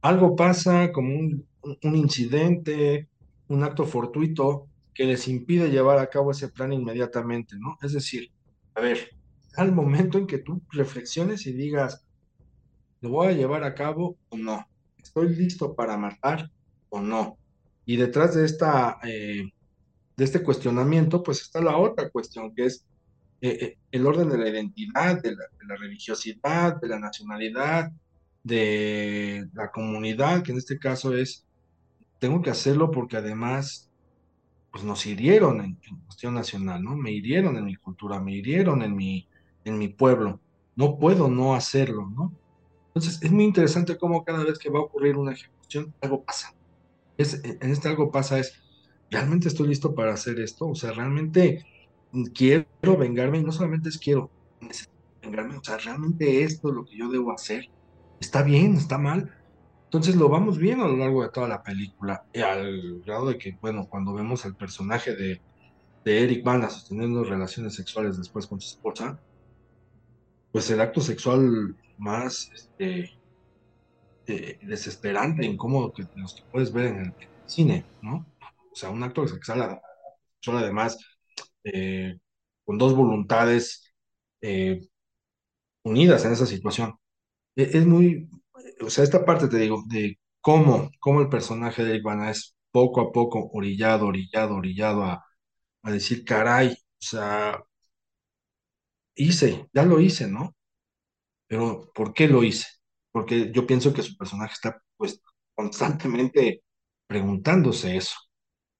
algo 0.02 0.36
pasa 0.36 0.92
como 0.92 1.14
un, 1.14 1.46
un 1.82 1.96
incidente, 1.96 3.08
un 3.48 3.64
acto 3.64 3.86
fortuito 3.86 4.66
que 4.94 5.04
les 5.04 5.26
impide 5.28 5.70
llevar 5.70 5.98
a 5.98 6.10
cabo 6.10 6.32
ese 6.32 6.48
plan 6.48 6.72
inmediatamente, 6.72 7.56
¿no? 7.58 7.78
Es 7.80 7.92
decir, 7.94 8.30
a 8.74 8.80
ver, 8.80 9.17
al 9.56 9.72
momento 9.72 10.18
en 10.18 10.26
que 10.26 10.38
tú 10.38 10.62
reflexiones 10.70 11.46
y 11.46 11.52
digas, 11.52 12.04
¿lo 13.00 13.10
voy 13.10 13.28
a 13.28 13.32
llevar 13.32 13.64
a 13.64 13.74
cabo 13.74 14.16
o 14.28 14.36
no? 14.36 14.66
¿Estoy 14.98 15.34
listo 15.34 15.74
para 15.74 15.96
matar 15.96 16.50
o 16.88 17.00
no? 17.00 17.38
Y 17.84 17.96
detrás 17.96 18.34
de, 18.34 18.44
esta, 18.44 18.98
eh, 19.04 19.50
de 20.16 20.24
este 20.24 20.42
cuestionamiento, 20.42 21.22
pues 21.22 21.42
está 21.42 21.60
la 21.60 21.76
otra 21.76 22.10
cuestión, 22.10 22.54
que 22.54 22.66
es 22.66 22.84
eh, 23.40 23.58
eh, 23.60 23.78
el 23.92 24.06
orden 24.06 24.28
de 24.28 24.38
la 24.38 24.48
identidad, 24.48 25.22
de 25.22 25.32
la 25.32 25.76
religiosidad, 25.76 26.80
de 26.80 26.88
la 26.88 26.98
nacionalidad, 26.98 27.92
de 28.42 29.48
la 29.52 29.70
comunidad, 29.70 30.42
que 30.42 30.52
en 30.52 30.58
este 30.58 30.78
caso 30.78 31.16
es 31.16 31.44
tengo 32.18 32.42
que 32.42 32.50
hacerlo 32.50 32.90
porque 32.90 33.16
además 33.16 33.90
pues 34.70 34.84
nos 34.84 35.06
hirieron 35.06 35.60
en, 35.60 35.78
cuestión 36.06 36.34
nacional, 36.34 36.82
¿no? 36.82 36.96
Me 36.96 37.10
hirieron 37.10 37.56
en 37.56 37.64
mi 37.64 37.76
cultura, 37.76 38.20
me 38.20 38.34
hirieron 38.34 38.82
en 38.82 38.94
mi, 38.94 39.28
en 39.68 39.78
mi 39.78 39.88
pueblo. 39.88 40.40
No 40.76 40.98
puedo 40.98 41.28
no 41.28 41.54
hacerlo, 41.54 42.08
¿no? 42.08 42.32
Entonces 42.88 43.22
es 43.22 43.30
muy 43.30 43.44
interesante 43.44 43.96
cómo 43.96 44.24
cada 44.24 44.44
vez 44.44 44.58
que 44.58 44.70
va 44.70 44.80
a 44.80 44.82
ocurrir 44.82 45.16
una 45.16 45.32
ejecución, 45.32 45.94
algo 46.00 46.24
pasa. 46.24 46.54
Es, 47.16 47.42
en 47.44 47.70
este 47.70 47.88
algo 47.88 48.10
pasa 48.10 48.38
es, 48.38 48.54
¿realmente 49.10 49.48
estoy 49.48 49.68
listo 49.68 49.94
para 49.94 50.14
hacer 50.14 50.40
esto? 50.40 50.68
O 50.68 50.74
sea, 50.74 50.92
realmente 50.92 51.64
quiero 52.34 52.66
vengarme 52.98 53.38
y 53.38 53.44
no 53.44 53.52
solamente 53.52 53.88
es 53.88 53.98
quiero, 53.98 54.30
necesito 54.60 54.92
vengarme, 55.22 55.56
o 55.56 55.64
sea, 55.64 55.78
realmente 55.78 56.42
esto 56.42 56.68
es 56.68 56.74
lo 56.74 56.84
que 56.84 56.96
yo 56.96 57.08
debo 57.08 57.32
hacer. 57.32 57.68
¿Está 58.20 58.42
bien? 58.42 58.74
¿Está 58.74 58.98
mal? 58.98 59.32
Entonces 59.84 60.16
lo 60.16 60.28
vamos 60.28 60.58
viendo 60.58 60.84
a 60.84 60.88
lo 60.88 60.96
largo 60.96 61.22
de 61.22 61.30
toda 61.30 61.48
la 61.48 61.62
película, 61.62 62.24
al 62.34 63.00
grado 63.06 63.26
de 63.26 63.38
que, 63.38 63.56
bueno, 63.60 63.88
cuando 63.88 64.12
vemos 64.12 64.44
al 64.44 64.54
personaje 64.54 65.14
de, 65.14 65.40
Eric 66.04 66.42
Bana 66.42 66.70
sosteniendo 66.70 67.22
relaciones 67.22 67.74
sexuales 67.74 68.16
después 68.16 68.46
con 68.46 68.58
su 68.62 68.68
esposa, 68.68 69.20
pues 70.52 70.70
el 70.70 70.80
acto 70.80 71.00
sexual 71.00 71.76
más 71.98 72.50
este, 72.54 73.18
eh, 74.26 74.58
desesperante, 74.62 75.44
incómodo 75.46 75.92
que 75.92 76.06
los 76.16 76.34
que 76.34 76.42
puedes 76.50 76.72
ver 76.72 76.86
en 76.86 76.98
el, 76.98 77.14
cine, 77.46 77.84
¿no? 78.02 78.26
O 78.70 78.76
sea, 78.76 78.90
un 78.90 79.02
acto 79.02 79.26
sexual, 79.26 79.80
además 80.48 80.98
eh, 81.64 82.18
con 82.64 82.78
dos 82.78 82.94
voluntades 82.94 83.94
eh, 84.42 84.80
unidas 85.82 86.24
en 86.24 86.32
esa 86.32 86.46
situación. 86.46 86.94
E, 87.56 87.62
es 87.78 87.86
muy, 87.86 88.28
o 88.82 88.90
sea, 88.90 89.04
esta 89.04 89.24
parte 89.24 89.48
te 89.48 89.58
digo, 89.58 89.82
de 89.88 90.18
cómo, 90.40 90.90
cómo 91.00 91.20
el 91.22 91.28
personaje 91.28 91.84
de 91.84 91.96
Ivana 91.96 92.30
es 92.30 92.56
poco 92.70 93.00
a 93.00 93.12
poco 93.12 93.50
orillado, 93.52 94.06
orillado, 94.08 94.56
orillado 94.56 95.04
a, 95.04 95.24
a 95.82 95.90
decir, 95.92 96.24
caray, 96.24 96.72
o 96.72 96.76
sea, 97.00 97.62
hice, 99.18 99.68
ya 99.72 99.84
lo 99.84 100.00
hice, 100.00 100.28
¿no? 100.28 100.54
Pero 101.46 101.90
¿por 101.94 102.14
qué 102.14 102.28
lo 102.28 102.44
hice? 102.44 102.66
Porque 103.12 103.50
yo 103.52 103.66
pienso 103.66 103.92
que 103.92 104.02
su 104.02 104.16
personaje 104.16 104.54
está 104.54 104.82
pues 104.96 105.20
constantemente 105.54 106.62
preguntándose 107.06 107.96
eso. 107.96 108.16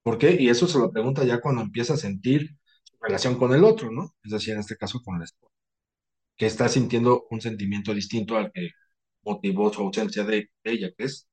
¿Por 0.02 0.18
qué? 0.18 0.36
Y 0.40 0.48
eso 0.48 0.66
se 0.68 0.78
lo 0.78 0.92
pregunta 0.92 1.24
ya 1.24 1.40
cuando 1.40 1.62
empieza 1.62 1.94
a 1.94 1.98
sentir 1.98 2.56
su 2.84 2.96
relación 3.00 3.36
con 3.36 3.52
el 3.54 3.64
otro, 3.64 3.90
¿no? 3.90 4.14
Es 4.22 4.32
decir, 4.32 4.54
en 4.54 4.60
este 4.60 4.76
caso 4.76 5.00
con 5.02 5.16
el 5.16 5.22
esposo, 5.24 5.52
que 6.36 6.46
está 6.46 6.68
sintiendo 6.68 7.26
un 7.30 7.40
sentimiento 7.40 7.92
distinto 7.92 8.36
al 8.36 8.52
que 8.52 8.70
motivó 9.22 9.72
su 9.72 9.82
ausencia 9.82 10.24
de 10.24 10.50
ella, 10.64 10.90
que 10.96 11.04
es, 11.04 11.28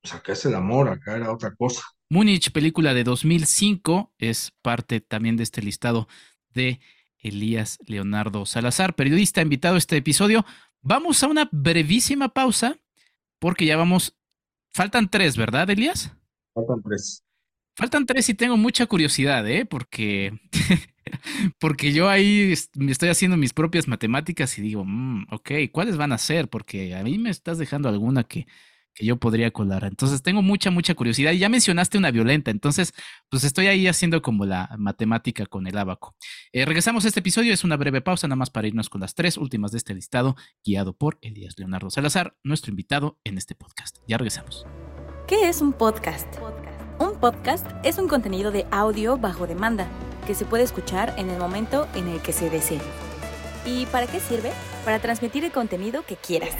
pues 0.00 0.14
acá 0.14 0.32
es 0.32 0.44
el 0.44 0.54
amor, 0.54 0.88
acá 0.88 1.16
era 1.16 1.32
otra 1.32 1.54
cosa. 1.54 1.82
Múnich, 2.08 2.52
película 2.52 2.94
de 2.94 3.02
2005, 3.02 4.14
es 4.18 4.52
parte 4.62 5.00
también 5.00 5.36
de 5.36 5.42
este 5.42 5.62
listado 5.62 6.06
de 6.50 6.80
Elías 7.18 7.78
Leonardo 7.86 8.46
Salazar, 8.46 8.94
periodista 8.94 9.42
invitado 9.42 9.76
a 9.76 9.78
este 9.78 9.96
episodio. 9.96 10.44
Vamos 10.80 11.22
a 11.22 11.28
una 11.28 11.48
brevísima 11.52 12.28
pausa 12.28 12.78
porque 13.38 13.66
ya 13.66 13.76
vamos, 13.76 14.16
faltan 14.72 15.10
tres, 15.10 15.36
¿verdad, 15.36 15.68
Elías? 15.70 16.12
Faltan 16.54 16.82
tres. 16.82 17.24
Faltan 17.74 18.06
tres 18.06 18.28
y 18.28 18.34
tengo 18.34 18.56
mucha 18.56 18.86
curiosidad, 18.86 19.46
¿eh? 19.48 19.66
Porque, 19.66 20.32
porque 21.60 21.92
yo 21.92 22.08
ahí 22.08 22.54
estoy 22.88 23.08
haciendo 23.10 23.36
mis 23.36 23.52
propias 23.52 23.86
matemáticas 23.86 24.58
y 24.58 24.62
digo, 24.62 24.84
mm, 24.84 25.26
ok, 25.30 25.50
¿cuáles 25.72 25.96
van 25.96 26.12
a 26.12 26.18
ser? 26.18 26.48
Porque 26.48 26.94
a 26.94 27.02
mí 27.02 27.18
me 27.18 27.30
estás 27.30 27.58
dejando 27.58 27.88
alguna 27.88 28.24
que, 28.24 28.46
que 28.96 29.04
yo 29.04 29.18
podría 29.18 29.52
colar. 29.52 29.84
Entonces 29.84 30.22
tengo 30.22 30.42
mucha, 30.42 30.70
mucha 30.70 30.94
curiosidad. 30.94 31.30
Y 31.32 31.38
ya 31.38 31.48
mencionaste 31.48 31.98
una 31.98 32.10
violenta, 32.10 32.50
entonces 32.50 32.94
pues 33.28 33.44
estoy 33.44 33.68
ahí 33.68 33.86
haciendo 33.86 34.22
como 34.22 34.44
la 34.46 34.74
matemática 34.78 35.46
con 35.46 35.66
el 35.68 35.78
abaco. 35.78 36.16
Eh, 36.52 36.64
regresamos 36.64 37.04
a 37.04 37.08
este 37.08 37.20
episodio, 37.20 37.52
es 37.52 37.62
una 37.62 37.76
breve 37.76 38.00
pausa 38.00 38.26
nada 38.26 38.36
más 38.36 38.50
para 38.50 38.66
irnos 38.66 38.88
con 38.88 39.02
las 39.02 39.14
tres 39.14 39.36
últimas 39.36 39.70
de 39.70 39.78
este 39.78 39.94
listado, 39.94 40.34
guiado 40.64 40.94
por 40.94 41.18
Elías 41.20 41.54
Leonardo 41.58 41.90
Salazar, 41.90 42.36
nuestro 42.42 42.70
invitado 42.70 43.20
en 43.22 43.36
este 43.38 43.54
podcast. 43.54 43.98
Ya 44.08 44.16
regresamos. 44.16 44.66
¿Qué 45.28 45.48
es 45.48 45.60
un 45.60 45.72
podcast? 45.72 46.26
Un 46.98 47.20
podcast 47.20 47.66
es 47.84 47.98
un 47.98 48.08
contenido 48.08 48.50
de 48.50 48.66
audio 48.70 49.18
bajo 49.18 49.46
demanda 49.46 49.86
que 50.26 50.34
se 50.34 50.46
puede 50.46 50.64
escuchar 50.64 51.14
en 51.18 51.28
el 51.28 51.38
momento 51.38 51.86
en 51.94 52.08
el 52.08 52.22
que 52.22 52.32
se 52.32 52.48
desee. 52.48 52.80
¿Y 53.66 53.84
para 53.86 54.06
qué 54.06 54.20
sirve? 54.20 54.50
Para 54.84 55.00
transmitir 55.00 55.44
el 55.44 55.52
contenido 55.52 56.04
que 56.06 56.16
quieras. 56.16 56.56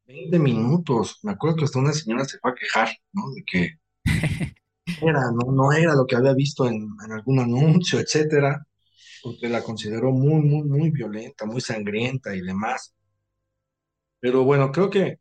20 0.06 0.38
minutos. 0.38 1.18
Me 1.22 1.32
acuerdo 1.32 1.56
que 1.58 1.64
hasta 1.64 1.78
una 1.80 1.92
señora 1.92 2.24
se 2.24 2.38
fue 2.38 2.52
a 2.52 2.54
quejar, 2.54 2.90
¿no? 3.12 3.30
De 3.34 3.44
que 3.44 3.70
era, 5.02 5.20
no, 5.32 5.52
no 5.52 5.72
era 5.72 5.94
lo 5.94 6.06
que 6.06 6.16
había 6.16 6.34
visto 6.34 6.66
en, 6.68 6.88
en 7.04 7.12
algún 7.12 7.40
anuncio, 7.40 8.00
etcétera, 8.00 8.66
porque 9.22 9.48
la 9.48 9.62
consideró 9.62 10.12
muy, 10.12 10.42
muy, 10.42 10.64
muy 10.68 10.90
violenta, 10.90 11.46
muy 11.46 11.60
sangrienta 11.60 12.34
y 12.36 12.42
demás. 12.42 12.94
Pero 14.20 14.44
bueno, 14.44 14.70
creo 14.72 14.90
que 14.90 15.18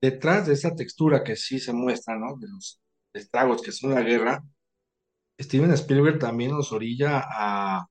detrás 0.00 0.46
de 0.46 0.54
esa 0.54 0.74
textura 0.74 1.24
que 1.24 1.36
sí 1.36 1.60
se 1.60 1.72
muestra, 1.72 2.18
¿no? 2.18 2.36
De 2.38 2.48
los 2.48 2.80
estragos 3.14 3.62
que 3.62 3.72
son 3.72 3.94
la 3.94 4.02
guerra, 4.02 4.44
Steven 5.40 5.72
Spielberg 5.72 6.18
también 6.18 6.52
nos 6.52 6.72
orilla 6.72 7.22
a 7.26 7.86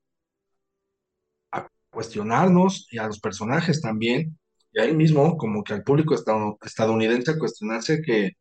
cuestionarnos 1.96 2.88
y 2.92 3.00
a 3.00 3.08
los 3.08 3.20
personajes 3.20 3.82
también, 3.82 4.38
y 4.74 4.80
a 4.82 4.86
él 4.86 4.96
mismo, 4.96 5.38
como 5.38 5.64
que 5.64 5.74
al 5.74 5.84
público 5.84 6.16
estadounidense 6.62 7.32
a 7.32 7.40
cuestionarse 7.40 8.02
que, 8.04 8.34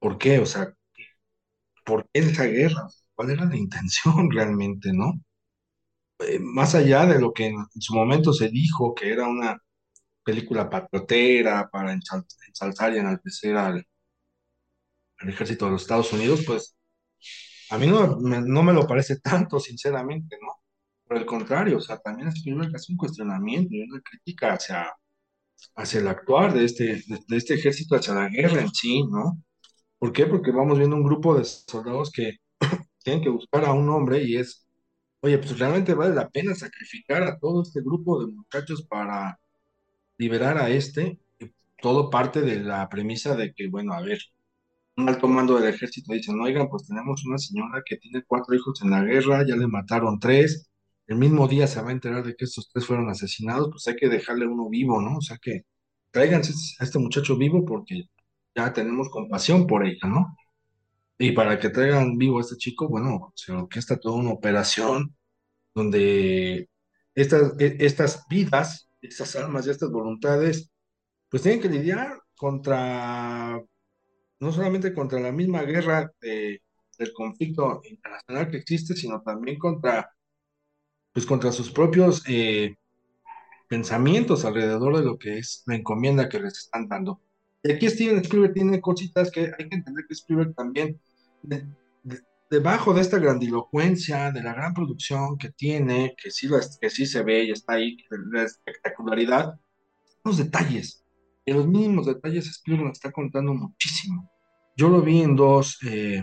¿por 0.00 0.18
qué? 0.18 0.38
O 0.40 0.46
sea, 0.46 0.72
¿por 1.84 2.04
qué 2.12 2.20
esa 2.20 2.44
guerra? 2.46 2.86
¿Cuál 3.14 3.30
era 3.32 3.44
la 3.46 3.56
intención 3.56 4.30
realmente, 4.32 4.92
no? 4.92 5.14
Eh, 6.20 6.38
más 6.40 6.74
allá 6.74 7.06
de 7.06 7.20
lo 7.20 7.32
que 7.32 7.46
en, 7.46 7.56
su 7.80 7.94
momento 7.94 8.32
se 8.32 8.48
dijo 8.48 8.94
que 8.94 9.12
era 9.12 9.26
una 9.26 9.58
película 10.24 10.70
patriotera 10.70 11.68
para 11.70 11.92
ensalzar 11.92 12.94
y 12.94 12.98
enaltecer 12.98 13.56
al, 13.56 13.86
al 15.18 15.28
ejército 15.28 15.66
de 15.66 15.72
los 15.72 15.82
Estados 15.82 16.12
Unidos, 16.12 16.42
pues 16.46 16.76
a 17.70 17.78
mí 17.78 17.86
no, 17.86 18.16
no 18.20 18.62
me 18.62 18.72
lo 18.72 18.86
parece 18.86 19.20
tanto, 19.20 19.60
sinceramente, 19.60 20.36
¿no? 20.42 20.59
Por 21.10 21.18
el 21.18 21.26
contrario, 21.26 21.78
o 21.78 21.80
sea, 21.80 21.98
también 21.98 22.28
Spielberg 22.28 22.70
hace 22.72 22.92
un 22.92 22.96
cuestionamiento 22.96 23.74
y 23.74 23.82
una 23.82 24.00
crítica 24.00 24.52
hacia, 24.52 24.86
hacia 25.74 25.98
el 25.98 26.06
actuar 26.06 26.54
de 26.54 26.64
este, 26.64 27.02
de, 27.04 27.36
este 27.36 27.54
ejército, 27.54 27.96
hacia 27.96 28.14
la 28.14 28.28
guerra 28.28 28.60
en 28.60 28.72
sí, 28.72 29.02
¿no? 29.02 29.42
¿Por 29.98 30.12
qué? 30.12 30.26
Porque 30.26 30.52
vamos 30.52 30.78
viendo 30.78 30.94
un 30.94 31.02
grupo 31.02 31.36
de 31.36 31.44
soldados 31.44 32.12
que 32.12 32.36
tienen 33.02 33.24
que 33.24 33.28
buscar 33.28 33.64
a 33.64 33.72
un 33.72 33.88
hombre 33.88 34.22
y 34.22 34.36
es, 34.36 34.68
oye, 35.18 35.36
pues 35.38 35.58
realmente 35.58 35.94
vale 35.94 36.14
la 36.14 36.28
pena 36.28 36.54
sacrificar 36.54 37.24
a 37.24 37.40
todo 37.40 37.62
este 37.64 37.80
grupo 37.80 38.24
de 38.24 38.32
muchachos 38.32 38.84
para 38.84 39.40
liberar 40.16 40.58
a 40.58 40.70
este. 40.70 41.18
Todo 41.82 42.08
parte 42.08 42.40
de 42.40 42.60
la 42.60 42.88
premisa 42.88 43.34
de 43.34 43.52
que, 43.52 43.68
bueno, 43.68 43.94
a 43.94 44.00
ver, 44.00 44.20
un 44.96 45.08
alto 45.08 45.26
mando 45.26 45.58
del 45.58 45.74
ejército 45.74 46.12
dice, 46.12 46.32
no, 46.32 46.44
oigan, 46.44 46.68
pues 46.68 46.86
tenemos 46.86 47.26
una 47.26 47.38
señora 47.38 47.82
que 47.84 47.96
tiene 47.96 48.22
cuatro 48.24 48.54
hijos 48.54 48.80
en 48.82 48.90
la 48.90 49.02
guerra, 49.02 49.44
ya 49.44 49.56
le 49.56 49.66
mataron 49.66 50.20
tres, 50.20 50.69
el 51.10 51.16
mismo 51.16 51.48
día 51.48 51.66
se 51.66 51.82
va 51.82 51.88
a 51.90 51.92
enterar 51.92 52.24
de 52.24 52.36
que 52.36 52.44
estos 52.44 52.70
tres 52.72 52.86
fueron 52.86 53.10
asesinados, 53.10 53.68
pues 53.72 53.86
hay 53.88 53.96
que 53.96 54.08
dejarle 54.08 54.46
uno 54.46 54.68
vivo, 54.68 55.02
¿no? 55.02 55.16
O 55.18 55.20
sea 55.20 55.38
que 55.42 55.64
tráiganse 56.12 56.52
a 56.78 56.84
este 56.84 57.00
muchacho 57.00 57.36
vivo 57.36 57.64
porque 57.64 58.04
ya 58.54 58.72
tenemos 58.72 59.10
compasión 59.10 59.66
por 59.66 59.84
ella, 59.84 60.06
¿no? 60.08 60.36
Y 61.18 61.32
para 61.32 61.58
que 61.58 61.70
traigan 61.70 62.16
vivo 62.16 62.38
a 62.38 62.42
este 62.42 62.56
chico, 62.56 62.88
bueno, 62.88 63.32
se 63.34 63.52
orquesta 63.52 63.98
toda 63.98 64.16
una 64.16 64.30
operación 64.30 65.16
donde 65.74 66.68
estas, 67.14 67.54
e, 67.60 67.76
estas 67.80 68.24
vidas, 68.28 68.88
estas 69.02 69.34
almas 69.34 69.66
y 69.66 69.70
estas 69.70 69.90
voluntades, 69.90 70.70
pues 71.28 71.42
tienen 71.42 71.60
que 71.60 71.68
lidiar 71.68 72.20
contra, 72.36 73.60
no 74.40 74.52
solamente 74.52 74.94
contra 74.94 75.18
la 75.20 75.32
misma 75.32 75.62
guerra 75.62 76.12
del 76.20 77.12
conflicto 77.14 77.80
internacional 77.84 78.48
que 78.48 78.58
existe, 78.58 78.94
sino 78.94 79.20
también 79.22 79.58
contra 79.58 80.08
pues 81.12 81.26
contra 81.26 81.52
sus 81.52 81.70
propios 81.70 82.22
eh, 82.28 82.76
pensamientos 83.68 84.44
alrededor 84.44 84.98
de 84.98 85.04
lo 85.04 85.18
que 85.18 85.38
es 85.38 85.62
la 85.66 85.76
encomienda 85.76 86.28
que 86.28 86.40
les 86.40 86.58
están 86.58 86.88
dando. 86.88 87.20
Y 87.62 87.72
aquí 87.72 87.88
Steven 87.88 88.18
Spielberg 88.18 88.54
tiene 88.54 88.80
cositas 88.80 89.30
que 89.30 89.52
hay 89.58 89.68
que 89.68 89.76
entender 89.76 90.04
que 90.06 90.14
Spielberg 90.14 90.54
también, 90.54 91.00
debajo 92.50 92.94
de 92.94 93.00
esta 93.02 93.18
grandilocuencia, 93.18 94.32
de 94.32 94.42
la 94.42 94.54
gran 94.54 94.74
producción 94.74 95.36
que 95.36 95.50
tiene, 95.50 96.14
que 96.20 96.30
sí, 96.30 96.48
que 96.80 96.90
sí 96.90 97.06
se 97.06 97.22
ve 97.22 97.44
y 97.44 97.50
está 97.52 97.74
ahí, 97.74 97.96
la 98.32 98.44
espectacularidad, 98.44 99.60
los 100.24 100.38
detalles. 100.38 101.04
Y 101.44 101.52
los 101.52 101.66
mínimos 101.66 102.06
detalles 102.06 102.48
Spielberg 102.48 102.92
está 102.92 103.12
contando 103.12 103.54
muchísimo. 103.54 104.30
Yo 104.76 104.88
lo 104.88 105.02
vi 105.02 105.20
en 105.20 105.36
dos, 105.36 105.78
eh, 105.84 106.22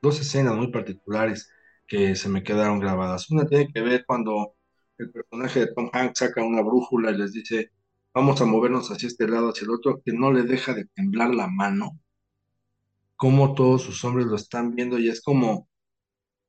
dos 0.00 0.20
escenas 0.20 0.54
muy 0.54 0.70
particulares 0.70 1.50
que 1.88 2.14
se 2.16 2.28
me 2.28 2.42
quedaron 2.44 2.80
grabadas. 2.80 3.30
Una 3.30 3.46
tiene 3.46 3.68
que 3.72 3.80
ver 3.82 4.04
cuando 4.06 4.54
el 4.98 5.10
personaje 5.10 5.60
de 5.60 5.74
Tom 5.74 5.90
Hanks 5.92 6.18
saca 6.20 6.44
una 6.44 6.62
brújula 6.62 7.10
y 7.10 7.18
les 7.18 7.32
dice, 7.32 7.72
vamos 8.14 8.40
a 8.40 8.46
movernos 8.46 8.90
hacia 8.90 9.08
este 9.08 9.28
lado, 9.28 9.50
hacia 9.50 9.64
el 9.64 9.70
otro, 9.70 10.02
que 10.04 10.12
no 10.12 10.32
le 10.32 10.42
deja 10.42 10.74
de 10.74 10.86
temblar 10.86 11.34
la 11.34 11.48
mano, 11.48 11.98
como 13.16 13.54
todos 13.54 13.82
sus 13.82 14.04
hombres 14.04 14.26
lo 14.26 14.36
están 14.36 14.74
viendo 14.74 14.98
y 14.98 15.08
es 15.08 15.22
como, 15.22 15.68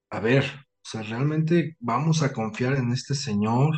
a 0.10 0.20
ver, 0.20 0.46
o 0.46 0.90
sea, 0.90 1.04
realmente 1.04 1.78
vamos 1.80 2.24
a 2.24 2.34
confiar 2.34 2.76
en 2.76 2.92
este 2.92 3.16
señor, 3.16 3.76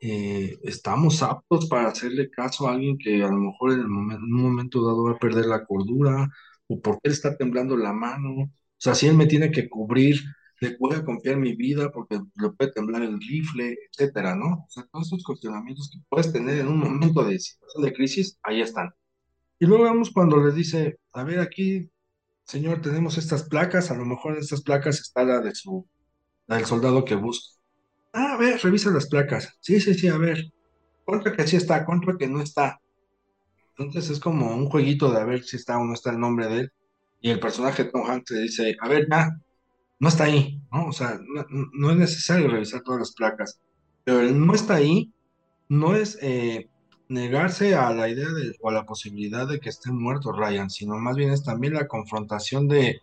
eh, 0.00 0.58
estamos 0.64 1.22
aptos 1.22 1.68
para 1.68 1.88
hacerle 1.88 2.30
caso 2.30 2.68
a 2.68 2.72
alguien 2.74 2.98
que 2.98 3.22
a 3.24 3.28
lo 3.28 3.38
mejor 3.38 3.72
en, 3.72 3.86
un 3.86 4.42
momento 4.42 4.84
dado 4.86 5.04
va 5.04 5.12
a 5.12 5.18
perder 5.18 5.46
la 5.46 5.64
cordura, 5.64 6.28
o 6.68 6.80
por 6.80 7.00
qué 7.02 7.10
está 7.10 7.36
temblando 7.36 7.76
la 7.76 7.92
mano, 7.92 8.30
o 8.42 8.50
sea, 8.78 8.94
si 8.94 9.06
él 9.06 9.16
me 9.16 9.26
tiene 9.26 9.50
que 9.50 9.68
cubrir 9.68 10.16
le 10.64 10.76
voy 10.78 10.94
a 10.94 11.04
confiar 11.04 11.36
mi 11.36 11.54
vida 11.54 11.90
porque 11.90 12.20
le 12.36 12.50
puede 12.50 12.72
temblar 12.72 13.02
el 13.02 13.20
rifle, 13.20 13.76
etcétera, 13.90 14.34
¿no? 14.34 14.64
O 14.66 14.66
sea, 14.68 14.84
todos 14.90 15.06
esos 15.06 15.24
cuestionamientos 15.24 15.90
que 15.92 15.98
puedes 16.08 16.32
tener 16.32 16.58
en 16.58 16.68
un 16.68 16.78
momento 16.78 17.24
de 17.24 17.38
situación 17.38 17.84
de 17.84 17.92
crisis, 17.92 18.38
ahí 18.42 18.60
están. 18.60 18.90
Y 19.58 19.66
luego 19.66 19.84
vemos 19.84 20.10
cuando 20.10 20.44
le 20.44 20.52
dice, 20.52 20.98
a 21.12 21.24
ver, 21.24 21.40
aquí, 21.40 21.90
señor, 22.44 22.80
tenemos 22.80 23.18
estas 23.18 23.44
placas, 23.48 23.90
a 23.90 23.94
lo 23.94 24.04
mejor 24.04 24.34
en 24.34 24.40
estas 24.40 24.62
placas 24.62 25.00
está 25.00 25.24
la 25.24 25.40
de 25.40 25.54
su, 25.54 25.86
la 26.46 26.56
del 26.56 26.66
soldado 26.66 27.04
que 27.04 27.14
busca. 27.14 27.54
Ah, 28.12 28.34
a 28.34 28.36
ver, 28.36 28.60
revisa 28.62 28.90
las 28.90 29.08
placas. 29.08 29.56
Sí, 29.60 29.80
sí, 29.80 29.94
sí, 29.94 30.08
a 30.08 30.16
ver. 30.16 30.52
Contra 31.04 31.32
que 31.32 31.46
sí 31.46 31.56
está, 31.56 31.84
contra 31.84 32.16
que 32.16 32.28
no 32.28 32.40
está. 32.40 32.80
Entonces 33.76 34.10
es 34.10 34.20
como 34.20 34.54
un 34.54 34.66
jueguito 34.66 35.12
de 35.12 35.20
a 35.20 35.24
ver 35.24 35.42
si 35.42 35.56
está 35.56 35.78
o 35.78 35.84
no 35.84 35.94
está 35.94 36.10
el 36.10 36.20
nombre 36.20 36.46
de 36.48 36.60
él. 36.60 36.72
Y 37.20 37.30
el 37.30 37.40
personaje 37.40 37.84
Tom 37.84 38.08
Hanks 38.08 38.30
le 38.30 38.40
dice, 38.40 38.76
a 38.80 38.88
ver, 38.88 39.06
ya, 39.10 39.30
no 39.98 40.08
está 40.08 40.24
ahí, 40.24 40.60
¿no? 40.72 40.86
O 40.88 40.92
sea, 40.92 41.18
no, 41.72 41.90
es 41.90 41.96
necesario 41.96 42.48
revisar 42.48 42.82
todas 42.82 43.00
las 43.00 43.12
placas, 43.12 43.60
pero 44.04 44.20
el 44.20 44.44
no 44.44 44.54
está 44.54 44.74
ahí 44.74 45.12
no 45.68 45.94
es 45.94 46.18
eh, 46.20 46.68
negarse 47.08 47.74
a 47.74 47.92
la 47.92 48.08
idea 48.08 48.28
de, 48.28 48.54
o 48.60 48.68
a 48.68 48.72
la 48.72 48.84
posibilidad 48.84 49.46
de 49.48 49.60
que 49.60 49.70
esté 49.70 49.90
muerto 49.90 50.32
Ryan, 50.32 50.70
sino 50.70 50.96
más 50.96 51.16
bien 51.16 51.30
es 51.30 51.42
también 51.42 51.74
la 51.74 51.88
confrontación 51.88 52.68
de, 52.68 53.00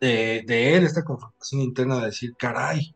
de, 0.00 0.76
él, 0.76 0.84
esta 0.84 1.04
confrontación 1.04 1.60
interna 1.60 1.98
de 1.98 2.06
decir, 2.06 2.34
caray, 2.38 2.94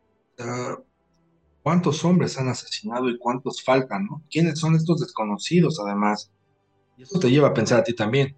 ¿cuántos 1.61 2.03
hombres 2.03 2.37
han 2.37 2.49
asesinado 2.49 3.09
y 3.09 3.17
cuántos 3.17 3.63
faltan, 3.63 4.05
¿no? 4.05 4.23
¿Quiénes 4.29 4.59
son 4.59 4.75
estos 4.75 5.01
desconocidos 5.01 5.79
además? 5.79 6.31
Y 6.97 7.03
eso 7.03 7.19
te 7.19 7.29
lleva 7.29 7.49
a 7.49 7.53
pensar 7.53 7.79
a 7.79 7.83
ti 7.83 7.93
también. 7.93 8.35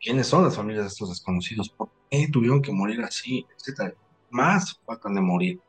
quiénes 0.00 0.26
son 0.26 0.44
las 0.44 0.56
familias 0.56 0.84
de 0.84 0.88
estos 0.88 1.08
desconocidos, 1.10 1.68
por 1.70 1.90
tuvieron 2.30 2.62
que 2.62 2.72
morir 2.72 3.00
así, 3.02 3.46
etcétera. 3.56 3.94
Más 4.30 4.80
faltan 4.86 5.14
de 5.14 5.20
morir. 5.20 5.60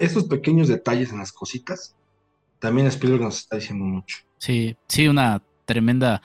Estos 0.00 0.24
pequeños 0.24 0.68
detalles 0.68 1.12
en 1.12 1.18
las 1.18 1.32
cositas, 1.32 1.94
también 2.58 2.86
Spielberg 2.86 3.22
nos 3.22 3.38
está 3.38 3.56
diciendo 3.56 3.84
mucho. 3.84 4.18
Sí, 4.38 4.76
sí, 4.88 5.08
una 5.08 5.42
tremenda 5.64 6.22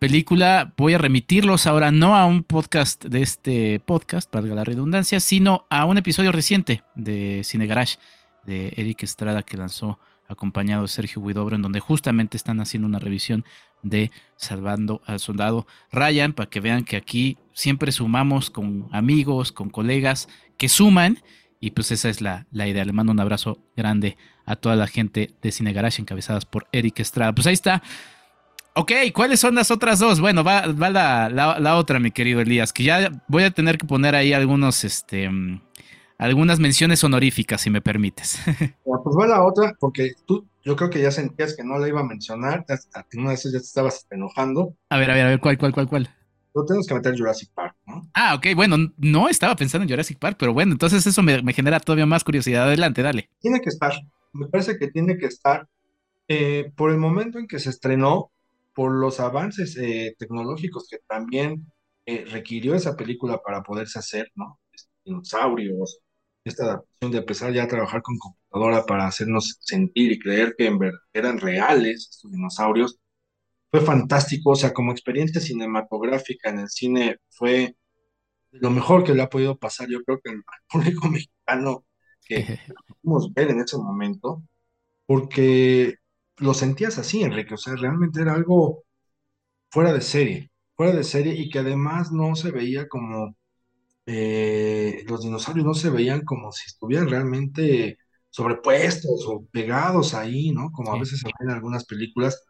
película. 0.00 0.74
Voy 0.76 0.94
a 0.94 0.98
remitirlos 0.98 1.66
ahora 1.66 1.92
no 1.92 2.16
a 2.16 2.26
un 2.26 2.42
podcast 2.42 3.04
de 3.04 3.22
este 3.22 3.80
podcast, 3.80 4.28
para 4.28 4.46
la 4.46 4.64
redundancia, 4.64 5.20
sino 5.20 5.66
a 5.70 5.84
un 5.84 5.98
episodio 5.98 6.32
reciente 6.32 6.82
de 6.96 7.42
Cine 7.44 7.66
Garage 7.66 7.98
de 8.44 8.72
Eric 8.76 9.04
Estrada 9.04 9.42
que 9.42 9.56
lanzó 9.56 9.98
acompañado 10.30 10.82
de 10.82 10.88
Sergio 10.88 11.20
Huidobro, 11.20 11.56
en 11.56 11.62
donde 11.62 11.80
justamente 11.80 12.36
están 12.36 12.60
haciendo 12.60 12.86
una 12.88 12.98
revisión 12.98 13.44
de 13.82 14.10
Salvando 14.36 15.02
al 15.06 15.20
Soldado 15.20 15.66
Ryan, 15.90 16.32
para 16.32 16.48
que 16.48 16.60
vean 16.60 16.84
que 16.84 16.96
aquí 16.96 17.36
siempre 17.52 17.92
sumamos 17.92 18.50
con 18.50 18.88
amigos, 18.92 19.52
con 19.52 19.70
colegas 19.70 20.28
que 20.56 20.68
suman, 20.68 21.18
y 21.60 21.72
pues 21.72 21.90
esa 21.90 22.08
es 22.08 22.20
la, 22.20 22.46
la 22.52 22.68
idea. 22.68 22.84
Le 22.84 22.92
mando 22.92 23.12
un 23.12 23.20
abrazo 23.20 23.58
grande 23.76 24.16
a 24.46 24.56
toda 24.56 24.76
la 24.76 24.86
gente 24.86 25.34
de 25.42 25.52
Cine 25.52 25.72
Garage 25.72 26.00
encabezadas 26.00 26.46
por 26.46 26.66
Eric 26.72 27.00
Estrada. 27.00 27.34
Pues 27.34 27.46
ahí 27.46 27.52
está. 27.52 27.82
Ok, 28.74 28.92
¿cuáles 29.12 29.40
son 29.40 29.56
las 29.56 29.70
otras 29.70 29.98
dos? 29.98 30.20
Bueno, 30.20 30.44
va, 30.44 30.66
va 30.68 30.90
la, 30.90 31.28
la, 31.28 31.76
otra, 31.76 31.98
mi 31.98 32.12
querido 32.12 32.40
Elías, 32.40 32.72
que 32.72 32.84
ya 32.84 33.10
voy 33.26 33.42
a 33.42 33.50
tener 33.50 33.78
que 33.78 33.86
poner 33.86 34.14
ahí 34.14 34.32
algunos, 34.32 34.84
este, 34.84 35.28
algunas 36.20 36.60
menciones 36.60 37.02
honoríficas, 37.02 37.62
si 37.62 37.70
me 37.70 37.80
permites. 37.80 38.38
pues 38.84 39.16
va 39.18 39.26
la 39.26 39.42
otra, 39.42 39.74
porque 39.80 40.12
tú, 40.26 40.46
yo 40.62 40.76
creo 40.76 40.90
que 40.90 41.00
ya 41.00 41.10
sentías 41.10 41.56
que 41.56 41.64
no 41.64 41.78
la 41.78 41.88
iba 41.88 42.00
a 42.00 42.04
mencionar, 42.04 42.66
a 42.68 43.04
una 43.14 43.30
de 43.30 43.34
esas 43.34 43.52
ya 43.52 43.58
te 43.58 43.64
estabas 43.64 44.06
enojando. 44.10 44.74
A 44.90 44.98
ver, 44.98 45.10
a 45.10 45.14
ver, 45.14 45.26
a 45.26 45.28
ver, 45.30 45.40
¿cuál, 45.40 45.56
cuál, 45.56 45.72
cuál, 45.72 45.88
cuál? 45.88 46.10
Lo 46.54 46.66
tenemos 46.66 46.86
que 46.86 46.94
meter 46.94 47.16
Jurassic 47.16 47.50
Park, 47.54 47.74
¿no? 47.86 48.06
Ah, 48.12 48.34
ok, 48.34 48.48
bueno, 48.54 48.76
no 48.98 49.28
estaba 49.28 49.56
pensando 49.56 49.84
en 49.84 49.90
Jurassic 49.90 50.18
Park, 50.18 50.36
pero 50.38 50.52
bueno, 50.52 50.72
entonces 50.72 51.06
eso 51.06 51.22
me, 51.22 51.40
genera 51.54 51.80
todavía 51.80 52.06
más 52.06 52.22
curiosidad. 52.22 52.64
Adelante, 52.64 53.02
dale. 53.02 53.30
Tiene 53.40 53.60
que 53.60 53.70
estar, 53.70 53.94
me 54.32 54.46
parece 54.48 54.76
que 54.76 54.88
tiene 54.88 55.16
que 55.16 55.26
estar 55.26 55.66
eh, 56.28 56.70
por 56.76 56.90
el 56.90 56.98
momento 56.98 57.38
en 57.38 57.46
que 57.46 57.58
se 57.60 57.70
estrenó, 57.70 58.30
por 58.74 58.92
los 58.92 59.20
avances 59.20 59.76
eh, 59.78 60.14
tecnológicos 60.18 60.86
que 60.88 60.98
también 61.08 61.66
eh, 62.04 62.26
requirió 62.30 62.74
esa 62.74 62.94
película 62.94 63.40
para 63.42 63.62
poderse 63.62 63.98
hacer, 63.98 64.30
¿no? 64.34 64.60
Dinosaurios, 65.04 66.00
esta 66.44 66.64
adaptación 66.64 67.12
de 67.12 67.18
empezar 67.18 67.52
ya 67.52 67.64
a 67.64 67.68
trabajar 67.68 68.02
con 68.02 68.18
computadora 68.18 68.86
para 68.86 69.06
hacernos 69.06 69.58
sentir 69.60 70.12
y 70.12 70.18
creer 70.18 70.54
que 70.56 70.66
en 70.66 70.78
verdad 70.78 70.98
eran 71.12 71.38
reales 71.38 72.08
estos 72.10 72.30
dinosaurios, 72.32 72.98
fue 73.70 73.80
fantástico, 73.82 74.50
o 74.50 74.56
sea, 74.56 74.72
como 74.74 74.92
experiencia 74.92 75.40
cinematográfica 75.40 76.50
en 76.50 76.60
el 76.60 76.68
cine 76.68 77.18
fue 77.30 77.76
lo 78.52 78.70
mejor 78.70 79.04
que 79.04 79.14
le 79.14 79.22
ha 79.22 79.30
podido 79.30 79.58
pasar, 79.58 79.88
yo 79.88 80.02
creo 80.04 80.20
que 80.20 80.30
al 80.30 80.42
público 80.68 81.08
mexicano 81.10 81.84
que 82.26 82.58
pudimos 83.02 83.32
ver 83.34 83.50
en 83.50 83.60
ese 83.60 83.76
momento, 83.78 84.42
porque 85.06 85.96
lo 86.38 86.54
sentías 86.54 86.98
así, 86.98 87.22
Enrique, 87.22 87.54
o 87.54 87.58
sea, 87.58 87.76
realmente 87.76 88.22
era 88.22 88.34
algo 88.34 88.84
fuera 89.70 89.92
de 89.92 90.00
serie, 90.00 90.50
fuera 90.76 90.92
de 90.92 91.04
serie 91.04 91.34
y 91.34 91.50
que 91.50 91.60
además 91.60 92.12
no 92.12 92.34
se 92.36 92.50
veía 92.50 92.88
como 92.88 93.36
eh, 94.06 95.04
los 95.08 95.22
dinosaurios 95.22 95.66
no 95.66 95.74
se 95.74 95.90
veían 95.90 96.24
como 96.24 96.52
si 96.52 96.66
estuvieran 96.66 97.08
realmente 97.08 97.98
sobrepuestos 98.30 99.26
o 99.26 99.46
pegados 99.52 100.14
ahí, 100.14 100.52
¿no? 100.52 100.70
Como 100.72 100.92
a 100.94 100.98
veces 100.98 101.20
se 101.20 101.26
ve 101.26 101.32
en 101.40 101.50
algunas 101.50 101.84
películas, 101.84 102.42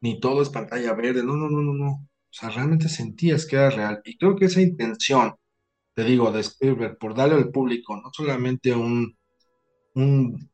ni 0.00 0.20
todo 0.20 0.42
es 0.42 0.50
pantalla 0.50 0.94
verde, 0.94 1.24
no, 1.24 1.36
no, 1.36 1.48
no, 1.50 1.60
no, 1.62 1.74
no. 1.74 1.90
O 1.90 2.36
sea, 2.36 2.50
realmente 2.50 2.88
sentías 2.88 3.46
que 3.46 3.56
era 3.56 3.70
real. 3.70 4.00
Y 4.04 4.16
creo 4.18 4.36
que 4.36 4.46
esa 4.46 4.60
intención, 4.60 5.34
te 5.94 6.04
digo, 6.04 6.32
de 6.32 6.40
Spielberg, 6.40 6.98
por 6.98 7.14
darle 7.14 7.36
al 7.36 7.50
público 7.50 7.96
no 7.96 8.10
solamente 8.12 8.74
un, 8.74 9.16
un, 9.94 10.50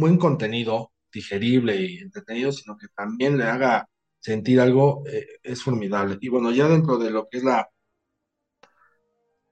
buen 0.00 0.18
contenido 0.18 0.92
digerible 1.12 1.76
y 1.76 1.98
entretenido, 1.98 2.52
sino 2.52 2.76
que 2.76 2.88
también 2.96 3.38
le 3.38 3.44
haga 3.44 3.88
sentir 4.20 4.60
algo, 4.60 5.04
eh, 5.08 5.26
es 5.42 5.62
formidable. 5.62 6.18
Y 6.20 6.28
bueno, 6.28 6.50
ya 6.52 6.68
dentro 6.68 6.98
de 6.98 7.10
lo 7.10 7.28
que 7.28 7.38
es 7.38 7.44
la 7.44 7.68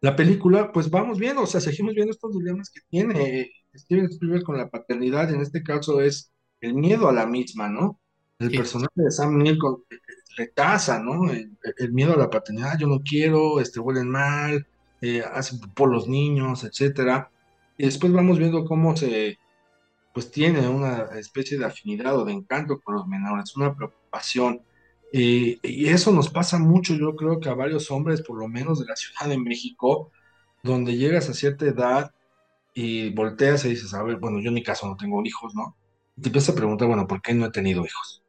la 0.01 0.17
película, 0.17 0.73
pues 0.73 0.91
vamos 0.91 1.19
viendo, 1.19 1.43
o 1.43 1.47
sea, 1.47 1.61
seguimos 1.61 1.95
viendo 1.95 2.13
estos 2.13 2.33
dilemas 2.37 2.71
que 2.71 2.81
tiene 2.89 3.51
Steven 3.75 4.07
Spielberg 4.07 4.45
con 4.45 4.57
la 4.57 4.71
paternidad, 4.71 5.33
en 5.33 5.41
este 5.41 5.63
caso 5.63 6.01
es 6.01 6.33
el 6.61 6.75
miedo 6.75 7.09
a 7.09 7.13
la 7.13 7.27
misma, 7.27 7.69
¿no? 7.69 8.01
El 8.39 8.51
personaje 8.51 8.93
de 8.95 9.11
Sam 9.11 9.37
Neill 9.37 9.59
eh, 9.91 9.97
rechaza, 10.39 10.99
¿no? 10.99 11.31
El, 11.31 11.93
miedo 11.93 12.15
a 12.15 12.17
la 12.17 12.31
paternidad, 12.31 12.79
yo 12.79 12.87
no 12.87 13.01
quiero, 13.01 13.61
este, 13.61 13.81
huelen 13.81 14.09
mal, 14.09 14.67
eh, 15.03 15.23
hacen 15.33 15.61
por 15.75 15.91
los 15.91 16.09
niños, 16.09 16.65
etcétera. 16.65 17.31
Y 17.77 17.85
después 17.85 18.13
vamos 18.13 18.39
viendo 18.39 18.65
cómo 18.65 18.97
se, 18.97 19.39
pues 20.15 20.31
tiene 20.31 20.67
una 20.69 21.03
especie 21.19 21.59
de 21.59 21.67
afinidad 21.67 22.17
o 22.17 22.25
de 22.25 22.33
encanto 22.33 22.81
con 22.81 22.95
los 22.95 23.07
menores, 23.07 23.55
una 23.57 23.75
preocupación 23.75 24.63
y 25.13 25.89
eso 25.89 26.13
nos 26.13 26.31
pasa 26.31 26.59
mucho, 26.59 26.95
yo 26.95 27.17
creo 27.17 27.41
que 27.41 27.49
a 27.49 27.55
varios 27.55 27.91
hombres, 27.91 28.23
por 28.23 28.39
lo 28.39 28.49
menos 28.49 28.79
de 28.79 28.87
la 28.87 28.97
Ciudad 28.97 29.29
de 29.29 29.39
México, 29.39 30.11
donde 30.63 30.97
llegas 30.97 31.29
a 31.29 31.35
cierta 31.35 31.67
edad 31.67 32.13
y 32.75 33.11
volteas 33.11 33.65
y 33.65 33.71
dices, 33.71 33.95
a 33.95 34.03
ver, 34.03 34.17
bueno, 34.17 34.41
yo 34.41 34.49
en 34.49 34.55
mi 34.55 34.63
caso 34.63 34.87
no 34.87 34.97
tengo 34.97 35.23
hijos, 35.25 35.55
¿no? 35.55 35.77
Y 36.17 36.23
te 36.23 36.29
empiezas 36.29 36.55
a 36.55 36.59
preguntar, 36.59 36.89
bueno, 36.89 37.07
¿por 37.07 37.21
qué 37.23 37.35
no 37.35 37.47
he 37.47 37.51
tenido 37.51 37.85
hijos? 37.85 38.23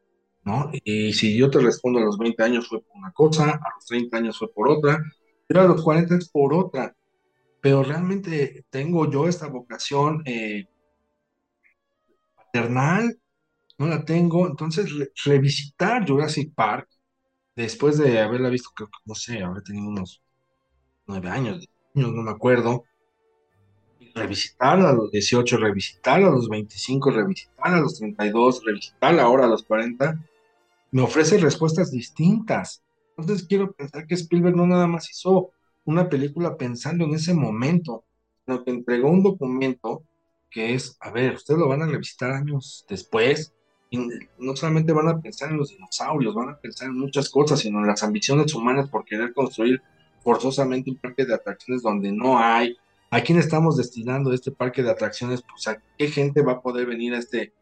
¿No? 0.44 0.72
Y 0.84 1.14
si 1.14 1.38
yo 1.38 1.52
te 1.52 1.60
respondo 1.60 1.99
a 1.99 2.03
los 2.03 2.18
20 2.18 2.41
años 2.44 2.68
fue 2.68 2.82
por 2.82 2.98
una 2.98 3.12
cosa, 3.12 3.52
a 3.52 3.76
los 3.76 3.86
30 3.86 4.18
años 4.18 4.40
fue 4.40 4.52
por 4.52 4.70
otra, 4.70 4.99
pero 5.48 5.62
a 5.62 5.66
los 5.66 5.84
40 5.84 6.16
es 6.16 6.30
por 6.30 6.53
otra. 6.53 6.95
Pero 7.62 7.84
realmente 7.84 8.66
tengo 8.72 9.10
yo 9.10 9.28
esta 9.28 9.48
vocación 9.48 10.24
eh, 10.26 10.68
paternal 12.36 13.20
no 13.82 13.88
la 13.88 14.06
tengo. 14.06 14.48
Entonces, 14.48 14.91
revisitar 15.26 16.08
Jurassic 16.08 16.53
Park, 16.53 16.88
después 17.56 17.98
de 17.98 18.20
haberla 18.20 18.49
visto, 18.49 18.70
creo 18.76 18.88
que, 18.88 18.98
no 19.06 19.16
sé, 19.16 19.41
habré 19.41 19.62
tenido 19.62 19.90
unos 19.90 20.22
nueve 21.08 21.30
años, 21.30 21.68
no 21.95 22.12
me 22.12 22.32
acuerdo. 22.32 22.84
Revisitarla 24.14 24.90
a 24.90 24.94
los 24.94 25.12
18, 25.12 25.58
revisitarla 25.58 26.28
a 26.28 26.32
los 26.32 26.48
25, 26.48 27.12
revisitarla 27.12 27.78
a 27.78 27.82
los 27.82 27.98
32, 27.98 28.62
revisitarla 28.64 29.24
ahora 29.24 29.45
a 29.45 29.48
los 29.48 29.64
40, 29.64 30.20
me 30.91 31.02
ofrece 31.02 31.38
respuestas 31.38 31.91
distintas. 31.91 32.84
Entonces 33.18 33.48
quiero 33.48 33.72
pensar 33.72 34.06
que 34.06 34.16
Spielberg 34.16 34.56
no 34.56 34.68
nada 34.68 34.86
más 34.86 35.10
hizo 35.10 35.52
una 35.86 36.08
película 36.10 36.58
pensando 36.58 37.06
en 37.06 37.16
ese 37.16 37.34
momento, 37.34 38.03
sino 38.45 38.64
que 38.64 38.72
entregó 38.72 39.10
un 39.10 39.24
documento 39.24 40.03
que 40.49 40.74
es, 40.74 40.98
a 40.99 41.10
ver, 41.12 41.36
ustedes 41.36 41.60
lo 41.60 41.70
van 41.70 41.82
a 41.82 41.88
revisitar 41.88 42.32
años 42.32 42.86
después, 42.90 43.53
no 43.92 44.56
solamente 44.56 44.94
van 44.94 45.10
a 45.10 45.20
pensar 45.20 45.52
en 45.52 45.58
los 45.58 45.70
dinosaurios, 45.70 46.34
van 46.34 46.50
a 46.50 46.58
pensar 46.58 46.88
en 46.88 46.98
muchas 46.98 47.30
cosas, 47.30 47.60
sino 47.60 47.80
en 47.80 47.88
las 47.88 48.04
ambiciones 48.04 48.54
humanas 48.54 48.90
por 48.90 49.04
querer 49.04 49.34
construir 49.34 49.82
forzosamente 50.24 50.92
un 50.92 50.98
parque 50.98 51.26
de 51.26 51.34
atracciones 51.34 51.82
donde 51.82 52.12
no 52.12 52.40
hay. 52.40 52.78
¿A 53.10 53.22
quién 53.22 53.38
estamos 53.38 53.76
destinando 53.76 54.32
este 54.32 54.52
parque 54.52 54.84
de 54.84 54.92
atracciones? 54.92 55.42
Pues 55.42 55.68
a 55.68 55.82
qué 55.98 56.08
gente 56.08 56.42
va 56.42 56.54
a 56.54 56.62
poder 56.62 56.86
venir 56.88 57.14
a 57.14 57.20
este 57.20 57.54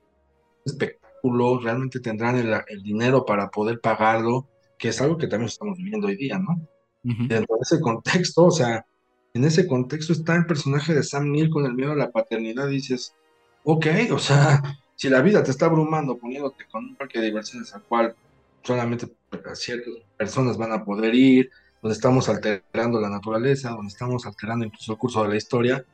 espectáculo, 0.64 1.60
realmente 1.60 2.00
tendrán 2.00 2.36
el, 2.36 2.84
dinero 2.84 3.26
para 3.26 3.50
poder 3.50 3.80
pagarlo, 3.80 4.48
que 4.78 4.90
es 4.90 5.02
algo 5.02 5.18
que 5.18 5.28
también 5.28 5.48
estamos 5.48 5.78
viviendo 5.78 6.08
hoy 6.08 6.16
día, 6.16 6.38
¿no? 6.38 6.62
Dentro 7.02 7.56
de 7.56 7.62
ese 7.62 7.80
contexto, 7.80 8.46
o 8.46 8.52
sea, 8.52 8.86
en 9.34 9.46
ese 9.46 9.66
contexto 9.66 10.14
está 10.14 10.36
el 10.36 10.46
personaje 10.46 10.94
de 10.94 11.02
Sam 11.02 11.32
Neill 11.32 11.50
con 11.50 11.66
el 11.66 11.74
miedo 11.74 11.94
a 11.94 11.96
la 11.96 12.12
paternidad, 12.12 12.68
dices, 12.68 13.16
ok, 13.64 13.88
o 14.12 14.20
sea, 14.20 14.62
si 15.00 15.08
la 15.08 15.22
vida 15.22 15.42
te 15.42 15.52
está 15.52 15.68
abrumando 15.68 16.18
poniéndote 16.18 16.66
con 16.70 16.84
un 16.84 16.96
parque 16.98 17.20
de 17.20 17.28
diversiones 17.28 17.74
al 17.74 17.84
cual 17.84 18.14
solamente 18.62 19.08
ciertas 19.54 19.94
personas 20.18 20.58
van 20.58 20.74
a 20.74 20.84
poder 20.84 21.16
ir, 21.16 21.50
donde 21.82 21.96
estamos 21.96 22.28
alterando 22.28 23.00
la 23.00 23.10
naturaleza, 23.10 23.70
donde 23.70 23.88
estamos 23.88 24.26
alterando 24.26 24.66
incluso 24.66 24.92
el 24.92 24.98
curso 24.98 25.24
de 25.24 25.30
la 25.30 25.38
historia, 25.38 25.86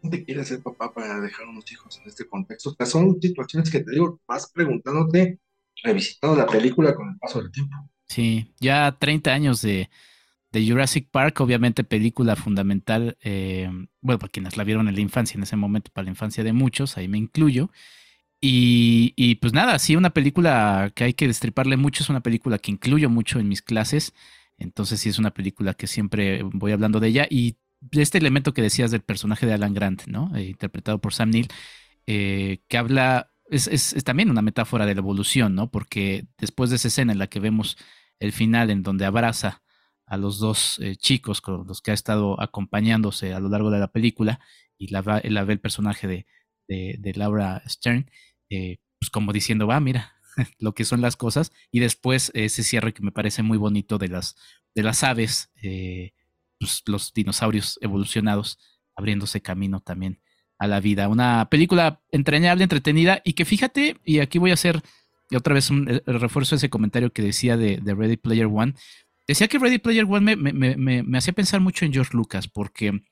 ¿dónde 0.00 0.24
quieres 0.24 0.46
ser 0.46 0.62
papá 0.62 0.94
para 0.94 1.18
dejar 1.20 1.48
unos 1.48 1.72
hijos 1.72 1.98
en 2.00 2.08
este 2.08 2.28
contexto? 2.28 2.70
O 2.70 2.74
sea, 2.74 2.86
son 2.86 3.20
situaciones 3.20 3.68
que 3.68 3.80
te 3.80 3.90
digo, 3.90 4.20
vas 4.28 4.48
preguntándote, 4.52 5.40
revisitando 5.82 6.36
la 6.36 6.46
película 6.46 6.94
con 6.94 7.08
el 7.08 7.18
paso 7.18 7.42
del 7.42 7.50
tiempo. 7.50 7.74
Sí, 8.04 8.54
ya 8.60 8.96
30 8.96 9.32
años 9.32 9.60
de, 9.60 9.90
Jurassic 10.52 11.10
Park, 11.10 11.40
obviamente 11.40 11.82
película 11.82 12.36
fundamental, 12.36 13.18
eh, 13.22 13.68
bueno, 14.00 14.20
para 14.20 14.30
quienes 14.30 14.56
la 14.56 14.62
vieron 14.62 14.86
en 14.86 14.94
la 14.94 15.00
infancia, 15.00 15.36
en 15.36 15.42
ese 15.42 15.56
momento, 15.56 15.90
para 15.92 16.04
la 16.04 16.10
infancia 16.10 16.44
de 16.44 16.52
muchos, 16.52 16.96
ahí 16.96 17.08
me 17.08 17.18
incluyo. 17.18 17.70
Y, 18.40 19.36
pues 19.36 19.52
nada, 19.52 19.78
sí, 19.78 19.96
una 19.96 20.10
película 20.10 20.92
que 20.94 21.04
hay 21.04 21.14
que 21.14 21.26
destriparle 21.26 21.76
mucho, 21.76 22.02
es 22.02 22.10
una 22.10 22.20
película 22.20 22.58
que 22.58 22.70
incluyo 22.70 23.10
mucho 23.10 23.40
en 23.40 23.48
mis 23.48 23.62
clases, 23.62 24.14
entonces 24.58 25.00
sí 25.00 25.08
es 25.08 25.18
una 25.18 25.32
película 25.32 25.74
que 25.74 25.86
siempre 25.86 26.42
voy 26.42 26.72
hablando 26.72 27.00
de 27.00 27.08
ella. 27.08 27.26
Y 27.30 27.56
este 27.92 28.18
elemento 28.18 28.54
que 28.54 28.62
decías 28.62 28.90
del 28.90 29.02
personaje 29.02 29.46
de 29.46 29.54
Alan 29.54 29.74
Grant, 29.74 30.06
¿no? 30.06 30.34
Eh, 30.36 30.44
interpretado 30.44 31.00
por 31.00 31.14
Sam 31.14 31.30
Neill, 31.30 31.48
eh, 32.06 32.60
que 32.68 32.78
habla, 32.78 33.32
es, 33.50 33.94
también 34.04 34.30
una 34.30 34.42
metáfora 34.42 34.86
de 34.86 34.94
la 34.94 35.00
evolución, 35.00 35.54
¿no? 35.54 35.70
Porque 35.70 36.26
después 36.38 36.70
de 36.70 36.76
esa 36.76 36.88
escena 36.88 37.12
en 37.12 37.18
la 37.18 37.28
que 37.28 37.40
vemos 37.40 37.76
el 38.20 38.32
final 38.32 38.70
en 38.70 38.82
donde 38.82 39.04
abraza 39.06 39.62
a 40.06 40.16
los 40.16 40.38
dos 40.38 40.78
eh, 40.80 40.96
chicos 40.96 41.40
con 41.40 41.66
los 41.66 41.82
que 41.82 41.90
ha 41.90 41.94
estado 41.94 42.40
acompañándose 42.40 43.34
a 43.34 43.40
lo 43.40 43.48
largo 43.48 43.70
de 43.70 43.80
la 43.80 43.88
película 43.88 44.40
y 44.78 44.88
la, 44.88 45.02
la 45.24 45.44
ve 45.44 45.54
el 45.54 45.60
personaje 45.60 46.06
de, 46.06 46.26
de, 46.68 47.12
Laura 47.14 47.62
Stern, 47.66 48.10
eh, 48.50 48.78
pues 48.98 49.10
como 49.10 49.32
diciendo, 49.32 49.66
va, 49.66 49.80
mira 49.80 50.14
lo 50.58 50.74
que 50.74 50.84
son 50.84 51.00
las 51.00 51.16
cosas, 51.16 51.52
y 51.70 51.80
después 51.80 52.30
ese 52.34 52.62
cierre 52.62 52.92
que 52.94 53.02
me 53.02 53.12
parece 53.12 53.42
muy 53.42 53.58
bonito 53.58 53.98
de 53.98 54.08
las, 54.08 54.36
de 54.74 54.82
las 54.82 55.02
aves, 55.04 55.50
eh, 55.62 56.12
pues, 56.58 56.82
los 56.86 57.12
dinosaurios 57.12 57.78
evolucionados, 57.82 58.58
abriéndose 58.94 59.42
camino 59.42 59.80
también 59.80 60.20
a 60.58 60.66
la 60.66 60.80
vida. 60.80 61.08
Una 61.08 61.48
película 61.50 62.02
entrañable, 62.10 62.62
entretenida, 62.62 63.20
y 63.24 63.34
que 63.34 63.44
fíjate, 63.44 63.96
y 64.04 64.20
aquí 64.20 64.38
voy 64.38 64.50
a 64.50 64.54
hacer 64.54 64.82
otra 65.34 65.54
vez 65.54 65.70
un 65.70 65.88
el 65.88 66.20
refuerzo 66.20 66.54
ese 66.54 66.70
comentario 66.70 67.12
que 67.12 67.22
decía 67.22 67.56
de, 67.56 67.78
de, 67.78 67.94
Ready 67.94 68.16
Player 68.16 68.46
One. 68.46 68.74
Decía 69.26 69.48
que 69.48 69.58
Ready 69.58 69.78
Player 69.78 70.04
One 70.04 70.36
me, 70.36 70.52
me, 70.52 70.76
me, 70.76 71.02
me 71.02 71.18
hacía 71.18 71.32
pensar 71.34 71.60
mucho 71.60 71.84
en 71.84 71.92
George 71.92 72.16
Lucas, 72.16 72.48
porque 72.48 73.02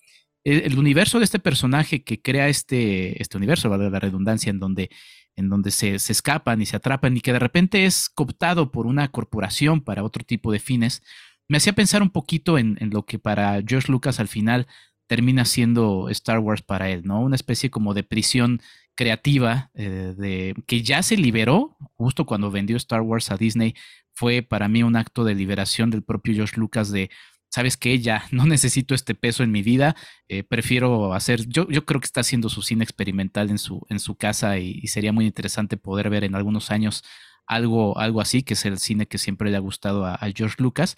el, 0.45 0.79
universo 0.79 1.19
de 1.19 1.25
este 1.25 1.39
personaje 1.39 2.05
que 2.05 2.21
crea 2.21 2.49
este, 2.49 3.21
este 3.21 3.37
universo, 3.37 3.71
vale 3.71 3.91
la 3.91 4.01
redundancia, 4.01 4.51
en 4.51 4.61
donde, 4.61 4.91
en 5.37 5.49
donde 5.49 5.71
se, 5.71 5.99
se, 5.99 6.13
escapan 6.13 6.61
y 6.63 6.67
se 6.67 6.77
atrapan 6.77 7.17
y 7.17 7.21
que 7.21 7.33
de 7.33 7.39
repente 7.39 7.87
es 7.87 8.09
cooptado 8.09 8.71
por 8.71 8.87
una 8.87 9.09
corporación 9.09 9.81
para 9.81 10.05
otro 10.05 10.25
tipo 10.25 10.53
de 10.53 10.61
fines, 10.61 11.03
me 11.49 11.57
hacía 11.59 11.73
pensar 11.75 12.03
un 12.03 12.11
poquito 12.11 12.59
en, 12.59 12.77
en 12.81 12.91
lo 12.91 13.05
que 13.05 13.19
para 13.19 13.61
George 13.67 13.91
Lucas 13.91 14.21
al 14.21 14.29
final 14.29 14.67
termina 15.07 15.45
siendo 15.45 16.09
Star 16.09 16.39
Wars 16.39 16.63
para 16.63 16.91
él, 16.91 17.03
¿no? 17.05 17.21
Una 17.21 17.37
especie 17.37 17.71
como 17.71 17.95
de 17.95 18.05
prisión 18.05 18.61
creativa 18.95 19.71
eh, 19.75 20.15
de, 20.17 20.55
que 20.67 20.83
ya 20.83 21.03
se 21.03 21.17
liberó 21.17 21.77
justo 21.95 22.27
cuando 22.27 22.51
vendió 22.51 22.77
Star 22.77 23.03
Wars 23.03 23.31
a 23.31 23.37
Disney. 23.37 23.75
Fue 24.13 24.43
para 24.43 24.69
mí 24.69 24.83
un 24.83 24.97
acto 24.97 25.25
de 25.25 25.35
liberación 25.35 25.91
del 25.91 26.03
propio 26.03 26.35
George 26.35 26.59
Lucas 26.59 26.91
de 26.91 27.11
sabes 27.55 27.77
que 27.77 28.01
ya 28.01 28.27
no 28.33 28.47
necesito 28.47 28.97
este 28.97 29.15
peso 29.15 29.45
en 29.45 29.53
mi 29.53 29.63
vida, 29.63 29.95
eh, 30.27 30.43
prefiero 30.43 31.15
hacer, 31.15 31.47
yo, 31.47 31.69
yo 31.69 31.87
creo 31.87 32.01
que 32.01 32.07
está 32.07 32.21
haciendo 32.21 32.49
su 32.49 32.63
cine 32.63 32.83
experimental 32.83 33.49
en 33.49 33.59
su, 33.59 33.87
en 33.91 34.01
su 34.01 34.17
casa 34.17 34.59
y, 34.59 34.85
sería 34.89 35.13
muy 35.13 35.25
interesante 35.27 35.77
poder 35.77 36.11
ver 36.11 36.25
en 36.25 36.35
algunos 36.35 36.73
años 36.73 37.05
algo, 37.47 37.97
algo 37.97 38.21
así, 38.21 38.43
que 38.43 38.55
es 38.55 38.65
el 38.65 38.79
cine 38.79 39.07
que 39.07 39.19
siempre 39.19 39.53
le 39.53 39.57
ha 39.57 39.61
gustado 39.61 40.05
a, 40.05 40.19
George 40.35 40.57
Lucas. 40.59 40.97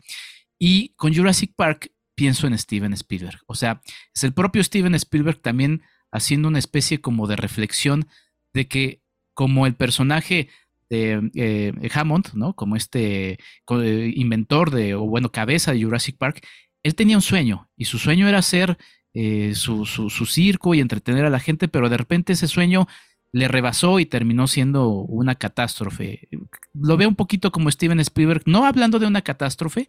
Y 0.59 0.95
con 0.97 1.15
Jurassic 1.15 1.53
Park 1.55 1.93
pienso 2.15 2.47
en 2.47 2.57
Steven 2.57 2.95
Spielberg, 2.95 3.41
o 3.47 3.55
sea, 3.55 3.83
es 4.15 4.25
el 4.25 4.33
propio 4.33 4.65
Steven 4.65 4.95
Spielberg 4.95 5.43
también 5.43 5.83
haciendo 6.11 6.49
una 6.49 6.59
especie 6.59 7.03
como 7.03 7.27
de 7.27 7.37
reflexión 7.37 8.09
de 8.55 8.67
que 8.67 9.03
como 9.35 9.67
el 9.67 9.75
personaje 9.75 10.49
de 10.89 11.31
eh, 11.35 11.91
Hammond, 11.93 12.35
¿no? 12.35 12.55
Como 12.55 12.77
este 12.77 13.39
eh, 13.71 14.13
inventor 14.15 14.71
de, 14.71 14.95
o 14.95 15.03
bueno, 15.03 15.33
cabeza 15.33 15.73
de 15.73 15.83
Jurassic 15.83 16.17
Park, 16.17 16.47
él 16.83 16.95
tenía 16.95 17.17
un 17.17 17.23
sueño 17.23 17.69
y 17.77 17.87
su 17.87 17.99
sueño 17.99 18.29
era 18.29 18.39
hacer 18.39 18.79
eh, 19.15 19.55
su, 19.55 19.87
circo 20.27 20.75
y 20.75 20.81
entretener 20.81 21.25
a 21.25 21.31
la 21.31 21.41
gente, 21.41 21.69
pero 21.69 21.89
de 21.89 21.97
repente 21.97 22.35
ese 22.35 22.47
sueño 22.47 22.87
le 23.33 23.49
rebasó 23.49 23.99
y 23.99 24.07
terminó 24.07 24.47
siendo 24.47 24.89
una 24.89 25.35
catástrofe. 25.35 26.29
Lo 26.75 26.97
veo 26.97 27.09
un 27.09 27.17
poquito 27.17 27.51
como 27.51 27.71
Steven 27.71 28.01
Spielberg, 28.01 28.43
no 28.47 28.67
hablando 28.67 28.99
de 28.99 29.07
una 29.07 29.23
catástrofe, 29.23 29.89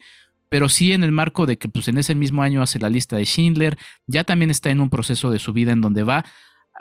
pero 0.49 0.69
sí 0.69 0.93
en 0.93 1.03
el 1.03 1.11
marco 1.11 1.45
de 1.45 1.57
que 1.57 1.67
pues, 1.67 1.87
en 1.87 1.97
ese 1.97 2.15
mismo 2.15 2.41
año 2.41 2.61
hace 2.61 2.79
la 2.79 2.89
lista 2.89 3.17
de 3.17 3.25
Schindler, 3.25 3.77
ya 4.07 4.23
también 4.23 4.49
está 4.49 4.69
en 4.69 4.79
un 4.79 4.89
proceso 4.89 5.29
de 5.29 5.39
su 5.39 5.53
vida 5.53 5.73
en 5.73 5.81
donde 5.81 6.03
va 6.03 6.25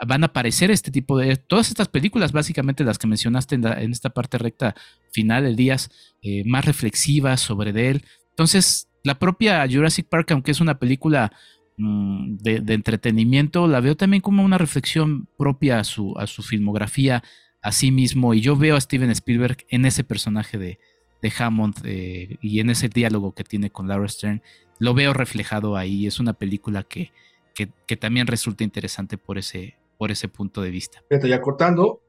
van 0.05 0.23
a 0.23 0.27
aparecer 0.27 0.71
este 0.71 0.91
tipo 0.91 1.17
de... 1.17 1.37
Todas 1.37 1.69
estas 1.69 1.87
películas, 1.87 2.31
básicamente 2.31 2.83
las 2.83 2.97
que 2.97 3.07
mencionaste 3.07 3.55
en, 3.55 3.91
esta 3.91 4.09
parte 4.09 4.37
recta 4.37 4.75
final, 5.11 5.45
el 5.45 5.55
Díaz, 5.55 5.89
eh, 6.21 6.43
más 6.45 6.65
reflexivas 6.65 7.41
sobre 7.41 7.73
de 7.73 7.89
él. 7.89 8.05
Entonces, 8.29 8.89
la 9.03 9.17
propia 9.17 9.65
Jurassic 9.69 10.07
Park, 10.07 10.31
aunque 10.31 10.51
es 10.51 10.61
una 10.61 10.77
película 10.77 11.31
mm, 11.77 12.37
de, 12.37 12.73
entretenimiento, 12.73 13.67
la 13.67 13.79
veo 13.79 13.95
también 13.95 14.21
como 14.21 14.43
una 14.43 14.57
reflexión 14.57 15.27
propia 15.37 15.79
a 15.79 15.83
su, 15.83 16.17
a 16.17 16.27
su 16.27 16.43
filmografía, 16.43 17.23
a 17.61 17.71
sí 17.71 17.91
mismo, 17.91 18.33
y 18.33 18.41
yo 18.41 18.55
veo 18.55 18.75
a 18.75 18.81
Steven 18.81 19.09
Spielberg 19.09 19.65
en 19.69 19.85
ese 19.85 20.03
personaje 20.03 20.57
de, 20.57 20.79
de 21.21 21.33
Hammond 21.39 21.75
eh, 21.83 22.37
y 22.41 22.59
en 22.59 22.69
ese 22.69 22.89
diálogo 22.89 23.33
que 23.33 23.43
tiene 23.43 23.71
con 23.71 23.87
Laura 23.87 24.07
Stern, 24.07 24.41
lo 24.79 24.93
veo 24.93 25.13
reflejado 25.13 25.75
ahí. 25.75 26.05
Es 26.05 26.19
una 26.19 26.33
película 26.33 26.83
que, 26.83 27.11
que, 27.55 27.69
que 27.87 27.97
también 27.97 28.27
resulta 28.27 28.63
interesante 28.63 29.17
por 29.17 29.39
ese, 29.39 29.76
por 29.97 30.11
ese 30.11 30.27
punto 30.27 30.61
de 30.61 30.71
vista. 30.71 31.03
Fíjate, 31.09 31.29
ya 31.29 31.41
cortando, 31.41 32.01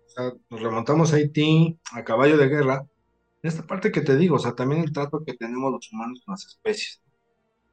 nos 0.50 0.60
remontamos 0.60 1.12
a 1.12 1.16
Haití, 1.16 1.78
a 1.92 2.04
caballo 2.04 2.36
de 2.36 2.48
guerra, 2.48 2.86
en 3.42 3.48
esta 3.48 3.66
parte 3.66 3.92
que 3.92 4.00
te 4.00 4.16
digo, 4.16 4.36
o 4.36 4.38
sea, 4.38 4.54
también 4.54 4.82
el 4.82 4.92
trato 4.92 5.22
que 5.24 5.34
tenemos 5.34 5.70
los 5.70 5.92
humanos 5.92 6.22
con 6.24 6.32
las 6.32 6.44
especies. 6.44 7.00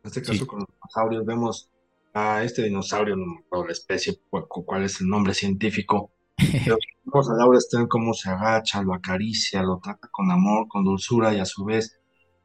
En 0.03 0.09
este 0.09 0.21
caso 0.21 0.45
con 0.45 0.59
los 0.59 0.67
dinosaurios 0.67 1.25
vemos 1.25 1.69
a 2.13 2.43
este 2.43 2.63
dinosaurio, 2.63 3.15
no 3.15 3.25
me 3.25 3.39
acuerdo 3.39 3.65
la 3.65 3.71
especie, 3.73 4.19
cuál, 4.29 4.83
es 4.83 5.01
el 5.01 5.07
nombre 5.07 5.33
científico, 5.33 6.11
pero 6.37 6.77
vemos 7.03 7.29
a 7.29 7.33
Laura 7.33 7.59
Stern 7.59 7.87
cómo 7.87 8.13
se 8.13 8.29
agacha, 8.29 8.83
lo 8.83 8.93
acaricia, 8.93 9.63
lo 9.63 9.79
trata 9.79 10.07
con 10.11 10.29
amor, 10.31 10.67
con 10.67 10.83
dulzura 10.83 11.33
y 11.33 11.39
a 11.39 11.45
su 11.45 11.65
vez 11.65 11.99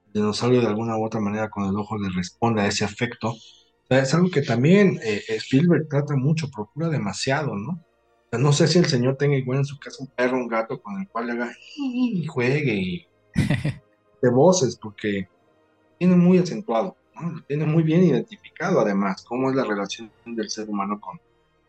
el 0.07 0.13
dinosaurio 0.15 0.61
de 0.61 0.67
alguna 0.67 0.97
u 0.97 1.05
otra 1.05 1.21
manera 1.21 1.51
con 1.51 1.65
el 1.65 1.77
ojo 1.77 1.99
le 1.99 2.09
responde 2.09 2.63
a 2.63 2.67
ese 2.67 2.85
afecto 2.85 3.35
es 3.99 4.15
algo 4.15 4.31
que 4.31 4.43
también 4.43 5.01
eh, 5.03 5.23
Spielberg 5.29 5.89
trata 5.89 6.15
mucho, 6.17 6.51
procura 6.51 6.89
demasiado, 6.89 7.57
¿no? 7.57 7.85
no 8.39 8.53
sé 8.53 8.69
si 8.69 8.79
el 8.79 8.87
señor 8.87 9.17
tenga 9.17 9.37
igual 9.37 9.59
en 9.59 9.65
su 9.65 9.79
casa 9.79 9.97
un 10.01 10.07
perro, 10.09 10.37
un 10.37 10.47
gato 10.47 10.81
con 10.81 11.01
el 11.01 11.09
cual 11.09 11.27
le 11.27 11.33
haga 11.33 11.53
y 11.77 12.25
juegue 12.27 12.75
y 12.75 13.07
de 14.23 14.31
voces, 14.31 14.77
porque 14.77 15.29
tiene 15.99 16.15
muy 16.15 16.39
acentuado, 16.39 16.97
¿no? 17.15 17.43
tiene 17.49 17.67
muy 17.67 17.83
bien 17.83 18.05
identificado 18.05 18.81
además 18.81 19.25
cómo 19.25 19.51
es 19.51 19.57
la 19.57 19.65
relación 19.65 20.11
del 20.25 20.49
ser 20.49 20.69
humano 20.69 21.01
con, 21.01 21.21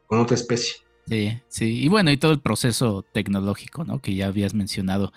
con 0.06 0.20
otra 0.20 0.36
especie. 0.36 0.76
Sí, 1.08 1.42
sí, 1.48 1.84
y 1.84 1.88
bueno, 1.88 2.12
y 2.12 2.18
todo 2.18 2.32
el 2.32 2.42
proceso 2.42 3.04
tecnológico, 3.12 3.84
¿no? 3.84 4.00
Que 4.00 4.14
ya 4.14 4.28
habías 4.28 4.54
mencionado, 4.54 5.12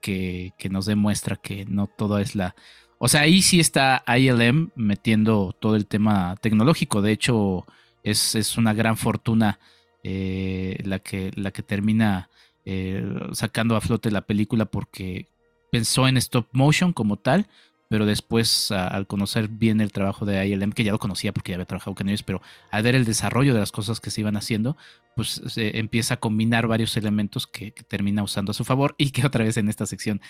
que, 0.00 0.52
que 0.58 0.68
nos 0.68 0.86
demuestra 0.86 1.36
que 1.36 1.64
no 1.64 1.86
todo 1.86 2.18
es 2.18 2.34
la 2.34 2.54
o 3.02 3.08
sea, 3.08 3.22
ahí 3.22 3.40
sí 3.40 3.60
está 3.60 4.04
ILM 4.06 4.72
metiendo 4.76 5.56
todo 5.58 5.74
el 5.74 5.86
tema 5.86 6.36
tecnológico. 6.42 7.00
De 7.00 7.12
hecho, 7.12 7.64
es, 8.02 8.58
una 8.58 8.74
gran 8.74 8.98
fortuna 8.98 9.58
eh, 10.04 10.78
la, 10.84 10.98
que, 10.98 11.30
la 11.34 11.50
que 11.50 11.62
termina 11.62 12.28
eh, 12.66 13.02
sacando 13.32 13.74
a 13.74 13.80
flote 13.80 14.10
la 14.10 14.20
película 14.20 14.66
porque 14.66 15.28
pensó 15.72 16.08
en 16.08 16.18
stop 16.18 16.48
motion 16.52 16.92
como 16.92 17.16
tal, 17.16 17.46
pero 17.88 18.04
después 18.04 18.70
al 18.70 19.06
conocer 19.06 19.48
bien 19.48 19.80
el 19.80 19.92
trabajo 19.92 20.26
de 20.26 20.46
ILM, 20.46 20.72
que 20.72 20.84
ya 20.84 20.92
lo 20.92 20.98
conocía 20.98 21.32
porque 21.32 21.52
ya 21.52 21.56
había 21.56 21.64
trabajado 21.64 21.94
con 21.94 22.10
ellos, 22.10 22.22
pero 22.22 22.42
al 22.70 22.82
ver 22.82 22.96
el 22.96 23.06
desarrollo 23.06 23.54
de 23.54 23.60
las 23.60 23.72
cosas 23.72 23.98
que 23.98 24.10
se 24.10 24.20
iban 24.20 24.36
haciendo, 24.36 24.76
pues 25.16 25.40
empieza 25.56 26.14
a 26.14 26.16
combinar 26.18 26.66
varios 26.66 26.96
elementos 26.98 27.46
que, 27.46 27.72
termina 27.72 28.22
usando 28.22 28.50
a 28.50 28.54
su 28.54 28.64
favor 28.64 28.94
y 28.98 29.10
que 29.10 29.26
otra 29.26 29.44
vez 29.44 29.56
en 29.56 29.70
esta 29.70 29.86
sección 29.86 30.20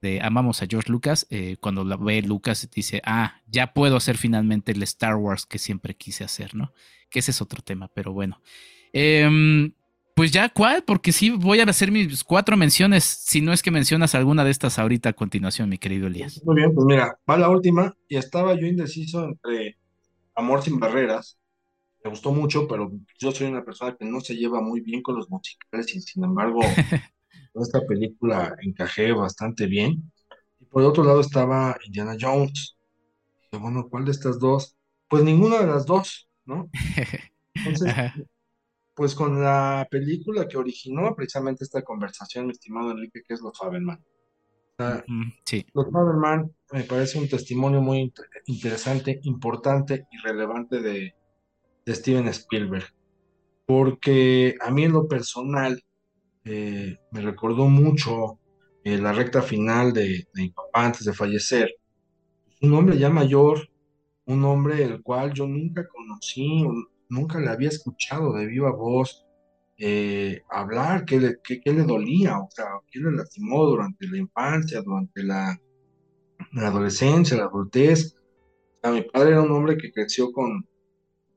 de 0.00 0.20
Amamos 0.20 0.62
a 0.62 0.66
George 0.66 0.90
Lucas, 0.90 1.26
eh, 1.30 1.56
cuando 1.60 1.84
la 1.84 1.96
ve 1.96 2.22
Lucas 2.22 2.68
dice, 2.74 3.02
ah, 3.04 3.40
ya 3.46 3.72
puedo 3.72 3.96
hacer 3.96 4.16
finalmente 4.16 4.72
el 4.72 4.82
Star 4.82 5.16
Wars 5.16 5.46
que 5.46 5.58
siempre 5.58 5.94
quise 5.94 6.24
hacer, 6.24 6.54
¿no? 6.54 6.72
Que 7.10 7.18
ese 7.18 7.30
es 7.30 7.42
otro 7.42 7.62
tema, 7.62 7.88
pero 7.92 8.12
bueno. 8.12 8.40
Eh, 8.92 9.70
pues 10.20 10.32
ya, 10.32 10.50
¿cuál? 10.50 10.84
Porque 10.84 11.12
sí, 11.12 11.30
voy 11.30 11.60
a 11.60 11.64
hacer 11.64 11.90
mis 11.90 12.24
cuatro 12.24 12.56
menciones, 12.56 13.04
si 13.04 13.40
no 13.40 13.54
es 13.54 13.62
que 13.62 13.70
mencionas 13.70 14.14
alguna 14.14 14.44
de 14.44 14.50
estas 14.50 14.78
ahorita 14.78 15.08
a 15.08 15.12
continuación, 15.14 15.68
mi 15.70 15.78
querido 15.78 16.08
Elías. 16.08 16.42
Muy 16.44 16.56
bien, 16.56 16.74
pues 16.74 16.84
mira, 16.84 17.18
va 17.28 17.38
la 17.38 17.48
última 17.48 17.96
y 18.06 18.16
estaba 18.16 18.54
yo 18.54 18.66
indeciso 18.66 19.24
entre 19.24 19.78
Amor 20.34 20.62
sin 20.62 20.78
Barreras, 20.78 21.38
me 22.04 22.10
gustó 22.10 22.32
mucho, 22.32 22.68
pero 22.68 22.92
yo 23.18 23.32
soy 23.32 23.46
una 23.46 23.64
persona 23.64 23.96
que 23.96 24.04
no 24.04 24.20
se 24.20 24.34
lleva 24.34 24.60
muy 24.60 24.80
bien 24.80 25.00
con 25.00 25.16
los 25.16 25.30
musicales 25.30 25.94
y 25.94 26.00
sin 26.00 26.24
embargo, 26.24 26.60
esta 27.54 27.80
película 27.86 28.56
encajé 28.62 29.12
bastante 29.12 29.66
bien. 29.66 30.12
Y 30.60 30.64
por 30.66 30.82
otro 30.82 31.04
lado 31.04 31.20
estaba 31.20 31.76
Indiana 31.84 32.16
Jones. 32.20 32.76
Y 33.52 33.56
bueno, 33.56 33.88
¿cuál 33.88 34.04
de 34.04 34.12
estas 34.12 34.38
dos? 34.38 34.76
Pues 35.08 35.24
ninguna 35.24 35.58
de 35.58 35.66
las 35.66 35.86
dos, 35.86 36.28
¿no? 36.44 36.70
Entonces, 37.54 37.92
pues 38.94 39.14
con 39.14 39.42
la 39.42 39.86
película 39.90 40.46
que 40.46 40.56
originó 40.56 41.14
precisamente 41.14 41.64
esta 41.64 41.82
conversación, 41.82 42.46
mi 42.46 42.52
estimado 42.52 42.92
Enrique, 42.92 43.22
que 43.26 43.34
es 43.34 43.40
Los 43.40 43.58
Fabelman. 43.58 44.04
sí. 45.44 45.66
Los 45.74 45.90
Fabelman 45.90 46.54
me 46.72 46.84
parece 46.84 47.18
un 47.18 47.28
testimonio 47.28 47.80
muy 47.80 48.12
interesante, 48.46 49.18
importante 49.22 50.06
y 50.10 50.18
relevante 50.18 50.80
de, 50.80 51.14
Steven 51.88 52.28
Spielberg, 52.28 52.84
porque 53.66 54.54
a 54.60 54.70
mí 54.70 54.84
en 54.84 54.92
lo 54.92 55.08
personal 55.08 55.82
eh, 56.44 56.98
me 57.10 57.20
recordó 57.20 57.66
mucho 57.66 58.38
eh, 58.84 58.98
la 58.98 59.12
recta 59.12 59.42
final 59.42 59.92
de, 59.92 60.26
mi 60.34 60.50
papá 60.50 60.86
antes 60.86 61.04
de 61.04 61.12
fallecer. 61.12 61.70
Un 62.62 62.74
hombre 62.74 62.98
ya 62.98 63.10
mayor, 63.10 63.68
un 64.26 64.44
hombre 64.44 64.82
el 64.82 65.02
cual 65.02 65.32
yo 65.32 65.46
nunca 65.46 65.86
conocí, 65.88 66.66
nunca 67.08 67.40
le 67.40 67.50
había 67.50 67.68
escuchado 67.68 68.32
de 68.34 68.46
viva 68.46 68.70
voz 68.72 69.26
eh, 69.82 70.42
hablar, 70.50 71.06
qué 71.06 71.18
le, 71.18 71.38
le, 71.64 71.82
dolía, 71.84 72.38
o 72.38 72.48
sea, 72.50 72.66
qué 72.90 73.00
le 73.00 73.12
lastimó 73.12 73.64
durante 73.64 74.06
la 74.06 74.18
infancia, 74.18 74.82
durante 74.82 75.22
la, 75.22 75.58
adolescencia, 76.56 77.36
la 77.36 77.44
adultez. 77.44 78.14
mi 78.84 79.02
padre 79.02 79.30
era 79.30 79.42
un 79.42 79.52
hombre 79.52 79.78
que 79.78 79.92
creció 79.92 80.32
con 80.32 80.66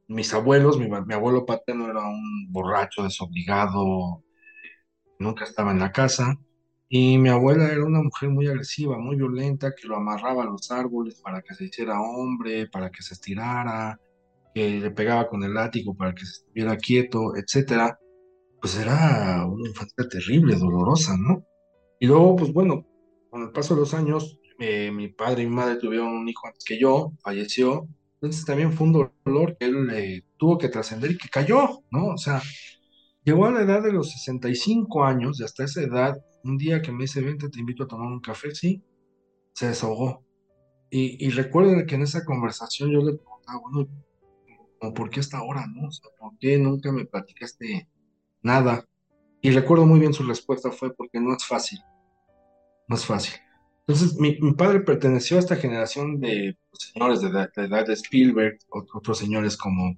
mis 0.08 0.34
abuelos, 0.34 0.78
mi, 0.78 0.88
mi 0.90 1.14
abuelo 1.14 1.46
paterno 1.46 1.90
era 1.90 2.02
un 2.06 2.52
borracho 2.52 3.04
desobligado, 3.04 4.24
nunca 5.24 5.46
estaba 5.46 5.72
en 5.72 5.80
la 5.80 5.92
casa, 5.92 6.38
y 6.90 7.18
mi 7.18 7.30
abuela 7.30 7.72
era 7.72 7.84
una 7.84 8.04
mujer 8.04 8.30
muy 8.30 8.48
agresiva, 8.48 9.00
muy 9.00 9.16
violenta, 9.16 9.74
que 9.76 9.88
lo 9.88 9.96
amarraba 9.98 10.44
a 10.44 10.46
los 10.46 10.70
árboles 10.70 11.20
para 11.22 11.42
que 11.42 11.56
se 11.56 11.66
hiciera 11.66 12.00
hombre, 12.00 12.68
para 12.68 12.92
que 12.92 13.02
se 13.02 13.16
estirara, 13.16 14.00
que 14.54 14.80
le 14.80 14.92
pegaba 14.92 15.28
con 15.28 15.44
el 15.44 15.56
látigo 15.56 15.96
para 15.96 16.14
que 16.14 16.26
se 16.26 16.34
estuviera 16.34 16.78
quieto, 16.78 17.36
etcétera. 17.36 17.98
Pues 18.62 18.78
era 18.78 19.46
una 19.48 19.70
infancia 19.70 20.08
terrible, 20.08 20.56
dolorosa, 20.56 21.18
¿no? 21.18 21.44
Y 22.00 22.06
luego, 22.06 22.36
pues 22.36 22.54
bueno, 22.54 22.86
con 23.30 23.42
el 23.42 23.52
paso 23.52 23.74
de 23.74 23.82
los 23.82 23.94
años, 23.96 24.40
eh, 24.60 24.92
mi 24.92 25.08
padre 25.08 25.44
y 25.44 25.48
mi 25.48 25.56
madre 25.56 25.78
tuvieron 25.78 26.10
un 26.10 26.30
hijo 26.30 26.46
antes 26.46 26.64
que 26.64 26.80
yo, 26.80 27.14
falleció, 27.24 27.88
entonces 28.16 28.46
también 28.46 28.72
fue 28.72 28.88
un 28.88 29.10
dolor 29.26 29.58
que 29.58 29.66
él 29.66 29.90
eh, 29.92 30.22
tuvo 30.38 30.58
que 30.58 30.70
trascender 30.70 31.12
y 31.12 31.18
que 31.18 31.30
cayó, 31.30 31.82
¿no? 31.92 32.10
O 32.10 32.18
sea, 32.18 32.42
llegó 33.24 33.46
a 33.46 33.52
la 33.52 33.62
edad 33.62 33.82
de 33.82 33.92
los 33.92 34.12
65 34.12 35.04
años 35.04 35.40
y 35.40 35.44
hasta 35.44 35.64
esa 35.64 35.82
edad, 35.82 36.24
un 36.44 36.58
día 36.58 36.82
que 36.82 36.92
me 36.92 37.04
dice, 37.04 37.22
vente, 37.22 37.50
te 37.50 37.60
invito 37.60 37.84
a 37.84 37.88
tomar 37.88 38.08
un 38.08 38.20
café, 38.20 38.54
sí, 38.54 38.84
se 39.54 39.68
desahogó. 39.68 40.24
Y, 40.90 41.26
y 41.26 41.30
recuerden 41.32 41.86
que 41.86 41.96
en 41.96 42.04
esa 42.04 42.24
conversación 42.24 42.92
yo 42.92 43.00
le 43.00 43.14
preguntaba, 43.14 43.60
bueno, 43.60 43.90
¿por 44.92 45.10
qué 45.10 45.20
hasta 45.20 45.38
ahora, 45.38 45.66
no? 45.68 45.88
O 45.88 45.92
sea, 45.92 46.10
¿por 46.20 46.38
qué 46.38 46.58
nunca 46.58 46.92
me 46.92 47.06
platicaste 47.06 47.88
nada? 48.42 48.86
Y 49.42 49.52
recuerdo 49.52 49.86
muy 49.86 50.00
bien 50.00 50.14
su 50.14 50.24
respuesta 50.24 50.72
fue 50.72 50.94
porque 50.94 51.20
no 51.20 51.36
es 51.36 51.46
fácil, 51.46 51.80
no 52.88 52.96
es 52.96 53.06
fácil. 53.06 53.34
Entonces, 53.86 54.18
mi, 54.18 54.38
mi 54.40 54.54
padre 54.54 54.80
perteneció 54.80 55.38
a 55.38 55.42
esta 55.42 55.58
generación 55.58 56.20
de 56.20 56.58
pues, 56.70 56.92
señores 56.94 57.22
de 57.22 57.32
la, 57.32 57.50
edad 57.56 57.86
de 57.86 57.94
Spielberg, 57.94 58.58
otros 58.70 59.18
señores 59.18 59.58
como 59.58 59.98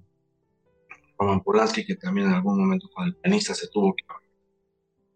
Roman 1.18 1.42
Polanski, 1.42 1.84
que 1.84 1.96
también 1.96 2.28
en 2.28 2.34
algún 2.34 2.58
momento 2.58 2.88
con 2.94 3.06
el 3.06 3.14
pianista 3.16 3.54
se 3.54 3.68
tuvo 3.68 3.94
que... 3.94 4.04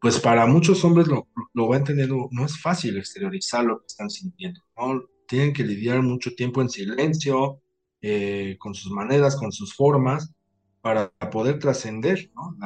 Pues 0.01 0.19
para 0.19 0.47
muchos 0.47 0.83
hombres 0.85 1.09
lo, 1.09 1.29
lo 1.53 1.69
van 1.69 1.81
entendiendo, 1.81 2.29
no 2.31 2.47
es 2.47 2.59
fácil 2.59 2.97
exteriorizar 2.97 3.65
lo 3.65 3.81
que 3.81 3.87
están 3.87 4.09
sintiendo, 4.09 4.63
¿no? 4.77 5.05
Tienen 5.27 5.53
que 5.53 5.63
lidiar 5.63 6.03
mucho 6.03 6.35
tiempo 6.35 6.63
en 6.63 6.71
silencio, 6.71 7.61
eh, 8.03 8.57
con 8.59 8.75
sus 8.75 8.91
maneras, 8.91 9.37
con 9.37 9.53
sus 9.53 9.75
formas, 9.75 10.33
para 10.81 11.11
poder 11.31 11.59
trascender 11.59 12.31
¿no? 12.35 12.57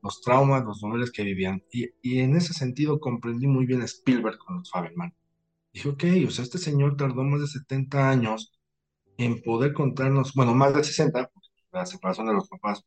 los 0.00 0.20
traumas, 0.22 0.64
los 0.64 0.80
dolores 0.80 1.10
que 1.10 1.24
vivían. 1.24 1.62
Y, 1.72 1.88
y, 2.02 2.20
en 2.20 2.36
ese 2.36 2.52
sentido 2.52 3.00
comprendí 3.00 3.48
muy 3.48 3.66
bien 3.66 3.82
a 3.82 3.86
Spielberg 3.86 4.38
con 4.38 4.58
los 4.58 4.70
Fabelman. 4.70 5.12
Dije, 5.72 5.88
ok, 5.88 6.04
o 6.28 6.30
sea, 6.30 6.44
este 6.44 6.58
señor 6.58 6.96
tardó 6.96 7.24
más 7.24 7.40
de 7.40 7.46
70 7.48 8.08
años 8.10 8.52
en 9.18 9.42
poder 9.42 9.72
contarnos, 9.72 10.34
bueno, 10.34 10.54
más 10.54 10.74
de 10.74 10.84
60, 10.84 11.30
porque 11.32 11.39
la 11.72 11.86
separación 11.86 12.26
de 12.26 12.34
los 12.34 12.48
papás 12.48 12.84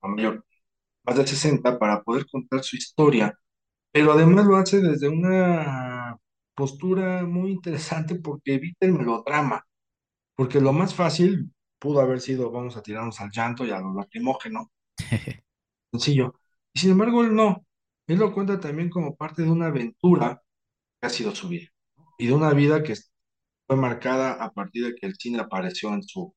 fue 0.00 0.10
mayor, 0.10 0.44
más 1.04 1.16
de 1.16 1.26
60 1.26 1.78
para 1.78 2.02
poder 2.02 2.26
contar 2.26 2.62
su 2.64 2.76
historia, 2.76 3.38
pero 3.92 4.12
además 4.12 4.46
lo 4.46 4.56
hace 4.56 4.80
desde 4.80 5.08
una 5.08 6.18
postura 6.54 7.24
muy 7.24 7.52
interesante 7.52 8.16
porque 8.16 8.54
evita 8.54 8.86
el 8.86 8.94
melodrama, 8.94 9.66
porque 10.36 10.60
lo 10.60 10.72
más 10.72 10.94
fácil 10.94 11.52
pudo 11.78 12.00
haber 12.00 12.20
sido 12.20 12.50
vamos 12.50 12.76
a 12.76 12.82
tirarnos 12.82 13.20
al 13.20 13.30
llanto 13.30 13.64
y 13.66 13.70
a 13.70 13.80
lo 13.80 13.94
lacrimógeno, 13.94 14.70
sencillo, 15.92 16.34
y 16.74 16.80
sin 16.80 16.92
embargo 16.92 17.22
él 17.24 17.34
no, 17.34 17.66
él 18.06 18.18
lo 18.18 18.32
cuenta 18.34 18.60
también 18.60 18.90
como 18.90 19.16
parte 19.16 19.42
de 19.42 19.50
una 19.50 19.66
aventura 19.66 20.42
que 21.00 21.06
ha 21.06 21.10
sido 21.10 21.34
su 21.34 21.48
vida, 21.48 21.68
y 22.18 22.28
de 22.28 22.34
una 22.34 22.52
vida 22.52 22.82
que 22.82 22.94
fue 23.66 23.76
marcada 23.76 24.32
a 24.34 24.52
partir 24.52 24.84
de 24.86 24.94
que 24.94 25.06
el 25.06 25.16
cine 25.16 25.40
apareció 25.40 25.92
en 25.94 26.02
su, 26.02 26.34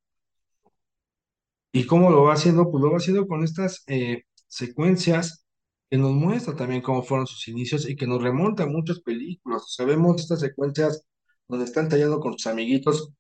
¿Y 1.75 1.85
cómo 1.85 2.09
lo 2.09 2.23
va 2.23 2.33
haciendo? 2.35 2.71
Pues 2.71 2.81
lo 2.81 2.89
va 2.91 2.97
haciendo 2.97 3.27
con 3.27 3.43
estas 3.43 3.83
eh, 3.87 4.23
secuencias 4.47 5.45
que 5.89 5.97
nos 5.97 6.13
muestra 6.13 6.55
también 6.55 6.81
cómo 6.81 7.03
fueron 7.03 7.27
sus 7.27 7.49
inicios 7.49 7.89
y 7.89 7.97
que 7.97 8.07
nos 8.07 8.23
remonta 8.23 8.63
a 8.63 8.67
muchas 8.67 9.01
películas. 9.01 9.63
O 9.63 9.67
sea, 9.67 9.85
vemos 9.85 10.21
estas 10.21 10.39
secuencias 10.39 11.05
donde 11.49 11.65
están 11.65 11.89
tallando 11.89 12.21
con 12.21 12.33
sus 12.33 12.47
amiguitos, 12.47 13.11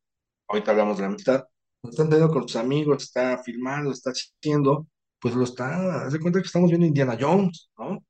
ahorita 0.47 0.71
hablamos 0.71 0.95
de 0.97 1.01
la 1.03 1.07
amistad, 1.09 1.43
donde 1.83 1.95
están 1.95 2.09
tallando 2.09 2.33
con 2.33 2.43
sus 2.43 2.55
amigos, 2.55 3.03
está 3.03 3.37
filmando, 3.43 3.91
está 3.91 4.11
haciendo, 4.11 4.87
pues 5.19 5.35
lo 5.35 5.43
está, 5.43 6.05
haz 6.05 6.13
de 6.13 6.19
cuenta 6.21 6.39
que 6.39 6.47
estamos 6.47 6.69
viendo 6.69 6.87
Indiana 6.87 7.17
Jones, 7.19 7.69
¿no? 7.77 7.97
O 7.97 8.03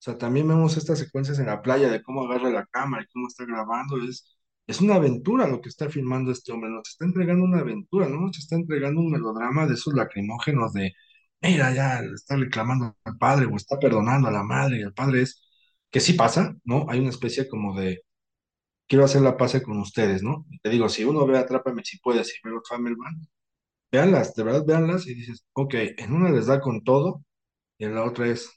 sea, 0.00 0.18
también 0.18 0.48
vemos 0.48 0.76
estas 0.76 0.98
secuencias 0.98 1.38
en 1.38 1.46
la 1.46 1.62
playa 1.62 1.88
de 1.90 2.02
cómo 2.02 2.24
agarra 2.24 2.50
la 2.50 2.66
cámara 2.66 3.04
y 3.04 3.12
cómo 3.12 3.28
está 3.28 3.44
grabando, 3.44 4.02
es 4.02 4.36
es 4.66 4.80
una 4.80 4.96
aventura 4.96 5.46
lo 5.48 5.60
que 5.60 5.68
está 5.68 5.90
filmando 5.90 6.32
este 6.32 6.52
hombre, 6.52 6.70
nos 6.70 6.88
está 6.88 7.04
entregando 7.04 7.44
una 7.44 7.60
aventura, 7.60 8.08
no 8.08 8.20
nos 8.20 8.38
está 8.38 8.56
entregando 8.56 9.00
un 9.00 9.10
melodrama 9.10 9.66
de 9.66 9.74
esos 9.74 9.94
lacrimógenos 9.94 10.72
de, 10.72 10.92
mira, 11.40 11.74
ya 11.74 12.00
está 12.14 12.36
reclamando 12.36 12.96
al 13.04 13.18
padre 13.18 13.46
o 13.46 13.56
está 13.56 13.78
perdonando 13.78 14.28
a 14.28 14.32
la 14.32 14.42
madre 14.44 14.78
y 14.78 14.82
el 14.82 14.94
padre 14.94 15.22
es, 15.22 15.42
que 15.90 16.00
sí 16.00 16.14
pasa, 16.14 16.56
¿no? 16.64 16.86
Hay 16.88 17.00
una 17.00 17.10
especie 17.10 17.48
como 17.48 17.78
de, 17.78 18.02
quiero 18.86 19.04
hacer 19.04 19.22
la 19.22 19.36
paz 19.36 19.60
con 19.62 19.78
ustedes, 19.80 20.22
¿no? 20.22 20.46
te 20.62 20.70
digo, 20.70 20.88
si 20.88 21.04
uno 21.04 21.26
ve 21.26 21.38
Atrápame 21.38 21.84
si 21.84 21.98
puedes 21.98 22.28
y 22.30 22.48
ve 22.48 22.52
los 22.54 22.70
Hamilman, 22.70 23.28
véanlas, 23.92 24.34
de 24.34 24.42
verdad 24.44 24.64
véanlas 24.66 25.06
y 25.06 25.14
dices, 25.14 25.44
ok, 25.54 25.74
en 25.98 26.12
una 26.14 26.30
les 26.30 26.46
da 26.46 26.60
con 26.60 26.82
todo 26.84 27.24
y 27.78 27.84
en 27.86 27.94
la 27.94 28.04
otra 28.04 28.28
es, 28.28 28.50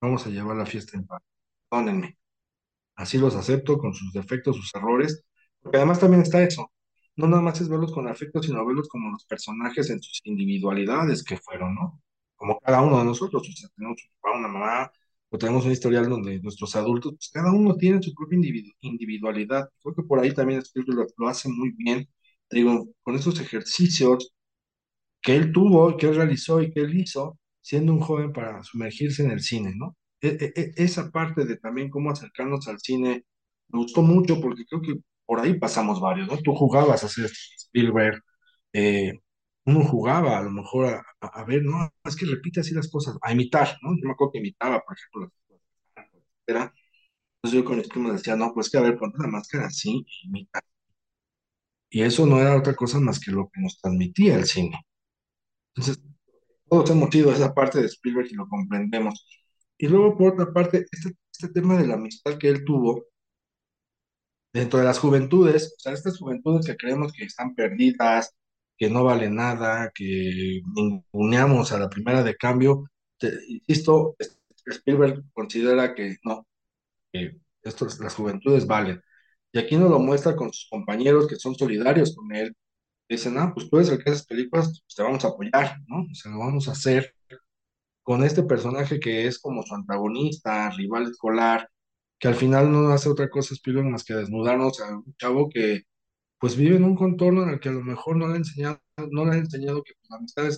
vamos 0.00 0.26
a 0.26 0.30
llevar 0.30 0.56
la 0.56 0.66
fiesta 0.66 0.96
en 0.96 1.06
paz, 1.06 1.22
perdónenme 1.70 2.18
así 2.96 3.18
los 3.18 3.34
acepto 3.36 3.78
con 3.78 3.94
sus 3.94 4.12
defectos, 4.12 4.56
sus 4.56 4.74
errores, 4.74 5.24
porque 5.60 5.78
además 5.78 6.00
también 6.00 6.22
está 6.22 6.42
eso, 6.42 6.72
no 7.16 7.26
nada 7.28 7.42
más 7.42 7.60
es 7.60 7.68
verlos 7.68 7.92
con 7.92 8.08
afecto, 8.08 8.42
sino 8.42 8.64
verlos 8.66 8.88
como 8.88 9.10
los 9.10 9.24
personajes 9.26 9.90
en 9.90 10.02
sus 10.02 10.20
individualidades 10.24 11.24
que 11.24 11.36
fueron, 11.38 11.74
¿no? 11.74 12.02
Como 12.36 12.58
cada 12.60 12.82
uno 12.82 12.98
de 12.98 13.04
nosotros, 13.04 13.48
o 13.48 13.52
sea, 13.52 13.68
tenemos 13.76 13.98
un 14.02 14.10
papá, 14.20 14.38
una 14.38 14.48
mamá, 14.48 14.92
o 15.30 15.38
tenemos 15.38 15.64
un 15.64 15.72
historial 15.72 16.08
donde 16.08 16.40
nuestros 16.40 16.76
adultos, 16.76 17.14
pues 17.14 17.30
cada 17.32 17.52
uno 17.52 17.76
tiene 17.76 18.02
su 18.02 18.14
propia 18.14 18.38
individualidad. 18.80 19.68
Creo 19.82 19.94
que 19.94 20.02
por 20.02 20.20
ahí 20.20 20.32
también 20.34 20.62
lo, 20.74 21.06
lo 21.16 21.28
hace 21.28 21.48
muy 21.48 21.72
bien, 21.72 22.08
digo, 22.50 22.88
con 23.02 23.16
esos 23.16 23.40
ejercicios 23.40 24.32
que 25.22 25.36
él 25.36 25.52
tuvo, 25.52 25.96
que 25.96 26.06
él 26.08 26.16
realizó 26.16 26.62
y 26.62 26.70
que 26.72 26.80
él 26.80 26.98
hizo, 26.98 27.38
siendo 27.60 27.92
un 27.92 28.00
joven 28.00 28.32
para 28.32 28.62
sumergirse 28.62 29.24
en 29.24 29.30
el 29.32 29.40
cine, 29.40 29.72
¿no? 29.76 29.96
E, 30.26 30.52
e, 30.56 30.60
e, 30.60 30.84
esa 30.84 31.10
parte 31.10 31.44
de 31.44 31.56
también 31.56 31.90
cómo 31.90 32.10
acercarnos 32.10 32.68
al 32.68 32.80
cine 32.80 33.24
me 33.68 33.80
gustó 33.80 34.02
mucho 34.02 34.40
porque 34.40 34.64
creo 34.66 34.82
que 34.82 34.94
por 35.26 35.40
ahí 35.40 35.58
pasamos 35.58 36.00
varios, 36.00 36.28
¿no? 36.28 36.38
Tú 36.38 36.54
jugabas 36.54 37.04
a 37.04 37.08
ser 37.08 37.30
Spielberg, 37.58 38.22
eh, 38.72 39.12
uno 39.64 39.84
jugaba 39.84 40.38
a 40.38 40.42
lo 40.42 40.50
mejor 40.50 41.02
a, 41.20 41.44
ver, 41.44 41.62
no, 41.64 41.90
es 42.04 42.16
que 42.16 42.26
repite 42.26 42.60
así 42.60 42.74
las 42.74 42.88
cosas, 42.90 43.16
a 43.22 43.32
imitar, 43.32 43.76
¿no? 43.82 43.90
Yo 43.96 44.06
me 44.06 44.12
acuerdo 44.12 44.32
que 44.32 44.38
imitaba, 44.38 44.80
por 44.80 44.96
ejemplo, 44.96 45.32
era, 46.46 46.72
entonces 47.42 47.60
yo 47.60 47.64
con 47.64 47.78
mis 47.78 47.88
primos 47.88 48.12
decía, 48.14 48.36
no, 48.36 48.52
pues 48.54 48.70
que 48.70 48.78
a 48.78 48.82
ver, 48.82 48.98
ponte 48.98 49.18
la 49.20 49.28
máscara 49.28 49.66
así 49.66 50.04
y 50.06 50.28
imita. 50.28 50.60
Y 51.90 52.02
eso 52.02 52.26
no 52.26 52.40
era 52.40 52.56
otra 52.56 52.74
cosa 52.74 53.00
más 53.00 53.18
que 53.20 53.30
lo 53.32 53.48
que 53.48 53.60
nos 53.60 53.80
transmitía 53.80 54.36
el 54.36 54.44
cine. 54.44 54.78
Entonces, 55.74 56.02
todos 56.68 56.90
hemos 56.90 57.14
ido 57.14 57.30
a 57.30 57.34
esa 57.34 57.54
parte 57.54 57.80
de 57.80 57.86
Spielberg 57.86 58.28
y 58.30 58.34
lo 58.34 58.48
comprendemos. 58.48 59.26
Y 59.78 59.88
luego, 59.88 60.16
por 60.16 60.32
otra 60.34 60.52
parte, 60.52 60.86
este, 60.90 61.14
este 61.32 61.48
tema 61.48 61.76
de 61.78 61.86
la 61.86 61.94
amistad 61.94 62.38
que 62.38 62.48
él 62.48 62.64
tuvo 62.64 63.06
dentro 64.52 64.78
de 64.78 64.86
las 64.86 64.98
juventudes, 64.98 65.74
o 65.76 65.80
sea, 65.80 65.92
estas 65.92 66.18
juventudes 66.18 66.66
que 66.66 66.76
creemos 66.76 67.12
que 67.12 67.24
están 67.24 67.54
perdidas, 67.54 68.34
que 68.78 68.90
no 68.90 69.04
valen 69.04 69.36
nada, 69.36 69.90
que 69.94 70.62
ninguneamos 70.74 71.72
a 71.72 71.78
la 71.78 71.90
primera 71.90 72.22
de 72.22 72.36
cambio, 72.36 72.90
insisto, 73.48 74.16
Spielberg 74.66 75.24
considera 75.32 75.94
que 75.94 76.16
no, 76.24 76.46
que 77.12 77.38
estos, 77.62 78.00
las 78.00 78.14
juventudes 78.14 78.66
valen. 78.66 79.02
Y 79.52 79.58
aquí 79.58 79.76
nos 79.76 79.90
lo 79.90 79.98
muestra 79.98 80.36
con 80.36 80.52
sus 80.52 80.68
compañeros 80.70 81.26
que 81.28 81.36
son 81.36 81.54
solidarios 81.54 82.14
con 82.16 82.34
él. 82.34 82.54
Dicen, 83.08 83.38
ah, 83.38 83.52
pues 83.54 83.68
puedes 83.70 83.88
hacer 83.88 84.02
esas 84.08 84.26
películas, 84.26 84.82
pues 84.82 84.94
te 84.96 85.02
vamos 85.02 85.24
a 85.24 85.28
apoyar, 85.28 85.78
¿no? 85.86 86.02
O 86.10 86.14
sea, 86.14 86.32
lo 86.32 86.38
vamos 86.40 86.68
a 86.68 86.72
hacer 86.72 87.14
con 88.06 88.22
este 88.22 88.44
personaje 88.44 89.00
que 89.00 89.26
es 89.26 89.40
como 89.40 89.64
su 89.64 89.74
antagonista, 89.74 90.70
rival 90.70 91.10
escolar, 91.10 91.68
que 92.20 92.28
al 92.28 92.36
final 92.36 92.70
no 92.70 92.90
hace 92.90 93.08
otra 93.08 93.28
cosa 93.28 93.52
Spielberg 93.54 93.88
más 93.90 94.04
que 94.04 94.14
desnudarnos 94.14 94.80
a 94.80 94.96
un 94.96 95.12
chavo 95.18 95.48
que 95.48 95.82
pues 96.38 96.56
vive 96.56 96.76
en 96.76 96.84
un 96.84 96.94
contorno 96.94 97.42
en 97.42 97.48
el 97.48 97.58
que 97.58 97.68
a 97.68 97.72
lo 97.72 97.82
mejor 97.82 98.16
no 98.16 98.28
le 98.28 98.34
ha 98.34 98.36
enseñado, 98.36 98.80
no 99.10 99.24
le 99.24 99.32
ha 99.32 99.38
enseñado 99.38 99.82
que 99.82 99.94
pues, 99.98 100.08
la 100.08 100.18
amistad 100.18 100.48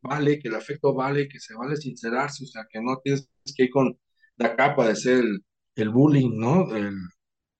vale, 0.00 0.38
que 0.38 0.46
el 0.46 0.54
afecto 0.54 0.94
vale, 0.94 1.28
que 1.28 1.40
se 1.40 1.54
vale 1.56 1.76
sincerarse, 1.76 2.44
o 2.44 2.46
sea, 2.46 2.66
que 2.70 2.80
no 2.80 3.00
tienes 3.02 3.28
que 3.56 3.64
ir 3.64 3.70
con 3.70 3.98
la 4.36 4.54
capa 4.54 4.86
de 4.86 4.94
ser 4.94 5.18
el, 5.24 5.44
el 5.74 5.90
bullying, 5.90 6.38
¿no? 6.38 6.72
El, 6.72 6.94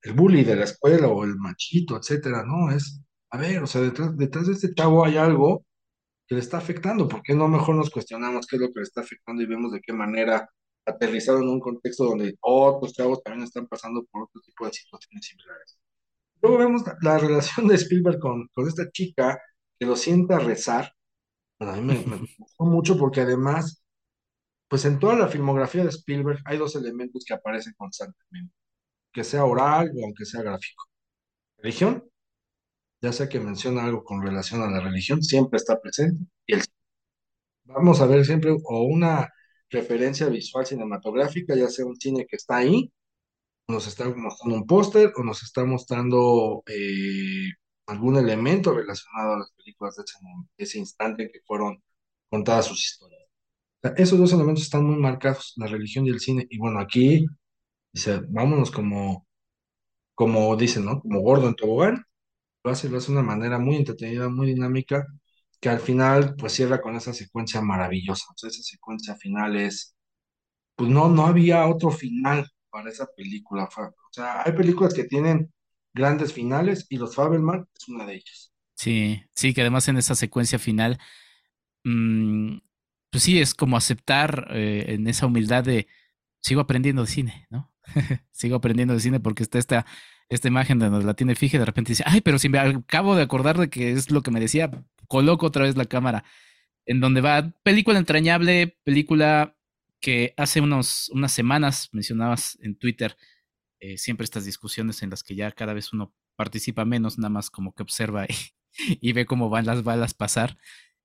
el 0.02 0.12
bully 0.12 0.44
de 0.44 0.54
la 0.54 0.64
escuela 0.64 1.08
o 1.08 1.24
el 1.24 1.34
machito, 1.36 1.96
etcétera, 1.96 2.44
¿no? 2.46 2.70
Es, 2.70 3.02
a 3.30 3.38
ver, 3.38 3.60
o 3.60 3.66
sea, 3.66 3.80
detrás, 3.80 4.16
detrás 4.16 4.46
de 4.46 4.52
este 4.52 4.72
chavo 4.72 5.04
hay 5.04 5.16
algo 5.16 5.64
que 6.32 6.36
le 6.36 6.40
está 6.40 6.56
afectando. 6.56 7.06
¿Por 7.06 7.22
qué 7.22 7.34
no 7.34 7.46
mejor 7.46 7.74
nos 7.74 7.90
cuestionamos 7.90 8.46
qué 8.46 8.56
es 8.56 8.62
lo 8.62 8.68
que 8.68 8.80
le 8.80 8.84
está 8.84 9.02
afectando 9.02 9.42
y 9.42 9.46
vemos 9.46 9.70
de 9.70 9.82
qué 9.82 9.92
manera 9.92 10.48
aterrizado 10.86 11.40
en 11.40 11.48
un 11.48 11.60
contexto 11.60 12.06
donde 12.06 12.36
otros 12.40 12.94
chavos 12.94 13.22
también 13.22 13.44
están 13.44 13.66
pasando 13.66 14.02
por 14.10 14.22
otro 14.22 14.40
tipo 14.40 14.64
de 14.64 14.72
situaciones 14.72 15.26
similares? 15.26 15.78
Luego 16.40 16.56
vemos 16.56 16.84
la, 17.02 17.18
relación 17.18 17.68
de 17.68 17.74
Spielberg 17.74 18.18
con, 18.18 18.48
con 18.54 18.66
esta 18.66 18.90
chica 18.90 19.38
que 19.78 19.84
lo 19.84 19.94
sienta 19.94 20.38
rezar. 20.38 20.94
Bueno, 21.58 21.74
a 21.74 21.76
mí 21.76 21.82
me, 21.82 21.94
me 22.06 22.26
gustó 22.38 22.64
mucho 22.64 22.96
porque 22.96 23.20
además, 23.20 23.84
pues 24.68 24.86
en 24.86 24.98
toda 24.98 25.14
la 25.14 25.28
filmografía 25.28 25.82
de 25.82 25.90
Spielberg 25.90 26.40
hay 26.46 26.56
dos 26.56 26.74
elementos 26.76 27.24
que 27.26 27.34
aparecen 27.34 27.74
constantemente, 27.76 28.54
que 29.12 29.22
sea 29.22 29.44
oral 29.44 29.92
o 29.94 30.04
aunque 30.06 30.24
sea 30.24 30.40
gráfico. 30.40 30.84
Religión, 31.58 32.02
ya 33.02 33.12
sea 33.12 33.28
que 33.28 33.40
menciona 33.40 33.84
algo 33.84 34.04
con 34.04 34.22
relación 34.22 34.62
a 34.62 34.70
la 34.70 34.80
religión, 34.80 35.22
siempre 35.22 35.58
está 35.58 35.80
presente. 35.80 36.24
Y 36.46 36.54
el, 36.54 36.62
vamos 37.64 38.00
a 38.00 38.06
ver 38.06 38.24
siempre 38.24 38.52
o 38.52 38.82
una 38.84 39.28
referencia 39.70 40.28
visual 40.28 40.66
cinematográfica, 40.66 41.56
ya 41.56 41.68
sea 41.68 41.86
un 41.86 41.96
cine 41.96 42.26
que 42.28 42.36
está 42.36 42.58
ahí, 42.58 42.92
nos 43.68 43.86
está 43.86 44.08
mostrando 44.14 44.56
un 44.56 44.66
póster 44.66 45.12
o 45.16 45.24
nos 45.24 45.42
está 45.42 45.64
mostrando 45.64 46.62
eh, 46.66 47.50
algún 47.86 48.16
elemento 48.16 48.74
relacionado 48.74 49.34
a 49.34 49.38
las 49.38 49.52
películas 49.52 49.96
de 49.96 50.04
ese, 50.04 50.18
ese 50.58 50.78
instante 50.78 51.30
que 51.32 51.40
fueron 51.46 51.82
contadas 52.30 52.66
sus 52.66 52.80
historias. 52.84 53.22
esos 53.96 54.18
dos 54.18 54.32
elementos 54.32 54.64
están 54.64 54.84
muy 54.84 54.96
marcados, 54.96 55.54
la 55.56 55.66
religión 55.66 56.06
y 56.06 56.10
el 56.10 56.20
cine. 56.20 56.46
Y 56.50 56.58
bueno, 56.58 56.80
aquí 56.80 57.26
dice, 57.92 58.20
vámonos 58.28 58.70
como, 58.70 59.26
como 60.14 60.56
dicen, 60.56 60.84
¿no? 60.86 61.00
Como 61.00 61.20
gordo 61.20 61.48
en 61.48 61.56
tobogán. 61.56 62.04
Lo 62.64 62.70
hace, 62.70 62.88
lo 62.88 62.98
hace 62.98 63.12
de 63.12 63.18
una 63.18 63.26
manera 63.26 63.58
muy 63.58 63.76
entretenida, 63.76 64.28
muy 64.28 64.48
dinámica, 64.48 65.06
que 65.60 65.68
al 65.68 65.80
final 65.80 66.34
pues 66.36 66.52
cierra 66.52 66.80
con 66.80 66.96
esa 66.96 67.12
secuencia 67.12 67.60
maravillosa. 67.62 68.26
O 68.32 68.36
sea, 68.36 68.50
esa 68.50 68.62
secuencia 68.62 69.16
final 69.16 69.56
es, 69.56 69.94
pues 70.76 70.90
no, 70.90 71.08
no 71.08 71.26
había 71.26 71.66
otro 71.66 71.90
final 71.90 72.48
para 72.70 72.90
esa 72.90 73.06
película. 73.16 73.64
O 73.66 74.12
sea, 74.12 74.42
hay 74.44 74.52
películas 74.52 74.94
que 74.94 75.04
tienen 75.04 75.52
grandes 75.94 76.32
finales 76.32 76.86
y 76.88 76.96
Los 76.98 77.14
Fabelman 77.14 77.66
es 77.76 77.88
una 77.88 78.06
de 78.06 78.14
ellas. 78.14 78.52
Sí, 78.74 79.22
sí, 79.34 79.54
que 79.54 79.60
además 79.60 79.88
en 79.88 79.96
esa 79.96 80.14
secuencia 80.14 80.58
final, 80.58 80.98
mmm, 81.84 82.58
pues 83.10 83.24
sí, 83.24 83.40
es 83.40 83.54
como 83.54 83.76
aceptar 83.76 84.48
eh, 84.50 84.86
en 84.88 85.06
esa 85.06 85.26
humildad 85.26 85.64
de 85.64 85.88
sigo 86.40 86.60
aprendiendo 86.60 87.02
de 87.02 87.08
cine, 87.08 87.46
¿no? 87.50 87.72
sigo 88.32 88.56
aprendiendo 88.56 88.94
de 88.94 89.00
cine 89.00 89.20
porque 89.20 89.42
está 89.42 89.58
esta, 89.58 89.86
esta 90.34 90.48
imagen 90.48 90.78
de 90.78 90.88
donde 90.88 91.06
la 91.06 91.14
tiene 91.14 91.34
fija 91.34 91.56
y 91.56 91.60
de 91.60 91.66
repente 91.66 91.92
dice, 91.92 92.04
ay, 92.06 92.20
pero 92.20 92.38
si 92.38 92.48
me 92.48 92.58
acabo 92.58 93.14
de 93.14 93.22
acordar 93.22 93.58
de 93.58 93.68
que 93.68 93.92
es 93.92 94.10
lo 94.10 94.22
que 94.22 94.30
me 94.30 94.40
decía, 94.40 94.70
coloco 95.08 95.46
otra 95.46 95.64
vez 95.64 95.76
la 95.76 95.84
cámara 95.84 96.24
en 96.86 97.00
donde 97.00 97.20
va 97.20 97.52
película 97.62 97.98
entrañable, 97.98 98.78
película 98.84 99.56
que 100.00 100.34
hace 100.36 100.60
unos, 100.60 101.10
unas 101.10 101.32
semanas 101.32 101.88
mencionabas 101.92 102.58
en 102.60 102.76
Twitter 102.76 103.16
eh, 103.80 103.98
siempre 103.98 104.24
estas 104.24 104.44
discusiones 104.44 105.02
en 105.02 105.10
las 105.10 105.24
que 105.24 105.34
ya 105.34 105.50
cada 105.50 105.74
vez 105.74 105.92
uno 105.92 106.14
participa 106.36 106.84
menos, 106.84 107.18
nada 107.18 107.30
más 107.30 107.50
como 107.50 107.74
que 107.74 107.82
observa 107.82 108.26
y, 109.00 109.12
ve 109.12 109.26
cómo 109.26 109.50
van 109.50 109.66
las 109.66 109.82
balas 109.82 110.14
pasar. 110.14 110.56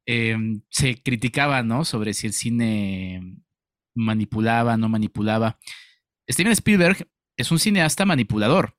Em, 0.05 0.61
se 0.69 1.01
criticaba, 1.01 1.63
¿no? 1.63 1.85
Sobre 1.85 2.13
si 2.13 2.27
el 2.27 2.33
cine 2.33 3.41
manipulaba, 3.95 4.77
no 4.77 4.89
manipulaba. 4.89 5.59
Steven 6.29 6.51
Spielberg 6.53 7.09
es 7.35 7.51
un 7.51 7.57
cineasta 7.59 8.05
manipulador. 8.05 8.76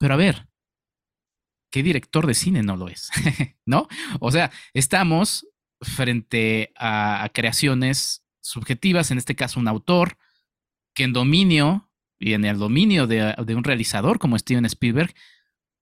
Pero 0.00 0.14
a 0.14 0.16
ver, 0.16 0.48
¿qué 1.70 1.82
director 1.82 2.26
de 2.26 2.32
cine 2.32 2.62
no 2.62 2.74
lo 2.76 2.88
es? 2.88 3.10
¿No? 3.66 3.86
O 4.18 4.32
sea, 4.32 4.50
estamos 4.72 5.46
frente 5.82 6.72
a 6.74 7.28
creaciones 7.34 8.24
subjetivas, 8.40 9.10
en 9.10 9.18
este 9.18 9.36
caso 9.36 9.60
un 9.60 9.68
autor, 9.68 10.16
que 10.94 11.04
en 11.04 11.12
dominio 11.12 11.90
y 12.18 12.32
en 12.32 12.46
el 12.46 12.58
dominio 12.58 13.06
de, 13.06 13.34
un 13.54 13.64
realizador 13.64 14.18
como 14.18 14.38
Steven 14.38 14.64
Spielberg, 14.64 15.14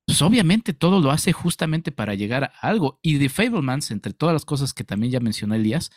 pues 0.04 0.20
obviamente 0.20 0.72
todo 0.72 1.00
lo 1.00 1.12
hace 1.12 1.32
justamente 1.32 1.92
para 1.92 2.14
llegar 2.14 2.44
a 2.44 2.68
algo. 2.68 2.98
Y 3.02 3.18
The 3.20 3.28
Fablemans, 3.28 3.92
entre 3.92 4.14
todas 4.14 4.32
las 4.32 4.44
cosas 4.44 4.74
que 4.74 4.82
también 4.82 5.12
ya 5.12 5.20
mencionó 5.20 5.54
Elías, 5.54 5.90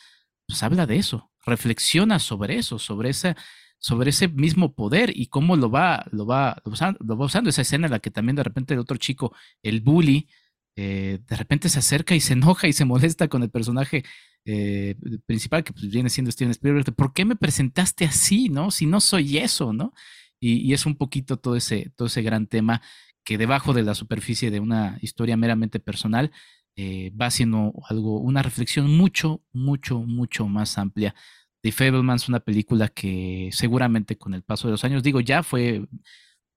pues 0.47 0.61
habla 0.61 0.85
de 0.85 0.97
eso, 0.97 1.31
reflexiona 1.43 2.19
sobre 2.19 2.57
eso, 2.57 2.77
sobre 2.77 3.09
esa 3.09 3.35
sobre 3.81 4.11
ese 4.11 4.27
mismo 4.27 4.75
poder 4.75 5.11
y 5.13 5.25
cómo 5.25 5.55
lo 5.55 5.71
va, 5.71 6.05
lo 6.11 6.27
va, 6.27 6.61
lo 6.63 7.17
va 7.17 7.25
usando, 7.25 7.49
esa 7.49 7.63
escena 7.63 7.87
en 7.87 7.91
la 7.91 7.99
que 7.99 8.11
también 8.11 8.35
de 8.35 8.43
repente 8.43 8.75
el 8.75 8.79
otro 8.79 8.97
chico, 8.97 9.33
el 9.63 9.81
bully, 9.81 10.27
eh, 10.75 11.19
de 11.27 11.35
repente 11.35 11.67
se 11.67 11.79
acerca 11.79 12.13
y 12.13 12.21
se 12.21 12.33
enoja 12.33 12.67
y 12.67 12.73
se 12.73 12.85
molesta 12.85 13.27
con 13.27 13.41
el 13.41 13.49
personaje 13.49 14.03
eh, 14.45 14.95
principal, 15.25 15.63
que 15.63 15.73
pues, 15.73 15.89
viene 15.89 16.11
siendo 16.11 16.31
Steven 16.31 16.51
Spielberg, 16.51 16.93
¿por 16.93 17.11
qué 17.11 17.25
me 17.25 17.35
presentaste 17.35 18.05
así, 18.05 18.49
no? 18.49 18.69
Si 18.69 18.85
no 18.85 19.01
soy 19.01 19.39
eso, 19.39 19.73
¿no? 19.73 19.93
Y, 20.39 20.73
es 20.73 20.85
un 20.85 20.95
poquito 20.95 21.37
todo 21.37 21.55
ese, 21.55 21.91
todo 21.95 22.07
ese 22.07 22.21
gran 22.21 22.45
tema 22.47 22.83
que 23.23 23.39
debajo 23.39 23.73
de 23.73 23.83
la 23.83 23.95
superficie 23.95 24.51
de 24.51 24.59
una 24.59 24.99
historia 25.01 25.37
meramente 25.37 25.79
personal 25.79 26.31
eh, 26.75 27.11
va 27.19 27.27
haciendo 27.27 27.73
algo, 27.89 28.19
una 28.19 28.43
reflexión 28.43 28.95
mucho, 28.95 29.43
mucho, 29.53 29.99
mucho 30.01 30.47
más 30.47 30.77
amplia. 30.77 31.15
The 31.61 31.71
Fablemans, 31.71 32.27
una 32.29 32.39
película 32.39 32.87
que 32.89 33.49
seguramente 33.51 34.17
con 34.17 34.33
el 34.33 34.43
paso 34.43 34.67
de 34.67 34.71
los 34.71 34.83
años, 34.83 35.03
digo, 35.03 35.19
ya 35.19 35.43
fue, 35.43 35.85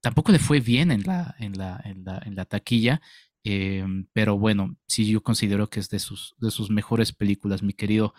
tampoco 0.01 0.32
le 0.32 0.39
fue 0.39 0.60
bien 0.60 0.90
en 0.90 1.02
la, 1.02 1.35
en 1.39 1.59
la, 1.59 1.81
en 1.85 2.05
la, 2.05 2.22
en 2.24 2.36
la 2.36 2.44
taquilla, 2.44 3.01
Em, 3.44 4.06
pero 4.14 4.39
bueno, 4.39 4.74
sí, 4.86 5.06
yo 5.06 5.22
considero 5.22 5.68
que 5.68 5.78
es 5.78 5.90
de 5.90 5.98
sus, 5.98 6.35
de 6.39 6.51
sus 6.51 6.70
mejores 6.70 7.12
películas, 7.12 7.62
mi 7.62 7.74
querido 7.74 8.14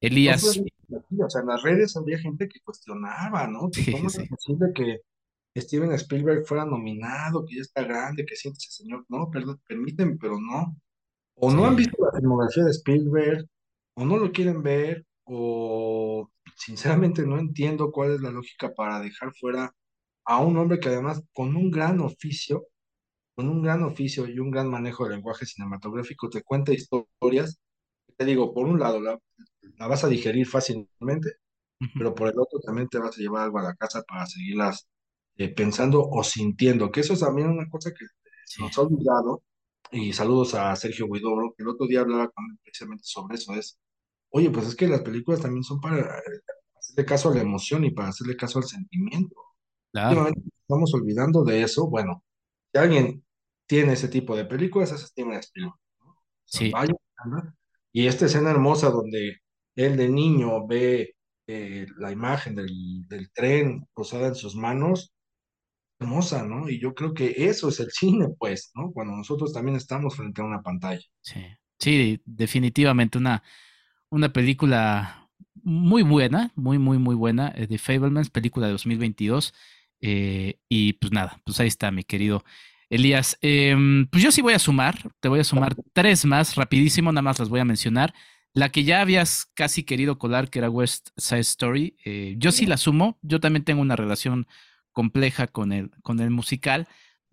Elías. 0.00 0.42
o 0.44 1.30
sea, 1.30 1.40
en 1.40 1.46
las 1.46 1.62
redes 1.62 1.96
había 1.96 2.18
gente 2.18 2.48
que 2.48 2.60
cuestionaba, 2.60 3.46
¿no? 3.46 3.70
¿Cómo 3.92 4.08
es 4.08 4.28
posible 4.28 4.72
que 4.74 5.02
Steven 5.56 5.92
Spielberg 5.92 6.44
fuera 6.44 6.64
nominado, 6.64 7.46
que 7.46 7.54
ya 7.54 7.62
está 7.62 7.84
grande, 7.84 8.26
que 8.26 8.34
siente 8.34 8.58
ese 8.58 8.82
señor? 8.82 9.06
No, 9.08 9.30
perdón, 9.30 9.60
permíteme, 9.68 10.16
pero 10.20 10.36
no. 10.40 10.76
O 11.36 11.52
no 11.52 11.64
han 11.64 11.76
visto 11.76 11.96
la 12.04 12.18
filmografía 12.18 12.64
de 12.64 12.70
Spielberg, 12.72 13.46
o 13.94 14.04
no 14.04 14.16
lo 14.16 14.32
quieren 14.32 14.64
ver, 14.64 15.06
o 15.26 16.30
sinceramente 16.56 17.26
no 17.26 17.38
entiendo 17.38 17.92
cuál 17.92 18.12
es 18.12 18.20
la 18.22 18.30
lógica 18.30 18.72
para 18.74 19.00
dejar 19.00 19.32
fuera 19.34 19.72
a 20.24 20.40
un 20.40 20.56
hombre 20.58 20.80
que 20.80 20.88
además 20.88 21.22
con 21.32 21.56
un 21.56 21.70
gran 21.70 22.00
oficio 22.00 22.66
con 23.36 23.48
un 23.48 23.62
gran 23.62 23.82
oficio 23.82 24.26
y 24.26 24.38
un 24.38 24.50
gran 24.50 24.68
manejo 24.70 25.04
del 25.04 25.14
lenguaje 25.14 25.46
cinematográfico, 25.46 26.30
te 26.30 26.42
cuenta 26.42 26.72
historias, 26.72 27.58
te 28.16 28.24
digo, 28.24 28.54
por 28.54 28.66
un 28.66 28.80
lado, 28.80 29.00
la, 29.00 29.18
la 29.78 29.86
vas 29.88 30.04
a 30.04 30.08
digerir 30.08 30.46
fácilmente, 30.46 31.32
pero 31.98 32.14
por 32.14 32.28
el 32.28 32.38
otro 32.38 32.60
también 32.60 32.88
te 32.88 32.98
vas 32.98 33.16
a 33.16 33.20
llevar 33.20 33.44
algo 33.44 33.58
a 33.58 33.64
la 33.64 33.74
casa 33.76 34.02
para 34.02 34.26
seguirlas 34.26 34.88
eh, 35.36 35.50
pensando 35.54 36.02
o 36.02 36.24
sintiendo, 36.24 36.90
que 36.90 37.00
eso 37.00 37.12
es 37.14 37.20
también 37.20 37.48
una 37.50 37.68
cosa 37.68 37.90
que 37.92 38.06
nos 38.60 38.76
ha 38.78 38.82
olvidado, 38.82 39.42
y 39.92 40.12
saludos 40.14 40.54
a 40.54 40.74
Sergio 40.76 41.06
Huidobro, 41.06 41.54
que 41.56 41.62
el 41.62 41.68
otro 41.68 41.86
día 41.86 42.00
hablaba 42.00 42.30
con 42.30 42.44
él 42.50 42.58
precisamente 42.62 43.04
sobre 43.04 43.36
eso, 43.36 43.54
es, 43.54 43.78
oye, 44.30 44.50
pues 44.50 44.66
es 44.68 44.76
que 44.76 44.88
las 44.88 45.02
películas 45.02 45.40
también 45.40 45.64
son 45.64 45.80
para 45.80 46.18
eh, 46.18 46.22
hacerle 46.78 47.04
caso 47.04 47.30
a 47.30 47.34
la 47.34 47.40
emoción 47.40 47.84
y 47.84 47.90
para 47.90 48.08
hacerle 48.08 48.36
caso 48.36 48.58
al 48.58 48.64
sentimiento. 48.64 49.36
Claro. 49.92 50.28
Estamos 50.28 50.92
olvidando 50.94 51.44
de 51.44 51.62
eso, 51.62 51.88
bueno, 51.88 52.24
si 52.72 52.78
alguien 52.78 53.24
tiene 53.66 53.94
ese 53.94 54.08
tipo 54.08 54.36
de 54.36 54.44
películas, 54.44 54.92
ese 54.92 55.06
Steven 55.06 55.34
Spielberg. 55.34 55.74
sí. 56.44 56.72
y 57.92 58.06
esta 58.06 58.26
escena 58.26 58.50
hermosa 58.50 58.90
donde 58.90 59.38
él 59.74 59.96
de 59.96 60.08
niño 60.08 60.66
ve 60.66 61.16
eh, 61.48 61.86
la 61.98 62.10
imagen 62.10 62.56
del, 62.56 63.06
del, 63.08 63.30
tren 63.30 63.86
posada 63.94 64.28
en 64.28 64.34
sus 64.34 64.56
manos, 64.56 65.14
hermosa, 66.00 66.44
¿no? 66.44 66.68
Y 66.68 66.80
yo 66.80 66.94
creo 66.94 67.14
que 67.14 67.34
eso 67.36 67.68
es 67.68 67.78
el 67.78 67.90
cine, 67.92 68.28
pues, 68.38 68.72
¿no? 68.74 68.90
Cuando 68.92 69.16
nosotros 69.16 69.52
también 69.52 69.76
estamos 69.76 70.16
frente 70.16 70.42
a 70.42 70.44
una 70.44 70.62
pantalla. 70.62 71.04
Sí, 71.20 71.44
sí, 71.78 72.20
definitivamente 72.24 73.18
una, 73.18 73.42
una 74.10 74.32
película 74.32 75.28
muy 75.62 76.02
buena, 76.02 76.52
muy, 76.54 76.78
muy, 76.78 76.98
muy 76.98 77.14
buena, 77.14 77.52
eh, 77.56 77.66
de 77.66 77.78
Fablemans, 77.78 78.30
película 78.30 78.66
de 78.66 78.72
2022. 78.72 79.54
Eh, 80.00 80.58
y 80.68 80.94
pues 80.94 81.12
nada, 81.12 81.40
pues 81.44 81.58
ahí 81.60 81.68
está, 81.68 81.90
mi 81.90 82.04
querido 82.04 82.44
Elías, 82.88 83.36
em, 83.40 84.06
pues 84.06 84.22
yo 84.22 84.30
sí 84.30 84.42
voy 84.42 84.54
a 84.54 84.58
sumar, 84.58 85.10
te 85.20 85.28
voy 85.28 85.40
a 85.40 85.44
sumar 85.44 85.74
tres 85.92 86.24
más, 86.24 86.54
rapidísimo, 86.54 87.10
nada 87.10 87.22
más 87.22 87.38
las 87.38 87.48
voy 87.48 87.60
a 87.60 87.64
mencionar. 87.64 88.14
La 88.52 88.70
que 88.70 88.84
ya 88.84 89.00
habías 89.00 89.46
casi 89.54 89.82
querido 89.82 90.18
colar, 90.18 90.48
que 90.50 90.60
era 90.60 90.70
West 90.70 91.08
Side 91.16 91.40
Story, 91.40 91.96
eh, 92.04 92.36
yo 92.38 92.52
sí 92.52 92.64
la 92.64 92.76
sumo, 92.76 93.18
yo 93.22 93.40
también 93.40 93.64
tengo 93.64 93.82
una 93.82 93.96
relación 93.96 94.46
compleja 94.92 95.46
con 95.46 95.72
el, 95.72 95.90
con 96.02 96.20
el 96.20 96.30
musical, 96.30 96.88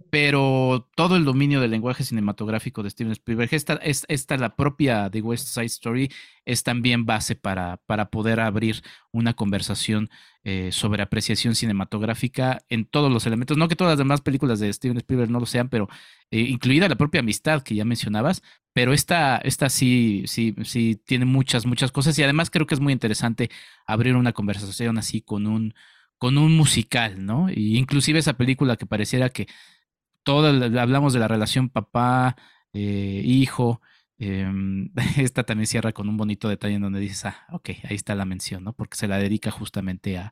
pero 0.10 0.90
todo 0.95 1.15
el 1.15 1.26
dominio 1.26 1.60
del 1.60 1.72
lenguaje 1.72 2.03
cinematográfico 2.03 2.84
de 2.84 2.90
Steven 2.90 3.14
Spielberg, 3.14 3.53
esta, 3.53 3.76
es, 3.76 4.06
esta 4.10 4.38
la 4.38 4.56
propia 4.56 5.10
de 5.10 5.22
West 5.22 5.48
Side 5.48 5.65
Story, 5.65 6.11
es 6.45 6.64
también 6.64 7.06
base 7.06 7.36
para, 7.36 7.78
para 7.86 8.10
poder 8.10 8.40
abrir 8.40 8.84
una 9.11 9.34
conversación 9.34 10.10
eh, 10.44 10.72
sobre 10.72 11.02
apreciación 11.02 11.56
cinematográfica 11.56 12.64
en 12.70 12.86
todos 12.86 13.11
los 13.11 13.26
elementos. 13.26 13.57
No 13.57 13.68
que 13.68 13.76
todas 13.76 13.94
las 13.94 13.98
demás 13.98 14.22
películas 14.22 14.60
de 14.60 14.72
Steven 14.72 14.98
Spielberg 14.98 15.32
no 15.32 15.40
lo 15.40 15.45
sean, 15.45 15.70
pero 15.70 15.88
eh, 16.32 16.41
incluida 16.41 16.90
la 16.90 16.95
propia 16.95 17.22
amistad 17.22 17.64
que 17.64 17.76
ya 17.76 17.86
mencionabas, 17.86 18.44
pero 18.74 18.94
esta, 18.94 19.38
esta 19.38 19.70
sí, 19.70 20.24
sí, 20.28 20.56
sí 20.64 21.02
tiene 21.06 21.26
muchas, 21.26 21.65
muchas 21.65 21.91
cosas 21.91 22.18
y 22.20 22.24
además 22.24 22.49
creo 22.49 22.68
que 22.68 22.76
es 22.76 22.82
muy 22.82 22.94
interesante 22.94 23.49
abrir 23.86 24.15
una 24.15 24.34
conversación 24.34 24.98
así 24.98 25.22
con 25.22 25.48
un 25.48 25.74
con 26.18 26.38
un 26.38 26.56
musical, 26.56 27.26
¿no? 27.26 27.49
Y 27.53 27.78
inclusive 27.78 28.18
esa 28.18 28.38
película 28.38 28.78
que 28.78 28.86
pareciera 28.86 29.28
que 29.30 29.48
todo, 30.24 30.48
hablamos 30.80 31.14
de 31.14 31.20
la 31.20 31.28
relación 31.28 31.70
papá, 31.70 32.36
eh, 32.74 33.22
hijo. 33.26 33.82
Em, 34.18 34.90
esta 35.18 35.44
también 35.44 35.68
cierra 35.68 35.91
con 35.94 36.10
un 36.10 36.18
bonito 36.18 36.50
detalle 36.50 36.76
en 36.76 36.82
donde 36.82 37.00
dices, 37.00 37.26
ah, 37.26 37.48
ok, 37.52 37.70
ahí 37.84 37.95
está 37.95 38.16
la 38.16 38.26
mención, 38.26 38.64
¿no? 38.64 38.74
Porque 38.74 38.98
se 38.98 39.08
la 39.08 39.18
dedica 39.18 39.52
justamente 39.52 40.18
a, 40.18 40.32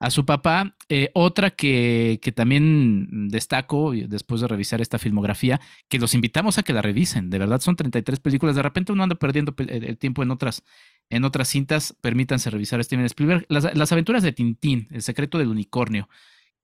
a 0.00 0.10
su 0.10 0.24
papá. 0.24 0.76
Eh, 0.88 1.10
otra 1.14 1.50
que, 1.50 2.18
que, 2.22 2.32
también 2.32 3.28
destaco 3.28 3.92
después 3.92 4.40
de 4.40 4.48
revisar 4.48 4.80
esta 4.80 4.98
filmografía, 4.98 5.60
que 5.88 5.98
los 5.98 6.14
invitamos 6.14 6.58
a 6.58 6.62
que 6.62 6.72
la 6.72 6.82
revisen. 6.82 7.30
De 7.30 7.38
verdad, 7.38 7.60
son 7.60 7.76
33 7.76 8.18
películas. 8.18 8.56
De 8.56 8.62
repente 8.62 8.92
uno 8.92 9.02
anda 9.02 9.14
perdiendo 9.14 9.54
el 9.58 9.98
tiempo 9.98 10.22
en 10.22 10.30
otras, 10.30 10.64
en 11.10 11.24
otras 11.24 11.48
cintas. 11.48 11.94
Permítanse 12.00 12.50
revisar 12.50 12.80
a 12.80 12.82
Steven 12.82 13.04
Spielberg. 13.04 13.46
Las, 13.48 13.92
aventuras 13.92 14.22
de 14.22 14.32
Tintín, 14.32 14.88
El 14.90 15.02
secreto 15.02 15.38
del 15.38 15.48
unicornio, 15.48 16.08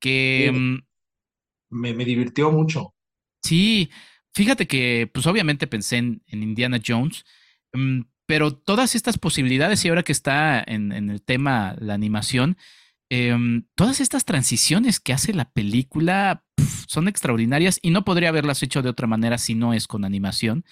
que... 0.00 0.50
Mm, 0.52 0.95
me, 1.70 1.92
divirtió 1.92 2.50
mucho. 2.50 2.94
Sí, 3.42 3.90
fíjate 4.34 4.66
que, 4.66 5.10
pues 5.12 5.26
obviamente 5.26 5.66
pensé 5.66 5.98
en, 5.98 6.22
Indiana 6.28 6.80
Jones. 6.84 7.24
Mm, 7.72 8.02
pero 8.26 8.56
todas 8.56 8.94
estas 8.94 9.18
posibilidades, 9.18 9.84
y 9.84 9.88
ahora 9.88 10.02
que 10.02 10.12
está 10.12 10.62
en, 10.66 10.92
en 10.92 11.10
el 11.10 11.22
tema 11.22 11.76
la 11.78 11.94
animación, 11.94 12.56
Em, 13.08 13.66
todas 13.76 14.00
estas 14.00 14.24
transiciones 14.24 14.98
que 14.98 15.12
hace 15.12 15.32
la 15.32 15.50
película 15.50 16.44
son 16.88 17.06
extraordinarias 17.06 17.78
y 17.80 17.90
no 17.90 18.04
podría 18.04 18.30
haberlas 18.30 18.62
hecho 18.62 18.82
de 18.82 18.88
otra 18.88 19.06
manera 19.06 19.38
si 19.38 19.54
no 19.54 19.74
es 19.74 19.86
con 19.86 20.04
animación, 20.04 20.64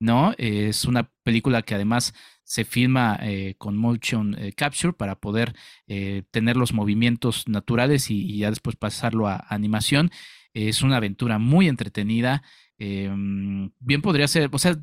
¿no? 0.00 0.34
es 0.38 0.84
una 0.86 1.12
película 1.22 1.62
que 1.62 1.74
además 1.74 2.14
se 2.44 2.64
filma 2.64 3.18
eh, 3.22 3.54
con 3.58 3.76
motion 3.76 4.34
eh, 4.38 4.52
capture 4.52 4.94
para 4.94 5.16
poder 5.16 5.54
eh, 5.86 6.22
tener 6.30 6.56
los 6.56 6.72
movimientos 6.72 7.46
naturales 7.46 8.10
y, 8.10 8.38
ya 8.38 8.50
después 8.50 8.76
pasarlo 8.76 9.28
a, 9.28 9.44
animación. 9.48 10.10
Es 10.54 10.82
una 10.82 10.96
aventura 10.96 11.38
muy 11.38 11.68
entretenida. 11.68 12.42
Em, 12.78 13.70
bien 13.80 14.02
podría 14.02 14.28
ser, 14.28 14.50
o 14.52 14.58
sea, 14.58 14.78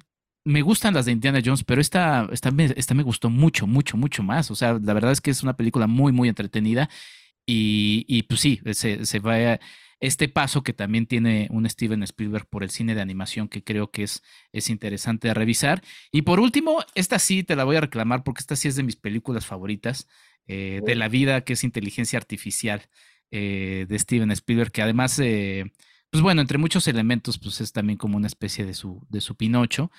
me 0.46 0.62
gustan 0.62 0.94
las 0.94 1.06
de 1.06 1.12
Indiana 1.12 1.42
Jones, 1.44 1.64
pero 1.64 1.82
esta, 1.82 2.28
esta, 2.32 2.52
me, 2.52 2.66
esta 2.76 2.94
me 2.94 3.04
gustó 3.04 3.30
mucho, 3.30 3.68
mucho, 3.68 3.98
mucho 3.98 4.24
más. 4.24 4.52
O 4.52 4.56
sea, 4.56 4.80
la 4.82 4.94
verdad 4.94 5.12
es 5.12 5.22
que 5.22 5.32
es 5.32 5.44
una 5.44 5.58
película 5.58 5.88
muy, 5.88 6.12
muy 6.12 6.30
entretenida. 6.30 6.90
Y, 7.46 8.06
y 8.08 8.24
pues 8.24 8.42
sí, 8.42 8.62
se, 8.74 9.06
se 9.06 9.20
va 9.20 9.60
este 10.00 10.30
paso 10.30 10.64
que 10.64 10.74
también 10.74 11.08
tiene 11.08 11.48
un 11.52 11.70
Steven 11.70 12.04
Spielberg 12.04 12.48
por 12.48 12.64
el 12.64 12.70
cine 12.70 12.96
de 12.96 13.02
animación 13.02 13.50
que 13.50 13.64
creo 13.64 13.92
que 13.92 14.04
es, 14.04 14.24
es 14.54 14.70
interesante 14.70 15.28
de 15.28 15.34
revisar. 15.34 15.84
Y 16.12 16.22
por 16.22 16.40
último, 16.40 16.84
esta 16.96 17.20
sí 17.20 17.44
te 17.44 17.56
la 17.56 17.66
voy 17.66 17.76
a 17.76 17.82
reclamar 17.82 18.24
porque 18.24 18.40
esta 18.40 18.56
sí 18.56 18.68
es 18.68 18.76
de 18.76 18.84
mis 18.84 18.96
películas 18.96 19.46
favoritas 19.46 20.08
eh, 20.48 20.82
de 20.86 20.96
la 20.96 21.10
vida, 21.10 21.42
que 21.42 21.54
es 21.54 21.64
Inteligencia 21.64 22.18
Artificial 22.18 22.90
eh, 23.32 23.86
de 23.88 24.00
Steven 24.00 24.32
Spielberg, 24.32 24.72
que 24.72 24.82
además, 24.82 25.20
eh, 25.20 25.72
pues 26.10 26.22
bueno, 26.24 26.42
entre 26.42 26.58
muchos 26.58 26.88
elementos, 26.88 27.40
pues 27.40 27.62
es 27.62 27.72
también 27.72 27.98
como 27.98 28.18
una 28.18 28.28
especie 28.28 28.66
de 28.66 28.74
su, 28.74 29.06
de 29.10 29.22
su 29.22 29.36
Pinocho. 29.36 29.92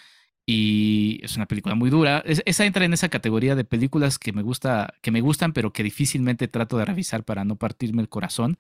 Y 0.47 1.21
es 1.23 1.37
una 1.37 1.47
película 1.47 1.75
muy 1.77 1.91
dura. 1.91 2.25
esa 2.27 2.65
entra 2.65 2.85
en 2.85 2.93
esa 2.93 3.09
categoría 3.09 3.55
de 3.55 3.65
películas 3.65 4.19
que 4.19 4.33
me 4.33 4.43
gusta, 4.43 4.95
que 5.03 5.13
me 5.13 5.21
gustan, 5.21 5.53
pero 5.53 5.73
que 5.73 5.85
difícilmente 5.85 6.49
trato 6.49 6.77
de 6.79 6.87
revisar 6.87 7.25
para 7.25 7.45
no 7.45 7.57
partirme 7.57 8.03
el 8.03 8.09
corazón. 8.09 8.59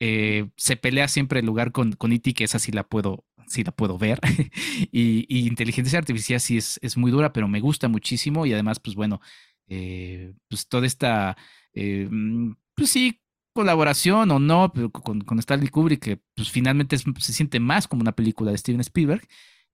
Eh, 0.00 0.48
se 0.56 0.76
pelea 0.76 1.08
siempre 1.08 1.40
el 1.40 1.46
lugar 1.46 1.72
con, 1.72 1.92
con 1.92 2.12
Iti, 2.12 2.30
e 2.30 2.34
que 2.34 2.44
esa 2.44 2.58
sí 2.58 2.72
la 2.72 2.84
puedo, 2.84 3.24
sí 3.46 3.64
la 3.64 3.72
puedo 3.72 3.98
ver. 3.98 4.18
y, 4.92 5.46
inteligencia 5.46 5.98
artificial 5.98 6.40
sí 6.40 6.56
es, 6.56 6.78
es, 6.82 6.96
muy 6.96 7.10
dura, 7.10 7.32
pero 7.32 7.48
me 7.48 7.60
gusta 7.60 7.88
muchísimo. 7.88 8.46
Y 8.46 8.52
además, 8.52 8.80
pues 8.80 8.96
bueno, 8.96 9.20
eh, 9.68 10.34
pues 10.48 10.68
toda 10.68 10.86
esta, 10.86 11.36
eh, 11.74 12.08
mm, 12.10 12.52
pues 12.74 12.90
sí, 12.90 13.20
colaboración 13.52 14.30
o 14.30 14.38
no, 14.38 14.72
pero 14.72 14.90
con, 14.90 15.20
con 15.22 15.38
Stanley 15.38 15.68
Kubrick, 15.68 16.02
que 16.02 16.20
pues 16.34 16.50
finalmente 16.50 16.96
se 16.98 17.32
siente 17.32 17.60
más 17.60 17.88
como 17.88 18.02
una 18.02 18.12
película 18.12 18.50
de 18.50 18.58
Steven 18.58 18.80
Spielberg. 18.80 19.26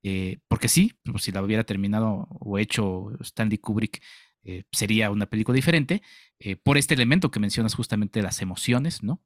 Eh, 0.03 0.39
porque 0.49 0.69
sí, 0.69 0.93
pues, 1.05 1.25
si 1.25 1.33
la 1.33 1.43
hubiera 1.43 1.65
terminado 1.65 2.29
o 2.31 2.59
hecho 2.59 3.11
Stanley 3.21 3.59
Kubrick, 3.59 4.03
eh, 4.45 4.63
sería 4.71 5.11
una 5.11 5.27
película 5.27 5.57
diferente, 5.57 6.01
eh, 6.39 6.55
por 6.55 6.79
este 6.79 6.95
elemento 6.95 7.33
que 7.33 7.41
mencionas 7.41 7.75
justamente 7.75 8.23
las 8.23 8.41
emociones, 8.41 9.03
¿no? 9.03 9.23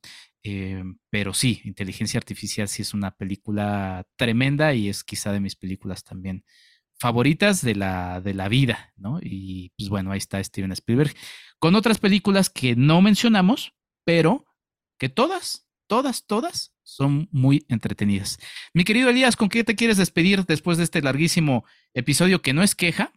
pero 1.11 1.35
sí, 1.35 1.61
Inteligencia 1.65 2.17
Artificial 2.17 2.67
sí 2.67 2.81
es 2.81 2.95
una 2.95 3.11
película 3.11 4.07
tremenda 4.17 4.73
y 4.73 4.89
es 4.89 5.05
quizá 5.05 5.33
de 5.33 5.41
mis 5.41 5.55
películas 5.55 6.03
también 6.03 6.45
favoritas 6.99 7.61
de 7.61 7.75
la, 7.75 8.23
de 8.23 8.33
la 8.33 8.49
vida, 8.49 8.95
¿no? 8.97 9.19
Y 9.23 9.73
pues 9.77 9.91
bueno, 9.91 10.13
ahí 10.13 10.19
está 10.19 10.43
Steven 10.43 10.73
Spielberg, 10.73 11.15
con 11.59 11.75
otras 11.75 11.99
películas 11.99 12.49
que 12.49 12.75
no 12.75 13.03
mencionamos, 13.03 13.75
pero 14.11 14.45
que 14.99 15.09
todas, 15.09 15.69
todas, 15.87 16.27
todas 16.27 16.75
son 16.83 17.29
muy 17.31 17.65
entretenidas. 17.69 18.41
Mi 18.75 18.83
querido 18.83 19.09
Elías, 19.09 19.37
¿con 19.37 19.49
qué 19.49 19.63
te 19.63 19.77
quieres 19.77 19.99
despedir 19.99 20.47
después 20.47 20.79
de 20.79 20.83
este 20.83 21.01
larguísimo 21.01 21.65
episodio 21.95 22.43
que 22.43 22.53
no 22.53 22.65
es 22.65 22.75
queja, 22.75 23.13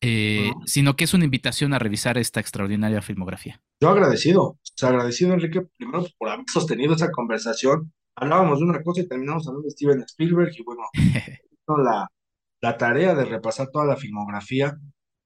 eh, 0.00 0.50
sino 0.64 0.96
que 0.96 1.04
es 1.04 1.12
una 1.12 1.26
invitación 1.26 1.74
a 1.74 1.78
revisar 1.78 2.16
esta 2.16 2.40
extraordinaria 2.40 3.02
filmografía? 3.02 3.60
Yo 3.82 3.90
agradecido, 3.90 4.42
o 4.42 4.58
sea, 4.62 4.88
agradecido 4.88 5.34
Enrique, 5.34 5.60
primero 5.76 6.06
por 6.16 6.30
haber 6.30 6.46
sostenido 6.50 6.94
esa 6.94 7.10
conversación. 7.10 7.92
Hablábamos 8.16 8.60
de 8.60 8.64
una 8.64 8.82
cosa 8.82 9.02
y 9.02 9.08
terminamos 9.08 9.46
hablando 9.46 9.66
de 9.66 9.72
Steven 9.72 10.00
Spielberg 10.08 10.52
y 10.58 10.62
bueno, 10.62 10.84
la, 11.84 12.08
la 12.62 12.76
tarea 12.78 13.14
de 13.14 13.26
repasar 13.26 13.68
toda 13.70 13.84
la 13.84 13.98
filmografía. 13.98 14.74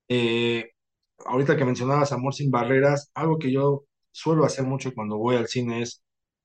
Eh, 0.09 0.73
ahorita 1.25 1.57
que 1.57 1.65
mencionabas 1.65 2.11
Amor 2.11 2.35
sin 2.35 2.51
Barreras, 2.51 3.13
algo 3.15 3.39
que 3.39 3.53
yo 3.53 3.85
suelo 4.13 4.45
hacer 4.45 4.65
mucho 4.65 4.95
cuando 4.95 5.19
voy 5.19 5.37
al 5.37 5.49
cine 5.49 5.83
es 5.83 6.03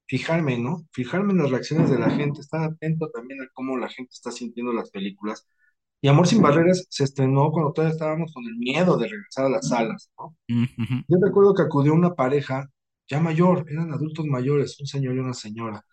fijarme, 0.07 0.57
¿no? 0.57 0.87
Fijarme 0.91 1.33
en 1.33 1.39
las 1.39 1.51
reacciones 1.51 1.89
de 1.89 1.99
la 1.99 2.09
gente, 2.09 2.41
estar 2.41 2.63
atento 2.63 3.09
también 3.09 3.41
a 3.41 3.47
cómo 3.53 3.77
la 3.77 3.89
gente 3.89 4.11
está 4.13 4.31
sintiendo 4.31 4.73
las 4.73 4.89
películas. 4.89 5.47
Y 6.01 6.07
Amor 6.07 6.27
sin 6.27 6.41
Barreras 6.41 6.85
se 6.89 7.03
estrenó 7.03 7.51
cuando 7.51 7.73
todavía 7.73 7.93
estábamos 7.93 8.33
con 8.33 8.45
el 8.45 8.55
miedo 8.57 8.97
de 8.97 9.07
regresar 9.07 9.45
a 9.45 9.49
las 9.49 9.67
salas, 9.67 10.11
¿no? 10.17 10.35
Yo 10.47 11.17
recuerdo 11.21 11.53
que 11.53 11.63
acudió 11.63 11.93
una 11.93 12.13
pareja 12.13 12.69
ya 13.09 13.19
mayor, 13.19 13.65
eran 13.69 13.91
adultos 13.91 14.25
mayores, 14.25 14.79
un 14.79 14.87
señor 14.87 15.15
y 15.15 15.19
una 15.19 15.33
señora. 15.33 15.83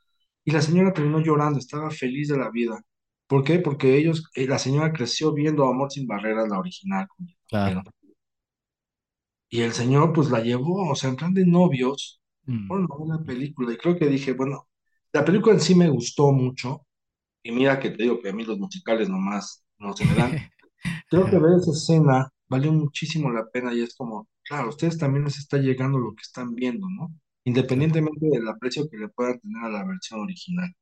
Y 0.45 0.51
la 0.51 0.61
señora 0.61 0.93
terminó 0.93 1.21
llorando, 1.21 1.59
estaba 1.59 1.91
feliz 1.91 2.29
de 2.29 2.37
la 2.37 2.51
vida. 2.51 2.81
¿Por 3.27 3.45
qué? 3.45 3.59
Porque 3.59 3.97
ellos, 3.97 4.31
eh, 4.35 4.47
la 4.47 4.59
señora 4.59 4.93
creció 4.93 5.33
viendo 5.33 5.67
Amor 5.67 5.91
sin 5.91 6.07
Barreras, 6.07 6.49
la 6.49 6.59
original. 6.59 7.07
Claro. 7.49 7.83
Y 9.55 9.63
el 9.63 9.73
señor 9.73 10.13
pues 10.13 10.31
la 10.31 10.41
llevó, 10.41 10.91
o 10.91 10.95
sea, 10.95 11.11
en 11.11 11.17
plan 11.17 11.33
de 11.33 11.47
novios, 11.47 12.21
Mm. 12.47 12.69
Bueno, 12.69 12.89
una 12.99 13.23
película, 13.25 13.73
y 13.73 13.77
creo 13.77 13.97
que 13.97 14.07
dije, 14.07 14.33
bueno, 14.33 14.69
la 15.13 15.25
película 15.25 15.55
en 15.55 15.61
sí 15.61 15.75
me 15.75 15.89
gustó 15.89 16.33
mucho, 16.33 16.87
y 17.43 17.53
mira 17.53 17.79
que 17.81 17.91
te 17.91 18.03
digo 18.03 18.21
que 18.21 18.31
a 18.31 18.33
mí 18.33 18.45
los 18.45 18.59
musicales 18.59 19.09
nomás 19.09 19.65
no 19.79 19.97
se 19.97 20.05
me 20.05 20.15
dan. 20.15 20.33
creo 21.11 21.27
que 21.27 21.39
ver 21.39 21.59
esa 21.59 21.73
escena 21.73 22.31
valió 22.49 22.73
muchísimo 22.73 23.31
la 23.31 23.49
pena 23.51 23.73
y 23.75 23.83
es 23.83 23.95
como, 23.95 24.29
claro, 24.43 24.67
a 24.67 24.71
ustedes 24.71 24.99
también 24.99 25.25
les 25.25 25.39
está 25.39 25.59
llegando 25.59 25.99
lo 25.99 26.15
que 26.15 26.23
están 26.23 26.55
viendo, 26.55 26.87
¿no? 26.89 27.13
Independientemente 27.45 28.27
del 28.31 28.49
aprecio 28.49 28.89
que 28.89 28.97
le 28.97 29.09
puedan 29.09 29.39
tener 29.41 29.65
a 29.65 29.69
la 29.69 29.85
versión 29.85 30.21
original. 30.21 30.73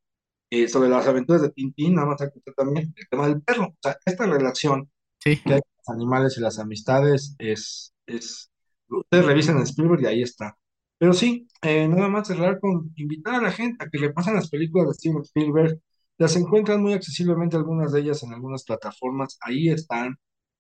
Eh, 0.51 0.69
sobre 0.69 0.91
las 0.91 1.07
aventuras 1.07 1.43
de 1.43 1.51
Tintín, 1.51 1.95
nada 1.95 2.09
más 2.09 2.21
apuntar 2.21 2.55
también 2.55 2.93
el 2.95 3.09
tema 3.09 3.27
del 3.27 3.43
perro. 3.43 3.69
O 3.69 3.79
sea, 3.83 3.97
esta 4.05 4.27
relación 4.27 4.91
que 5.19 5.31
hay 5.31 5.39
con 5.39 5.53
los 5.55 5.89
animales 5.89 6.37
y 6.37 6.41
las 6.41 6.59
amistades 6.59 7.35
es, 7.39 7.95
es, 8.07 8.52
ustedes 9.01 9.25
revisen 9.25 9.57
en 9.57 9.63
Spielberg 9.63 10.03
y 10.03 10.07
ahí 10.07 10.23
está. 10.23 10.57
Pero 10.99 11.13
sí, 11.13 11.49
eh, 11.63 11.89
nada 11.89 12.09
más 12.09 12.29
cerrar 12.29 12.61
con 12.61 12.93
invitar 12.97 13.37
a 13.37 13.43
la 13.43 13.53
gente 13.53 13.85
a 13.85 13.89
que 13.91 13.99
le 13.99 14.13
pasen 14.13 14.35
las 14.35 14.49
películas 14.51 14.89
de 14.89 14.95
Steven 14.95 15.23
Spielberg. 15.23 15.81
Las 16.19 16.37
encuentran 16.37 16.81
muy 16.83 16.93
accesiblemente 16.93 17.57
algunas 17.57 17.93
de 17.93 18.01
ellas 18.01 18.23
en 18.23 18.33
algunas 18.33 18.65
plataformas. 18.65 19.39
Ahí 19.41 19.69
están. 19.69 20.17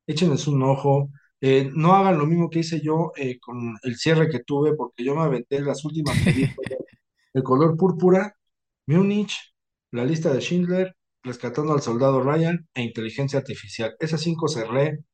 Échenles 0.06 0.46
un 0.48 0.62
ojo. 0.62 1.10
Eh, 1.40 1.70
no 1.74 1.94
hagan 1.94 2.18
lo 2.18 2.26
mismo 2.26 2.50
que 2.50 2.60
hice 2.60 2.80
yo 2.80 3.12
eh, 3.16 3.38
con 3.40 3.76
el 3.82 3.96
cierre 3.96 4.28
que 4.28 4.40
tuve, 4.40 4.74
porque 4.74 5.04
yo 5.04 5.14
me 5.14 5.22
aventé 5.22 5.60
las 5.60 5.84
últimas 5.84 6.16
películas. 6.24 6.78
El 7.34 7.42
color 7.42 7.76
púrpura, 7.76 8.36
Munich, 8.86 9.32
La 9.92 10.04
lista 10.04 10.32
de 10.32 10.40
Schindler, 10.40 10.96
Rescatando 11.24 11.72
al 11.72 11.82
soldado 11.82 12.20
Ryan 12.20 12.68
e 12.74 12.82
Inteligencia 12.82 13.38
Artificial. 13.38 13.94
Esas 14.00 14.20
cinco 14.20 14.48
cerré. 14.48 15.04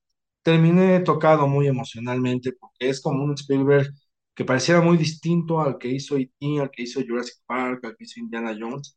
Terminé 0.42 1.00
tocado 1.00 1.46
muy 1.46 1.66
emocionalmente 1.66 2.52
porque 2.52 2.88
es 2.88 3.00
como 3.00 3.24
un 3.24 3.34
Spielberg 3.34 3.92
que 4.34 4.44
pareciera 4.44 4.80
muy 4.80 4.96
distinto 4.96 5.60
al 5.60 5.78
que 5.78 5.88
hizo 5.88 6.16
E.T., 6.16 6.60
al 6.60 6.70
que 6.70 6.84
hizo 6.84 7.00
Jurassic 7.06 7.38
Park, 7.44 7.84
al 7.84 7.96
que 7.96 8.04
hizo 8.04 8.20
Indiana 8.20 8.56
Jones, 8.58 8.96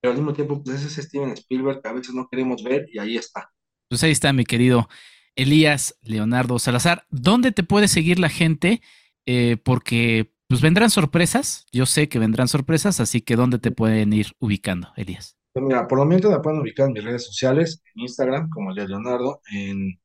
pero 0.00 0.12
al 0.12 0.18
mismo 0.18 0.34
tiempo, 0.34 0.62
pues 0.62 0.76
ese 0.76 1.00
es 1.00 1.06
Steven 1.06 1.30
Spielberg 1.30 1.80
que 1.80 1.88
a 1.88 1.94
veces 1.94 2.14
no 2.14 2.28
queremos 2.28 2.62
ver 2.62 2.86
y 2.92 2.98
ahí 2.98 3.16
está. 3.16 3.50
Pues 3.88 4.02
ahí 4.04 4.10
está, 4.10 4.32
mi 4.34 4.44
querido 4.44 4.88
Elías 5.36 5.98
Leonardo 6.02 6.58
Salazar. 6.58 7.06
¿Dónde 7.10 7.52
te 7.52 7.62
puede 7.62 7.88
seguir 7.88 8.18
la 8.18 8.28
gente? 8.28 8.82
Eh, 9.24 9.56
porque 9.56 10.34
pues 10.46 10.60
vendrán 10.60 10.90
sorpresas, 10.90 11.64
yo 11.72 11.86
sé 11.86 12.10
que 12.10 12.18
vendrán 12.18 12.48
sorpresas, 12.48 13.00
así 13.00 13.22
que 13.22 13.36
¿dónde 13.36 13.58
te 13.58 13.70
pueden 13.70 14.12
ir 14.12 14.32
ubicando, 14.38 14.92
Elías? 14.96 15.38
Pues 15.54 15.64
mira, 15.64 15.88
por 15.88 15.98
lo 15.98 16.04
menos 16.04 16.30
me 16.30 16.40
pueden 16.40 16.60
ubicar 16.60 16.88
en 16.88 16.92
mis 16.92 17.04
redes 17.04 17.24
sociales, 17.24 17.82
en 17.94 18.02
Instagram 18.02 18.50
como 18.50 18.72
Elías 18.72 18.90
Leonardo, 18.90 19.40
en, 19.50 19.98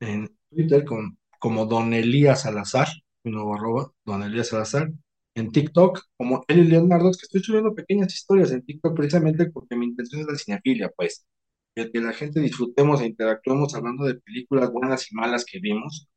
en 0.00 0.36
Twitter 0.50 0.84
con, 0.84 1.18
como 1.38 1.66
Don 1.66 1.92
Elías 1.94 2.42
Salazar, 2.42 2.88
mi 3.24 3.32
nuevo 3.32 3.54
arroba, 3.54 3.92
don 4.04 4.22
Elías 4.22 4.48
Salazar. 4.48 4.90
en 5.34 5.50
TikTok 5.52 6.00
como 6.16 6.44
Eli 6.48 6.64
Leonardo, 6.64 7.10
que 7.12 7.18
estoy 7.22 7.42
subiendo 7.42 7.74
pequeñas 7.74 8.14
historias 8.14 8.52
en 8.52 8.64
TikTok 8.64 8.94
precisamente 8.96 9.50
porque 9.50 9.76
mi 9.76 9.86
intención 9.86 10.22
es 10.22 10.26
la 10.28 10.36
cinefilia, 10.36 10.90
pues, 10.96 11.26
que 11.74 11.90
la 12.00 12.12
gente 12.12 12.40
disfrutemos 12.40 13.00
e 13.00 13.06
interactuemos 13.06 13.74
hablando 13.74 14.04
de 14.04 14.14
películas 14.16 14.70
buenas 14.72 15.10
y 15.10 15.14
malas 15.16 15.44
que 15.44 15.58
vimos, 15.60 16.08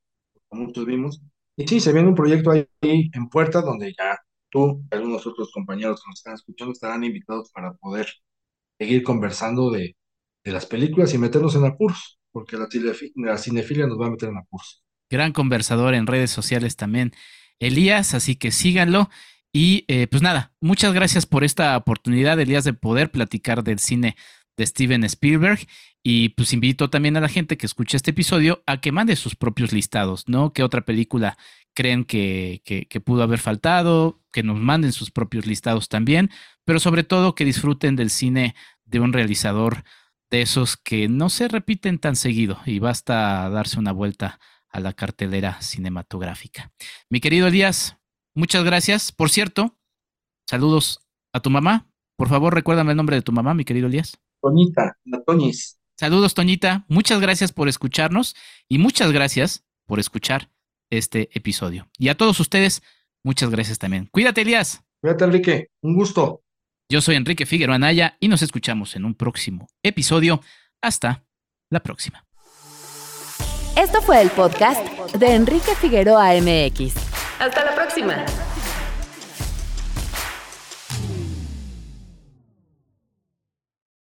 como 0.50 0.66
muchos 0.66 0.86
vimos. 0.86 1.22
Y 1.58 1.68
sí, 1.68 1.80
se 1.80 1.94
viene 1.94 2.10
un 2.10 2.16
proyecto 2.16 2.52
ahí 2.52 2.66
en 2.82 3.30
puerta 3.30 3.62
donde 3.62 3.94
ya 3.98 4.20
tú 4.50 4.84
y 4.92 4.96
algunos 4.96 5.26
otros 5.28 5.52
compañeros 5.54 6.02
que 6.04 6.10
nos 6.10 6.20
están 6.20 6.36
escuchando 6.36 6.74
estarán 6.74 7.04
invitados 7.04 7.52
para 7.52 7.74
poder 7.74 8.08
seguir 8.80 9.04
conversando 9.04 9.72
de, 9.72 9.96
de 10.44 10.52
las 10.52 10.66
películas 10.66 11.14
y 11.14 11.18
meternos 11.18 11.56
en 11.56 11.66
apuros, 11.66 12.20
porque 12.38 12.56
la, 12.56 12.68
la 13.16 13.38
cinefilia 13.40 13.88
nos 13.88 14.00
va 14.00 14.06
a 14.06 14.12
meter 14.12 14.30
en 14.30 14.38
apuros. 14.38 14.84
Gran 15.10 15.34
conversador 15.34 15.96
en 15.96 16.06
redes 16.06 16.30
sociales 16.30 16.76
también, 16.76 17.12
Elías, 17.58 18.14
así 18.14 18.36
que 18.36 18.52
síganlo. 18.52 19.10
Y 19.52 19.86
eh, 19.88 20.06
pues 20.06 20.22
nada, 20.22 20.54
muchas 20.62 20.94
gracias 20.94 21.26
por 21.26 21.44
esta 21.44 21.76
oportunidad, 21.76 22.40
Elías, 22.40 22.64
de 22.64 22.74
poder 22.74 23.10
platicar 23.10 23.64
del 23.64 23.80
cine 23.80 24.16
de 24.56 24.68
Steven 24.68 25.04
Spielberg. 25.06 25.66
Y 26.04 26.30
pues 26.30 26.54
invito 26.54 26.92
también 26.92 27.18
a 27.18 27.22
la 27.22 27.28
gente 27.28 27.58
que 27.58 27.66
escuche 27.66 27.98
este 27.98 28.12
episodio 28.12 28.62
a 28.68 28.82
que 28.82 28.92
mande 28.92 29.16
sus 29.16 29.36
propios 29.36 29.74
listados, 29.74 30.26
¿no? 30.28 30.54
¿Qué 30.54 30.62
otra 30.62 30.82
película 30.82 31.40
creen 31.74 32.06
que, 32.06 32.62
que, 32.64 33.02
pudo 33.02 33.24
haber 33.24 33.40
faltado? 33.40 34.22
Que 34.32 34.44
nos 34.44 34.60
manden 34.60 34.92
sus 34.92 35.10
propios 35.10 35.48
listados 35.48 35.90
también, 35.90 36.30
pero 36.66 36.80
sobre 36.80 37.04
todo 37.04 37.34
que 37.34 37.46
disfruten 37.46 37.96
del 37.96 38.12
cine 38.12 38.54
de 38.86 39.00
un 39.00 39.12
realizador 39.12 39.84
de 40.30 40.42
esos 40.42 40.78
que 40.78 41.08
no 41.08 41.30
se 41.30 41.48
repiten 41.48 42.00
tan 42.00 42.16
seguido 42.16 42.60
y 42.66 42.80
basta 42.80 43.50
darse 43.50 43.80
una 43.80 43.92
vuelta 43.92 44.40
a 44.70 44.80
la 44.80 44.94
cartelera 44.94 45.62
cinematográfica. 45.62 46.72
Mi 47.10 47.20
querido 47.20 47.48
Elías, 47.48 47.98
muchas 48.36 48.64
gracias. 48.64 49.12
Por 49.12 49.30
cierto, 49.30 49.78
saludos 50.50 51.08
a 51.34 51.40
tu 51.40 51.50
mamá. 51.50 51.90
Por 52.18 52.30
favor, 52.30 52.54
recuérdame 52.54 52.92
el 52.92 52.98
nombre 52.98 53.16
de 53.16 53.22
tu 53.22 53.32
mamá, 53.32 53.54
mi 53.54 53.64
querido 53.64 53.88
Elías. 53.88 54.20
Toñita, 54.42 54.98
la 55.06 55.24
Toñis. 55.24 55.80
Saludos, 56.00 56.34
Toñita. 56.34 56.86
Muchas 56.90 57.20
gracias 57.20 57.52
por 57.52 57.68
escucharnos 57.68 58.36
y 58.68 58.78
muchas 58.78 59.12
gracias 59.12 59.66
por 59.86 60.00
escuchar 60.00 60.52
este 60.90 61.30
episodio. 61.34 61.90
Y 61.98 62.10
a 62.10 62.16
todos 62.16 62.40
ustedes, 62.40 62.84
muchas 63.24 63.50
gracias 63.50 63.80
también. 63.80 64.08
Cuídate, 64.12 64.42
Elías. 64.42 64.84
Cuídate, 65.02 65.26
Enrique. 65.26 65.72
Un 65.82 65.96
gusto. 65.96 66.44
Yo 66.90 67.02
soy 67.02 67.16
Enrique 67.18 67.46
Figueroa 67.46 67.76
Anaya 67.76 68.16
y 68.22 68.30
nos 68.30 68.42
escuchamos 68.42 68.96
en 68.96 69.04
un 69.04 69.14
próximo 69.14 69.68
episodio. 69.84 70.42
Hasta 70.82 71.26
la 71.70 71.82
próxima. 71.82 72.26
Esto 73.76 74.02
fue 74.02 74.22
el 74.22 74.30
podcast 74.30 74.82
de 75.14 75.36
Enrique 75.36 75.76
Figueroa 75.82 76.30
MX. 76.36 76.94
Hasta 77.40 77.66
la 77.66 77.76
próxima. 77.76 78.26